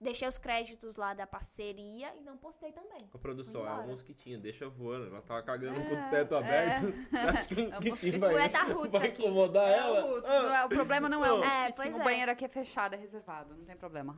deixei 0.00 0.28
os 0.28 0.38
créditos 0.38 0.96
lá 0.96 1.12
da 1.14 1.26
parceria 1.26 2.14
e 2.16 2.20
não 2.20 2.36
postei 2.36 2.72
também. 2.72 2.98
a 3.12 3.18
produção 3.18 3.66
é 3.66 3.72
um 3.80 3.86
mosquitinho, 3.88 4.38
deixa 4.40 4.68
voando. 4.68 5.06
Ela 5.06 5.22
tava 5.22 5.42
cagando 5.42 5.78
É, 5.80 5.84
com 5.88 5.94
o 5.94 6.10
teto 6.10 6.34
é. 6.34 6.38
aberto. 6.38 6.92
Você 7.10 7.16
acha 7.26 7.48
que 7.48 7.54
um 7.60 7.68
É 7.72 7.80
mosquitinho 7.90 8.20
vai, 8.20 8.34
Ué, 8.34 8.48
tá 8.48 8.62
roots 8.64 8.90
vai 8.92 9.08
aqui. 9.08 9.22
incomodar 9.22 9.68
É 9.70 9.76
ela? 9.78 10.04
o 10.06 10.16
Ah, 10.26 10.42
não 10.42 10.54
é- 10.56 10.64
o 10.64 10.68
problema 10.68 11.08
não 11.08 11.24
é 11.24 11.32
o. 11.32 11.36
É, 11.44 11.68
mosquitinho. 11.68 11.96
o 11.96 12.00
é. 12.00 12.04
banheiro 12.04 12.30
aqui 12.32 12.44
é 12.44 12.48
fechado, 12.48 12.94
é 12.94 12.98
reservado, 12.98 13.54
não 13.54 13.64
tem 13.64 13.76
problema. 13.76 14.16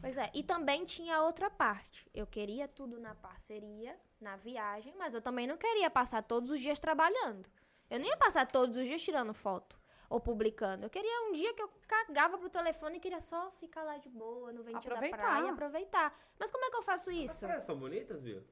Pois 0.00 0.16
é, 0.16 0.30
e 0.32 0.42
também 0.44 0.84
tinha 0.84 1.20
outra 1.22 1.50
parte. 1.50 2.08
Eu 2.14 2.26
queria 2.26 2.68
tudo 2.68 3.00
na 3.00 3.14
parceria, 3.16 3.96
na 4.20 4.36
viagem, 4.36 4.94
mas 4.96 5.12
eu 5.14 5.20
também 5.20 5.46
não 5.46 5.56
queria 5.56 5.90
passar 5.90 6.22
todos 6.22 6.50
os 6.50 6.60
dias 6.60 6.78
trabalhando. 6.78 7.48
Eu 7.90 7.98
não 7.98 8.06
ia 8.06 8.16
passar 8.16 8.46
todos 8.46 8.76
os 8.76 8.86
dias 8.86 9.02
tirando 9.02 9.32
foto 9.34 9.77
ou 10.08 10.18
publicando. 10.20 10.84
Eu 10.86 10.90
queria 10.90 11.28
um 11.28 11.32
dia 11.32 11.52
que 11.54 11.62
eu 11.62 11.68
cagava 11.86 12.38
pro 12.38 12.48
telefone 12.48 12.96
e 12.96 13.00
queria 13.00 13.20
só 13.20 13.50
ficar 13.52 13.82
lá 13.82 13.98
de 13.98 14.08
boa, 14.08 14.52
no 14.52 14.62
ventinho 14.62 14.78
Aproveitar. 14.92 15.16
da 15.16 15.22
praia 15.22 15.44
e 15.46 15.48
aproveitar. 15.50 16.18
Mas 16.38 16.50
como 16.50 16.64
é 16.64 16.70
que 16.70 16.76
eu 16.76 16.82
faço 16.82 17.10
As 17.10 17.16
isso? 17.16 17.46
praias 17.46 17.64
são 17.64 17.78
bonitas, 17.78 18.20
Bia? 18.20 18.44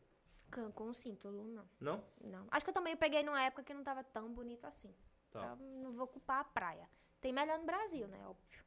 Cancún, 0.50 0.92
sim, 0.92 1.14
Tulum, 1.16 1.48
não. 1.48 1.68
Não? 1.80 2.04
Não. 2.20 2.46
Acho 2.50 2.64
que 2.64 2.70
eu 2.70 2.74
também 2.74 2.96
peguei 2.96 3.22
numa 3.22 3.42
época 3.42 3.62
que 3.64 3.74
não 3.74 3.82
tava 3.82 4.04
tão 4.04 4.30
bonito 4.32 4.64
assim. 4.66 4.94
Tá. 5.30 5.38
Então, 5.40 5.56
não 5.56 5.92
vou 5.92 6.04
ocupar 6.04 6.40
a 6.40 6.44
praia. 6.44 6.88
Tem 7.20 7.32
melhor 7.32 7.58
no 7.58 7.64
Brasil, 7.64 8.06
né? 8.06 8.20
Óbvio. 8.26 8.64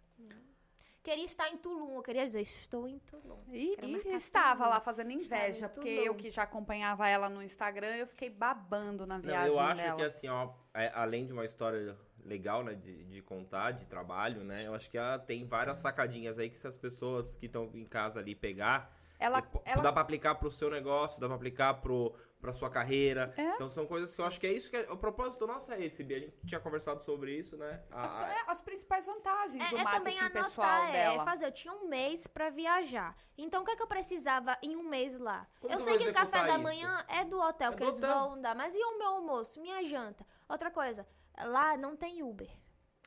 Queria 1.01 1.23
estar 1.23 1.47
em 1.49 1.57
Tulum, 1.57 1.95
eu 1.95 2.01
queria 2.03 2.25
dizer, 2.25 2.41
estou 2.41 2.85
em 2.85 2.99
Tulum. 2.99 3.37
E, 3.47 3.77
e 3.81 4.09
estava 4.13 4.57
Tulum. 4.63 4.69
lá 4.69 4.79
fazendo 4.81 5.11
inveja, 5.11 5.69
porque 5.69 5.87
eu 5.87 6.13
que 6.13 6.29
já 6.29 6.43
acompanhava 6.43 7.07
ela 7.07 7.29
no 7.29 7.41
Instagram, 7.41 7.95
eu 7.95 8.05
fiquei 8.05 8.29
babando 8.29 9.07
na 9.07 9.15
Não, 9.15 9.21
viagem 9.21 9.53
eu 9.53 9.59
acho 9.59 9.75
dela. 9.77 9.95
que 9.95 10.03
assim, 10.03 10.27
ó, 10.27 10.53
é, 10.73 10.91
além 10.93 11.25
de 11.25 11.31
uma 11.31 11.45
história 11.45 11.97
legal, 12.29 12.63
né, 12.63 12.75
de, 12.75 13.03
de 13.03 13.21
contar, 13.21 13.71
de 13.71 13.85
trabalho, 13.87 14.43
né, 14.43 14.67
eu 14.67 14.73
acho 14.75 14.89
que 14.89 14.97
ela 14.97 15.17
tem 15.19 15.45
várias 15.45 15.77
sacadinhas 15.79 16.37
aí 16.39 16.49
que 16.49 16.55
se 16.57 16.67
as 16.67 16.77
pessoas 16.77 17.35
que 17.35 17.47
estão 17.47 17.69
em 17.73 17.85
casa 17.85 18.19
ali 18.19 18.35
pegar, 18.35 18.93
Ela, 19.19 19.43
ela 19.65 19.81
dá 19.81 19.91
pra 19.91 20.01
aplicar 20.01 20.35
pro 20.35 20.49
seu 20.51 20.69
negócio, 20.69 21.19
dá 21.19 21.27
pra 21.27 21.35
aplicar 21.35 21.73
pro, 21.81 22.13
pra 22.39 22.53
sua 22.53 22.69
carreira. 22.69 23.25
É. 23.35 23.53
Então 23.55 23.67
são 23.67 23.85
coisas 23.85 24.15
que 24.15 24.21
eu 24.21 24.25
acho 24.25 24.39
que 24.39 24.47
é 24.47 24.53
isso 24.53 24.69
que 24.69 24.77
é, 24.77 24.89
o 24.89 24.95
propósito 24.95 25.45
nosso 25.45 25.73
é 25.73 25.81
esse, 25.83 26.05
Bia. 26.05 26.15
A 26.15 26.19
gente 26.21 26.37
tinha 26.45 26.59
conversado 26.61 27.03
sobre 27.03 27.35
isso, 27.37 27.57
né? 27.57 27.83
A- 27.91 28.03
as, 28.05 28.13
a- 28.13 28.29
é, 28.31 28.43
as 28.47 28.61
principais 28.61 29.05
vantagens 29.05 29.69
do 29.69 29.75
É, 29.77 29.81
é 29.81 29.83
também 29.83 30.15
marketing 30.15 30.29
pessoal 30.31 30.67
anotar, 30.69 30.89
é, 30.89 30.91
dela. 30.93 31.25
fazer. 31.25 31.45
Eu 31.47 31.51
tinha 31.51 31.73
um 31.73 31.89
mês 31.89 32.27
pra 32.27 32.49
viajar. 32.49 33.13
Então, 33.37 33.61
o 33.61 33.65
que 33.65 33.71
é 33.71 33.75
que 33.75 33.83
eu 33.83 33.87
precisava 33.87 34.57
em 34.63 34.77
um 34.77 34.83
mês 34.87 35.19
lá? 35.19 35.45
Como 35.59 35.73
eu 35.73 35.79
sei 35.81 35.97
que 35.97 36.07
o 36.07 36.13
café 36.13 36.37
executar 36.37 36.47
da 36.47 36.53
isso? 36.53 36.63
manhã 36.63 37.05
é 37.09 37.25
do 37.25 37.37
hotel 37.41 37.71
É 37.71 37.75
que 37.75 37.81
do 37.81 37.89
eles 37.89 37.97
hotel. 37.97 38.13
vão 38.13 38.39
dar. 38.41 38.55
Mas 38.55 38.73
e 38.73 38.79
o 38.81 38.97
meu 38.97 39.07
almoço, 39.09 39.59
minha 39.59 39.83
janta? 39.85 40.25
Outra 40.47 40.71
coisa, 40.71 41.05
lá 41.45 41.77
não 41.77 41.95
tem 41.95 42.23
Uber. 42.23 42.49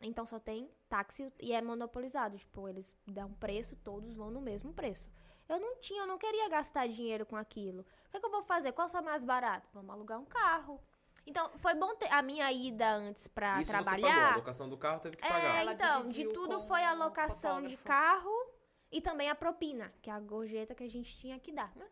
Então, 0.02 0.26
só 0.26 0.38
tem 0.40 0.68
táxi 0.88 1.32
e 1.40 1.52
é 1.52 1.62
monopolizado. 1.62 2.36
Tipo, 2.36 2.68
eles 2.68 2.94
dão 3.06 3.32
preço, 3.34 3.76
todos 3.76 4.16
vão 4.16 4.30
no 4.30 4.40
mesmo 4.40 4.72
preço. 4.72 5.08
Eu 5.48 5.60
não 5.60 5.76
tinha, 5.80 6.02
eu 6.02 6.06
não 6.06 6.18
queria 6.18 6.48
gastar 6.48 6.88
dinheiro 6.88 7.24
com 7.26 7.36
aquilo. 7.36 7.82
O 7.82 8.10
que, 8.10 8.16
é 8.16 8.20
que 8.20 8.26
eu 8.26 8.30
vou 8.30 8.42
fazer? 8.42 8.72
Qual 8.72 8.88
é 8.92 9.00
mais 9.00 9.22
barato? 9.22 9.68
Vamos 9.72 9.90
alugar 9.90 10.18
um 10.18 10.24
carro. 10.24 10.80
Então, 11.24 11.48
foi 11.56 11.74
bom 11.74 11.94
ter 11.94 12.12
a 12.12 12.20
minha 12.20 12.50
ida 12.50 12.94
antes 12.96 13.28
pra 13.28 13.62
isso 13.62 13.70
você 13.70 13.72
pagou, 13.72 13.92
a 13.92 13.96
trabalhar. 13.98 14.36
locação 14.36 14.68
do 14.68 14.76
carro 14.76 14.98
teve 15.00 15.16
que 15.16 15.24
É, 15.24 15.28
pagar. 15.30 15.60
Ela 15.60 15.72
então, 15.72 16.06
de 16.08 16.24
tudo 16.32 16.60
foi 16.62 16.82
a 16.82 16.94
locação 16.94 17.62
de 17.62 17.76
fotógrafo. 17.76 17.84
carro 17.84 18.46
e 18.90 19.00
também 19.00 19.30
a 19.30 19.34
propina, 19.36 19.92
que 20.02 20.10
é 20.10 20.12
a 20.12 20.18
gorjeta 20.18 20.74
que 20.74 20.82
a 20.82 20.90
gente 20.90 21.16
tinha 21.16 21.38
que 21.38 21.52
dar. 21.52 21.72
Mas, 21.76 21.88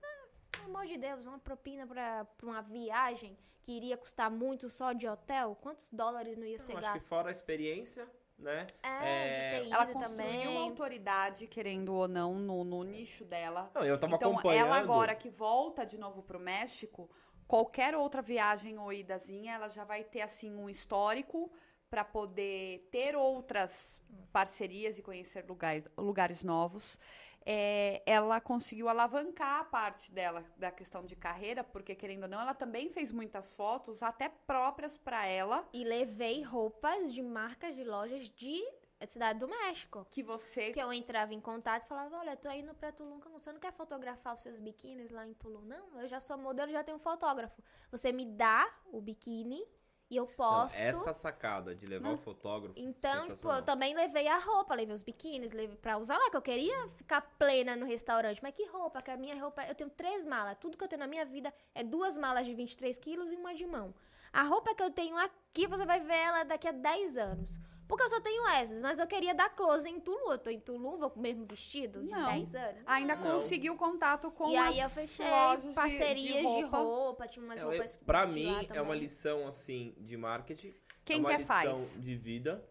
amor 0.70 0.86
de 0.86 0.96
Deus, 0.96 1.26
uma 1.26 1.38
propina 1.38 1.86
pra, 1.86 2.24
pra 2.24 2.46
uma 2.46 2.62
viagem 2.62 3.36
que 3.62 3.72
iria 3.72 3.96
custar 3.96 4.30
muito 4.30 4.70
só 4.70 4.92
de 4.92 5.06
hotel, 5.06 5.56
quantos 5.60 5.88
dólares 5.90 6.36
não 6.36 6.46
ia 6.46 6.58
ser 6.58 6.72
Eu 6.72 6.78
acho 6.78 6.86
que 6.88 6.94
gasto? 6.94 7.08
fora 7.08 7.28
a 7.28 7.32
experiência, 7.32 8.08
né? 8.38 8.66
É, 8.82 8.88
é, 8.88 9.34
de 9.34 9.58
ter 9.60 9.66
ido 9.66 9.74
Ela 9.74 9.86
construiu 9.86 10.16
também. 10.16 10.56
autoridade, 10.58 11.46
querendo 11.46 11.92
ou 11.92 12.08
não, 12.08 12.34
no, 12.34 12.64
no 12.64 12.82
nicho 12.84 13.24
dela. 13.24 13.70
Não, 13.74 13.84
eu 13.84 13.98
tava 13.98 14.14
então, 14.14 14.32
acompanhando. 14.32 14.66
ela 14.68 14.76
agora 14.76 15.14
que 15.14 15.28
volta 15.28 15.84
de 15.84 15.98
novo 15.98 16.22
pro 16.22 16.40
México, 16.40 17.10
qualquer 17.46 17.94
outra 17.94 18.22
viagem 18.22 18.78
ou 18.78 18.92
idazinha, 18.92 19.54
ela 19.54 19.68
já 19.68 19.84
vai 19.84 20.04
ter 20.04 20.22
assim 20.22 20.54
um 20.54 20.70
histórico 20.70 21.52
para 21.90 22.04
poder 22.04 22.88
ter 22.90 23.16
outras 23.16 24.00
parcerias 24.32 24.98
e 24.98 25.02
conhecer 25.02 25.44
lugares, 25.46 25.86
lugares 25.98 26.42
novos. 26.44 26.96
É, 27.44 28.02
ela 28.04 28.40
conseguiu 28.40 28.88
alavancar 28.88 29.60
a 29.60 29.64
parte 29.64 30.12
dela 30.12 30.44
da 30.56 30.70
questão 30.70 31.04
de 31.04 31.16
carreira, 31.16 31.64
porque 31.64 31.94
querendo 31.94 32.24
ou 32.24 32.28
não, 32.28 32.40
ela 32.40 32.54
também 32.54 32.88
fez 32.88 33.10
muitas 33.10 33.54
fotos, 33.54 34.02
até 34.02 34.28
próprias 34.28 34.96
para 34.96 35.26
ela, 35.26 35.66
E 35.72 35.84
levei 35.84 36.42
roupas 36.42 37.12
de 37.12 37.22
marcas 37.22 37.74
de 37.74 37.84
lojas 37.84 38.28
de 38.28 38.60
Cidade 39.08 39.38
do 39.38 39.48
México. 39.48 40.06
que 40.10 40.22
você 40.22 40.72
Que 40.72 40.82
eu 40.82 40.92
entrava 40.92 41.32
em 41.32 41.40
contato 41.40 41.84
e 41.84 41.88
falava, 41.88 42.18
olha, 42.18 42.36
tô 42.36 42.50
indo 42.50 42.74
pra 42.74 42.92
Tulum, 42.92 43.18
você 43.32 43.50
não 43.50 43.58
quer 43.58 43.72
fotografar 43.72 44.34
os 44.34 44.42
seus 44.42 44.58
biquínis 44.58 45.10
lá 45.10 45.26
em 45.26 45.32
Tulum? 45.32 45.62
Não, 45.62 45.98
eu 46.00 46.06
já 46.06 46.20
sou 46.20 46.36
modelo, 46.36 46.70
já 46.70 46.84
tenho 46.84 46.96
um 46.96 47.00
fotógrafo. 47.00 47.62
Você 47.90 48.12
me 48.12 48.26
dá 48.26 48.70
o 48.92 49.00
biquíni 49.00 49.66
e 50.10 50.16
eu 50.16 50.26
Não, 50.26 50.34
posto. 50.34 50.76
essa 50.78 51.12
sacada 51.12 51.74
de 51.74 51.86
levar 51.86 52.08
Não. 52.08 52.14
o 52.16 52.18
fotógrafo. 52.18 52.74
Então, 52.76 53.28
tipo, 53.32 53.48
eu 53.48 53.62
também 53.62 53.94
levei 53.94 54.26
a 54.26 54.38
roupa, 54.38 54.74
levei 54.74 54.92
os 54.92 55.02
biquínis, 55.02 55.52
levei 55.52 55.76
pra 55.76 55.96
usar 55.98 56.18
lá, 56.18 56.28
que 56.30 56.36
eu 56.36 56.42
queria 56.42 56.88
ficar 56.88 57.20
plena 57.38 57.76
no 57.76 57.86
restaurante. 57.86 58.42
Mas 58.42 58.54
que 58.54 58.66
roupa? 58.66 59.00
Que 59.00 59.10
a 59.12 59.16
minha 59.16 59.40
roupa, 59.40 59.62
eu 59.66 59.74
tenho 59.74 59.88
três 59.90 60.24
malas. 60.26 60.56
Tudo 60.60 60.76
que 60.76 60.82
eu 60.82 60.88
tenho 60.88 61.00
na 61.00 61.06
minha 61.06 61.24
vida 61.24 61.54
é 61.74 61.84
duas 61.84 62.16
malas 62.16 62.44
de 62.44 62.54
23 62.54 62.98
quilos 62.98 63.30
e 63.30 63.36
uma 63.36 63.54
de 63.54 63.64
mão. 63.66 63.94
A 64.32 64.42
roupa 64.42 64.74
que 64.74 64.82
eu 64.82 64.90
tenho 64.90 65.16
aqui, 65.16 65.66
você 65.68 65.86
vai 65.86 66.00
ver 66.00 66.16
ela 66.16 66.42
daqui 66.44 66.66
a 66.66 66.72
10 66.72 67.16
anos. 67.16 67.58
Porque 67.90 68.04
eu 68.04 68.08
só 68.08 68.20
tenho 68.20 68.46
essas, 68.48 68.80
mas 68.80 68.98
eu 68.98 69.06
queria 69.06 69.34
dar 69.34 69.50
close 69.50 69.86
em 69.88 69.98
Tulum. 70.00 70.30
Eu 70.32 70.38
tô 70.38 70.48
em 70.48 70.60
Tulum, 70.60 70.96
vou 70.96 71.10
com 71.10 71.18
o 71.18 71.22
mesmo 71.22 71.44
vestido 71.44 72.02
de 72.02 72.10
Não. 72.12 72.32
10 72.32 72.54
anos. 72.54 72.82
Ainda 72.86 73.16
Não. 73.16 73.22
conseguiu 73.32 73.76
contato 73.76 74.30
com 74.30 74.48
e 74.50 74.56
as 74.56 74.68
aí 74.76 74.80
eu 74.80 74.88
fechei 74.88 75.28
lojas 75.28 75.68
de- 75.68 75.74
parcerias 75.74 76.54
de 76.54 76.62
roupa. 76.62 77.26
tinha 77.26 77.44
umas 77.44 77.60
É, 77.60 77.64
roupas 77.64 77.96
pra 77.98 78.24
de 78.24 78.34
mim, 78.34 78.68
é 78.72 78.80
uma 78.80 78.94
lição, 78.94 79.46
assim, 79.46 79.92
de 79.98 80.16
marketing. 80.16 80.72
Quem 81.04 81.16
é 81.16 81.18
uma 81.18 81.28
quer 81.30 81.40
lição 81.40 81.54
faz? 81.56 81.98
de 82.00 82.16
vida, 82.16 82.64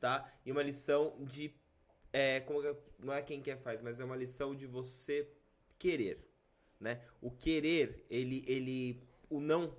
tá? 0.00 0.26
E 0.44 0.50
uma 0.50 0.62
lição 0.62 1.14
de... 1.20 1.54
É, 2.12 2.40
como 2.40 2.60
não 2.98 3.12
é 3.12 3.22
quem 3.22 3.40
quer 3.42 3.58
faz, 3.58 3.80
mas 3.82 4.00
é 4.00 4.04
uma 4.04 4.16
lição 4.16 4.54
de 4.54 4.66
você 4.66 5.30
querer, 5.78 6.26
né? 6.80 7.02
O 7.20 7.30
querer, 7.30 8.06
ele... 8.08 8.42
ele 8.46 9.02
o 9.28 9.38
não... 9.40 9.76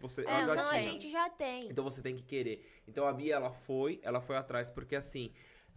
Você, 0.00 0.20
É, 0.22 0.24
ela 0.42 0.54
já 0.54 0.62
não, 0.62 0.70
a 0.70 0.78
gente 0.78 1.10
já 1.10 1.28
tem. 1.30 1.64
Então 1.70 1.82
você 1.84 2.02
tem 2.02 2.14
que 2.14 2.22
querer. 2.22 2.64
Então 2.86 3.06
a 3.06 3.12
Bia, 3.12 3.34
ela 3.36 3.50
foi, 3.50 3.98
ela 4.02 4.20
foi 4.20 4.36
atrás, 4.36 4.68
porque 4.68 4.94
assim, 4.94 5.32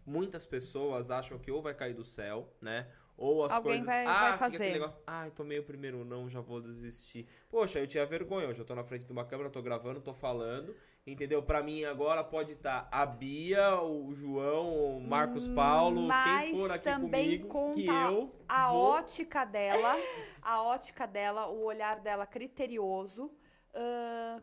muitas 0.06 0.46
pessoas 0.46 1.10
acham 1.10 1.40
que 1.40 1.50
ou 1.50 1.62
vai 1.62 1.74
cair 1.74 1.94
do 1.94 2.04
céu, 2.04 2.52
né? 2.62 2.88
Ou 3.18 3.46
as 3.46 3.52
Alguém 3.52 3.78
coisas. 3.80 3.86
vai- 3.88 4.06
ah, 4.06 4.30
vai 4.30 4.38
fazer. 4.38 4.58
aquele 4.58 4.74
negócio. 4.74 5.02
Ai, 5.08 5.32
tomei 5.32 5.58
o 5.58 5.64
primeiro 5.64 6.06
não, 6.06 6.30
já 6.30 6.40
vou 6.40 6.62
desistir. 6.62 7.28
Poxa, 7.50 7.80
eu 7.80 7.88
tinha 7.88 8.06
vergonha. 8.06 8.48
Hoje 8.48 8.60
eu 8.60 8.66
tô 8.66 8.76
na 8.76 8.84
frente 8.84 9.06
de 9.06 9.12
uma 9.12 9.26
câmera, 9.26 9.50
tô 9.50 9.62
gravando, 9.62 10.00
tô 10.02 10.14
falando. 10.14 10.76
Entendeu? 11.06 11.42
Pra 11.42 11.64
mim 11.64 11.86
agora 11.86 12.22
pode 12.22 12.52
estar 12.52 12.88
a 12.92 13.06
Bia, 13.06 13.82
o 13.82 14.14
João, 14.14 14.98
o 14.98 15.02
Marcos 15.02 15.48
Paulo, 15.48 16.02
Mas 16.02 16.50
quem 16.50 16.56
for 16.58 16.70
aqui 16.70 16.84
também 16.84 17.26
comigo, 17.40 17.48
conta 17.48 17.74
que 17.82 17.88
eu. 17.88 18.36
A 18.48 18.70
vou- 18.70 18.82
ótica 18.82 19.46
dela, 19.46 19.96
a 20.42 20.62
ótica 20.64 21.08
dela, 21.08 21.48
o 21.48 21.64
olhar 21.64 22.02
dela 22.02 22.28
criterioso. 22.28 23.32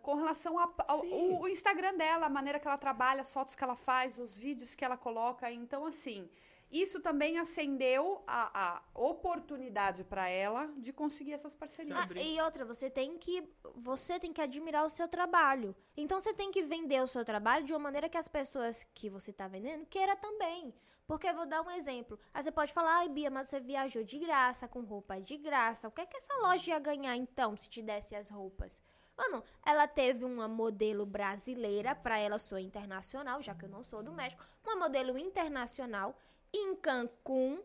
Com 0.02 0.14
relação 0.14 0.58
ao 0.58 1.00
Sim. 1.00 1.12
o, 1.12 1.42
o 1.42 1.48
Instagram 1.48 1.96
dela, 1.96 2.26
a 2.26 2.30
maneira 2.30 2.58
que 2.58 2.66
ela 2.66 2.78
trabalha, 2.78 3.20
as 3.20 3.32
fotos 3.32 3.54
que 3.54 3.64
ela 3.64 3.76
faz, 3.76 4.18
os 4.18 4.38
vídeos 4.38 4.74
que 4.74 4.84
ela 4.84 4.96
coloca. 4.96 5.50
Então, 5.50 5.84
assim, 5.86 6.28
isso 6.70 7.00
também 7.00 7.38
acendeu 7.38 8.22
a, 8.26 8.76
a 8.76 8.82
oportunidade 8.94 10.02
para 10.02 10.28
ela 10.28 10.66
de 10.76 10.92
conseguir 10.92 11.32
essas 11.32 11.54
parcerias. 11.54 11.96
Ah, 11.96 12.20
e 12.20 12.40
outra, 12.40 12.64
você 12.64 12.90
tem 12.90 13.16
que 13.16 13.48
você 13.76 14.18
tem 14.18 14.32
que 14.32 14.40
admirar 14.40 14.84
o 14.84 14.90
seu 14.90 15.06
trabalho. 15.06 15.74
Então 15.96 16.20
você 16.20 16.34
tem 16.34 16.50
que 16.50 16.62
vender 16.62 17.00
o 17.02 17.06
seu 17.06 17.24
trabalho 17.24 17.64
de 17.64 17.72
uma 17.72 17.78
maneira 17.78 18.08
que 18.08 18.18
as 18.18 18.26
pessoas 18.26 18.84
que 18.92 19.08
você 19.08 19.30
está 19.30 19.46
vendendo 19.46 19.86
queira 19.86 20.16
também. 20.16 20.74
Porque 21.06 21.28
eu 21.28 21.34
vou 21.34 21.46
dar 21.46 21.62
um 21.62 21.70
exemplo. 21.70 22.18
Aí 22.32 22.42
você 22.42 22.50
pode 22.50 22.72
falar, 22.72 22.96
ai 22.96 23.08
Bia, 23.08 23.30
mas 23.30 23.48
você 23.48 23.60
viajou 23.60 24.02
de 24.02 24.18
graça, 24.18 24.66
com 24.66 24.80
roupa 24.80 25.20
de 25.20 25.36
graça. 25.36 25.86
O 25.86 25.92
que 25.92 26.00
é 26.00 26.06
que 26.06 26.16
essa 26.16 26.34
loja 26.40 26.70
ia 26.70 26.78
ganhar 26.78 27.14
então 27.14 27.56
se 27.56 27.68
te 27.68 27.82
desse 27.82 28.16
as 28.16 28.30
roupas? 28.30 28.82
Mano, 29.16 29.44
ela 29.64 29.86
teve 29.86 30.24
uma 30.24 30.48
modelo 30.48 31.06
brasileira, 31.06 31.94
pra 31.94 32.18
ela 32.18 32.38
sou 32.38 32.58
internacional, 32.58 33.40
já 33.40 33.54
que 33.54 33.64
eu 33.64 33.68
não 33.68 33.84
sou 33.84 34.02
do 34.02 34.12
México, 34.12 34.42
uma 34.64 34.76
modelo 34.76 35.16
internacional 35.16 36.16
em 36.52 36.74
Cancún, 36.76 37.62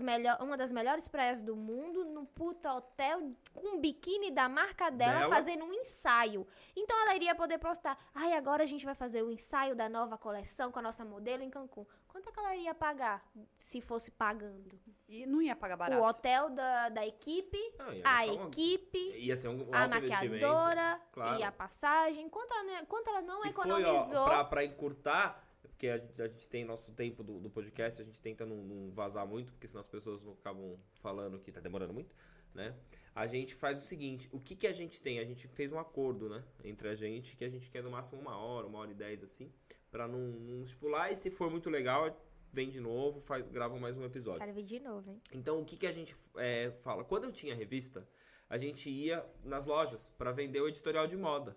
melhor, 0.00 0.38
uma 0.40 0.56
das 0.56 0.72
melhores 0.72 1.06
praias 1.08 1.40
do 1.42 1.54
mundo, 1.54 2.04
num 2.04 2.24
puta 2.24 2.72
hotel 2.72 3.32
com 3.54 3.76
um 3.76 3.80
biquíni 3.80 4.30
da 4.30 4.48
marca 4.48 4.90
dela, 4.90 5.20
Dela. 5.20 5.34
fazendo 5.34 5.64
um 5.64 5.72
ensaio. 5.72 6.46
Então 6.76 7.00
ela 7.02 7.14
iria 7.14 7.34
poder 7.34 7.58
postar, 7.58 7.96
ai, 8.14 8.32
agora 8.32 8.64
a 8.64 8.66
gente 8.66 8.84
vai 8.84 8.94
fazer 8.94 9.22
o 9.22 9.30
ensaio 9.30 9.76
da 9.76 9.88
nova 9.88 10.18
coleção 10.18 10.70
com 10.72 10.78
a 10.78 10.82
nossa 10.82 11.04
modelo 11.04 11.42
em 11.42 11.50
Cancún. 11.50 11.86
Quanto 12.08 12.28
é 12.28 12.32
que 12.32 12.38
ela 12.40 12.54
iria 12.54 12.74
pagar 12.74 13.24
se 13.56 13.80
fosse 13.80 14.10
pagando? 14.10 14.78
E 15.08 15.24
não 15.26 15.40
ia 15.40 15.56
pagar 15.56 15.76
barato. 15.76 16.02
O 16.02 16.06
hotel 16.06 16.50
da, 16.50 16.88
da 16.90 17.06
equipe, 17.06 17.58
Não, 17.78 17.86
a 18.04 18.26
equipe, 18.26 18.98
Ia 19.16 19.36
ser 19.36 19.48
um, 19.48 19.68
um 19.68 19.74
a 19.74 19.88
maquiadora 19.88 21.00
claro. 21.12 21.38
e 21.38 21.42
a 21.42 21.52
passagem. 21.52 22.28
Quanto 22.28 22.52
ela, 22.52 22.64
não- 22.64 22.86
quanto 22.86 23.08
ela 23.08 23.22
não 23.22 23.40
que 23.42 23.48
economizou? 23.48 24.04
Foi, 24.04 24.16
ó, 24.16 24.24
pra, 24.26 24.44
pra 24.44 24.64
encurtar, 24.64 25.42
porque 25.68 25.88
a, 25.88 25.98
gente- 25.98 26.20
a 26.22 26.28
gente 26.28 26.48
tem 26.48 26.64
nosso 26.64 26.90
tempo 26.92 27.22
do, 27.22 27.38
do 27.40 27.50
podcast, 27.50 28.00
a 28.00 28.04
gente 28.04 28.20
tenta 28.20 28.44
não, 28.44 28.56
não 28.56 28.90
vazar 28.92 29.26
muito, 29.26 29.52
porque 29.52 29.68
senão 29.68 29.80
as 29.80 29.88
pessoas 29.88 30.22
não 30.24 30.32
acabam 30.32 30.76
falando 30.94 31.38
que 31.38 31.50
tá 31.52 31.60
demorando 31.60 31.92
muito, 31.92 32.14
né? 32.54 32.74
A 33.14 33.26
gente 33.26 33.54
faz 33.54 33.82
o 33.82 33.86
seguinte, 33.86 34.28
o 34.32 34.40
que 34.40 34.54
que 34.56 34.66
a 34.66 34.72
gente 34.72 35.00
tem? 35.00 35.18
A 35.18 35.24
gente 35.24 35.46
fez 35.48 35.72
um 35.72 35.78
acordo, 35.78 36.28
né? 36.28 36.42
Entre 36.64 36.88
a 36.88 36.94
gente, 36.94 37.36
que 37.36 37.44
a 37.44 37.48
gente 37.50 37.70
quer 37.70 37.82
no 37.82 37.90
máximo 37.90 38.20
uma 38.20 38.36
hora, 38.36 38.66
uma 38.66 38.78
hora 38.78 38.90
e 38.90 38.94
dez, 38.94 39.22
assim, 39.22 39.52
pra 39.90 40.08
não, 40.08 40.18
não 40.18 40.62
estipular, 40.62 41.12
e 41.12 41.16
se 41.16 41.30
for 41.30 41.50
muito 41.50 41.68
legal, 41.68 42.16
vem 42.52 42.68
de 42.70 42.80
novo, 42.80 43.20
faz, 43.20 43.46
grava 43.50 43.78
mais 43.78 43.96
um 43.98 44.04
episódio. 44.04 44.40
Quero 44.40 44.52
ver 44.54 44.62
de 44.62 44.80
novo, 44.80 45.10
hein? 45.10 45.20
Então, 45.32 45.60
o 45.60 45.64
que, 45.64 45.76
que 45.76 45.86
a 45.86 45.92
gente 45.92 46.14
é, 46.36 46.70
fala? 46.82 47.04
Quando 47.04 47.24
eu 47.24 47.32
tinha 47.32 47.54
revista, 47.54 48.06
a 48.48 48.58
gente 48.58 48.90
ia 48.90 49.24
nas 49.44 49.64
lojas 49.66 50.10
para 50.18 50.30
vender 50.32 50.60
o 50.60 50.68
editorial 50.68 51.06
de 51.06 51.16
moda. 51.16 51.56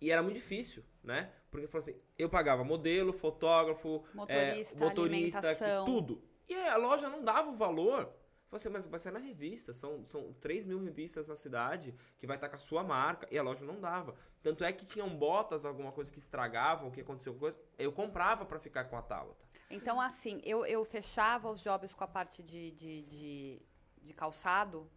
E 0.00 0.10
era 0.10 0.22
muito 0.22 0.36
difícil, 0.36 0.84
né? 1.02 1.32
Porque 1.50 1.66
falou 1.66 1.82
assim, 1.82 1.98
eu 2.18 2.28
pagava 2.28 2.62
modelo, 2.62 3.12
fotógrafo, 3.12 4.04
Motorista, 4.14 4.76
é, 4.76 4.88
motorista, 4.88 5.56
tudo. 5.84 6.22
E 6.48 6.54
a 6.54 6.76
loja 6.76 7.08
não 7.08 7.22
dava 7.22 7.50
o 7.50 7.54
valor. 7.54 8.12
Falei 8.48 8.62
assim, 8.62 8.68
mas 8.70 8.86
vai 8.86 8.98
ser 8.98 9.10
na 9.10 9.18
revista, 9.18 9.74
são, 9.74 10.06
são 10.06 10.32
3 10.40 10.64
mil 10.64 10.82
revistas 10.82 11.28
na 11.28 11.36
cidade 11.36 11.94
que 12.18 12.26
vai 12.26 12.36
estar 12.36 12.48
com 12.48 12.56
a 12.56 12.58
sua 12.58 12.82
marca. 12.82 13.28
E 13.30 13.36
a 13.36 13.42
loja 13.42 13.64
não 13.64 13.78
dava. 13.78 14.14
Tanto 14.42 14.64
é 14.64 14.72
que 14.72 14.86
tinham 14.86 15.08
botas, 15.10 15.66
alguma 15.66 15.92
coisa 15.92 16.10
que 16.10 16.18
estragavam, 16.18 16.90
que 16.90 17.02
aconteceu 17.02 17.34
com 17.34 17.40
coisa. 17.40 17.60
Eu 17.78 17.92
comprava 17.92 18.46
para 18.46 18.58
ficar 18.58 18.84
com 18.84 18.96
a 18.96 19.02
Tabata. 19.02 19.44
Então, 19.70 20.00
assim, 20.00 20.40
eu, 20.44 20.64
eu 20.64 20.82
fechava 20.82 21.50
os 21.50 21.62
jobs 21.62 21.94
com 21.94 22.04
a 22.04 22.08
parte 22.08 22.42
de, 22.42 22.70
de, 22.70 23.02
de, 23.02 23.62
de 24.00 24.14
calçado, 24.14 24.90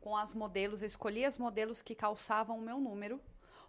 com 0.00 0.16
as 0.16 0.32
modelos, 0.34 0.82
eu 0.82 0.86
escolhia 0.88 1.28
as 1.28 1.38
modelos 1.38 1.82
que 1.82 1.94
calçavam 1.94 2.58
o 2.58 2.62
meu 2.62 2.80
número, 2.80 3.20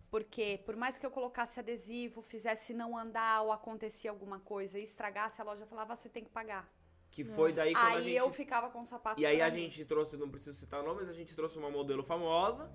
porque 0.10 0.62
por 0.66 0.76
mais 0.76 0.98
que 0.98 1.06
eu 1.06 1.12
colocasse 1.12 1.60
adesivo, 1.60 2.22
fizesse 2.22 2.74
não 2.74 2.98
andar 2.98 3.42
ou 3.42 3.52
acontecia 3.52 4.10
alguma 4.12 4.40
coisa 4.40 4.80
e 4.80 4.84
estragasse, 4.84 5.42
a 5.42 5.44
loja 5.44 5.66
falava, 5.66 5.96
você 5.96 6.10
tem 6.10 6.24
que 6.24 6.30
pagar. 6.30 6.70
Que 7.10 7.24
foi 7.24 7.54
daí 7.54 7.74
quando 7.74 7.86
Aí 7.86 7.98
a 7.98 8.02
gente... 8.02 8.16
eu 8.16 8.32
ficava 8.32 8.70
com 8.70 8.84
sapatos 8.84 9.22
E 9.22 9.26
aí 9.26 9.42
a 9.42 9.50
mim. 9.50 9.62
gente 9.62 9.86
trouxe, 9.86 10.18
não 10.18 10.30
preciso 10.30 10.58
citar 10.58 10.84
nomes, 10.84 11.10
a 11.10 11.14
gente 11.14 11.36
trouxe 11.36 11.58
uma 11.58 11.72
modelo 11.72 12.04
famosa 12.04 12.72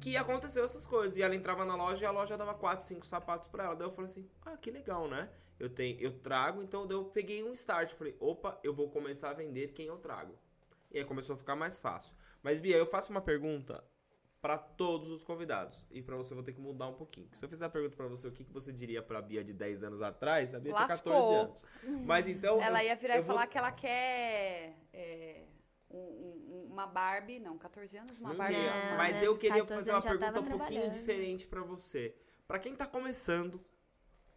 que 0.00 0.16
aconteceu 0.16 0.64
essas 0.64 0.86
coisas. 0.86 1.16
E 1.16 1.22
ela 1.22 1.34
entrava 1.34 1.64
na 1.64 1.74
loja 1.74 2.04
e 2.04 2.06
a 2.06 2.10
loja 2.10 2.36
dava 2.36 2.54
4, 2.54 2.84
5 2.84 3.06
sapatos 3.06 3.48
pra 3.48 3.64
ela. 3.64 3.76
Daí 3.76 3.86
eu 3.86 3.92
falei 3.92 4.10
assim: 4.10 4.28
ah, 4.44 4.56
que 4.56 4.70
legal, 4.70 5.08
né? 5.08 5.30
Eu, 5.58 5.70
tenho, 5.70 5.98
eu 6.00 6.12
trago, 6.18 6.62
então 6.62 6.86
eu 6.90 7.04
peguei 7.06 7.42
um 7.42 7.52
start. 7.52 7.92
Falei: 7.94 8.16
opa, 8.20 8.58
eu 8.62 8.74
vou 8.74 8.90
começar 8.90 9.30
a 9.30 9.34
vender 9.34 9.72
quem 9.72 9.86
eu 9.86 9.98
trago. 9.98 10.38
E 10.90 10.98
aí 10.98 11.04
começou 11.04 11.34
a 11.34 11.38
ficar 11.38 11.56
mais 11.56 11.78
fácil. 11.78 12.14
Mas, 12.42 12.60
Bia, 12.60 12.76
eu 12.76 12.86
faço 12.86 13.10
uma 13.10 13.20
pergunta 13.20 13.82
pra 14.46 14.56
todos 14.58 15.10
os 15.10 15.24
convidados. 15.24 15.84
E 15.90 16.00
pra 16.00 16.14
você 16.16 16.32
eu 16.32 16.36
vou 16.36 16.44
ter 16.44 16.52
que 16.52 16.60
mudar 16.60 16.86
um 16.86 16.92
pouquinho. 16.94 17.28
Se 17.32 17.44
eu 17.44 17.48
fizer 17.48 17.64
a 17.64 17.68
pergunta 17.68 17.96
pra 17.96 18.06
você, 18.06 18.28
o 18.28 18.30
que, 18.30 18.44
que 18.44 18.52
você 18.52 18.72
diria 18.72 19.02
pra 19.02 19.20
Bia 19.20 19.42
de 19.42 19.52
10 19.52 19.82
anos 19.82 20.00
atrás? 20.00 20.54
A 20.54 20.60
Bia 20.60 20.72
tinha 20.72 20.86
14 20.86 21.18
Lascou. 21.18 21.40
anos. 21.40 21.64
Mas 22.04 22.28
então. 22.28 22.62
Ela 22.62 22.80
eu- 22.84 22.86
ia 22.86 22.94
virar 22.94 23.16
e 23.16 23.20
vou- 23.22 23.34
falar 23.34 23.48
que 23.48 23.58
ela 23.58 23.72
quer 23.72 24.76
é, 24.92 25.42
um- 25.90 25.98
um- 25.98 26.68
uma 26.70 26.86
Barbie, 26.86 27.40
não, 27.40 27.58
14 27.58 27.98
anos, 27.98 28.16
uma 28.20 28.28
Não 28.28 28.36
Barbie. 28.36 28.54
uma- 28.54 28.96
mas 28.96 29.20
eu 29.20 29.36
queria 29.36 29.62
14 29.62 29.74
fazer 29.80 29.90
uma 29.90 30.02
pergunta 30.02 30.40
um 30.40 30.58
pouquinho 30.58 30.88
diferente 30.90 31.44
pra 31.48 31.62
você. 31.64 32.14
Pra 32.46 32.60
quem 32.60 32.76
tá 32.76 32.86
começando, 32.86 33.60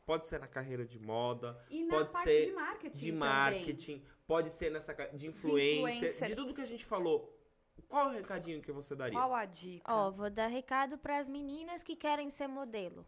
pode 0.08 0.26
ser 0.26 0.40
na 0.40 0.48
carreira 0.48 0.84
de 0.88 0.98
moda, 1.00 1.56
E 1.70 1.84
na 1.84 1.98
pode 1.98 2.14
parte 2.14 2.28
ser 2.30 2.46
de 2.48 2.52
marketing 2.54 2.98
de 3.00 3.12
marketing, 3.12 4.04
pode 4.26 4.50
ser 4.50 4.72
nessa 4.72 4.92
de 5.14 5.28
influencer, 5.28 6.00
de, 6.00 6.06
influencer. 6.08 6.36
tudo 6.36 6.52
que 6.52 6.62
a 6.62 6.66
gente 6.66 6.84
falou. 6.84 7.39
Qual 7.88 8.08
o 8.08 8.12
recadinho 8.12 8.62
que 8.62 8.72
você 8.72 8.96
daria? 8.96 9.18
Qual 9.18 9.34
a 9.34 9.46
dica? 9.46 9.94
Ó, 9.94 10.12
vou 10.12 10.30
dar 10.30 10.48
recado 10.48 10.98
para 10.98 11.18
as 11.18 11.28
meninas 11.28 11.84
que 11.84 11.96
querem 11.96 12.30
ser 12.30 12.48
modelo. 12.48 13.06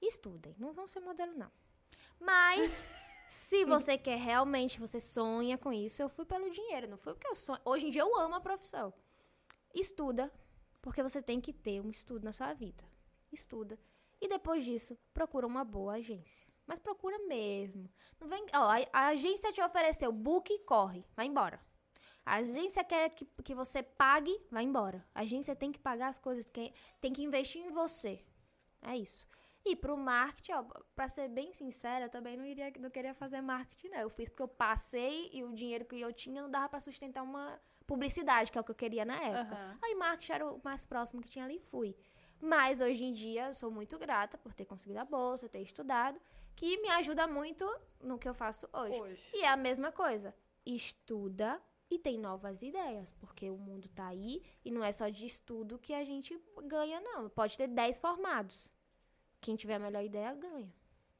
Estudem, 0.00 0.54
não 0.58 0.72
vão 0.72 0.88
ser 0.88 1.00
modelo 1.00 1.32
não. 1.36 1.50
Mas 2.18 2.86
se 3.28 3.64
você 3.64 3.96
quer 3.96 4.18
realmente, 4.18 4.80
você 4.80 4.98
sonha 4.98 5.56
com 5.56 5.72
isso, 5.72 6.02
eu 6.02 6.08
fui 6.08 6.24
pelo 6.24 6.50
dinheiro, 6.50 6.88
não 6.88 6.96
foi 6.96 7.14
porque 7.14 7.28
eu 7.28 7.34
sonho. 7.34 7.60
Hoje 7.64 7.86
em 7.86 7.90
dia 7.90 8.02
eu 8.02 8.18
amo 8.18 8.34
a 8.34 8.40
profissão. 8.40 8.92
Estuda, 9.74 10.32
porque 10.80 11.02
você 11.02 11.22
tem 11.22 11.40
que 11.40 11.52
ter 11.52 11.80
um 11.80 11.88
estudo 11.88 12.24
na 12.24 12.32
sua 12.32 12.52
vida. 12.52 12.84
Estuda. 13.32 13.78
E 14.20 14.28
depois 14.28 14.64
disso, 14.64 14.98
procura 15.12 15.46
uma 15.46 15.64
boa 15.64 15.94
agência. 15.94 16.46
Mas 16.66 16.78
procura 16.78 17.18
mesmo. 17.26 17.90
Não 18.20 18.28
vem, 18.28 18.44
ó, 18.54 18.70
a, 18.70 18.86
a 18.92 19.06
agência 19.08 19.52
te 19.52 19.60
ofereceu 19.60 20.12
book, 20.12 20.56
corre, 20.60 21.04
vai 21.16 21.26
embora. 21.26 21.60
A 22.24 22.36
agência 22.36 22.84
quer 22.84 23.10
que, 23.10 23.24
que 23.42 23.54
você 23.54 23.82
pague, 23.82 24.34
vai 24.50 24.62
embora. 24.62 25.04
A 25.14 25.20
agência 25.20 25.56
tem 25.56 25.72
que 25.72 25.78
pagar 25.78 26.08
as 26.08 26.18
coisas, 26.18 26.48
que- 26.48 26.72
tem 27.00 27.12
que 27.12 27.22
investir 27.22 27.60
em 27.62 27.70
você. 27.70 28.24
É 28.80 28.96
isso. 28.96 29.26
E 29.64 29.76
pro 29.76 29.96
marketing, 29.96 30.52
ó, 30.52 30.62
pra 30.94 31.08
ser 31.08 31.28
bem 31.28 31.52
sincera, 31.52 32.06
eu 32.06 32.10
também 32.10 32.36
não, 32.36 32.44
iria, 32.44 32.72
não 32.80 32.90
queria 32.90 33.14
fazer 33.14 33.40
marketing, 33.40 33.88
não. 33.90 33.98
Eu 34.00 34.10
fiz 34.10 34.28
porque 34.28 34.42
eu 34.42 34.48
passei 34.48 35.30
e 35.32 35.44
o 35.44 35.52
dinheiro 35.52 35.84
que 35.84 36.00
eu 36.00 36.12
tinha 36.12 36.42
não 36.42 36.50
dava 36.50 36.68
pra 36.68 36.80
sustentar 36.80 37.22
uma 37.22 37.60
publicidade, 37.86 38.50
que 38.50 38.58
é 38.58 38.60
o 38.60 38.64
que 38.64 38.70
eu 38.70 38.74
queria 38.74 39.04
na 39.04 39.14
época. 39.20 39.54
Aham. 39.54 39.78
Aí 39.82 39.94
marketing 39.94 40.32
era 40.32 40.46
o 40.52 40.60
mais 40.64 40.84
próximo 40.84 41.20
que 41.22 41.28
tinha 41.28 41.44
ali 41.44 41.56
e 41.56 41.60
fui. 41.60 41.96
Mas 42.40 42.80
hoje 42.80 43.04
em 43.04 43.12
dia 43.12 43.46
eu 43.48 43.54
sou 43.54 43.70
muito 43.70 43.96
grata 43.98 44.36
por 44.36 44.52
ter 44.52 44.64
conseguido 44.64 44.98
a 44.98 45.04
bolsa, 45.04 45.48
ter 45.48 45.60
estudado, 45.60 46.20
que 46.56 46.78
me 46.80 46.88
ajuda 46.90 47.28
muito 47.28 47.64
no 48.00 48.18
que 48.18 48.28
eu 48.28 48.34
faço 48.34 48.68
hoje. 48.72 49.00
Hoje. 49.00 49.30
E 49.32 49.42
é 49.44 49.48
a 49.48 49.56
mesma 49.56 49.92
coisa. 49.92 50.34
Estuda 50.66 51.62
e 51.94 51.98
tem 51.98 52.18
novas 52.18 52.62
ideias, 52.62 53.10
porque 53.20 53.50
o 53.50 53.56
mundo 53.58 53.88
tá 53.88 54.06
aí 54.06 54.42
e 54.64 54.70
não 54.70 54.82
é 54.82 54.90
só 54.92 55.08
de 55.08 55.26
estudo 55.26 55.78
que 55.78 55.92
a 55.92 56.04
gente 56.04 56.38
ganha, 56.64 57.00
não. 57.00 57.28
Pode 57.28 57.56
ter 57.56 57.68
10 57.68 58.00
formados. 58.00 58.70
Quem 59.40 59.56
tiver 59.56 59.74
a 59.74 59.78
melhor 59.78 60.02
ideia 60.02 60.34
ganha. 60.34 60.72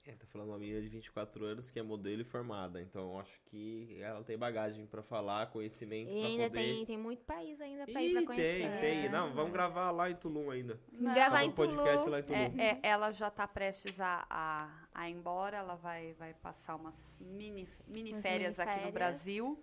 É, 0.05 0.13
tá 0.17 0.27
falando 0.27 0.49
uma 0.49 0.59
menina 0.59 0.81
de 0.81 0.89
24 0.89 1.45
anos 1.45 1.71
que 1.71 1.79
é 1.79 1.83
modelo 1.83 2.23
e 2.23 2.25
formada, 2.25 2.83
então 2.83 3.13
eu 3.13 3.21
acho 3.21 3.41
que 3.45 3.99
ela 4.01 4.25
tem 4.25 4.37
bagagem 4.37 4.85
pra 4.85 5.01
falar, 5.01 5.47
conhecimento 5.47 6.13
E 6.13 6.19
pra 6.19 6.27
ainda 6.29 6.45
poder... 6.49 6.61
tem, 6.61 6.85
tem 6.85 6.99
muito 6.99 7.23
país 7.25 7.61
ainda 7.61 7.87
pra 7.87 8.03
ir 8.03 8.13
pra 8.13 8.27
conhecer. 8.27 8.69
tem, 8.69 8.81
tem. 8.81 9.07
É, 9.07 9.09
Não, 9.09 9.33
vamos 9.33 9.53
gravar 9.53 9.93
lá 9.93 10.11
em 10.11 10.15
Tulum 10.17 10.51
ainda. 10.51 10.81
Não. 10.91 11.15
Gravar 11.15 11.37
Fazer 11.37 11.45
em 11.45 11.49
um 11.51 11.53
podcast 11.53 11.99
Tulum. 11.99 12.11
lá 12.11 12.19
em 12.19 12.23
Tulum. 12.25 12.37
É, 12.37 12.69
é, 12.69 12.81
ela 12.83 13.13
já 13.13 13.29
está 13.29 13.47
prestes 13.47 14.01
a, 14.01 14.27
a, 14.29 14.87
a 14.93 15.09
ir 15.09 15.13
embora, 15.13 15.59
ela 15.59 15.77
vai, 15.77 16.15
vai 16.15 16.35
passar 16.35 16.75
umas 16.75 17.17
mini, 17.21 17.69
mini 17.87 18.13
Umas 18.13 18.23
férias 18.23 18.59
aqui 18.59 18.85
no. 18.87 18.91
Brasil, 18.91 19.63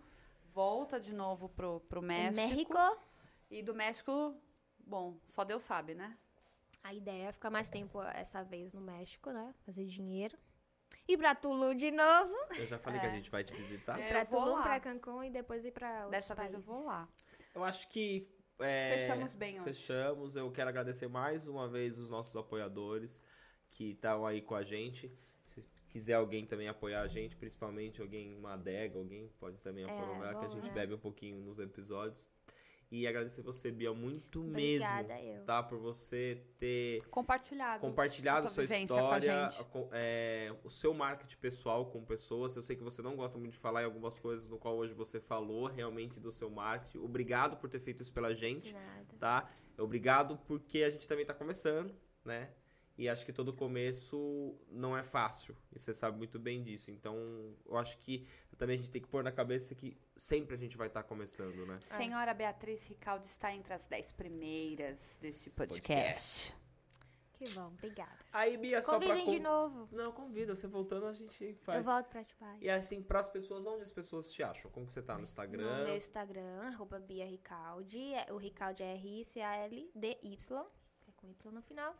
volta 0.59 0.99
de 0.99 1.13
novo 1.13 1.47
pro, 1.47 1.79
pro 1.87 2.01
México. 2.01 2.35
México, 2.35 2.77
E 3.49 3.63
do 3.63 3.73
México, 3.73 4.35
bom, 4.77 5.17
só 5.25 5.45
Deus 5.45 5.63
sabe, 5.63 5.95
né? 5.95 6.17
a 6.83 6.93
ideia 6.93 7.27
é 7.27 7.31
ficar 7.31 7.49
mais 7.49 7.69
tempo 7.69 8.01
essa 8.01 8.41
vez 8.43 8.73
no 8.73 8.81
México, 8.81 9.31
né? 9.31 9.53
Fazer 9.65 9.85
dinheiro. 9.85 10.37
Ir 11.07 11.17
pra 11.17 11.33
Tulum 11.35 11.73
de 11.75 11.91
novo. 11.91 12.33
Eu 12.57 12.65
já 12.65 12.77
falei 12.79 12.99
que 12.99 13.05
a 13.05 13.09
gente 13.09 13.29
vai 13.29 13.43
te 13.43 13.53
visitar. 13.53 13.99
É, 13.99 14.09
pra 14.09 14.21
eu 14.21 14.25
vou 14.25 14.41
Tulum, 14.43 14.55
lá. 14.55 14.63
pra 14.63 14.79
Cancún 14.79 15.23
e 15.25 15.29
depois 15.29 15.63
ir 15.65 15.71
pra 15.71 15.89
outros 16.05 16.11
Dessa 16.11 16.33
vez 16.35 16.53
eu 16.53 16.61
vou 16.61 16.85
lá. 16.85 17.07
Eu 17.53 17.63
acho 17.65 17.87
que. 17.89 18.27
é, 18.59 18.97
Fechamos 18.97 19.33
bem 19.33 19.55
hoje. 19.55 19.63
Fechamos. 19.65 20.35
Eu 20.35 20.49
quero 20.51 20.69
agradecer 20.69 21.07
mais 21.07 21.47
uma 21.47 21.67
vez 21.67 21.97
os 21.97 22.09
nossos 22.09 22.35
apoiadores 22.35 23.21
que 23.71 23.91
estão 23.91 24.25
aí 24.25 24.41
com 24.41 24.55
a 24.55 24.63
gente. 24.63 25.13
Se 25.43 25.61
quiser 25.89 26.13
alguém 26.13 26.45
também 26.45 26.67
apoiar 26.67 27.01
a 27.01 27.07
gente, 27.07 27.35
principalmente 27.35 28.01
alguém, 28.01 28.33
uma 28.35 28.53
adega, 28.53 28.97
alguém 28.97 29.29
pode 29.39 29.61
também 29.61 29.83
É, 29.83 29.89
apoiar, 29.89 30.35
que 30.39 30.45
a 30.45 30.49
gente 30.49 30.67
né? 30.67 30.73
bebe 30.73 30.93
um 30.93 30.99
pouquinho 30.99 31.37
nos 31.39 31.59
episódios. 31.59 32.27
E 32.91 33.05
agradecer 33.05 33.43
você, 33.43 33.69
Bia, 33.69 33.93
muito 33.93 34.41
mesmo, 34.43 34.87
Obrigada, 34.87 35.21
eu. 35.21 35.43
tá? 35.45 35.61
Por 35.61 35.77
você 35.77 36.41
ter 36.57 37.05
Compartilhado. 37.09 37.79
compartilhado 37.81 38.49
sua 38.49 38.63
história, 38.63 39.47
com- 39.69 39.87
é, 39.91 40.55
o 40.63 40.71
seu 40.71 40.91
marketing 40.91 41.37
pessoal 41.37 41.85
com 41.85 42.03
pessoas. 42.03 42.55
Eu 42.55 42.63
sei 42.63 42.75
que 42.75 42.81
você 42.81 43.03
não 43.03 43.15
gosta 43.15 43.37
muito 43.37 43.51
de 43.51 43.59
falar 43.59 43.83
em 43.83 43.85
algumas 43.85 44.17
coisas 44.17 44.49
no 44.49 44.57
qual 44.57 44.75
hoje 44.75 44.95
você 44.95 45.19
falou 45.19 45.67
realmente 45.67 46.19
do 46.19 46.31
seu 46.31 46.49
marketing. 46.49 46.97
Obrigado 46.97 47.57
por 47.57 47.69
ter 47.69 47.77
feito 47.79 48.01
isso 48.01 48.11
pela 48.11 48.33
gente, 48.33 48.73
tá? 49.19 49.47
Obrigado 49.77 50.35
porque 50.47 50.81
a 50.81 50.89
gente 50.89 51.07
também 51.07 51.25
tá 51.27 51.33
começando, 51.35 51.93
né? 52.25 52.49
E 52.99 53.07
acho 53.07 53.25
que 53.25 53.31
todo 53.31 53.53
começo 53.53 54.59
não 54.69 54.95
é 54.97 55.01
fácil. 55.03 55.55
E 55.71 55.79
você 55.79 55.93
sabe 55.93 56.17
muito 56.17 56.37
bem 56.37 56.61
disso. 56.61 56.91
Então, 56.91 57.15
eu 57.65 57.77
acho 57.77 57.97
que 57.99 58.27
também 58.57 58.73
a 58.73 58.77
gente 58.77 58.91
tem 58.91 59.01
que 59.01 59.07
pôr 59.07 59.23
na 59.23 59.31
cabeça 59.31 59.73
que 59.73 59.97
sempre 60.17 60.53
a 60.53 60.57
gente 60.57 60.75
vai 60.75 60.87
estar 60.87 61.03
começando, 61.03 61.65
né? 61.65 61.79
Senhora 61.81 62.33
Beatriz 62.33 62.85
Ricaldi 62.87 63.25
está 63.25 63.55
entre 63.55 63.73
as 63.73 63.87
dez 63.87 64.11
primeiras 64.11 65.17
deste 65.21 65.49
podcast. 65.49 66.53
Que 67.35 67.47
bom, 67.51 67.67
obrigada. 67.67 68.17
Aí, 68.33 68.57
Bia, 68.57 68.81
só 68.81 68.99
pra... 68.99 69.07
Convidem 69.07 69.33
de 69.33 69.39
novo. 69.39 69.87
Não, 69.93 70.11
convida. 70.11 70.53
Você 70.53 70.67
voltando, 70.67 71.05
a 71.05 71.13
gente 71.13 71.53
faz. 71.61 71.77
Eu 71.77 71.83
volto 71.85 72.07
pra 72.09 72.19
Atibaia. 72.19 72.57
E 72.59 72.69
assim, 72.69 73.01
pras 73.01 73.29
pessoas, 73.29 73.65
onde 73.65 73.81
as 73.83 73.93
pessoas 73.93 74.29
te 74.29 74.43
acham? 74.43 74.69
Como 74.71 74.85
que 74.85 74.91
você 74.91 75.01
tá 75.01 75.17
no 75.17 75.23
Instagram? 75.23 75.77
No 75.77 75.83
meu 75.85 75.95
Instagram, 75.95 76.63
arroba 76.67 76.99
Bia 76.99 77.25
Ricaldi. 77.25 78.13
é- 78.13 78.27
O 78.33 78.35
Ricaldi 78.35 78.83
é 78.83 78.91
R-I-C-A-L-D-Y, 78.93 80.65
é 81.07 81.11
com 81.15 81.29
Y 81.29 81.51
no 81.53 81.61
final. 81.61 81.95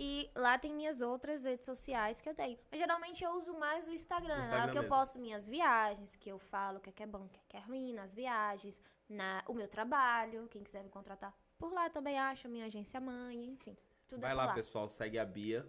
E 0.00 0.30
lá 0.36 0.56
tem 0.56 0.72
minhas 0.72 1.02
outras 1.02 1.42
redes 1.42 1.66
sociais 1.66 2.20
que 2.20 2.28
eu 2.28 2.34
tenho. 2.34 2.56
Mas 2.70 2.78
geralmente 2.78 3.24
eu 3.24 3.32
uso 3.32 3.52
mais 3.58 3.88
o 3.88 3.90
Instagram, 3.90 4.34
O 4.34 4.38
né? 4.38 4.44
Instagram 4.44 4.72
que 4.72 4.78
eu 4.78 4.88
posto 4.88 5.18
minhas 5.18 5.48
viagens, 5.48 6.14
que 6.14 6.30
eu 6.30 6.38
falo 6.38 6.78
o 6.78 6.80
que 6.80 6.90
é 6.90 6.92
que 6.92 7.02
é 7.02 7.06
bom, 7.06 7.24
o 7.24 7.28
que 7.28 7.40
é 7.40 7.42
que 7.48 7.56
é 7.56 7.60
ruim 7.60 7.92
nas 7.92 8.14
viagens, 8.14 8.80
na, 9.08 9.42
o 9.48 9.52
meu 9.52 9.66
trabalho, 9.66 10.46
quem 10.48 10.62
quiser 10.62 10.84
me 10.84 10.88
contratar. 10.88 11.34
Por 11.58 11.72
lá 11.72 11.90
também 11.90 12.16
acha 12.16 12.48
minha 12.48 12.66
agência 12.66 13.00
mãe, 13.00 13.44
enfim. 13.46 13.76
Tudo 14.06 14.20
Vai 14.20 14.30
é 14.30 14.34
lá, 14.34 14.44
lá. 14.46 14.54
pessoal, 14.54 14.88
segue 14.88 15.18
a 15.18 15.24
Bia. 15.24 15.68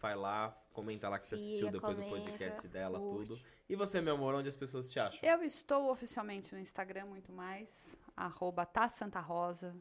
Vai 0.00 0.16
lá, 0.16 0.50
comenta 0.72 1.08
lá 1.08 1.18
que 1.18 1.26
você 1.26 1.36
assistiu 1.36 1.70
depois 1.70 1.96
do 1.96 2.02
comenta, 2.04 2.30
podcast 2.30 2.66
dela, 2.66 2.98
curte. 2.98 3.28
tudo. 3.28 3.40
E 3.68 3.76
você, 3.76 4.00
meu 4.00 4.14
amor, 4.14 4.34
onde 4.34 4.48
as 4.48 4.56
pessoas 4.56 4.90
te 4.90 4.98
acham? 4.98 5.20
Eu 5.22 5.42
estou 5.42 5.90
oficialmente 5.90 6.52
no 6.52 6.60
Instagram 6.60 7.04
muito 7.04 7.30
mais, 7.30 7.96
arroba 8.16 8.66
tá 8.66 8.88
Santa 8.88 9.20
Rosa. 9.20 9.76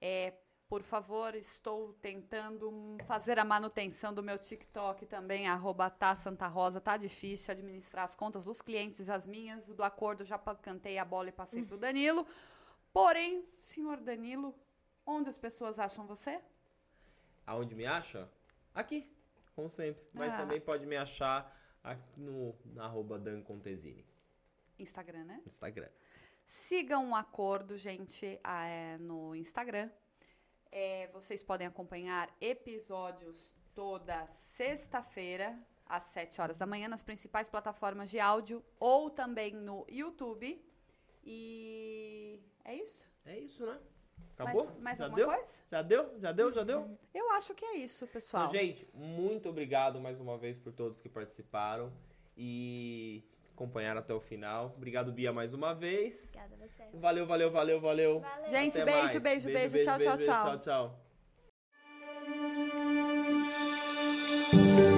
É, 0.00 0.34
por 0.68 0.82
favor, 0.82 1.34
estou 1.34 1.94
tentando 1.94 2.98
fazer 3.06 3.38
a 3.38 3.44
manutenção 3.44 4.12
do 4.12 4.22
meu 4.22 4.38
TikTok 4.38 5.06
também, 5.06 5.48
arroba 5.48 5.88
tá 5.88 6.14
Santa 6.14 6.46
Rosa. 6.46 6.78
Tá 6.78 6.98
difícil 6.98 7.52
administrar 7.52 8.04
as 8.04 8.14
contas 8.14 8.44
dos 8.44 8.60
clientes, 8.60 9.08
as 9.08 9.26
minhas. 9.26 9.66
Do 9.68 9.82
acordo 9.82 10.24
já 10.26 10.38
cantei 10.38 10.98
a 10.98 11.04
bola 11.06 11.30
e 11.30 11.32
passei 11.32 11.64
pro 11.64 11.78
Danilo. 11.78 12.26
Porém, 12.92 13.46
senhor 13.58 13.96
Danilo, 13.98 14.54
onde 15.06 15.30
as 15.30 15.38
pessoas 15.38 15.78
acham 15.78 16.06
você? 16.06 16.38
Aonde 17.46 17.74
me 17.74 17.86
acha? 17.86 18.28
Aqui, 18.74 19.10
como 19.56 19.70
sempre. 19.70 20.02
Mas 20.14 20.34
Ah. 20.34 20.36
também 20.36 20.60
pode 20.60 20.84
me 20.84 20.96
achar 20.98 21.50
aqui 21.82 22.20
no 22.20 22.54
na 22.74 22.84
arroba 22.84 23.18
Dan 23.18 23.42
Contesini, 23.42 24.04
Instagram, 24.78 25.24
né? 25.24 25.42
Instagram. 25.46 25.88
Sigam 26.44 27.10
o 27.10 27.14
acordo, 27.14 27.76
gente, 27.78 28.38
ah, 28.44 28.66
é, 28.66 28.98
no 28.98 29.34
Instagram. 29.34 29.90
É, 30.70 31.08
vocês 31.08 31.42
podem 31.42 31.66
acompanhar 31.66 32.34
episódios 32.40 33.54
toda 33.74 34.26
sexta-feira, 34.26 35.58
às 35.86 36.02
7 36.04 36.40
horas 36.40 36.58
da 36.58 36.66
manhã, 36.66 36.88
nas 36.88 37.02
principais 37.02 37.48
plataformas 37.48 38.10
de 38.10 38.20
áudio 38.20 38.62
ou 38.78 39.08
também 39.08 39.54
no 39.54 39.86
YouTube. 39.88 40.62
E 41.24 42.40
é 42.64 42.74
isso? 42.74 43.08
É 43.24 43.38
isso, 43.38 43.64
né? 43.64 43.78
Acabou? 44.34 44.64
Mais, 44.66 44.78
mais 44.80 44.98
Já 44.98 45.04
alguma 45.04 45.16
deu? 45.16 45.28
coisa? 45.28 45.62
Já 45.70 45.82
deu? 45.82 46.20
Já 46.20 46.32
deu? 46.32 46.52
Já 46.52 46.64
deu? 46.64 46.98
Eu 47.12 47.30
acho 47.32 47.54
que 47.54 47.64
é 47.64 47.76
isso, 47.76 48.06
pessoal. 48.06 48.44
Então, 48.44 48.60
gente, 48.60 48.88
muito 48.94 49.48
obrigado 49.48 50.00
mais 50.00 50.20
uma 50.20 50.38
vez 50.38 50.58
por 50.58 50.72
todos 50.72 51.00
que 51.00 51.08
participaram 51.08 51.92
e 52.36 53.24
acompanharam 53.58 53.98
até 53.98 54.14
o 54.14 54.20
final. 54.20 54.72
Obrigado, 54.76 55.12
Bia, 55.12 55.32
mais 55.32 55.52
uma 55.52 55.74
vez. 55.74 56.32
Obrigada 56.34 56.54
a 56.54 56.66
você. 56.66 56.84
Valeu, 56.94 57.26
valeu, 57.26 57.50
valeu, 57.50 57.80
valeu. 57.80 58.20
Valeu. 58.20 58.48
Gente, 58.48 58.84
beijo, 58.84 59.00
mais. 59.00 59.18
beijo, 59.20 59.48
beijo. 59.48 59.82
Tchau, 59.82 59.98
tchau, 59.98 60.18
tchau. 60.18 60.58
Tchau, 60.58 60.94
tchau. 64.78 64.97